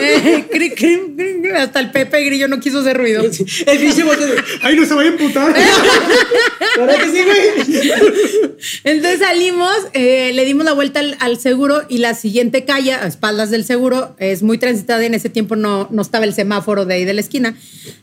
Eh, 0.00 0.44
cri, 0.50 0.70
cri, 0.70 0.98
cri, 1.14 1.40
cri, 1.42 1.50
hasta 1.50 1.80
el 1.80 1.90
Pepe 1.90 2.24
Grillo 2.24 2.48
no 2.48 2.58
quiso 2.58 2.78
hacer 2.80 2.96
ruido. 2.96 3.22
El 3.22 3.78
de. 4.26 4.42
Ay, 4.62 4.76
no 4.76 4.86
se 4.86 4.94
vaya 4.94 5.10
a 5.10 5.12
emputar. 5.12 5.54
¿Verdad 6.78 6.96
que 6.96 7.10
sí, 7.10 7.22
güey? 7.24 8.52
Entonces 8.84 9.18
salimos, 9.20 9.76
eh, 9.92 10.32
le 10.34 10.44
dimos 10.46 10.64
la 10.64 10.72
vuelta 10.72 11.00
al, 11.00 11.16
al 11.20 11.38
seguro 11.38 11.82
y 11.88 11.98
la 11.98 12.14
siguiente 12.14 12.64
calle, 12.64 12.94
a 12.94 13.06
espaldas 13.06 13.50
del 13.50 13.64
seguro, 13.64 14.16
es 14.18 14.42
muy 14.42 14.56
transitada. 14.56 15.04
En 15.04 15.12
ese 15.14 15.28
tiempo 15.28 15.54
no, 15.54 15.88
no 15.90 16.00
estaba 16.02 16.24
el 16.24 16.32
semáforo 16.32 16.86
de 16.86 16.94
ahí 16.94 17.04
de 17.04 17.12
la 17.14 17.20
esquina. 17.20 17.54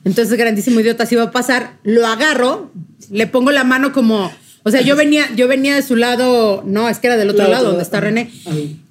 Entonces, 0.03 0.37
grandísimo 0.37 0.79
idiota 0.81 1.05
se 1.07 1.15
iba 1.15 1.23
a 1.23 1.31
pasar. 1.31 1.77
Lo 1.83 2.05
agarro, 2.05 2.71
le 3.09 3.27
pongo 3.27 3.51
la 3.55 3.63
mano 3.63 3.91
como. 3.91 4.31
O 4.63 4.71
sea, 4.71 4.81
yo 4.81 4.95
venía, 4.95 5.29
yo 5.35 5.47
venía 5.47 5.75
de 5.75 5.83
su 5.83 5.95
lado, 5.95 6.63
no, 6.65 6.89
es 6.89 6.97
que 6.97 7.07
era 7.07 7.17
del 7.17 7.29
otro 7.29 7.43
La 7.43 7.49
lado, 7.49 7.65
donde 7.65 7.83
está. 7.83 7.99
René. 7.99 8.31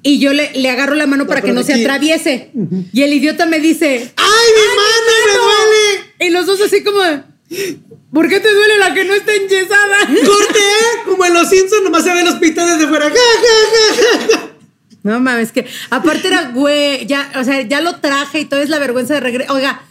Y 0.03 0.19
yo 0.21 0.33
le, 0.33 0.53
le 0.55 0.71
agarro 0.71 0.95
la 0.95 1.07
mano 1.07 1.27
para 1.27 1.43
que 1.43 1.53
no 1.53 1.63
de 1.63 1.67
se 1.67 1.75
atraviese. 1.75 2.53
Y 2.93 3.03
el 3.03 3.13
idiota 3.13 3.47
me 3.47 3.59
dice, 3.59 4.13
¡Ay, 4.17 4.49
mi 4.57 4.77
mano, 4.77 5.13
me 5.27 5.33
duele! 5.33 6.15
y 6.21 6.31
los 6.31 6.47
dos 6.47 6.61
así 6.61 6.85
como, 6.85 7.01
de, 7.01 7.23
¿por 8.13 8.29
qué 8.29 8.39
te 8.39 8.53
duele 8.53 8.79
la 8.79 8.95
que 8.95 9.05
no 9.05 9.15
está 9.15 9.35
enyesada? 9.35 9.99
Corte, 10.07 10.59
¿eh? 10.59 11.03
Como 11.07 11.25
en 11.25 11.35
los 11.35 11.49
Simpsons, 11.49 11.83
nomás 11.83 12.05
se 12.05 12.15
ven 12.15 12.25
los 12.25 12.37
pitos 12.37 12.69
desde 12.69 12.87
fuera. 12.87 13.11
No 15.03 15.21
mames, 15.21 15.53
que 15.53 15.67
aparte 15.91 16.29
era 16.29 16.51
güey, 16.55 17.05
ya, 17.07 17.31
o 17.39 17.45
sea, 17.45 17.61
ya 17.61 17.83
lo 17.83 17.97
traje 17.97 18.41
y 18.41 18.45
todo 18.47 18.63
es 18.63 18.71
la 18.71 18.79
vergüenza 18.79 19.13
de 19.13 19.21
regreso. 19.21 19.53
Oiga, 19.53 19.83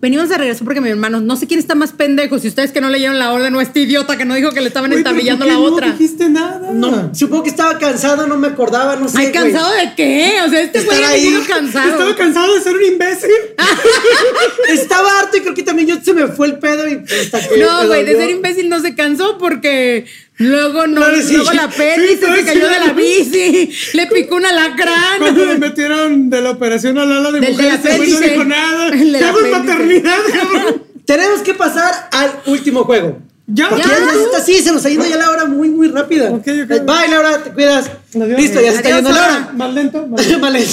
venimos 0.00 0.28
de 0.28 0.36
regreso 0.36 0.64
porque 0.64 0.80
mi 0.80 0.90
hermano, 0.90 1.20
no 1.20 1.36
sé 1.36 1.46
quién 1.46 1.58
está 1.58 1.74
más 1.74 1.92
pendejo, 1.92 2.38
si 2.38 2.48
ustedes 2.48 2.70
que 2.70 2.80
no 2.80 2.90
leyeron 2.90 3.18
la 3.18 3.32
orden 3.32 3.54
o 3.54 3.60
este 3.60 3.80
idiota 3.80 4.16
que 4.16 4.24
no 4.24 4.34
dijo 4.34 4.50
que 4.52 4.60
le 4.60 4.68
estaban 4.68 4.90
¿por 4.90 5.46
la 5.46 5.58
otra. 5.58 5.86
No 5.88 5.92
dijiste 5.92 6.28
nada. 6.28 6.70
No, 6.72 7.14
supongo 7.14 7.44
que 7.44 7.50
estaba 7.50 7.78
cansado, 7.78 8.26
no 8.26 8.36
me 8.36 8.48
acordaba, 8.48 8.96
no 8.96 9.08
sé. 9.08 9.18
Ay. 9.18 9.32
¿cansado 9.32 9.72
de 9.72 9.94
qué? 9.96 10.38
O 10.46 10.50
sea, 10.50 10.60
este 10.60 10.82
güey 10.82 10.96
Estar 10.96 11.10
ha 11.10 11.14
venido 11.14 11.40
ahí. 11.40 11.46
cansado. 11.46 11.90
Estaba 11.90 12.16
cansado 12.16 12.54
de 12.54 12.60
ser 12.60 12.76
un 12.76 12.84
imbécil. 12.84 13.30
Estaba 14.68 15.20
harto 15.20 15.36
y 15.36 15.40
creo 15.40 15.54
que 15.54 15.62
también 15.62 15.88
yo 15.88 15.96
se 16.02 16.12
me 16.12 16.26
fue 16.28 16.48
el 16.48 16.58
pedo 16.58 16.88
y 16.88 17.02
hasta 17.20 17.48
que 17.48 17.58
No, 17.58 17.86
güey, 17.86 18.04
de 18.04 18.16
ser 18.16 18.30
imbécil 18.30 18.68
no 18.68 18.80
se 18.80 18.94
cansó 18.94 19.38
porque 19.38 20.06
luego 20.38 20.86
no, 20.86 21.02
sí, 21.22 21.34
luego 21.34 21.50
sí. 21.50 21.56
la 21.56 21.68
peli 21.68 22.08
Sí, 22.08 22.16
se, 22.18 22.36
sí, 22.36 22.44
cayó 22.44 22.68
de 22.68 22.78
la 22.80 22.92
bici, 22.92 23.70
le 23.94 24.06
picó 24.08 24.36
un 24.36 24.46
alacrán. 24.46 25.18
Cuando 25.18 25.44
le 25.46 25.58
metieron 25.58 26.28
de 26.30 26.40
la 26.42 26.50
operación 26.50 26.98
al 26.98 27.10
ala 27.12 27.32
de 27.32 27.40
Del 27.40 27.52
mujeres, 27.52 27.82
del 27.82 27.92
el 27.92 27.98
güey 27.98 28.10
no 28.12 28.20
dijo 28.20 28.44
nada. 28.44 28.88
El 28.92 29.12
del 29.12 29.18
¿Qué 29.20 29.24
hago 29.24 29.40
en 29.40 29.54
apéndice. 29.54 29.72
maternidad, 29.72 30.18
cabrón? 30.32 30.82
Tenemos 31.06 31.40
que 31.40 31.54
pasar 31.54 32.08
al 32.12 32.40
último 32.46 32.84
juego. 32.84 33.18
Ya, 33.46 33.68
Porque 33.68 33.84
Ya. 33.84 33.90
ya, 33.98 34.04
ya 34.06 34.12
se 34.12 34.22
está 34.24 34.38
así, 34.38 34.54
se 34.60 34.72
nos 34.72 34.84
ha 34.84 34.90
ido 34.90 35.06
ya 35.06 35.16
la 35.16 35.30
hora 35.30 35.44
muy, 35.44 35.68
muy 35.68 35.86
rápida. 35.88 36.30
Ok, 36.30 36.46
ok. 36.64 36.68
Bye, 36.84 37.08
Laura, 37.08 37.44
te 37.44 37.50
cuidas. 37.52 37.88
Adiós. 38.14 38.40
Listo, 38.40 38.60
ya 38.60 38.72
se 38.72 38.76
está 38.78 38.88
yendo 38.90 39.10
la 39.10 39.16
hora. 39.24 39.50
Más 39.54 39.72
lento. 39.72 40.06
más 40.08 40.26
lento. 40.26 40.40
Vale. 40.40 40.66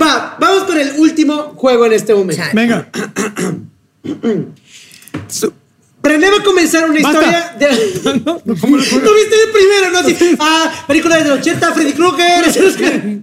Va, 0.00 0.36
vamos 0.40 0.62
con 0.64 0.78
el 0.78 0.92
último 0.98 1.52
juego 1.56 1.84
en 1.86 1.92
este 1.94 2.14
momento. 2.14 2.42
Venga. 2.54 2.88
René 6.02 6.30
va 6.30 6.38
a 6.38 6.42
comenzar 6.42 6.88
una 6.90 7.00
Basta. 7.00 7.18
historia 7.20 7.54
de. 7.58 7.66
¿Tú 8.44 8.54
viste 9.14 9.36
de 9.36 9.46
primero, 9.52 9.90
no? 9.92 9.98
Así, 9.98 10.16
ah, 10.40 10.84
película 10.86 11.16
de 11.18 11.28
los 11.28 11.38
80, 11.40 11.72
Freddy 11.72 11.92
Krueger. 11.92 13.22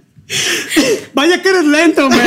Vaya 1.14 1.42
que 1.42 1.48
eres 1.48 1.64
lento, 1.64 2.08
man. 2.08 2.20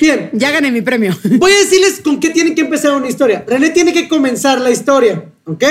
Bien, 0.00 0.30
Ya 0.34 0.50
gané 0.50 0.70
mi 0.70 0.82
premio. 0.82 1.16
voy 1.38 1.52
a 1.52 1.58
decirles 1.58 2.00
con 2.04 2.20
qué 2.20 2.30
tienen 2.30 2.54
que 2.54 2.60
empezar 2.60 2.92
una 2.94 3.08
historia. 3.08 3.44
René 3.46 3.70
tiene 3.70 3.92
que 3.92 4.06
comenzar 4.08 4.60
la 4.60 4.70
historia, 4.70 5.24
¿ok? 5.44 5.64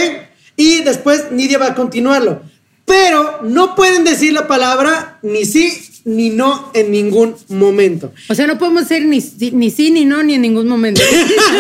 Y 0.56 0.82
después 0.82 1.32
Nidia 1.32 1.60
va 1.60 1.68
a 1.68 1.76
continuarlo. 1.76 2.42
Pero 2.86 3.42
no 3.44 3.76
pueden 3.76 4.04
decir 4.04 4.34
la 4.34 4.48
palabra 4.48 5.20
ni 5.22 5.46
sí 5.46 5.70
ni 6.06 6.30
no 6.30 6.72
en 6.74 6.92
ningún 6.92 7.36
momento. 7.50 8.14
O 8.30 8.36
sea, 8.36 8.46
no 8.48 8.58
podemos 8.58 8.88
ser 8.88 9.06
ni, 9.06 9.22
sí- 9.22 9.52
ni 9.54 9.70
sí 9.72 9.90
ni 9.92 10.04
no 10.06 10.22
ni 10.24 10.34
en 10.36 10.42
ningún 10.42 10.68
momento. 10.68 11.02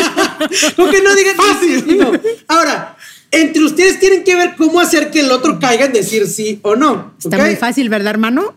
Con 0.75 0.91
que 0.91 1.01
no 1.01 1.15
digan 1.15 1.35
ni 1.37 1.67
sí 1.77 1.83
ni 1.87 1.93
no. 1.95 2.11
Ahora, 2.47 2.97
entre 3.31 3.63
ustedes 3.63 3.99
tienen 3.99 4.23
que 4.23 4.35
ver 4.35 4.55
cómo 4.57 4.79
hacer 4.79 5.09
que 5.11 5.21
el 5.21 5.31
otro 5.31 5.59
caiga 5.59 5.85
en 5.85 5.93
decir 5.93 6.27
sí 6.27 6.59
o 6.61 6.75
no. 6.75 7.13
Está 7.23 7.37
muy 7.37 7.55
fácil, 7.55 7.89
¿verdad, 7.89 8.11
hermano? 8.11 8.53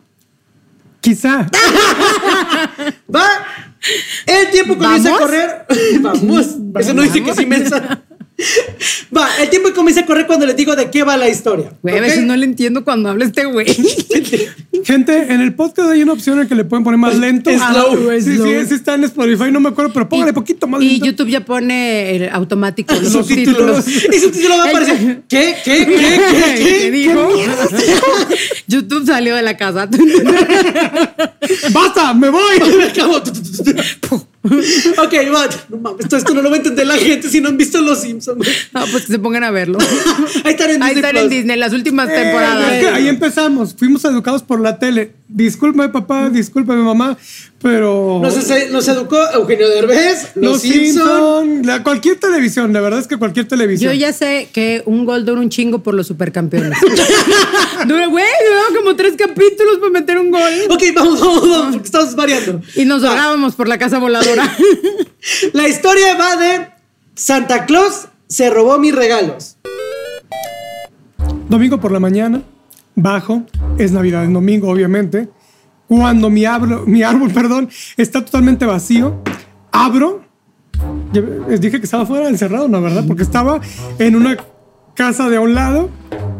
Quizá. 1.01 1.47
Va. 3.14 3.28
El 4.26 4.51
tiempo 4.51 4.76
comienza 4.76 5.11
¿Vamos? 5.11 5.20
a 5.20 5.24
correr. 5.24 5.66
Vamos. 6.01 6.47
Eso 6.80 6.95
no 6.95 7.03
dice 7.03 7.22
que 7.22 7.34
sí 7.34 7.47
mensa. 7.47 8.03
Va, 9.16 9.28
el 9.41 9.49
tiempo 9.49 9.70
comienza 9.74 10.03
a 10.03 10.07
correr 10.07 10.26
cuando 10.26 10.45
les 10.47 10.57
digo 10.57 10.76
de 10.76 10.91
qué 10.91 11.03
va 11.05 11.16
la 11.16 11.28
historia. 11.28 11.72
Güey, 11.82 11.97
a 11.97 12.01
veces 12.03 12.22
no 12.24 12.37
le 12.37 12.45
entiendo 12.45 12.84
cuando 12.84 13.09
habla 13.09 13.24
este 13.24 13.45
güey. 13.47 13.66
Gente, 14.84 15.32
en 15.32 15.41
el 15.41 15.55
podcast 15.55 15.91
hay 15.91 16.03
una 16.03 16.12
opción 16.12 16.41
en 16.41 16.47
que 16.49 16.55
le 16.55 16.64
pueden 16.64 16.84
poner 16.84 16.99
más 16.99 17.16
lento. 17.16 17.49
Es 17.51 17.61
slow, 17.62 17.97
sí, 17.97 18.16
es 18.16 18.24
sí, 18.24 18.34
slow. 18.37 18.66
sí 18.68 18.74
está 18.74 18.95
en 18.95 19.05
Spotify, 19.05 19.51
no 19.51 19.59
me 19.61 19.70
acuerdo, 19.70 19.91
pero 19.93 20.09
póngale 20.09 20.32
poquito 20.34 20.66
más 20.66 20.82
Y 20.82 20.91
lento. 20.91 21.07
YouTube 21.07 21.28
ya 21.28 21.45
pone 21.45 22.14
el 22.16 22.28
automático 22.28 22.93
los 22.95 23.05
Los 23.05 23.12
subtítulos. 23.26 23.84
subtítulos. 23.84 24.14
Y 24.16 24.20
subtítulo 24.20 24.57
va 24.59 24.64
a 24.64 24.68
aparecer. 24.68 25.22
¿Qué? 25.28 25.57
¿Qué? 25.64 25.87
¿Qué? 25.87 25.97
¿Qué? 25.97 26.55
¿Qué 26.59 26.64
¿Qué? 26.80 26.91
dijo? 26.91 27.28
YouTube 28.68 29.07
salió 29.07 29.34
de 29.34 29.43
la 29.43 29.57
casa. 29.57 29.89
¡Basta! 31.72 32.12
¡Me 32.14 32.28
voy! 32.28 32.59
Me 32.78 32.84
acabo. 32.84 33.22
ok, 35.03 35.15
va. 35.35 35.49
No 35.71 35.77
mames, 35.79 36.01
esto, 36.01 36.17
esto 36.19 36.35
no 36.35 36.43
lo 36.43 36.51
va 36.51 36.57
a 36.57 36.59
entender 36.59 36.87
la 36.87 36.99
gente 36.99 37.29
si 37.31 37.41
no 37.41 37.49
han 37.49 37.57
visto 37.57 37.81
Los 37.81 38.03
Simpsons. 38.03 38.47
No, 38.73 38.85
pues 38.93 39.07
que 39.07 39.13
se 39.13 39.19
pongan 39.19 39.45
a 39.45 39.51
verlo. 39.51 39.79
Ahí 40.45 40.53
están 40.53 40.71
en 40.71 40.83
Ahí 40.83 40.95
Disney 40.95 41.11
están 41.11 41.17
en. 41.25 41.31
Disney, 41.31 41.57
las 41.59 41.73
últimas 41.73 42.09
Es 42.09 42.15
que 42.15 42.23
temporadas. 42.23 42.95
ahí 42.95 43.09
empezamos. 43.09 43.75
Fuimos 43.75 44.05
educados 44.05 44.43
por 44.43 44.61
la 44.61 44.67
la 44.67 44.79
tele. 44.81 45.13
Discúlpame, 45.29 45.89
papá, 45.91 46.29
discúlpame, 46.29 46.83
mamá, 46.83 47.17
pero. 47.61 48.21
Nos, 48.23 48.37
nos 48.71 48.89
educó 48.89 49.17
Eugenio 49.35 49.69
Derbez, 49.69 50.33
Los, 50.35 50.53
Los 50.53 50.63
Simpson. 50.63 51.43
Simpson, 51.43 51.67
la- 51.67 51.83
cualquier 51.83 52.19
televisión, 52.21 52.73
la 52.73 52.81
verdad 52.81 53.01
es 53.01 53.07
que 53.07 53.17
cualquier 53.17 53.49
televisión. 53.49 53.93
Yo 53.93 53.99
ya 53.99 54.13
sé 54.13 54.49
que 54.53 54.83
un 54.87 55.05
gol 55.05 55.25
dura 55.25 55.41
un 55.41 55.49
chingo 55.49 55.83
por 55.83 55.95
los 55.95 56.07
supercampeones. 56.07 56.79
dura, 57.87 58.07
güey, 58.07 58.25
duraba 58.49 58.67
como 58.77 58.97
tres 58.97 59.15
capítulos 59.17 59.79
para 59.79 59.91
meter 59.91 60.19
un 60.19 60.31
gol. 60.31 60.41
Ok, 60.71 60.83
vamos, 60.95 61.21
vamos, 61.21 61.49
vamos, 61.49 61.73
porque 61.73 61.87
estamos 61.87 62.15
variando. 62.15 62.61
Y 62.75 62.85
nos 62.85 63.03
ahogábamos 63.05 63.55
por 63.55 63.69
la 63.69 63.79
casa 63.79 63.99
voladora. 63.99 64.51
La 65.53 65.69
historia 65.69 66.17
va 66.17 66.37
de 66.37 66.69
Santa 67.15 67.67
Claus 67.67 68.09
se 68.29 68.51
robó 68.51 68.79
mis 68.79 68.95
regalos. 68.95 69.57
Domingo 71.49 71.81
por 71.81 71.93
la 71.93 72.01
mañana, 72.01 72.43
bajo, 72.95 73.43
es 73.79 73.93
Navidad 73.93 74.25
en 74.25 74.33
domingo, 74.33 74.69
obviamente. 74.69 75.29
Cuando 75.89 76.30
mi, 76.30 76.45
abro- 76.45 76.84
mi 76.87 77.03
árbol, 77.03 77.30
perdón, 77.32 77.68
está 77.97 78.24
totalmente 78.24 78.66
vacío, 78.66 79.22
abro. 79.72 80.24
Les 81.49 81.61
dije 81.61 81.78
que 81.78 81.84
estaba 81.84 82.05
fuera 82.05 82.28
encerrado, 82.28 82.68
¿no? 82.68 82.82
¿Verdad? 82.82 83.05
Porque 83.07 83.22
estaba 83.22 83.61
en 83.99 84.16
una 84.16 84.37
casa 84.95 85.28
de 85.30 85.37
a 85.37 85.41
un 85.41 85.55
lado 85.55 85.89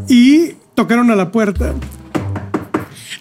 y 0.09 0.53
tocaron 0.75 1.11
a 1.11 1.17
la 1.17 1.31
puerta. 1.33 1.73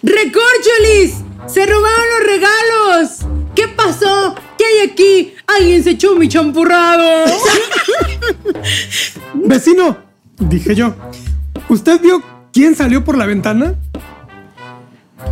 ¡Recorcholis! 0.02 1.22
¡Se 1.46 1.64
robaron 1.64 2.04
los 2.18 2.26
regalos! 2.26 3.26
¿Qué 3.54 3.68
pasó? 3.68 4.34
¿Qué 4.58 4.64
hay 4.64 4.90
aquí? 4.90 5.34
¡Alguien 5.46 5.82
se 5.82 5.90
echó 5.90 6.16
mi 6.16 6.28
champurrado! 6.28 7.24
Vecino, 9.34 9.96
dije 10.38 10.74
yo, 10.74 10.94
¿usted 11.68 12.00
vio 12.00 12.22
quién 12.52 12.74
salió 12.74 13.04
por 13.04 13.16
la 13.16 13.26
ventana? 13.26 13.74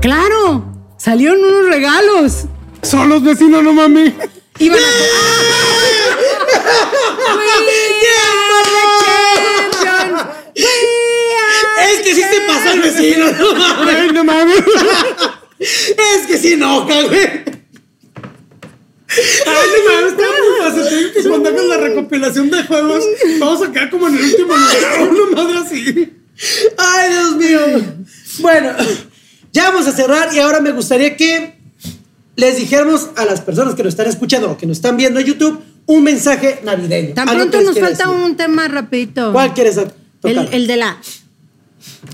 ¡Claro! 0.01 0.65
¡Salieron 1.05 1.45
unos 1.45 1.67
regalos! 1.67 2.45
Son 2.81 3.11
los 3.11 3.23
vecinos, 3.23 3.63
no 3.63 3.75
mami. 3.75 4.15
Iban 4.59 4.79
a... 4.79 4.83
Es 10.55 12.01
que 12.01 12.15
sí 12.15 12.23
se 12.23 12.41
pasó 12.47 12.73
el 12.73 12.81
vecino, 12.81 13.27
no 14.15 14.25
mames. 14.25 14.65
No. 14.67 15.45
Es 15.59 16.27
que 16.27 16.39
sí 16.39 16.55
enoja, 16.55 17.03
güey. 17.03 17.45
Ay, 19.47 19.69
no 19.77 19.93
mames, 19.93 20.13
está 20.13 20.23
muy 20.23 20.59
fácil. 20.63 21.13
Te 21.13 21.23
digo 21.23 21.43
que 21.43 21.49
hagas 21.49 21.65
la 21.65 21.77
recopilación 21.77 22.51
de 22.51 22.65
juegos, 22.65 23.05
vamos 23.41 23.63
a 23.63 23.73
quedar 23.73 23.91
como 23.91 24.09
en 24.09 24.17
el 24.17 24.25
último 24.25 24.57
lugar. 24.57 25.09
Una 25.11 25.37
madre 25.37 25.59
así. 25.59 26.13
Ay, 26.79 27.11
Dios 27.11 27.37
mío. 27.37 27.61
Bueno, 28.39 28.73
ya 29.55 29.71
vamos 29.71 29.87
a 29.87 29.93
cerrar 29.93 30.35
y 30.35 30.39
ahora 30.41 30.61
me 30.61 30.73
gustaría 30.73 31.17
que 31.17 31.55
les 32.37 32.57
dijéramos 32.59 33.09
a 33.17 33.25
las 33.25 33.41
personas 33.41 33.75
que 33.75 33.83
nos 33.85 33.93
están 33.95 34.09
escuchando 34.09 34.51
o 34.51 34.57
que 34.59 34.67
nos 34.67 34.77
están 34.79 34.97
viendo 34.99 35.21
en 35.21 35.27
YouTube 35.27 35.61
un 35.87 36.03
mensaje 36.03 36.61
navideño. 36.65 37.15
Tan 37.15 37.27
pronto 37.29 37.61
nos 37.63 37.79
falta 37.79 38.07
decir. 38.09 38.23
un 38.23 38.37
tema 38.37 38.69
rapidito. 38.69 39.33
¿Cuál 39.33 39.55
quieres 39.55 39.79
a- 39.79 39.83
El, 40.25 40.35
tocar? 40.37 40.49
el 40.55 40.67
de 40.67 40.77
la... 40.77 40.99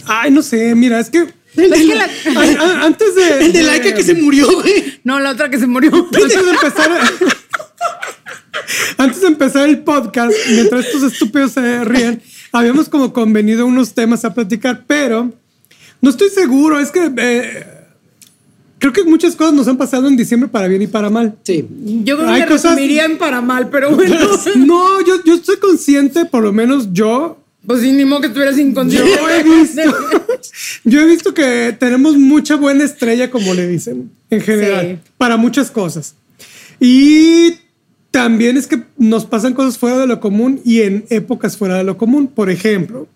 Ay, 0.07 0.31
no 0.31 0.43
sé, 0.43 0.75
mira, 0.75 1.01
es 1.01 1.09
que. 1.11 1.21
Es 1.57 1.73
que 1.73 1.95
la- 1.95 2.09
Ay, 2.37 2.57
antes 2.83 3.15
de. 3.15 3.45
El 3.47 3.53
de 3.53 3.63
Laika 3.63 3.95
que 3.95 4.03
se 4.03 4.15
murió, 4.15 4.47
güey. 4.61 5.01
No, 5.05 5.19
la 5.21 5.31
otra 5.31 5.49
que 5.49 5.59
se 5.59 5.67
murió. 5.67 5.91
Antes 5.95 6.45
de 6.45 6.51
empezar. 6.51 6.91
Antes 8.99 9.21
de 9.23 9.27
empezar 9.29 9.69
el 9.69 9.79
podcast, 9.81 10.33
mientras 10.51 10.87
estos 10.87 11.03
estúpidos 11.13 11.53
se 11.53 11.85
ríen, 11.85 12.23
habíamos 12.53 12.89
como 12.89 13.13
convenido 13.13 13.67
unos 13.67 13.95
temas 13.95 14.25
a 14.25 14.35
platicar, 14.35 14.85
pero 14.87 15.33
no 16.01 16.11
estoy 16.11 16.29
seguro. 16.31 16.79
Es 16.81 16.91
que 16.91 17.11
eh, 17.17 17.65
creo 18.79 18.93
que 18.93 19.05
muchas 19.05 19.37
cosas 19.37 19.53
nos 19.55 19.69
han 19.69 19.77
pasado 19.77 20.09
en 20.09 20.17
diciembre 20.17 20.49
para 20.49 20.69
bien 20.69 20.83
y 20.83 20.87
para 20.87 21.11
mal. 21.11 21.37
Sí. 21.43 21.67
Yo 22.05 22.17
creo 22.17 22.29
Hay 22.29 22.43
que 22.43 22.49
cosas- 22.49 22.73
resumiría 22.75 23.05
en 23.05 23.19
para 23.19 23.41
mal, 23.41 23.69
pero 23.71 23.95
bueno. 23.95 24.17
No, 24.57 25.01
yo, 25.05 25.23
yo 25.25 25.35
estoy 25.35 25.57
consciente, 25.59 26.25
por 26.25 26.43
lo 26.43 26.53
menos 26.53 26.89
yo, 26.93 27.39
Pues 27.67 27.83
sí, 27.83 27.93
ni 27.93 28.05
modo 28.05 28.23
que 28.23 28.27
estuvieras 28.29 28.59
inconsciente. 28.59 29.11
Yo 29.17 29.29
he 29.29 29.43
visto, 29.43 29.83
yo 30.85 31.01
he 31.01 31.07
visto 31.07 31.35
que 31.35 31.77
tenemos 31.79 32.17
mucha 32.17 32.57
buena 32.57 32.85
estrella, 32.85 33.31
como 33.31 33.53
le 33.55 33.69
dicen, 33.69 34.11
en 34.31 34.41
general, 34.41 34.99
Sí. 35.05 35.11
para 35.19 35.37
muchas 35.37 35.71
cosas. 35.71 36.15
Y 36.81 37.57
también 38.11 38.57
es 38.57 38.67
que 38.67 38.83
nos 38.97 39.27
pasan 39.27 39.53
cosas 39.53 39.77
fuera 39.77 39.99
de 39.99 40.07
lo 40.07 40.19
común 40.21 40.61
y 40.65 40.81
en 40.81 41.05
épocas 41.11 41.57
fuera 41.59 41.77
de 41.77 41.85
lo 41.85 41.99
común. 41.99 42.27
Por 42.29 42.49
ejemplo, 42.51 43.07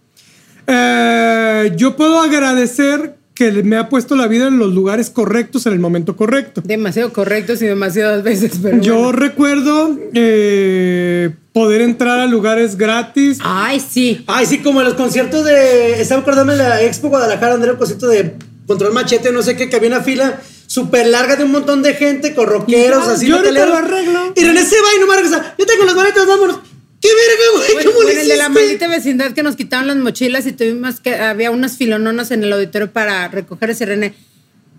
eh, 0.66 1.72
yo 1.76 1.96
puedo 1.96 2.20
agradecer 2.20 3.16
que 3.34 3.50
me 3.64 3.76
ha 3.76 3.88
puesto 3.88 4.14
la 4.14 4.28
vida 4.28 4.46
en 4.46 4.58
los 4.58 4.72
lugares 4.74 5.10
correctos 5.10 5.66
en 5.66 5.72
el 5.72 5.80
momento 5.80 6.16
correcto. 6.16 6.62
Demasiado 6.64 7.12
correctos 7.12 7.60
y 7.62 7.66
demasiadas 7.66 8.22
veces, 8.22 8.52
pero. 8.62 8.80
Yo 8.80 8.94
bueno. 8.96 9.12
recuerdo 9.12 9.98
eh, 10.14 11.30
poder 11.52 11.80
entrar 11.80 12.20
a 12.20 12.26
lugares 12.26 12.76
gratis. 12.76 13.38
Ay, 13.42 13.80
sí. 13.80 14.22
Ay, 14.28 14.46
sí, 14.46 14.58
como 14.58 14.80
en 14.80 14.86
los 14.86 14.94
conciertos 14.94 15.44
de. 15.44 16.00
Estaba 16.00 16.20
acordando 16.20 16.52
en 16.52 16.58
la 16.58 16.80
Expo 16.82 17.08
Guadalajara, 17.08 17.52
donde 17.52 17.66
era 17.66 17.72
un 17.72 17.78
concierto 17.78 18.06
de 18.06 18.34
Control 18.68 18.92
Machete, 18.92 19.32
no 19.32 19.42
sé 19.42 19.56
qué, 19.56 19.68
que 19.68 19.76
había 19.76 19.88
una 19.88 20.00
fila 20.02 20.40
súper 20.68 21.06
larga 21.08 21.36
de 21.36 21.44
un 21.44 21.50
montón 21.52 21.82
de 21.82 21.94
gente 21.94 22.34
con 22.34 22.46
rockeros, 22.46 23.06
Ya, 23.06 23.12
así. 23.12 23.26
yo 23.26 23.36
ahorita 23.36 23.66
lo 23.66 23.74
arreglo. 23.76 24.32
Y 24.36 24.44
René 24.44 24.62
se 24.64 24.76
va 24.76 24.88
y 24.96 25.00
no 25.00 25.06
me 25.08 25.14
regresa. 25.16 25.54
Yo 25.58 25.66
tengo 25.66 25.84
las 25.84 25.94
maletas, 25.96 26.26
vámonos. 26.26 26.60
¡Qué 27.04 27.10
verga, 27.14 27.44
güey! 27.58 27.72
Bueno, 27.74 27.90
¿Cómo 27.90 28.02
le 28.02 28.06
bueno, 28.14 28.20
el 28.22 28.28
de 28.28 28.36
la 28.38 28.48
maldita 28.48 28.88
vecindad 28.88 29.32
que 29.32 29.42
nos 29.42 29.56
quitaron 29.56 29.88
las 29.88 29.96
mochilas 29.98 30.46
y 30.46 30.52
tuvimos 30.52 31.00
que. 31.00 31.14
Había 31.14 31.50
unas 31.50 31.76
filononas 31.76 32.30
en 32.30 32.44
el 32.44 32.52
auditorio 32.52 32.90
para 32.90 33.28
recoger 33.28 33.68
ese 33.68 33.84
René. 33.84 34.14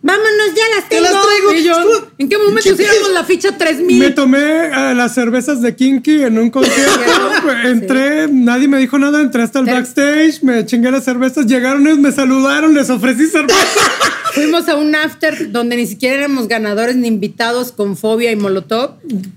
Vámonos, 0.02 0.54
ya 0.56 0.64
las 0.76 0.90
Te 0.90 0.96
tengo. 0.96 1.04
las 1.04 1.24
traigo. 1.24 1.54
Y. 1.54 2.22
¿En 2.24 2.30
qué 2.30 2.38
momento 2.40 2.62
¿Qué 2.64 2.70
hiciéramos 2.72 3.04
pedo? 3.04 3.14
la 3.14 3.24
ficha 3.26 3.52
Me 3.52 3.58
3000? 3.58 4.16
tomé 4.16 4.40
eh, 4.68 4.94
las 4.96 5.14
cervezas 5.14 5.62
de 5.62 5.76
Kinky 5.76 6.24
en 6.24 6.40
un 6.40 6.50
concierto. 6.50 7.32
entré, 7.64 8.28
nadie 8.28 8.68
me 8.68 8.80
dijo 8.80 8.98
nada, 8.98 9.22
entré 9.22 9.44
hasta 9.44 9.60
el 9.60 9.66
backstage, 9.66 10.42
me 10.42 10.66
chingué 10.66 10.90
las 10.90 11.04
cervezas, 11.06 11.46
llegaron 11.46 11.86
ellos, 11.86 12.00
me 12.00 12.12
saludaron, 12.12 12.74
les 12.74 12.90
ofrecí 12.90 13.28
cerveza. 13.28 13.56
Fuimos 14.36 14.68
a 14.70 14.76
un 14.76 14.94
after 14.96 15.52
donde 15.52 15.78
ni 15.78 15.88
siquiera 15.88 16.16
éramos 16.16 16.48
ganadores 16.48 16.96
ni 16.98 17.08
invitados 17.08 17.72
con 17.72 17.96
fobia 17.98 18.32
y 18.32 18.36
molotov. 18.36 18.92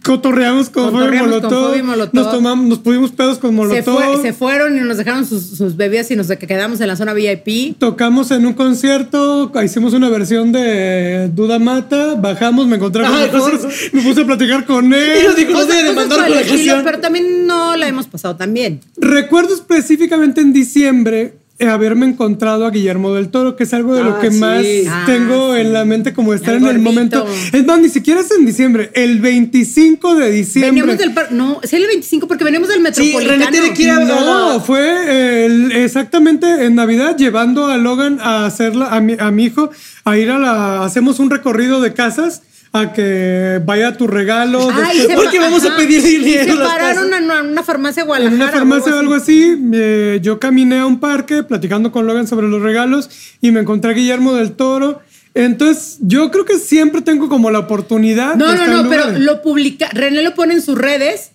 Cotorreamos 0.04 0.70
con 0.70 0.90
Fobia 0.90 0.98
y 0.98 1.18
Cotorreamos 1.18 1.30
con 1.30 1.40
Molotov. 1.50 1.66
Fobia 1.68 1.78
y 1.78 1.82
Molotov. 1.82 2.14
Nos 2.14 2.30
tomamos, 2.32 2.66
nos 2.66 2.78
pudimos 2.80 3.10
pedos 3.12 3.38
con 3.38 3.50
Se, 3.50 3.56
Molotov. 3.56 3.94
fue- 4.14 4.22
se 4.22 4.32
fueron 4.32 4.76
y 4.76 4.80
nos 4.80 4.96
dejaron 4.98 5.24
sus, 5.24 5.46
sus 5.56 5.76
bebidas 5.76 6.10
y 6.10 6.16
nos 6.16 6.26
quedamos 6.28 6.80
en 6.80 6.88
la 6.88 6.96
zona 6.96 7.14
VIP. 7.14 7.76
Tocamos 7.78 8.30
en 8.32 8.44
un 8.46 8.54
concierto, 8.54 9.52
hicimos 9.64 9.94
una 9.94 10.08
versión 10.08 10.50
de 10.52 11.30
Duda 11.34 11.58
Mata, 11.58 12.14
bajamos, 12.16 12.66
me 12.66 12.76
encontré 12.76 13.04
con 13.04 13.14
Ay, 13.14 13.30
cosas- 13.30 13.90
me 13.92 14.02
puse 14.02 14.22
a 14.22 14.26
platicar 14.26 14.66
con 14.66 14.90
Y 14.92 14.94
él. 14.96 15.24
nos 15.26 15.36
dijo, 15.36 15.52
de 15.64 15.66
cosas 15.66 15.94
mandar 15.94 16.18
por 16.20 16.28
la 16.30 16.40
estilo, 16.40 16.80
pero 16.84 16.98
también 17.00 17.46
no 17.46 17.76
la 17.76 17.86
hemos 17.88 18.06
pasado 18.06 18.36
tan 18.36 18.52
bien. 18.52 18.80
Recuerdo 18.96 19.54
específicamente 19.54 20.40
en 20.40 20.52
diciembre 20.52 21.37
haberme 21.66 22.06
encontrado 22.06 22.66
a 22.66 22.70
Guillermo 22.70 23.14
del 23.14 23.30
Toro, 23.30 23.56
que 23.56 23.64
es 23.64 23.74
algo 23.74 23.94
de 23.96 24.04
lo 24.04 24.16
Ah, 24.16 24.20
que 24.20 24.30
sí. 24.30 24.38
más 24.38 24.64
Ah, 24.88 25.02
tengo 25.06 25.54
sí. 25.54 25.60
en 25.60 25.72
la 25.72 25.84
mente 25.84 26.12
como 26.12 26.32
estar 26.34 26.54
El 26.54 26.62
en 26.62 26.68
el 26.68 26.78
momento. 26.78 27.26
Es 27.52 27.66
más, 27.66 27.80
ni 27.80 27.88
siquiera 27.88 28.20
es 28.20 28.30
en 28.30 28.46
diciembre, 28.46 28.90
el 28.94 29.20
25 29.20 30.14
de 30.14 30.30
diciembre. 30.30 30.70
Veníamos 30.70 30.98
del 30.98 31.12
par- 31.14 31.32
no, 31.32 31.58
es 31.62 31.72
el 31.72 31.86
25 31.86 32.28
porque 32.28 32.44
veníamos 32.44 32.68
del 32.68 32.78
Sí, 32.78 32.82
metropolitano. 32.82 33.38
René 33.38 33.50
tiene 33.50 33.74
que 33.74 33.82
ir 33.82 33.90
a. 33.90 34.04
No, 34.04 34.60
fue 34.60 35.46
el- 35.46 35.72
exactamente 35.72 36.64
en 36.64 36.74
Navidad 36.76 37.16
llevando 37.16 37.66
a 37.66 37.76
Logan 37.76 38.18
a 38.20 38.46
hacerla, 38.46 38.88
a 38.94 39.00
mi, 39.00 39.14
a 39.18 39.30
mi 39.30 39.46
hijo, 39.46 39.70
a 40.04 40.16
ir 40.16 40.30
a 40.30 40.38
la. 40.38 40.84
Hacemos 40.84 41.18
un 41.18 41.28
recorrido 41.30 41.80
de 41.80 41.92
casas 41.92 42.42
a 42.72 42.92
que 42.92 43.60
vaya 43.64 43.96
tu 43.96 44.06
regalo. 44.06 44.68
Ay, 44.70 44.98
después- 44.98 45.06
se 45.08 45.14
Porque 45.14 45.38
vamos 45.38 45.64
a 45.64 45.74
pedir 45.76 46.02
dinero 46.02 46.52
Se 46.54 46.58
pararon 46.62 47.12
en 47.14 47.24
una, 47.24 47.42
una 47.42 47.62
farmacia 47.62 48.02
en 48.02 48.06
Guadalajara. 48.06 48.36
una 48.44 48.52
farmacia 48.52 48.94
o 48.94 48.98
algo 48.98 49.14
así, 49.14 49.56
eh, 49.72 50.18
yo 50.22 50.38
caminé 50.38 50.78
a 50.80 50.86
un 50.86 51.00
parque 51.00 51.42
platicando 51.42 51.90
con 51.92 52.06
Logan 52.06 52.26
sobre 52.26 52.46
los 52.48 52.60
regalos 52.62 53.08
y 53.40 53.50
me 53.50 53.60
encontré 53.60 53.90
a 53.92 53.94
Guillermo 53.94 54.34
del 54.34 54.52
Toro. 54.52 55.00
Entonces, 55.34 55.98
yo 56.00 56.30
creo 56.30 56.44
que 56.44 56.58
siempre 56.58 57.00
tengo 57.00 57.28
como 57.28 57.50
la 57.50 57.60
oportunidad. 57.60 58.34
No, 58.34 58.48
de 58.48 58.54
no, 58.56 58.62
estar 58.62 58.68
no, 58.74 58.80
en 58.80 58.88
pero 58.88 59.18
lo 59.18 59.40
publica, 59.42 59.88
René 59.92 60.22
lo 60.22 60.34
pone 60.34 60.54
en 60.54 60.62
sus 60.62 60.76
redes. 60.76 61.30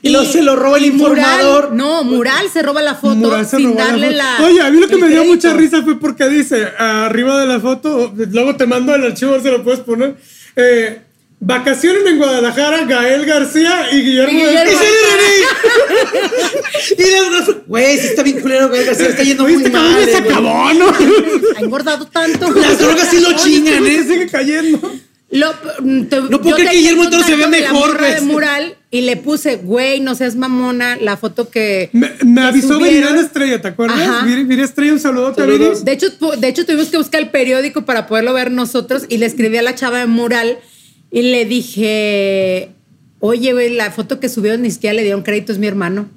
Y 0.00 0.10
luego 0.10 0.24
se 0.26 0.42
lo 0.42 0.54
roba 0.54 0.78
el 0.78 0.84
y 0.84 0.90
Mural- 0.92 1.18
informador. 1.18 1.72
no, 1.72 2.04
Mural 2.04 2.46
se 2.52 2.62
roba 2.62 2.82
la 2.82 2.94
foto 2.94 3.44
sin 3.44 3.64
robó 3.64 3.78
la 3.78 3.86
darle 3.86 4.06
foto. 4.06 4.16
la. 4.18 4.46
Oye, 4.46 4.60
a 4.60 4.70
mí 4.70 4.78
lo 4.78 4.86
que 4.86 4.96
me 4.96 5.08
dio 5.08 5.24
mucha 5.24 5.52
risa 5.54 5.82
fue 5.82 5.98
porque 5.98 6.28
dice 6.28 6.68
arriba 6.78 7.40
de 7.40 7.46
la 7.48 7.58
foto, 7.58 8.12
luego 8.30 8.54
te 8.54 8.66
mando 8.66 8.94
el 8.94 9.02
archivo, 9.04 9.32
a 9.32 9.34
ver 9.34 9.42
si 9.42 9.48
lo 9.50 9.64
puedes 9.64 9.80
poner. 9.80 10.14
Eh, 10.56 11.00
vacaciones 11.40 12.06
en 12.06 12.18
Guadalajara, 12.18 12.84
Gael 12.84 13.24
García 13.26 13.88
y 13.92 14.02
Guillermo, 14.02 14.32
Y 14.38 14.42
Guillermo. 14.44 14.70
¡Ese 14.70 14.76
Toro. 14.78 14.84
es 14.84 15.12
René! 16.96 16.98
y 16.98 17.10
luego, 17.10 17.62
güey, 17.66 17.98
sí 17.98 18.06
está 18.08 18.22
bien 18.22 18.40
culero, 18.40 18.68
güey. 18.68 18.84
Se 18.94 19.08
está 19.08 19.22
yendo 19.22 19.42
muy 19.44 19.54
este 19.54 19.70
cabrón 19.72 19.92
mal. 19.94 20.04
se 20.04 20.10
güey. 20.20 20.30
acabó, 20.32 20.72
¿no? 20.74 20.92
Ha 21.56 21.60
engordado 21.60 22.06
tanto. 22.06 22.50
Las 22.52 22.78
drogas 22.78 23.08
sí 23.10 23.20
lo 23.20 23.32
chingan, 23.36 23.86
¿eh? 23.86 24.02
sigue 24.06 24.28
cayendo. 24.28 24.92
Lo- 25.30 25.52
te- 25.54 26.20
No 26.28 26.40
puedo 26.42 26.56
creer 26.56 26.70
que 26.70 26.76
Guillermo 26.76 27.08
Toro 27.10 27.22
se 27.22 27.36
vea 27.36 27.48
mejor, 27.48 27.98
güey. 27.98 28.20
Mural 28.22 28.76
y 28.92 29.00
le 29.00 29.16
puse, 29.16 29.56
güey, 29.56 29.98
no 30.00 30.14
seas 30.14 30.36
mamona, 30.36 30.96
la 30.96 31.16
foto 31.16 31.48
que. 31.50 31.88
Me, 31.92 32.10
me 32.24 32.42
que 32.42 32.46
avisó. 32.46 32.78
Viridiana 32.78 33.20
Estrella, 33.22 33.60
¿te 33.60 33.68
acuerdas? 33.68 33.98
Vir- 34.24 34.46
Viri 34.46 34.62
Estrella, 34.62 34.92
un 34.92 35.00
saludote 35.00 35.42
a 35.42 35.44
Saludos. 35.46 35.84
De 35.84 35.92
hecho, 35.92 36.06
de 36.38 36.46
hecho, 36.48 36.64
tuvimos 36.66 36.88
que 36.90 36.98
buscar 36.98 37.22
el 37.22 37.30
periódico 37.30 37.86
para 37.86 38.06
poderlo 38.06 38.34
ver 38.34 38.50
nosotros 38.52 39.04
y 39.08 39.16
le 39.16 39.26
escribí 39.26 39.56
a 39.56 39.62
la 39.62 39.74
chava 39.74 39.98
de 39.98 40.06
mural 40.06 40.58
y 41.10 41.22
le 41.22 41.44
dije, 41.46 42.68
oye, 43.20 43.52
güey, 43.54 43.70
la 43.74 43.90
foto 43.90 44.20
que 44.20 44.28
subieron 44.28 44.62
ni 44.62 44.70
siquiera 44.70 44.94
le 44.94 45.02
dieron 45.02 45.22
crédito, 45.22 45.52
es 45.52 45.58
mi 45.58 45.66
hermano. 45.66 46.08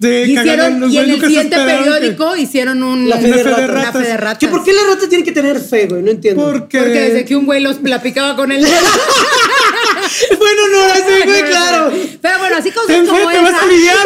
Cagaron, 0.00 0.84
hicieron, 0.84 0.90
y 0.92 0.98
en 0.98 1.10
el 1.10 1.20
siguiente 1.20 1.56
que- 1.56 1.62
periódico 1.62 2.36
hicieron 2.36 2.82
un, 2.82 3.08
La 3.08 3.18
fe 3.18 3.28
de 3.30 3.42
ratas. 3.42 3.92
fe 3.92 3.98
de 4.08 4.16
ratas. 4.16 4.38
¿Que 4.38 4.48
¿Por 4.48 4.64
qué 4.64 4.72
la 4.72 4.82
rata 4.94 5.08
tiene 5.08 5.24
que 5.24 5.32
tener 5.32 5.60
fe, 5.60 5.86
güey? 5.88 6.02
No 6.02 6.10
entiendo. 6.10 6.42
Porque, 6.42 6.78
Porque 6.78 7.00
desde 7.00 7.24
que 7.26 7.36
un 7.36 7.44
güey 7.44 7.60
los 7.62 7.76
platicaba 7.76 8.34
con 8.34 8.50
él. 8.50 8.64
bueno, 10.38 10.62
no, 10.72 10.82
así, 10.92 11.26
güey, 11.26 11.42
claro. 11.42 11.92
Pero 12.22 12.38
bueno, 12.38 12.56
así 12.56 12.70
cosas 12.70 12.86
Ten 12.88 13.04
fe, 13.04 13.10
como 13.10 13.30
te 13.30 13.38
vas 13.40 13.62
a 13.62 13.66
lidiar. 13.66 13.96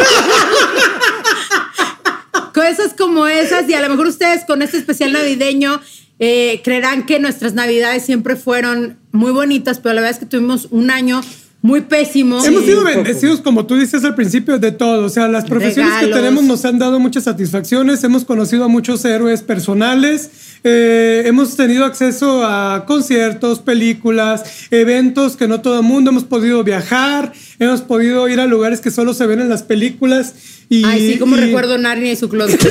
Cosas 2.53 2.93
como 2.97 3.27
esas, 3.27 3.67
y 3.69 3.73
a 3.73 3.81
lo 3.81 3.89
mejor 3.89 4.07
ustedes 4.07 4.45
con 4.45 4.61
este 4.61 4.77
especial 4.77 5.11
navideño 5.11 5.81
eh, 6.19 6.61
creerán 6.63 7.05
que 7.05 7.19
nuestras 7.19 7.53
navidades 7.53 8.05
siempre 8.05 8.35
fueron 8.37 8.97
muy 9.11 9.31
bonitas, 9.31 9.79
pero 9.79 9.95
la 9.95 10.01
verdad 10.01 10.17
es 10.17 10.19
que 10.19 10.25
tuvimos 10.25 10.69
un 10.71 10.89
año 10.89 11.21
muy 11.65 11.81
pésimo. 11.81 12.43
Hemos 12.45 12.63
sido 12.63 12.83
bendecidos, 12.83 13.41
como 13.41 13.65
tú 13.65 13.75
dices 13.75 14.03
al 14.03 14.13
principio, 14.13 14.59
de 14.59 14.71
todo. 14.71 15.05
O 15.05 15.09
sea, 15.09 15.27
las 15.27 15.45
profesiones 15.45 15.93
que 15.99 16.07
tenemos 16.07 16.43
nos 16.43 16.63
han 16.63 16.77
dado 16.77 16.99
muchas 16.99 17.23
satisfacciones. 17.23 18.03
Hemos 18.03 18.23
conocido 18.23 18.65
a 18.65 18.67
muchos 18.67 19.03
héroes 19.03 19.41
personales. 19.41 20.29
eh, 20.63 21.23
hemos 21.25 21.55
tenido 21.57 21.85
acceso 21.85 22.45
a 22.45 22.85
conciertos, 22.85 23.59
películas, 23.59 24.43
eventos 24.71 25.35
que 25.37 25.47
no 25.47 25.61
todo 25.61 25.79
el 25.79 25.83
mundo. 25.85 26.11
Hemos 26.11 26.23
podido 26.23 26.63
viajar. 26.63 27.33
Hemos 27.57 27.81
podido 27.81 28.29
ir 28.29 28.39
a 28.39 28.45
lugares 28.45 28.79
que 28.79 28.91
solo 28.91 29.13
se 29.15 29.25
ven 29.25 29.39
en 29.41 29.49
las 29.49 29.63
películas. 29.63 30.35
Y, 30.69 30.83
Ay, 30.85 31.13
sí, 31.13 31.19
como 31.19 31.35
y- 31.35 31.39
recuerdo 31.39 31.77
Narnia 31.79 32.11
y 32.11 32.15
su 32.15 32.29
closet. 32.29 32.61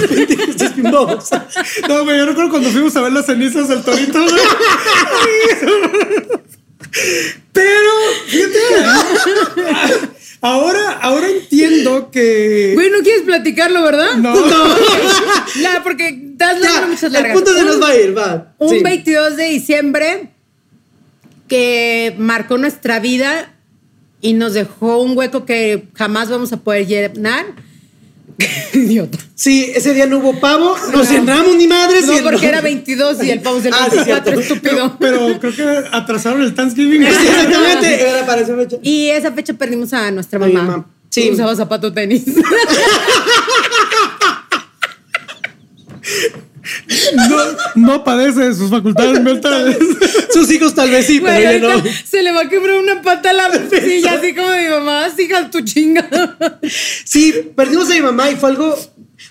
No, 0.76 1.06
No, 1.88 2.04
güey, 2.04 2.18
yo 2.18 2.26
recuerdo 2.26 2.50
cuando 2.50 2.68
fuimos 2.70 2.94
a 2.96 3.00
ver 3.02 3.12
las 3.12 3.26
cenizas 3.26 3.68
del 3.68 3.82
torito. 3.82 4.20
güey. 4.22 4.34
Pero, 7.52 7.90
fíjate 8.26 8.58
ahora, 10.40 10.92
ahora 11.00 11.28
entiendo 11.28 12.10
que. 12.10 12.72
Güey, 12.74 12.90
no 12.90 12.98
quieres 13.02 13.22
platicarlo, 13.22 13.82
¿verdad? 13.82 14.14
No. 14.16 14.34
La, 15.60 15.82
porque 15.82 16.18
das 16.36 16.60
ya, 16.60 16.80
las 16.80 16.88
muchas 16.88 17.02
el 17.04 17.12
largas. 17.12 17.32
punto 17.34 17.54
se 17.54 17.60
Un- 17.60 17.66
nos 17.66 17.82
va 17.82 17.88
a 17.88 17.96
ir, 17.96 18.16
va. 18.16 18.54
Un 18.58 18.68
Sí. 18.76 18.82
22 18.82 19.36
de 19.36 19.44
diciembre 19.44 20.30
que 21.48 22.14
marcó 22.18 22.58
nuestra 22.58 22.98
vida 23.00 23.52
y 24.20 24.32
nos 24.32 24.54
dejó 24.54 24.98
un 24.98 25.16
hueco 25.16 25.44
que 25.44 25.88
jamás 25.94 26.30
vamos 26.30 26.52
a 26.52 26.58
poder 26.58 26.86
llenar. 26.86 27.44
Idiota. 28.74 29.18
Sí, 29.34 29.70
ese 29.74 29.94
día 29.94 30.06
no 30.06 30.18
hubo 30.18 30.40
pavo, 30.40 30.76
no, 30.92 31.04
cenamos 31.04 31.56
ni 31.56 31.66
madres. 31.68 32.06
No, 32.06 32.14
porque 32.22 32.46
era 32.46 32.60
22 32.60 33.22
y 33.22 33.30
el 33.30 33.40
pavo 33.40 33.58
es 33.58 33.66
el 33.66 33.72
Ah, 33.74 33.86
sí, 33.90 33.96
24, 33.96 34.32
cierto. 34.32 34.40
estúpido. 34.40 34.96
Pero 34.98 35.38
creo 35.40 35.54
que 35.54 35.88
atrasaron 35.92 36.42
el 36.42 36.54
Thanksgiving. 36.54 37.02
Sí, 37.06 37.26
exactamente, 37.28 38.08
era 38.08 38.26
para 38.26 38.42
esa 38.42 38.56
fecha. 38.56 38.76
Y 38.82 39.08
esa 39.08 39.32
fecha 39.32 39.54
perdimos 39.54 39.92
a 39.92 40.10
nuestra 40.10 40.38
mamá. 40.38 40.86
Sí. 41.10 41.30
Usaba 41.30 41.54
zapato 41.54 41.92
tenis. 41.92 42.24
No, 47.28 47.36
no 47.74 48.04
padece 48.04 48.40
de 48.40 48.54
sus 48.54 48.70
facultades 48.70 49.22
mentales. 49.22 49.78
Sus 50.32 50.50
hijos 50.50 50.74
tal 50.74 50.90
vez 50.90 51.06
sí, 51.06 51.18
Güey, 51.18 51.34
pero 51.34 51.50
ella 51.50 51.76
no. 51.76 51.90
se 52.04 52.22
le 52.22 52.32
va 52.32 52.42
a 52.42 52.48
quebrar 52.48 52.78
una 52.78 53.00
pata 53.02 53.30
a 53.30 53.32
la 53.32 53.50
silla, 53.70 54.14
así 54.14 54.34
como 54.34 54.48
mi 54.48 54.68
mamá, 54.68 55.06
hija 55.16 55.50
tu 55.50 55.60
chinga. 55.62 56.08
Sí, 57.04 57.52
perdimos 57.56 57.90
a 57.90 57.94
mi 57.94 58.02
mamá 58.02 58.30
y 58.30 58.36
fue 58.36 58.50
algo. 58.50 58.76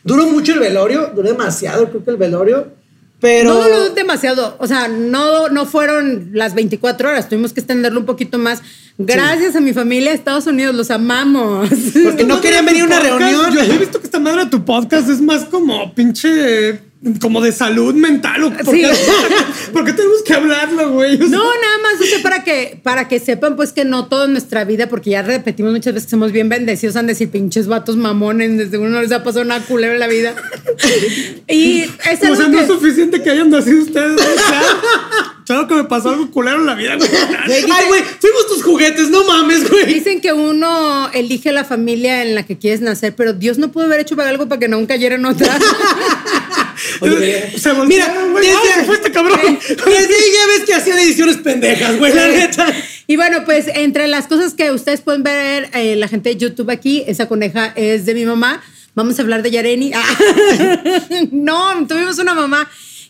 Duró 0.03 0.25
mucho 0.27 0.53
el 0.53 0.59
velorio, 0.59 1.11
duró 1.15 1.29
demasiado, 1.29 1.89
creo 1.89 2.03
que 2.03 2.11
el 2.11 2.17
velorio. 2.17 2.67
Pero. 3.19 3.53
No 3.53 3.63
duró 3.63 3.89
demasiado, 3.91 4.55
o 4.59 4.67
sea, 4.67 4.87
no, 4.89 5.47
no 5.49 5.65
fueron 5.65 6.31
las 6.33 6.53
24 6.55 7.07
horas, 7.09 7.29
tuvimos 7.29 7.53
que 7.53 7.61
extenderlo 7.61 7.99
un 7.99 8.05
poquito 8.05 8.37
más. 8.37 8.61
Gracias 8.97 9.55
a 9.55 9.61
mi 9.61 9.73
familia 9.73 10.09
de 10.11 10.17
Estados 10.17 10.45
Unidos, 10.45 10.75
los 10.75 10.91
amamos. 10.91 11.69
Porque 12.03 12.23
no 12.25 12.41
querían 12.41 12.65
venir 12.65 12.83
a 12.83 12.85
una 12.85 12.97
Podcast, 12.97 13.19
reunión. 13.19 13.53
Yo 13.53 13.73
he 13.73 13.77
visto 13.77 13.99
que 13.99 14.05
esta 14.05 14.19
madre 14.19 14.43
de 14.43 14.49
tu 14.51 14.65
podcast 14.65 15.09
es 15.09 15.21
más 15.21 15.45
como 15.45 15.93
pinche. 15.95 16.79
Como 17.19 17.41
de 17.41 17.51
salud 17.51 17.93
mental. 17.95 18.43
¿o 18.43 18.51
¿Por, 18.51 18.73
Sí. 18.75 18.81
qué, 18.81 19.71
por 19.71 19.83
qué 19.85 19.93
tenemos 19.93 20.21
que 20.23 20.33
hablarlo, 20.33 20.91
güey? 20.91 21.15
O 21.15 21.17
sea, 21.17 21.27
No, 21.27 21.43
nada 21.43 21.77
más, 21.81 22.01
o 22.01 22.05
sea, 22.05 22.21
para 22.21 22.43
que, 22.43 22.79
para 22.81 23.07
que 23.07 23.19
sepan, 23.19 23.55
pues 23.55 23.73
que 23.73 23.83
no 23.85 24.07
todo 24.07 24.25
en 24.25 24.31
nuestra 24.31 24.63
vida, 24.63 24.87
porque 24.87 25.09
ya 25.11 25.21
repetimos 25.21 25.71
muchas 25.73 25.93
veces 25.93 26.07
que 26.07 26.11
somos 26.11 26.31
bien 26.31 26.49
bendecidos, 26.49 26.95
han 26.95 27.07
de 27.07 27.13
decir 27.13 27.29
pinches 27.29 27.67
vatos 27.67 27.97
mamones, 27.97 28.57
desde 28.57 28.77
uno 28.77 28.89
no 28.89 29.01
les 29.01 29.11
ha 29.11 29.23
pasado 29.23 29.43
nada 29.45 29.61
culero 29.65 29.93
en 29.93 29.99
la 29.99 30.07
vida. 30.07 30.33
Y 31.47 31.81
es 31.81 32.21
O 32.21 32.25
algo 32.25 32.35
sea, 32.35 32.47
no 32.47 32.59
es 32.59 32.67
suficiente 32.67 33.21
que 33.21 33.29
hayan 33.29 33.49
nacido 33.49 33.81
ustedes. 33.83 34.11
¿no? 34.11 34.17
Claro, 34.17 34.67
claro 35.45 35.67
que 35.67 35.75
me 35.75 35.83
pasó 35.83 36.09
algo 36.09 36.31
culero 36.31 36.57
en 36.59 36.65
la 36.65 36.75
vida, 36.75 36.95
güey. 36.95 37.09
Ay, 37.71 37.85
güey, 37.87 38.01
fuimos 38.19 38.47
tus 38.47 38.63
juguetes, 38.63 39.09
no 39.09 39.25
mames, 39.25 39.69
güey. 39.69 39.85
Dicen 39.93 40.21
que 40.21 40.31
uno 40.31 41.09
elige 41.13 41.51
la 41.51 41.65
familia 41.65 42.23
en 42.23 42.33
la 42.35 42.43
que 42.45 42.57
quieres 42.57 42.79
nacer, 42.81 43.13
pero 43.15 43.33
Dios 43.33 43.57
no 43.57 43.71
pudo 43.71 43.85
haber 43.85 43.99
hecho 43.99 44.15
para 44.15 44.29
algo 44.29 44.47
para 44.47 44.59
que 44.59 44.67
no 44.69 44.85
cayera 44.87 45.15
en 45.15 45.25
otra. 45.25 45.57
Oye, 47.01 47.53
Se 47.57 47.71
voltearon, 47.71 47.87
Mira, 47.87 48.31
güey. 48.31 48.45
desde, 48.45 48.57
¡Ah, 48.57 48.75
se 48.75 48.83
fue 48.85 48.95
este 48.95 49.11
cabrón! 49.11 49.39
desde 49.67 50.15
ahí 50.15 50.31
ya 50.33 50.47
ves 50.47 50.63
que 50.65 50.73
hacían 50.73 50.99
ediciones 50.99 51.37
pendejas, 51.37 51.97
güey, 51.97 52.13
la 52.13 52.27
neta. 52.27 52.73
Y 53.07 53.15
bueno, 53.15 53.43
pues 53.45 53.65
entre 53.73 54.07
las 54.07 54.27
cosas 54.27 54.53
que 54.53 54.71
ustedes 54.71 55.01
pueden 55.01 55.23
ver, 55.23 55.69
eh, 55.73 55.95
la 55.95 56.07
gente 56.07 56.29
de 56.29 56.37
YouTube 56.37 56.69
aquí, 56.69 57.03
esa 57.07 57.27
coneja 57.27 57.73
es 57.75 58.05
de 58.05 58.13
mi 58.13 58.25
mamá. 58.25 58.63
Vamos 58.95 59.17
a 59.19 59.23
hablar 59.23 59.41
de 59.41 59.51
Yareni. 59.51 59.91
Ah. 59.93 60.03
no, 61.31 61.87
tuvimos 61.87 62.19
una 62.19 62.33
mamá 62.33 62.69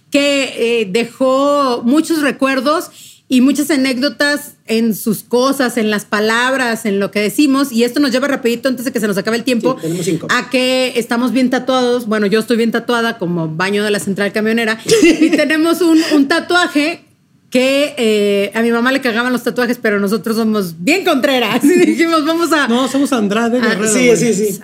que 0.10 0.82
eh, 0.82 0.88
dejó 0.90 1.82
muchos 1.84 2.22
recuerdos 2.22 2.90
y 3.28 3.42
muchas 3.42 3.70
anécdotas 3.72 4.53
en 4.66 4.96
sus 4.96 5.24
cosas, 5.24 5.76
en 5.78 5.90
las 5.92 6.06
palabras, 6.06 6.86
en 6.86 7.00
lo 7.00 7.12
que 7.12 7.20
decimos. 7.20 7.72
Y 7.72 7.84
esto 7.84 8.00
nos 8.00 8.12
lleva 8.12 8.28
rapidito 8.28 8.70
antes 8.70 8.86
de 8.86 8.92
que 8.94 9.00
se 9.00 9.08
nos 9.08 9.18
acabe 9.18 9.38
el 9.38 9.44
tiempo 9.44 9.76
Sí, 9.76 9.82
tenemos 9.88 10.06
cinco. 10.06 10.28
a 10.30 10.50
que 10.50 10.94
estamos 10.96 11.32
bien 11.34 11.50
tatuados. 11.50 12.08
Bueno, 12.08 12.28
yo 12.28 12.40
estoy 12.40 12.58
bien 12.58 12.72
tatuada 12.72 13.18
como 13.18 13.50
baño 13.50 13.84
de 13.84 13.92
la 13.92 14.00
central 14.00 14.32
camionera. 14.32 14.80
y 15.04 15.30
tenemos 15.36 15.82
un, 15.82 16.00
un 16.14 16.28
tatuaje 16.28 17.04
que 17.50 17.94
eh, 17.98 18.52
a 18.56 18.62
mi 18.64 18.72
mamá 18.72 18.92
le 18.92 19.00
cagaban 19.02 19.32
los 19.32 19.44
tatuajes, 19.44 19.78
pero 19.80 20.00
nosotros 20.00 20.36
somos 20.38 20.76
bien 20.84 21.04
contreras. 21.06 21.64
Y 21.64 21.68
dijimos, 21.86 22.26
vamos 22.26 22.52
a... 22.52 22.68
No, 22.68 22.88
somos 22.88 23.14
Andrade 23.14 23.60
Ah, 23.62 23.76
Guerrero. 23.76 23.94
Sí, 23.94 24.16
sí, 24.16 24.34
sí. 24.34 24.60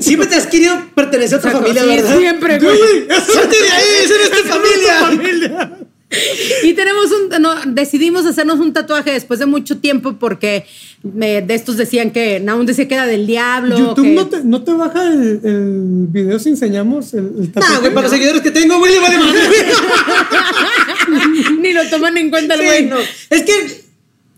Siempre 0.00 0.26
te 0.26 0.34
has 0.36 0.46
querido 0.46 0.74
pertenecer 0.96 1.34
a 1.34 1.38
otra 1.38 1.50
Exacto, 1.50 1.68
familia, 1.74 1.82
sí, 1.82 2.02
¿verdad? 2.02 2.18
siempre, 2.18 2.58
güey. 2.58 2.78
Salte 3.08 3.56
de 3.62 3.70
ahí, 3.70 3.84
esa 4.04 4.14
no 4.14 4.22
es 4.24 4.30
tu 4.30 4.48
familia. 4.48 4.98
familia. 5.00 5.78
Y 6.64 6.72
tenemos 6.74 7.06
un, 7.12 7.42
no, 7.42 7.54
decidimos 7.66 8.24
hacernos 8.26 8.58
un 8.60 8.72
tatuaje 8.72 9.12
después 9.12 9.38
de 9.40 9.46
mucho 9.46 9.78
tiempo 9.78 10.14
porque 10.18 10.64
me- 11.02 11.42
de 11.42 11.54
estos 11.54 11.76
decían 11.76 12.10
que, 12.10 12.42
aún 12.48 12.66
decía 12.66 12.88
que 12.88 12.94
era 12.94 13.06
del 13.06 13.26
diablo. 13.26 13.78
YouTube 13.78 14.04
que- 14.04 14.14
no 14.14 14.26
te, 14.28 14.44
no 14.44 14.62
te 14.62 14.72
baja 14.72 15.04
el, 15.06 15.40
el 15.44 16.06
video 16.08 16.38
si 16.38 16.48
enseñamos 16.48 17.12
el, 17.14 17.32
el 17.40 17.52
tatuaje? 17.52 17.80
Güey, 17.80 17.94
para 17.94 18.02
los 18.08 18.12
seguidores 18.12 18.42
que 18.42 18.50
tengo, 18.50 18.78
güey, 18.78 18.94
le 18.94 19.00
vale. 19.00 19.16
Ni 21.60 21.72
lo 21.72 21.88
toman 21.88 22.16
en 22.16 22.30
cuenta 22.30 22.54
el 22.54 22.60
Sí, 22.60 22.66
güey. 22.66 22.86
no. 22.86 22.96
Es 23.30 23.42
que 23.42 23.82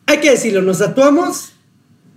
hay 0.06 0.18
que 0.18 0.30
decirlo, 0.30 0.62
nos 0.62 0.78
tatuamos 0.78 1.50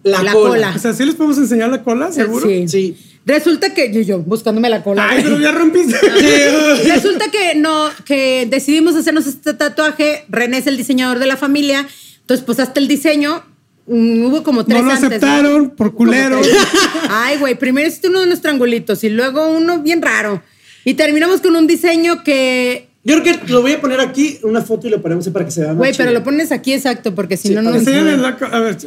la, 0.03 0.23
La 0.23 0.33
cola. 0.33 0.49
cola. 0.49 0.73
O 0.75 0.79
sea, 0.79 0.93
¿sí 0.93 1.05
les 1.05 1.15
podemos 1.15 1.37
enseñar 1.37 1.69
la 1.69 1.83
cola, 1.83 2.11
seguro? 2.11 2.45
Sí. 2.47 2.67
Sí. 2.67 2.97
Resulta 3.25 3.73
que 3.73 3.91
yo, 3.93 4.01
yo 4.01 4.19
buscándome 4.19 4.69
la 4.69 4.83
cola. 4.83 5.07
Ay, 5.09 5.21
pero 5.23 5.39
ya 5.39 5.51
rompiste. 5.51 5.95
Resulta 6.87 7.31
que 7.31 7.55
no, 7.55 7.89
que 8.05 8.47
decidimos 8.49 8.95
hacernos 8.95 9.27
este 9.27 9.53
tatuaje. 9.53 10.25
René 10.29 10.57
es 10.57 10.67
el 10.67 10.75
diseñador 10.77 11.19
de 11.19 11.27
la 11.27 11.37
familia. 11.37 11.87
Entonces, 12.19 12.45
pues 12.45 12.59
hasta 12.59 12.79
el 12.79 12.87
diseño. 12.87 13.43
mm, 13.87 14.25
hubo 14.25 14.43
como 14.43 14.65
tres 14.65 14.79
No 14.79 14.85
lo 14.85 14.91
antes, 14.91 15.07
aceptaron 15.07 15.69
por 15.71 15.93
culero. 15.93 16.41
Ay, 17.09 17.37
güey, 17.37 17.55
primero 17.55 17.87
hiciste 17.87 18.09
uno 18.09 18.19
de 18.19 18.27
unos 18.27 18.41
triangulitos 18.41 19.03
y 19.03 19.09
luego 19.09 19.47
uno 19.47 19.79
bien 19.79 20.01
raro. 20.01 20.41
Y 20.85 20.95
terminamos 20.95 21.39
con 21.39 21.55
un 21.55 21.65
diseño 21.67 22.23
que. 22.23 22.89
Yo 23.05 23.21
creo 23.21 23.41
que 23.41 23.51
lo 23.51 23.61
voy 23.61 23.73
a 23.73 23.81
poner 23.81 23.99
aquí, 23.99 24.39
una 24.43 24.61
foto 24.61 24.87
y 24.87 24.89
lo 24.89 25.01
ponemos 25.01 25.25
ahí 25.27 25.33
para 25.33 25.43
que 25.43 25.51
se 25.51 25.59
vea 25.59 25.69
más 25.69 25.77
Güey, 25.77 25.93
pero 25.97 26.11
lo 26.11 26.23
pones 26.23 26.53
aquí 26.53 26.73
exacto, 26.73 27.13
porque 27.13 27.35
si 27.35 27.49
Sí, 27.49 27.53
no, 27.53 27.61
no. 27.61 27.73
que 27.73 27.79
Enséñale 27.79 28.15
la 28.17 28.29
A 28.29 28.59
ver, 28.61 28.77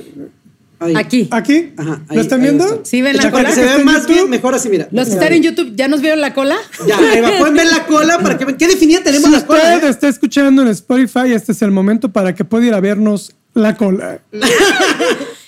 Ahí. 0.78 0.93
Aquí. 0.97 1.28
¿aquí? 1.31 1.73
Ajá, 1.77 2.03
ahí, 2.09 2.16
¿Lo 2.16 2.23
están 2.23 2.43
viendo? 2.43 2.65
está. 2.66 2.85
¿Sí 2.85 3.01
ven 3.03 3.16
la 3.16 3.23
Para 3.23 3.32
cola? 3.32 3.48
que 3.48 3.55
se 3.55 3.61
¿Está 3.62 3.77
vea 3.77 3.85
más 3.85 3.94
YouTube? 4.03 4.15
bien, 4.15 4.31
mejor 4.31 4.55
así, 4.55 4.69
mira. 4.69 4.89
Los 4.90 5.09
que 5.09 5.15
están 5.15 5.32
en 5.32 5.43
YouTube, 5.43 5.73
¿ya 5.74 5.89
nos 5.89 6.01
vieron 6.03 6.20
la 6.20 6.35
cola? 6.35 6.57
Ya, 6.86 6.98
ahí 6.98 7.20
va. 7.20 7.39
Pueden 7.39 7.55
ver 7.57 7.66
la 7.73 7.86
cola 7.86 8.19
para 8.19 8.36
que 8.36 8.44
vean 8.44 8.59
qué 8.59 8.69
definida 8.69 9.03
tenemos 9.03 9.27
Si 9.31 9.32
la 9.36 9.47
cola. 9.47 9.74
usted 9.77 9.86
¿eh? 9.86 9.90
está 9.90 10.09
escuchando 10.09 10.62
en 10.62 10.69
Spotify, 10.69 11.32
este 11.32 11.53
es 11.53 11.62
el 11.62 11.70
momento 11.70 12.12
para 12.12 12.35
que 12.35 12.44
pueda 12.44 12.66
ir 12.66 12.74
a 12.74 12.81
vernos 12.81 13.35
la 13.55 13.74
cola. 13.77 14.19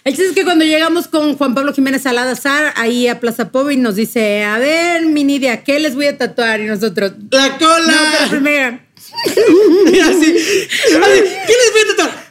El 0.04 0.14
chiste 0.14 0.30
es 0.30 0.34
que 0.34 0.44
cuando 0.44 0.64
llegamos 0.64 1.06
con 1.08 1.36
Juan 1.36 1.54
Pablo 1.54 1.74
Jiménez 1.74 2.02
Salazar, 2.02 2.72
ahí 2.76 3.08
a 3.08 3.20
Plaza 3.20 3.50
Pobre, 3.50 3.74
y 3.74 3.76
nos 3.76 3.94
dice, 3.96 4.42
a 4.44 4.56
ver, 4.58 5.04
mi 5.04 5.22
Nidia, 5.24 5.62
¿qué 5.62 5.78
les 5.80 5.94
voy 5.94 6.06
a 6.06 6.16
tatuar? 6.16 6.60
Y 6.60 6.64
nosotros, 6.64 7.12
La 7.30 7.48
no, 7.48 7.54
pero 7.58 7.70
cola. 7.74 8.26
primero, 8.30 8.78
Mira 9.84 10.06
así. 10.08 10.34
A 10.96 11.08
ver, 11.08 11.24
¿Qué 11.24 11.52
les 11.52 11.72
voy 11.72 11.82
a 11.82 11.96
tatuar? 11.96 12.27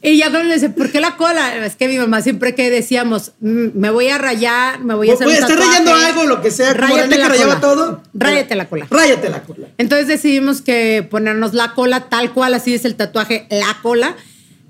Y 0.00 0.16
ya 0.16 0.30
cuando 0.30 0.48
le 0.48 0.54
dice, 0.54 0.70
¿por 0.70 0.92
qué 0.92 1.00
la 1.00 1.16
cola? 1.16 1.66
Es 1.66 1.74
que 1.74 1.88
mi 1.88 1.98
mamá 1.98 2.22
siempre 2.22 2.54
que 2.54 2.70
decíamos, 2.70 3.32
"Mm, 3.40 3.66
me 3.74 3.90
voy 3.90 4.08
a 4.08 4.16
rayar, 4.18 4.78
me 4.80 4.94
voy 4.94 5.10
a 5.10 5.14
hacer 5.14 5.26
Voy 5.26 5.34
a 5.34 5.40
estar 5.40 5.58
rayando 5.58 5.92
algo, 5.92 6.24
lo 6.24 6.40
que 6.40 6.52
sea. 6.52 6.72
Ráyate 6.72 7.18
la 7.18 7.28
rayaba 7.28 7.54
cola. 7.56 7.60
todo. 7.60 8.02
Ráyate 8.14 8.54
la 8.54 8.68
cola. 8.68 8.86
Ráyate 8.88 9.28
la 9.28 9.42
cola. 9.42 9.66
Entonces 9.76 10.06
decidimos 10.06 10.62
que 10.62 11.06
ponernos 11.10 11.52
la 11.52 11.74
cola 11.74 12.08
tal 12.08 12.32
cual, 12.32 12.54
así 12.54 12.74
es 12.74 12.84
el 12.84 12.94
tatuaje, 12.94 13.48
la 13.50 13.76
cola. 13.82 14.14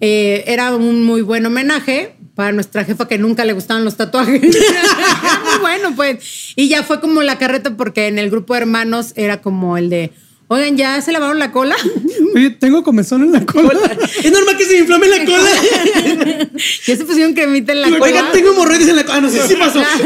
Eh, 0.00 0.44
era 0.46 0.74
un 0.74 1.04
muy 1.04 1.20
buen 1.20 1.44
homenaje 1.44 2.14
para 2.34 2.52
nuestra 2.52 2.84
jefa 2.84 3.06
que 3.06 3.18
nunca 3.18 3.44
le 3.44 3.52
gustaban 3.52 3.84
los 3.84 3.96
tatuajes. 3.96 4.40
Bueno, 5.60 5.92
pues. 5.94 6.52
Y 6.56 6.68
ya 6.68 6.82
fue 6.84 7.00
como 7.00 7.20
la 7.22 7.36
carreta 7.36 7.76
porque 7.76 8.06
en 8.06 8.18
el 8.18 8.30
grupo 8.30 8.54
de 8.54 8.60
hermanos 8.60 9.12
era 9.16 9.42
como 9.42 9.76
el 9.76 9.90
de, 9.90 10.12
oigan, 10.48 10.76
¿ya 10.76 11.00
se 11.00 11.12
lavaron 11.12 11.38
la 11.38 11.52
cola? 11.52 11.76
Oye, 12.34 12.50
tengo 12.50 12.82
comezón 12.82 13.22
en 13.22 13.32
la 13.32 13.44
cola. 13.46 13.70
Es 14.24 14.32
normal 14.32 14.56
que 14.56 14.64
se 14.64 14.72
me 14.72 14.78
inflame 14.80 15.08
la 15.08 15.24
cola. 15.24 15.50
ya 16.86 16.96
se 16.96 17.04
pusieron 17.04 17.32
cremita 17.34 17.72
en 17.72 17.80
la 17.82 17.88
cola. 17.90 18.02
Oigan, 18.04 18.32
tengo 18.32 18.52
hemorroides 18.52 18.88
en 18.88 18.96
la 18.96 19.04
cola. 19.04 19.16
Ah, 19.16 19.20
no 19.20 19.30
sé 19.30 19.46
si 19.46 19.54
pasó. 19.54 19.80
Claro. 19.80 20.04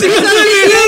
sí 0.00 0.06
pasó, 0.08 0.28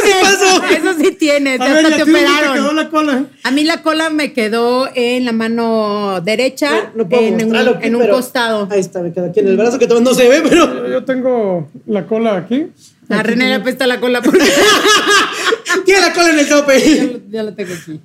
sí 0.04 0.10
pasó. 0.22 0.64
Eso 0.64 0.94
sí 0.98 1.10
tiene, 1.12 1.54
A 1.54 1.58
ver, 1.58 1.76
hasta 1.86 1.90
¿y 1.90 1.92
a 1.92 1.96
te 1.96 2.02
operaron. 2.10 2.54
quedó 2.54 2.72
la 2.72 2.88
cola? 2.90 3.24
A 3.42 3.50
mí 3.50 3.64
la 3.64 3.82
cola 3.82 4.10
me 4.10 4.32
quedó 4.32 4.88
en 4.94 5.24
la 5.24 5.32
mano 5.32 6.20
derecha, 6.24 6.92
No 6.94 7.08
puedo 7.08 7.22
en, 7.22 7.34
un- 7.34 7.40
mostrarlo 7.42 7.70
aquí, 7.72 7.86
en 7.86 7.94
un 7.96 8.00
pero- 8.02 8.14
costado. 8.14 8.68
Ahí 8.70 8.80
está, 8.80 9.00
me 9.02 9.12
queda 9.12 9.26
aquí 9.26 9.40
en 9.40 9.48
el 9.48 9.56
brazo 9.56 9.78
que 9.78 9.86
todavía 9.86 10.10
no 10.10 10.16
se 10.16 10.28
ve, 10.28 10.42
pero. 10.48 10.66
Yo- 10.86 10.88
Yo 10.88 11.04
tengo 11.04 11.70
la 11.86 12.06
cola 12.06 12.36
aquí. 12.36 12.66
A 13.10 13.22
René 13.22 13.48
le 13.48 13.54
apesta 13.54 13.86
la 13.86 14.00
cola 14.00 14.22
porque 14.22 14.46
Tiene 15.84 16.00
la 16.00 16.12
cola 16.14 16.30
en 16.30 16.38
el 16.38 16.48
tope. 16.48 17.20
ya 17.30 17.42
lo 17.42 17.54
tengo 17.54 17.74
aquí. 17.74 18.00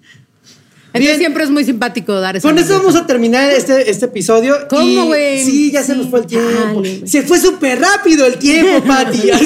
Entonces 0.93 1.17
siempre 1.17 1.43
es 1.43 1.49
muy 1.49 1.63
simpático 1.63 2.19
dar 2.19 2.37
eso. 2.37 2.47
Con 2.47 2.57
eso 2.57 2.77
vamos 2.79 2.95
a 2.95 3.05
terminar 3.05 3.51
este, 3.51 3.89
este 3.89 4.05
episodio. 4.05 4.55
¿Cómo, 4.69 5.05
güey? 5.05 5.43
Sí, 5.43 5.71
ya 5.71 5.83
se 5.83 5.95
nos 5.95 6.09
fue 6.09 6.21
el 6.21 6.25
tiempo. 6.25 6.81
dale, 6.81 7.07
se 7.07 7.21
fue 7.21 7.39
súper 7.39 7.79
rápido 7.79 8.25
el 8.25 8.37
tiempo, 8.37 8.83
Pati. 8.87 9.29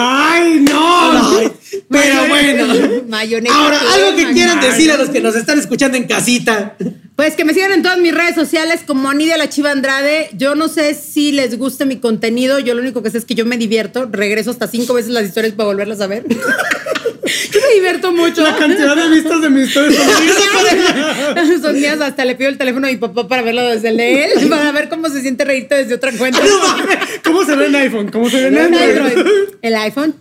¡Ay, 0.00 0.60
no! 0.60 1.38
Ay, 1.38 1.52
pero 1.88 2.26
bueno. 2.28 2.74
Mayonesa. 3.08 3.54
Ahora, 3.54 3.80
algo 3.94 4.16
que 4.16 4.32
quieran 4.32 4.60
decir 4.60 4.90
a 4.90 4.96
los 4.96 5.10
que 5.10 5.20
nos 5.20 5.34
están 5.34 5.58
escuchando 5.58 5.96
en 5.96 6.04
casita. 6.04 6.76
Pues 7.16 7.34
que 7.34 7.44
me 7.44 7.54
sigan 7.54 7.72
en 7.72 7.82
todas 7.82 7.98
mis 7.98 8.14
redes 8.14 8.34
sociales 8.34 8.80
como 8.86 9.12
Nidia 9.12 9.36
la 9.36 9.48
Chiva 9.48 9.70
Andrade. 9.70 10.30
Yo 10.34 10.54
no 10.54 10.68
sé 10.68 10.94
si 10.94 11.32
les 11.32 11.58
gusta 11.58 11.84
mi 11.84 11.98
contenido. 11.98 12.58
Yo 12.58 12.74
lo 12.74 12.80
único 12.80 13.02
que 13.02 13.10
sé 13.10 13.18
es 13.18 13.24
que 13.24 13.34
yo 13.34 13.44
me 13.44 13.58
divierto. 13.58 14.08
Regreso 14.10 14.50
hasta 14.50 14.66
cinco 14.66 14.94
veces 14.94 15.10
las 15.10 15.24
historias 15.24 15.54
para 15.54 15.68
volverlas 15.68 16.00
a 16.00 16.06
ver. 16.06 16.24
yo 17.24 17.60
me 17.60 17.74
divierto 17.74 18.12
mucho. 18.12 18.42
La 18.42 18.56
cantidad 18.56 18.96
de 18.96 19.08
vistas 19.08 19.40
de 19.40 19.50
mis 19.50 19.68
historias. 19.68 20.02
Son 21.60 21.74
días 21.74 22.00
hasta 22.00 22.24
le 22.24 22.34
pido 22.34 22.50
el 22.50 22.58
teléfono 22.58 22.86
a 22.86 22.90
mi 22.90 22.96
papá 22.96 23.28
para 23.28 23.42
verlo 23.42 23.62
desde 23.62 23.88
el 23.88 23.96
de 23.96 24.24
él, 24.24 24.48
para 24.50 24.72
ver 24.72 24.88
cómo 24.88 25.08
se 25.08 25.20
siente 25.20 25.44
reírte 25.44 25.76
desde 25.76 25.94
otra 25.94 26.12
cuenta. 26.12 26.40
¿Cómo 27.24 27.44
se 27.44 27.54
ve 27.54 27.66
en 27.66 27.76
iPhone? 27.76 28.10
¿Cómo 28.10 28.28
se 28.28 28.36
ve 28.36 28.48
en 28.48 28.58
Android? 28.58 28.98
Android. 28.98 29.26
El 29.62 29.74
iPhone. 29.76 30.14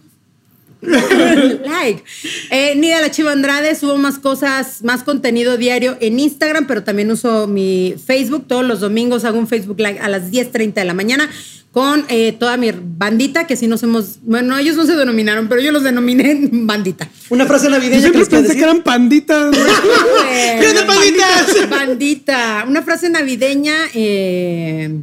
like. 0.82 2.04
Eh, 2.50 2.74
Nidia 2.76 3.02
la 3.02 3.12
Chiva 3.12 3.32
Andrade, 3.32 3.76
subo 3.76 3.98
más 3.98 4.18
cosas, 4.18 4.84
más 4.84 5.04
contenido 5.04 5.58
diario 5.58 5.96
en 6.02 6.20
Instagram, 6.20 6.66
pero 6.66 6.84
también 6.84 7.12
uso 7.12 7.48
mi 7.48 7.96
Facebook. 8.04 8.48
Todos 8.48 8.66
los 8.66 8.80
domingos 8.80 9.24
hago 9.24 9.38
un 9.38 9.48
Facebook 9.48 9.80
Live 9.80 10.00
a 10.00 10.10
las 10.10 10.32
10.30 10.32 10.74
de 10.74 10.86
la 10.86 10.94
mañana 10.94 11.30
con 11.72 12.06
eh, 12.10 12.34
toda 12.34 12.58
mi 12.58 12.70
bandita, 12.74 13.48
que 13.48 13.56
si 13.56 13.68
nos 13.68 13.82
hemos. 13.84 14.20
Bueno, 14.24 14.58
ellos 14.58 14.76
no 14.76 14.86
se 14.86 14.96
denominaron, 14.96 15.48
pero 15.48 15.62
yo 15.62 15.72
los 15.72 15.84
denominé 15.84 16.50
bandita. 16.52 17.08
Una 17.30 17.46
frase 17.46 17.66
Yo 17.66 17.72
navideña 17.72 17.96
que 17.96 18.02
siempre 18.02 18.20
les 18.20 18.30
quiero 18.30 18.44
pensé 18.44 18.58
que 18.58 18.64
eran 18.64 18.82
panditas. 18.84 19.52
güey. 19.52 20.60
¿Qué 20.60 20.68
onda, 20.70 20.86
panditas? 20.86 21.70
Bandita. 21.70 22.66
Una 22.68 22.82
frase 22.82 23.10
navideña. 23.10 23.76
eh, 23.94 25.00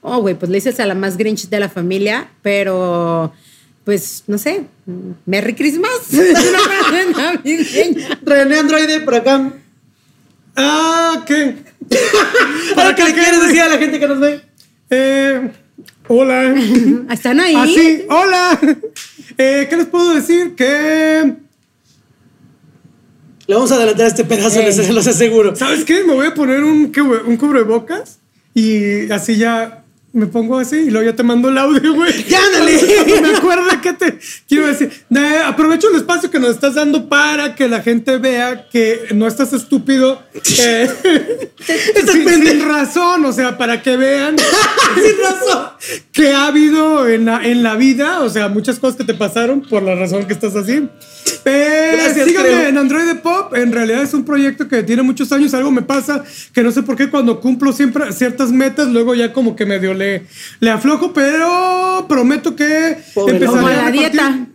oh, 0.00 0.20
güey, 0.20 0.36
pues 0.36 0.48
le 0.50 0.58
dices 0.58 0.78
a 0.78 0.86
la 0.86 0.94
más 0.94 1.16
grinch 1.16 1.48
de 1.48 1.58
la 1.58 1.68
familia, 1.68 2.28
pero 2.40 3.32
pues 3.84 4.22
no 4.28 4.38
sé. 4.38 4.62
Merry 5.26 5.54
Christmas. 5.54 6.12
Es 6.12 6.38
una 6.48 6.58
frase 6.60 7.12
navideña. 7.16 8.20
René 8.24 8.58
Androide 8.58 9.00
por 9.00 9.16
acá. 9.16 9.52
Ah, 10.54 11.24
¿qué? 11.26 11.56
¿Para 12.76 12.94
qué 12.94 13.04
le 13.04 13.12
quieres 13.14 13.42
decir 13.42 13.60
a 13.60 13.68
la 13.70 13.78
gente 13.78 13.98
que 13.98 14.06
nos 14.06 14.20
ve? 14.20 14.40
Eh, 14.90 15.50
hola. 16.14 16.54
¿Están 17.10 17.40
ahí? 17.40 17.54
Ah, 17.56 17.66
sí, 17.66 18.04
hola. 18.08 18.60
Eh, 19.38 19.66
¿Qué 19.68 19.76
les 19.76 19.86
puedo 19.86 20.14
decir? 20.14 20.54
Que. 20.54 21.34
Le 23.46 23.54
vamos 23.54 23.72
a 23.72 23.76
adelantar 23.76 24.06
este 24.06 24.24
pedazo, 24.24 24.60
Eh. 24.60 24.64
les 24.66 24.76
se 24.76 24.92
los 24.92 25.06
aseguro. 25.06 25.56
¿Sabes 25.56 25.84
qué? 25.84 26.04
Me 26.04 26.14
voy 26.14 26.26
a 26.26 26.34
poner 26.34 26.62
un, 26.62 26.92
un 27.26 27.36
cubrebocas 27.36 28.18
y 28.54 29.10
así 29.10 29.36
ya 29.36 29.81
me 30.12 30.26
pongo 30.26 30.58
así 30.58 30.76
y 30.76 30.90
luego 30.90 31.10
ya 31.10 31.16
te 31.16 31.22
mando 31.22 31.48
el 31.48 31.56
audio, 31.58 31.94
güey. 31.94 32.24
¡Ya, 32.28 32.38
ándale! 32.44 33.20
me 33.22 33.36
acuerdo 33.36 33.64
que 33.82 33.92
te 33.94 34.18
quiero 34.48 34.66
decir. 34.66 34.90
Eh, 35.14 35.38
aprovecho 35.44 35.88
el 35.90 35.96
espacio 35.96 36.30
que 36.30 36.38
nos 36.38 36.50
estás 36.50 36.74
dando 36.74 37.08
para 37.08 37.54
que 37.54 37.66
la 37.68 37.80
gente 37.82 38.18
vea 38.18 38.68
que 38.70 39.06
no 39.14 39.26
estás 39.26 39.52
estúpido. 39.52 40.22
eh, 40.60 40.88
sin, 42.12 42.28
sin 42.46 42.68
razón, 42.68 43.24
o 43.24 43.32
sea, 43.32 43.56
para 43.56 43.82
que 43.82 43.96
vean 43.96 44.36
Sin 44.94 45.24
razón. 45.24 45.68
que 46.12 46.32
ha 46.32 46.46
habido 46.46 47.08
en 47.08 47.24
la, 47.24 47.42
en 47.44 47.62
la 47.62 47.76
vida, 47.76 48.20
o 48.20 48.28
sea, 48.28 48.48
muchas 48.48 48.78
cosas 48.78 48.96
que 48.96 49.04
te 49.04 49.14
pasaron 49.14 49.62
por 49.62 49.82
la 49.82 49.94
razón 49.94 50.26
que 50.26 50.32
estás 50.34 50.54
así. 50.56 50.88
Pero 51.44 51.96
Gracias, 52.02 52.26
síganme 52.26 52.48
creo. 52.48 52.66
en 52.68 52.78
Android 52.78 53.16
Pop. 53.22 53.54
En 53.54 53.72
realidad 53.72 54.02
es 54.02 54.12
un 54.14 54.24
proyecto 54.24 54.68
que 54.68 54.82
tiene 54.82 55.02
muchos 55.02 55.30
años. 55.32 55.54
Algo 55.54 55.70
me 55.70 55.82
pasa 55.82 56.24
que 56.52 56.62
no 56.62 56.70
sé 56.70 56.82
por 56.82 56.96
qué 56.96 57.10
cuando 57.10 57.40
cumplo 57.40 57.72
siempre 57.72 58.12
ciertas 58.12 58.50
metas, 58.50 58.88
luego 58.88 59.14
ya 59.14 59.32
como 59.32 59.56
que 59.56 59.64
medio 59.66 59.94
le, 60.02 60.26
le 60.60 60.70
aflojo, 60.70 61.12
pero 61.12 62.04
prometo 62.08 62.54
que 62.56 62.98
Pobre 63.14 63.34
empezaré 63.34 63.56
Como 63.60 63.66
a 63.68 63.72
la 63.72 63.90
repartir- 63.90 63.92
dieta. 63.98 64.46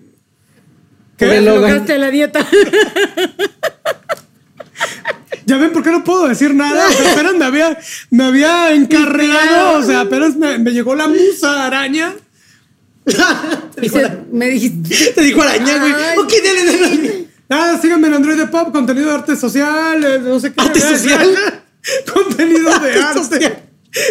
¿Qué? 1.17 1.25
Te 1.27 1.41
lograste 1.41 1.97
la 1.97 2.11
dieta. 2.11 2.45
Ya 5.45 5.55
ven 5.57 5.71
por 5.71 5.81
qué 5.81 5.91
no 5.91 6.03
puedo 6.03 6.27
decir 6.27 6.53
nada. 6.53 6.87
O 6.89 6.91
sea, 6.91 7.13
apenas 7.13 7.35
me 7.35 7.45
había, 7.45 7.77
me 8.09 8.25
había 8.25 8.73
encarregado. 8.73 9.79
O 9.79 9.83
sea, 9.83 10.01
apenas 10.01 10.35
me, 10.35 10.57
me 10.57 10.71
llegó 10.71 10.93
la 10.93 11.07
musa 11.07 11.65
araña. 11.65 12.13
Y 13.81 13.87
se- 13.89 14.11
me 14.31 14.49
dijiste. 14.49 15.13
Te 15.15 15.21
dijo 15.21 15.41
araña, 15.41 15.77
güey. 15.79 15.93
Ok, 16.17 16.33
dale, 16.43 16.65
dale. 16.65 17.27
Nada, 17.47 17.79
síganme 17.81 18.07
en 18.07 18.15
Android 18.15 18.41
Pop, 18.49 18.73
contenido 18.73 19.07
de 19.07 19.15
arte 19.15 19.35
social, 19.37 20.21
no 20.25 20.37
sé 20.39 20.51
qué. 20.51 20.61
¿Arte 20.61 20.79
social? 20.81 21.29
contenido 22.13 22.77
de 22.79 23.01
Arte 23.01 23.19
arte. 23.39 23.63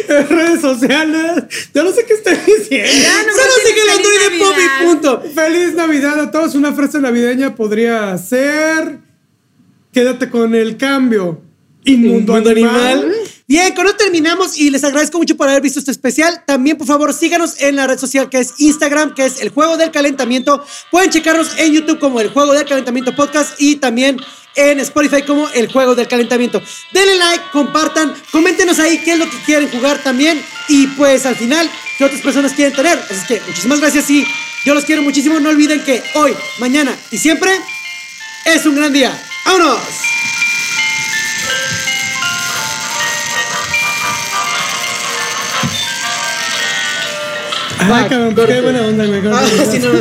En 0.09 0.29
redes 0.29 0.61
sociales. 0.61 1.45
Ya 1.75 1.83
no 1.85 1.93
sé 1.93 2.05
qué 2.07 2.15
estoy 2.15 2.35
diciendo. 2.59 2.93
Ya 3.03 3.23
no 3.27 3.33
Solo 3.33 3.53
me 3.57 3.69
sigue 3.69 3.81
el 3.83 3.91
feliz 3.91 4.07
Android 4.27 4.39
Pop 4.41 4.55
y 4.57 4.61
Navidad. 4.63 4.85
punto. 4.85 5.23
Feliz 5.35 5.75
Navidad 5.75 6.21
a 6.21 6.31
todos. 6.31 6.55
Una 6.55 6.73
frase 6.73 7.01
navideña 7.01 7.55
podría 7.55 8.17
ser: 8.19 8.99
Quédate 9.93 10.29
con 10.31 10.55
el 10.55 10.77
cambio. 10.77 11.41
Inmundo, 11.85 12.33
Mundo 12.35 12.51
animal. 12.51 12.99
animal. 12.99 13.15
Bien, 13.49 13.73
con 13.75 13.87
esto 13.87 13.99
terminamos 13.99 14.59
y 14.59 14.71
les 14.71 14.83
agradezco 14.83 15.19
mucho 15.19 15.37
por 15.37 15.49
haber 15.49 15.63
visto 15.63 15.79
este 15.79 15.93
especial. 15.93 16.43
También, 16.45 16.77
por 16.77 16.87
favor, 16.89 17.15
síganos 17.15 17.61
en 17.61 17.77
la 17.77 17.87
red 17.87 17.97
social 17.97 18.29
que 18.29 18.41
es 18.41 18.55
Instagram, 18.59 19.15
que 19.15 19.25
es 19.25 19.41
el 19.41 19.51
Juego 19.51 19.77
del 19.77 19.93
Calentamiento. 19.93 20.65
Pueden 20.91 21.11
checarnos 21.11 21.57
en 21.57 21.73
YouTube 21.73 22.01
como 22.01 22.21
el 22.21 22.31
Juego 22.31 22.55
del 22.55 22.65
Calentamiento 22.65 23.15
Podcast 23.15 23.55
y 23.61 23.77
también 23.77 24.17
en 24.57 24.81
Spotify 24.81 25.23
como 25.23 25.49
el 25.51 25.71
Juego 25.71 25.95
del 25.95 26.09
Calentamiento. 26.09 26.61
Denle 26.93 27.15
like, 27.15 27.45
compartan, 27.53 28.15
coméntenos 28.33 28.81
ahí 28.81 28.99
qué 29.05 29.13
es 29.13 29.19
lo 29.21 29.31
que 29.31 29.37
quieren 29.47 29.71
jugar 29.71 30.03
también 30.03 30.43
y 30.69 30.89
pues 30.89 31.25
al 31.25 31.37
final 31.37 31.71
qué 31.99 32.05
otras 32.05 32.23
personas 32.23 32.53
quieren 32.53 32.75
tener. 32.75 32.99
Así 32.99 33.27
que 33.29 33.41
muchísimas 33.47 33.79
gracias 33.79 34.11
y 34.11 34.27
yo 34.65 34.75
los 34.75 34.85
quiero 34.85 35.03
muchísimo. 35.03 35.39
No 35.39 35.51
olviden 35.51 35.85
que 35.85 36.03
hoy, 36.15 36.35
mañana 36.59 36.99
y 37.13 37.19
siempre 37.19 37.53
es 38.45 38.67
un 38.67 38.75
gran 38.75 38.93
día. 38.93 39.17
¡Vámonos! 39.45 39.79
Ay, 47.95 48.09
cabrón, 48.09 48.35
qué 48.35 48.61
buena 48.61 48.81
onda, 48.83 49.05
güey. 49.07 49.21
Ah, 49.33 49.43
sí, 49.71 49.79
no, 49.79 49.93
no. 49.93 49.99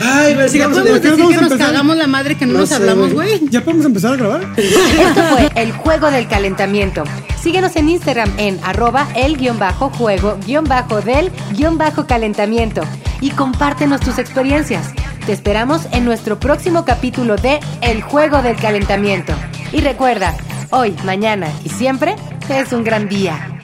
Ay, 0.00 0.34
pero 0.36 0.48
sigamos 0.48 0.78
podemos 0.78 0.98
adelante. 0.98 1.00
¿qué 1.00 1.10
decir 1.10 1.10
vamos 1.24 1.28
que 1.32 1.38
a 1.38 1.40
nos 1.42 1.52
empezar? 1.52 1.66
cagamos 1.72 1.96
la 1.96 2.06
madre 2.06 2.36
que 2.36 2.46
no, 2.46 2.52
No 2.54 2.58
nos 2.60 2.68
sé, 2.68 2.74
hablamos, 2.76 3.12
güey. 3.12 3.38
güey. 3.38 3.50
¿Ya 3.50 3.64
podemos 3.64 3.86
empezar 3.86 4.12
a 4.12 4.16
grabar? 4.16 4.40
Esto 4.56 5.22
fue 5.30 5.50
el 5.54 5.72
juego 5.72 6.10
del 6.10 6.28
calentamiento. 6.28 7.04
Síguenos 7.42 7.76
en 7.76 7.88
Instagram 7.88 8.30
en 8.38 8.58
arroba 8.64 9.08
el 9.14 9.36
guion 9.36 9.58
bajo 9.58 9.90
juego 9.90 10.38
guion 10.46 10.64
bajo 10.64 11.00
del 11.00 11.30
guion 11.56 11.78
bajo 11.78 12.06
calentamiento 12.06 12.82
y 13.20 13.30
compártenos 13.30 14.00
tus 14.00 14.18
experiencias. 14.18 14.88
Te 15.26 15.32
esperamos 15.32 15.82
en 15.92 16.04
nuestro 16.04 16.38
próximo 16.40 16.84
capítulo 16.84 17.36
de 17.36 17.60
El 17.82 18.02
juego 18.02 18.40
del 18.42 18.56
calentamiento. 18.56 19.34
Y 19.72 19.80
recuerda, 19.82 20.34
hoy, 20.70 20.94
mañana 21.04 21.48
y 21.64 21.68
siempre 21.68 22.16
es 22.48 22.72
un 22.72 22.82
gran 22.82 23.08
día. 23.08 23.57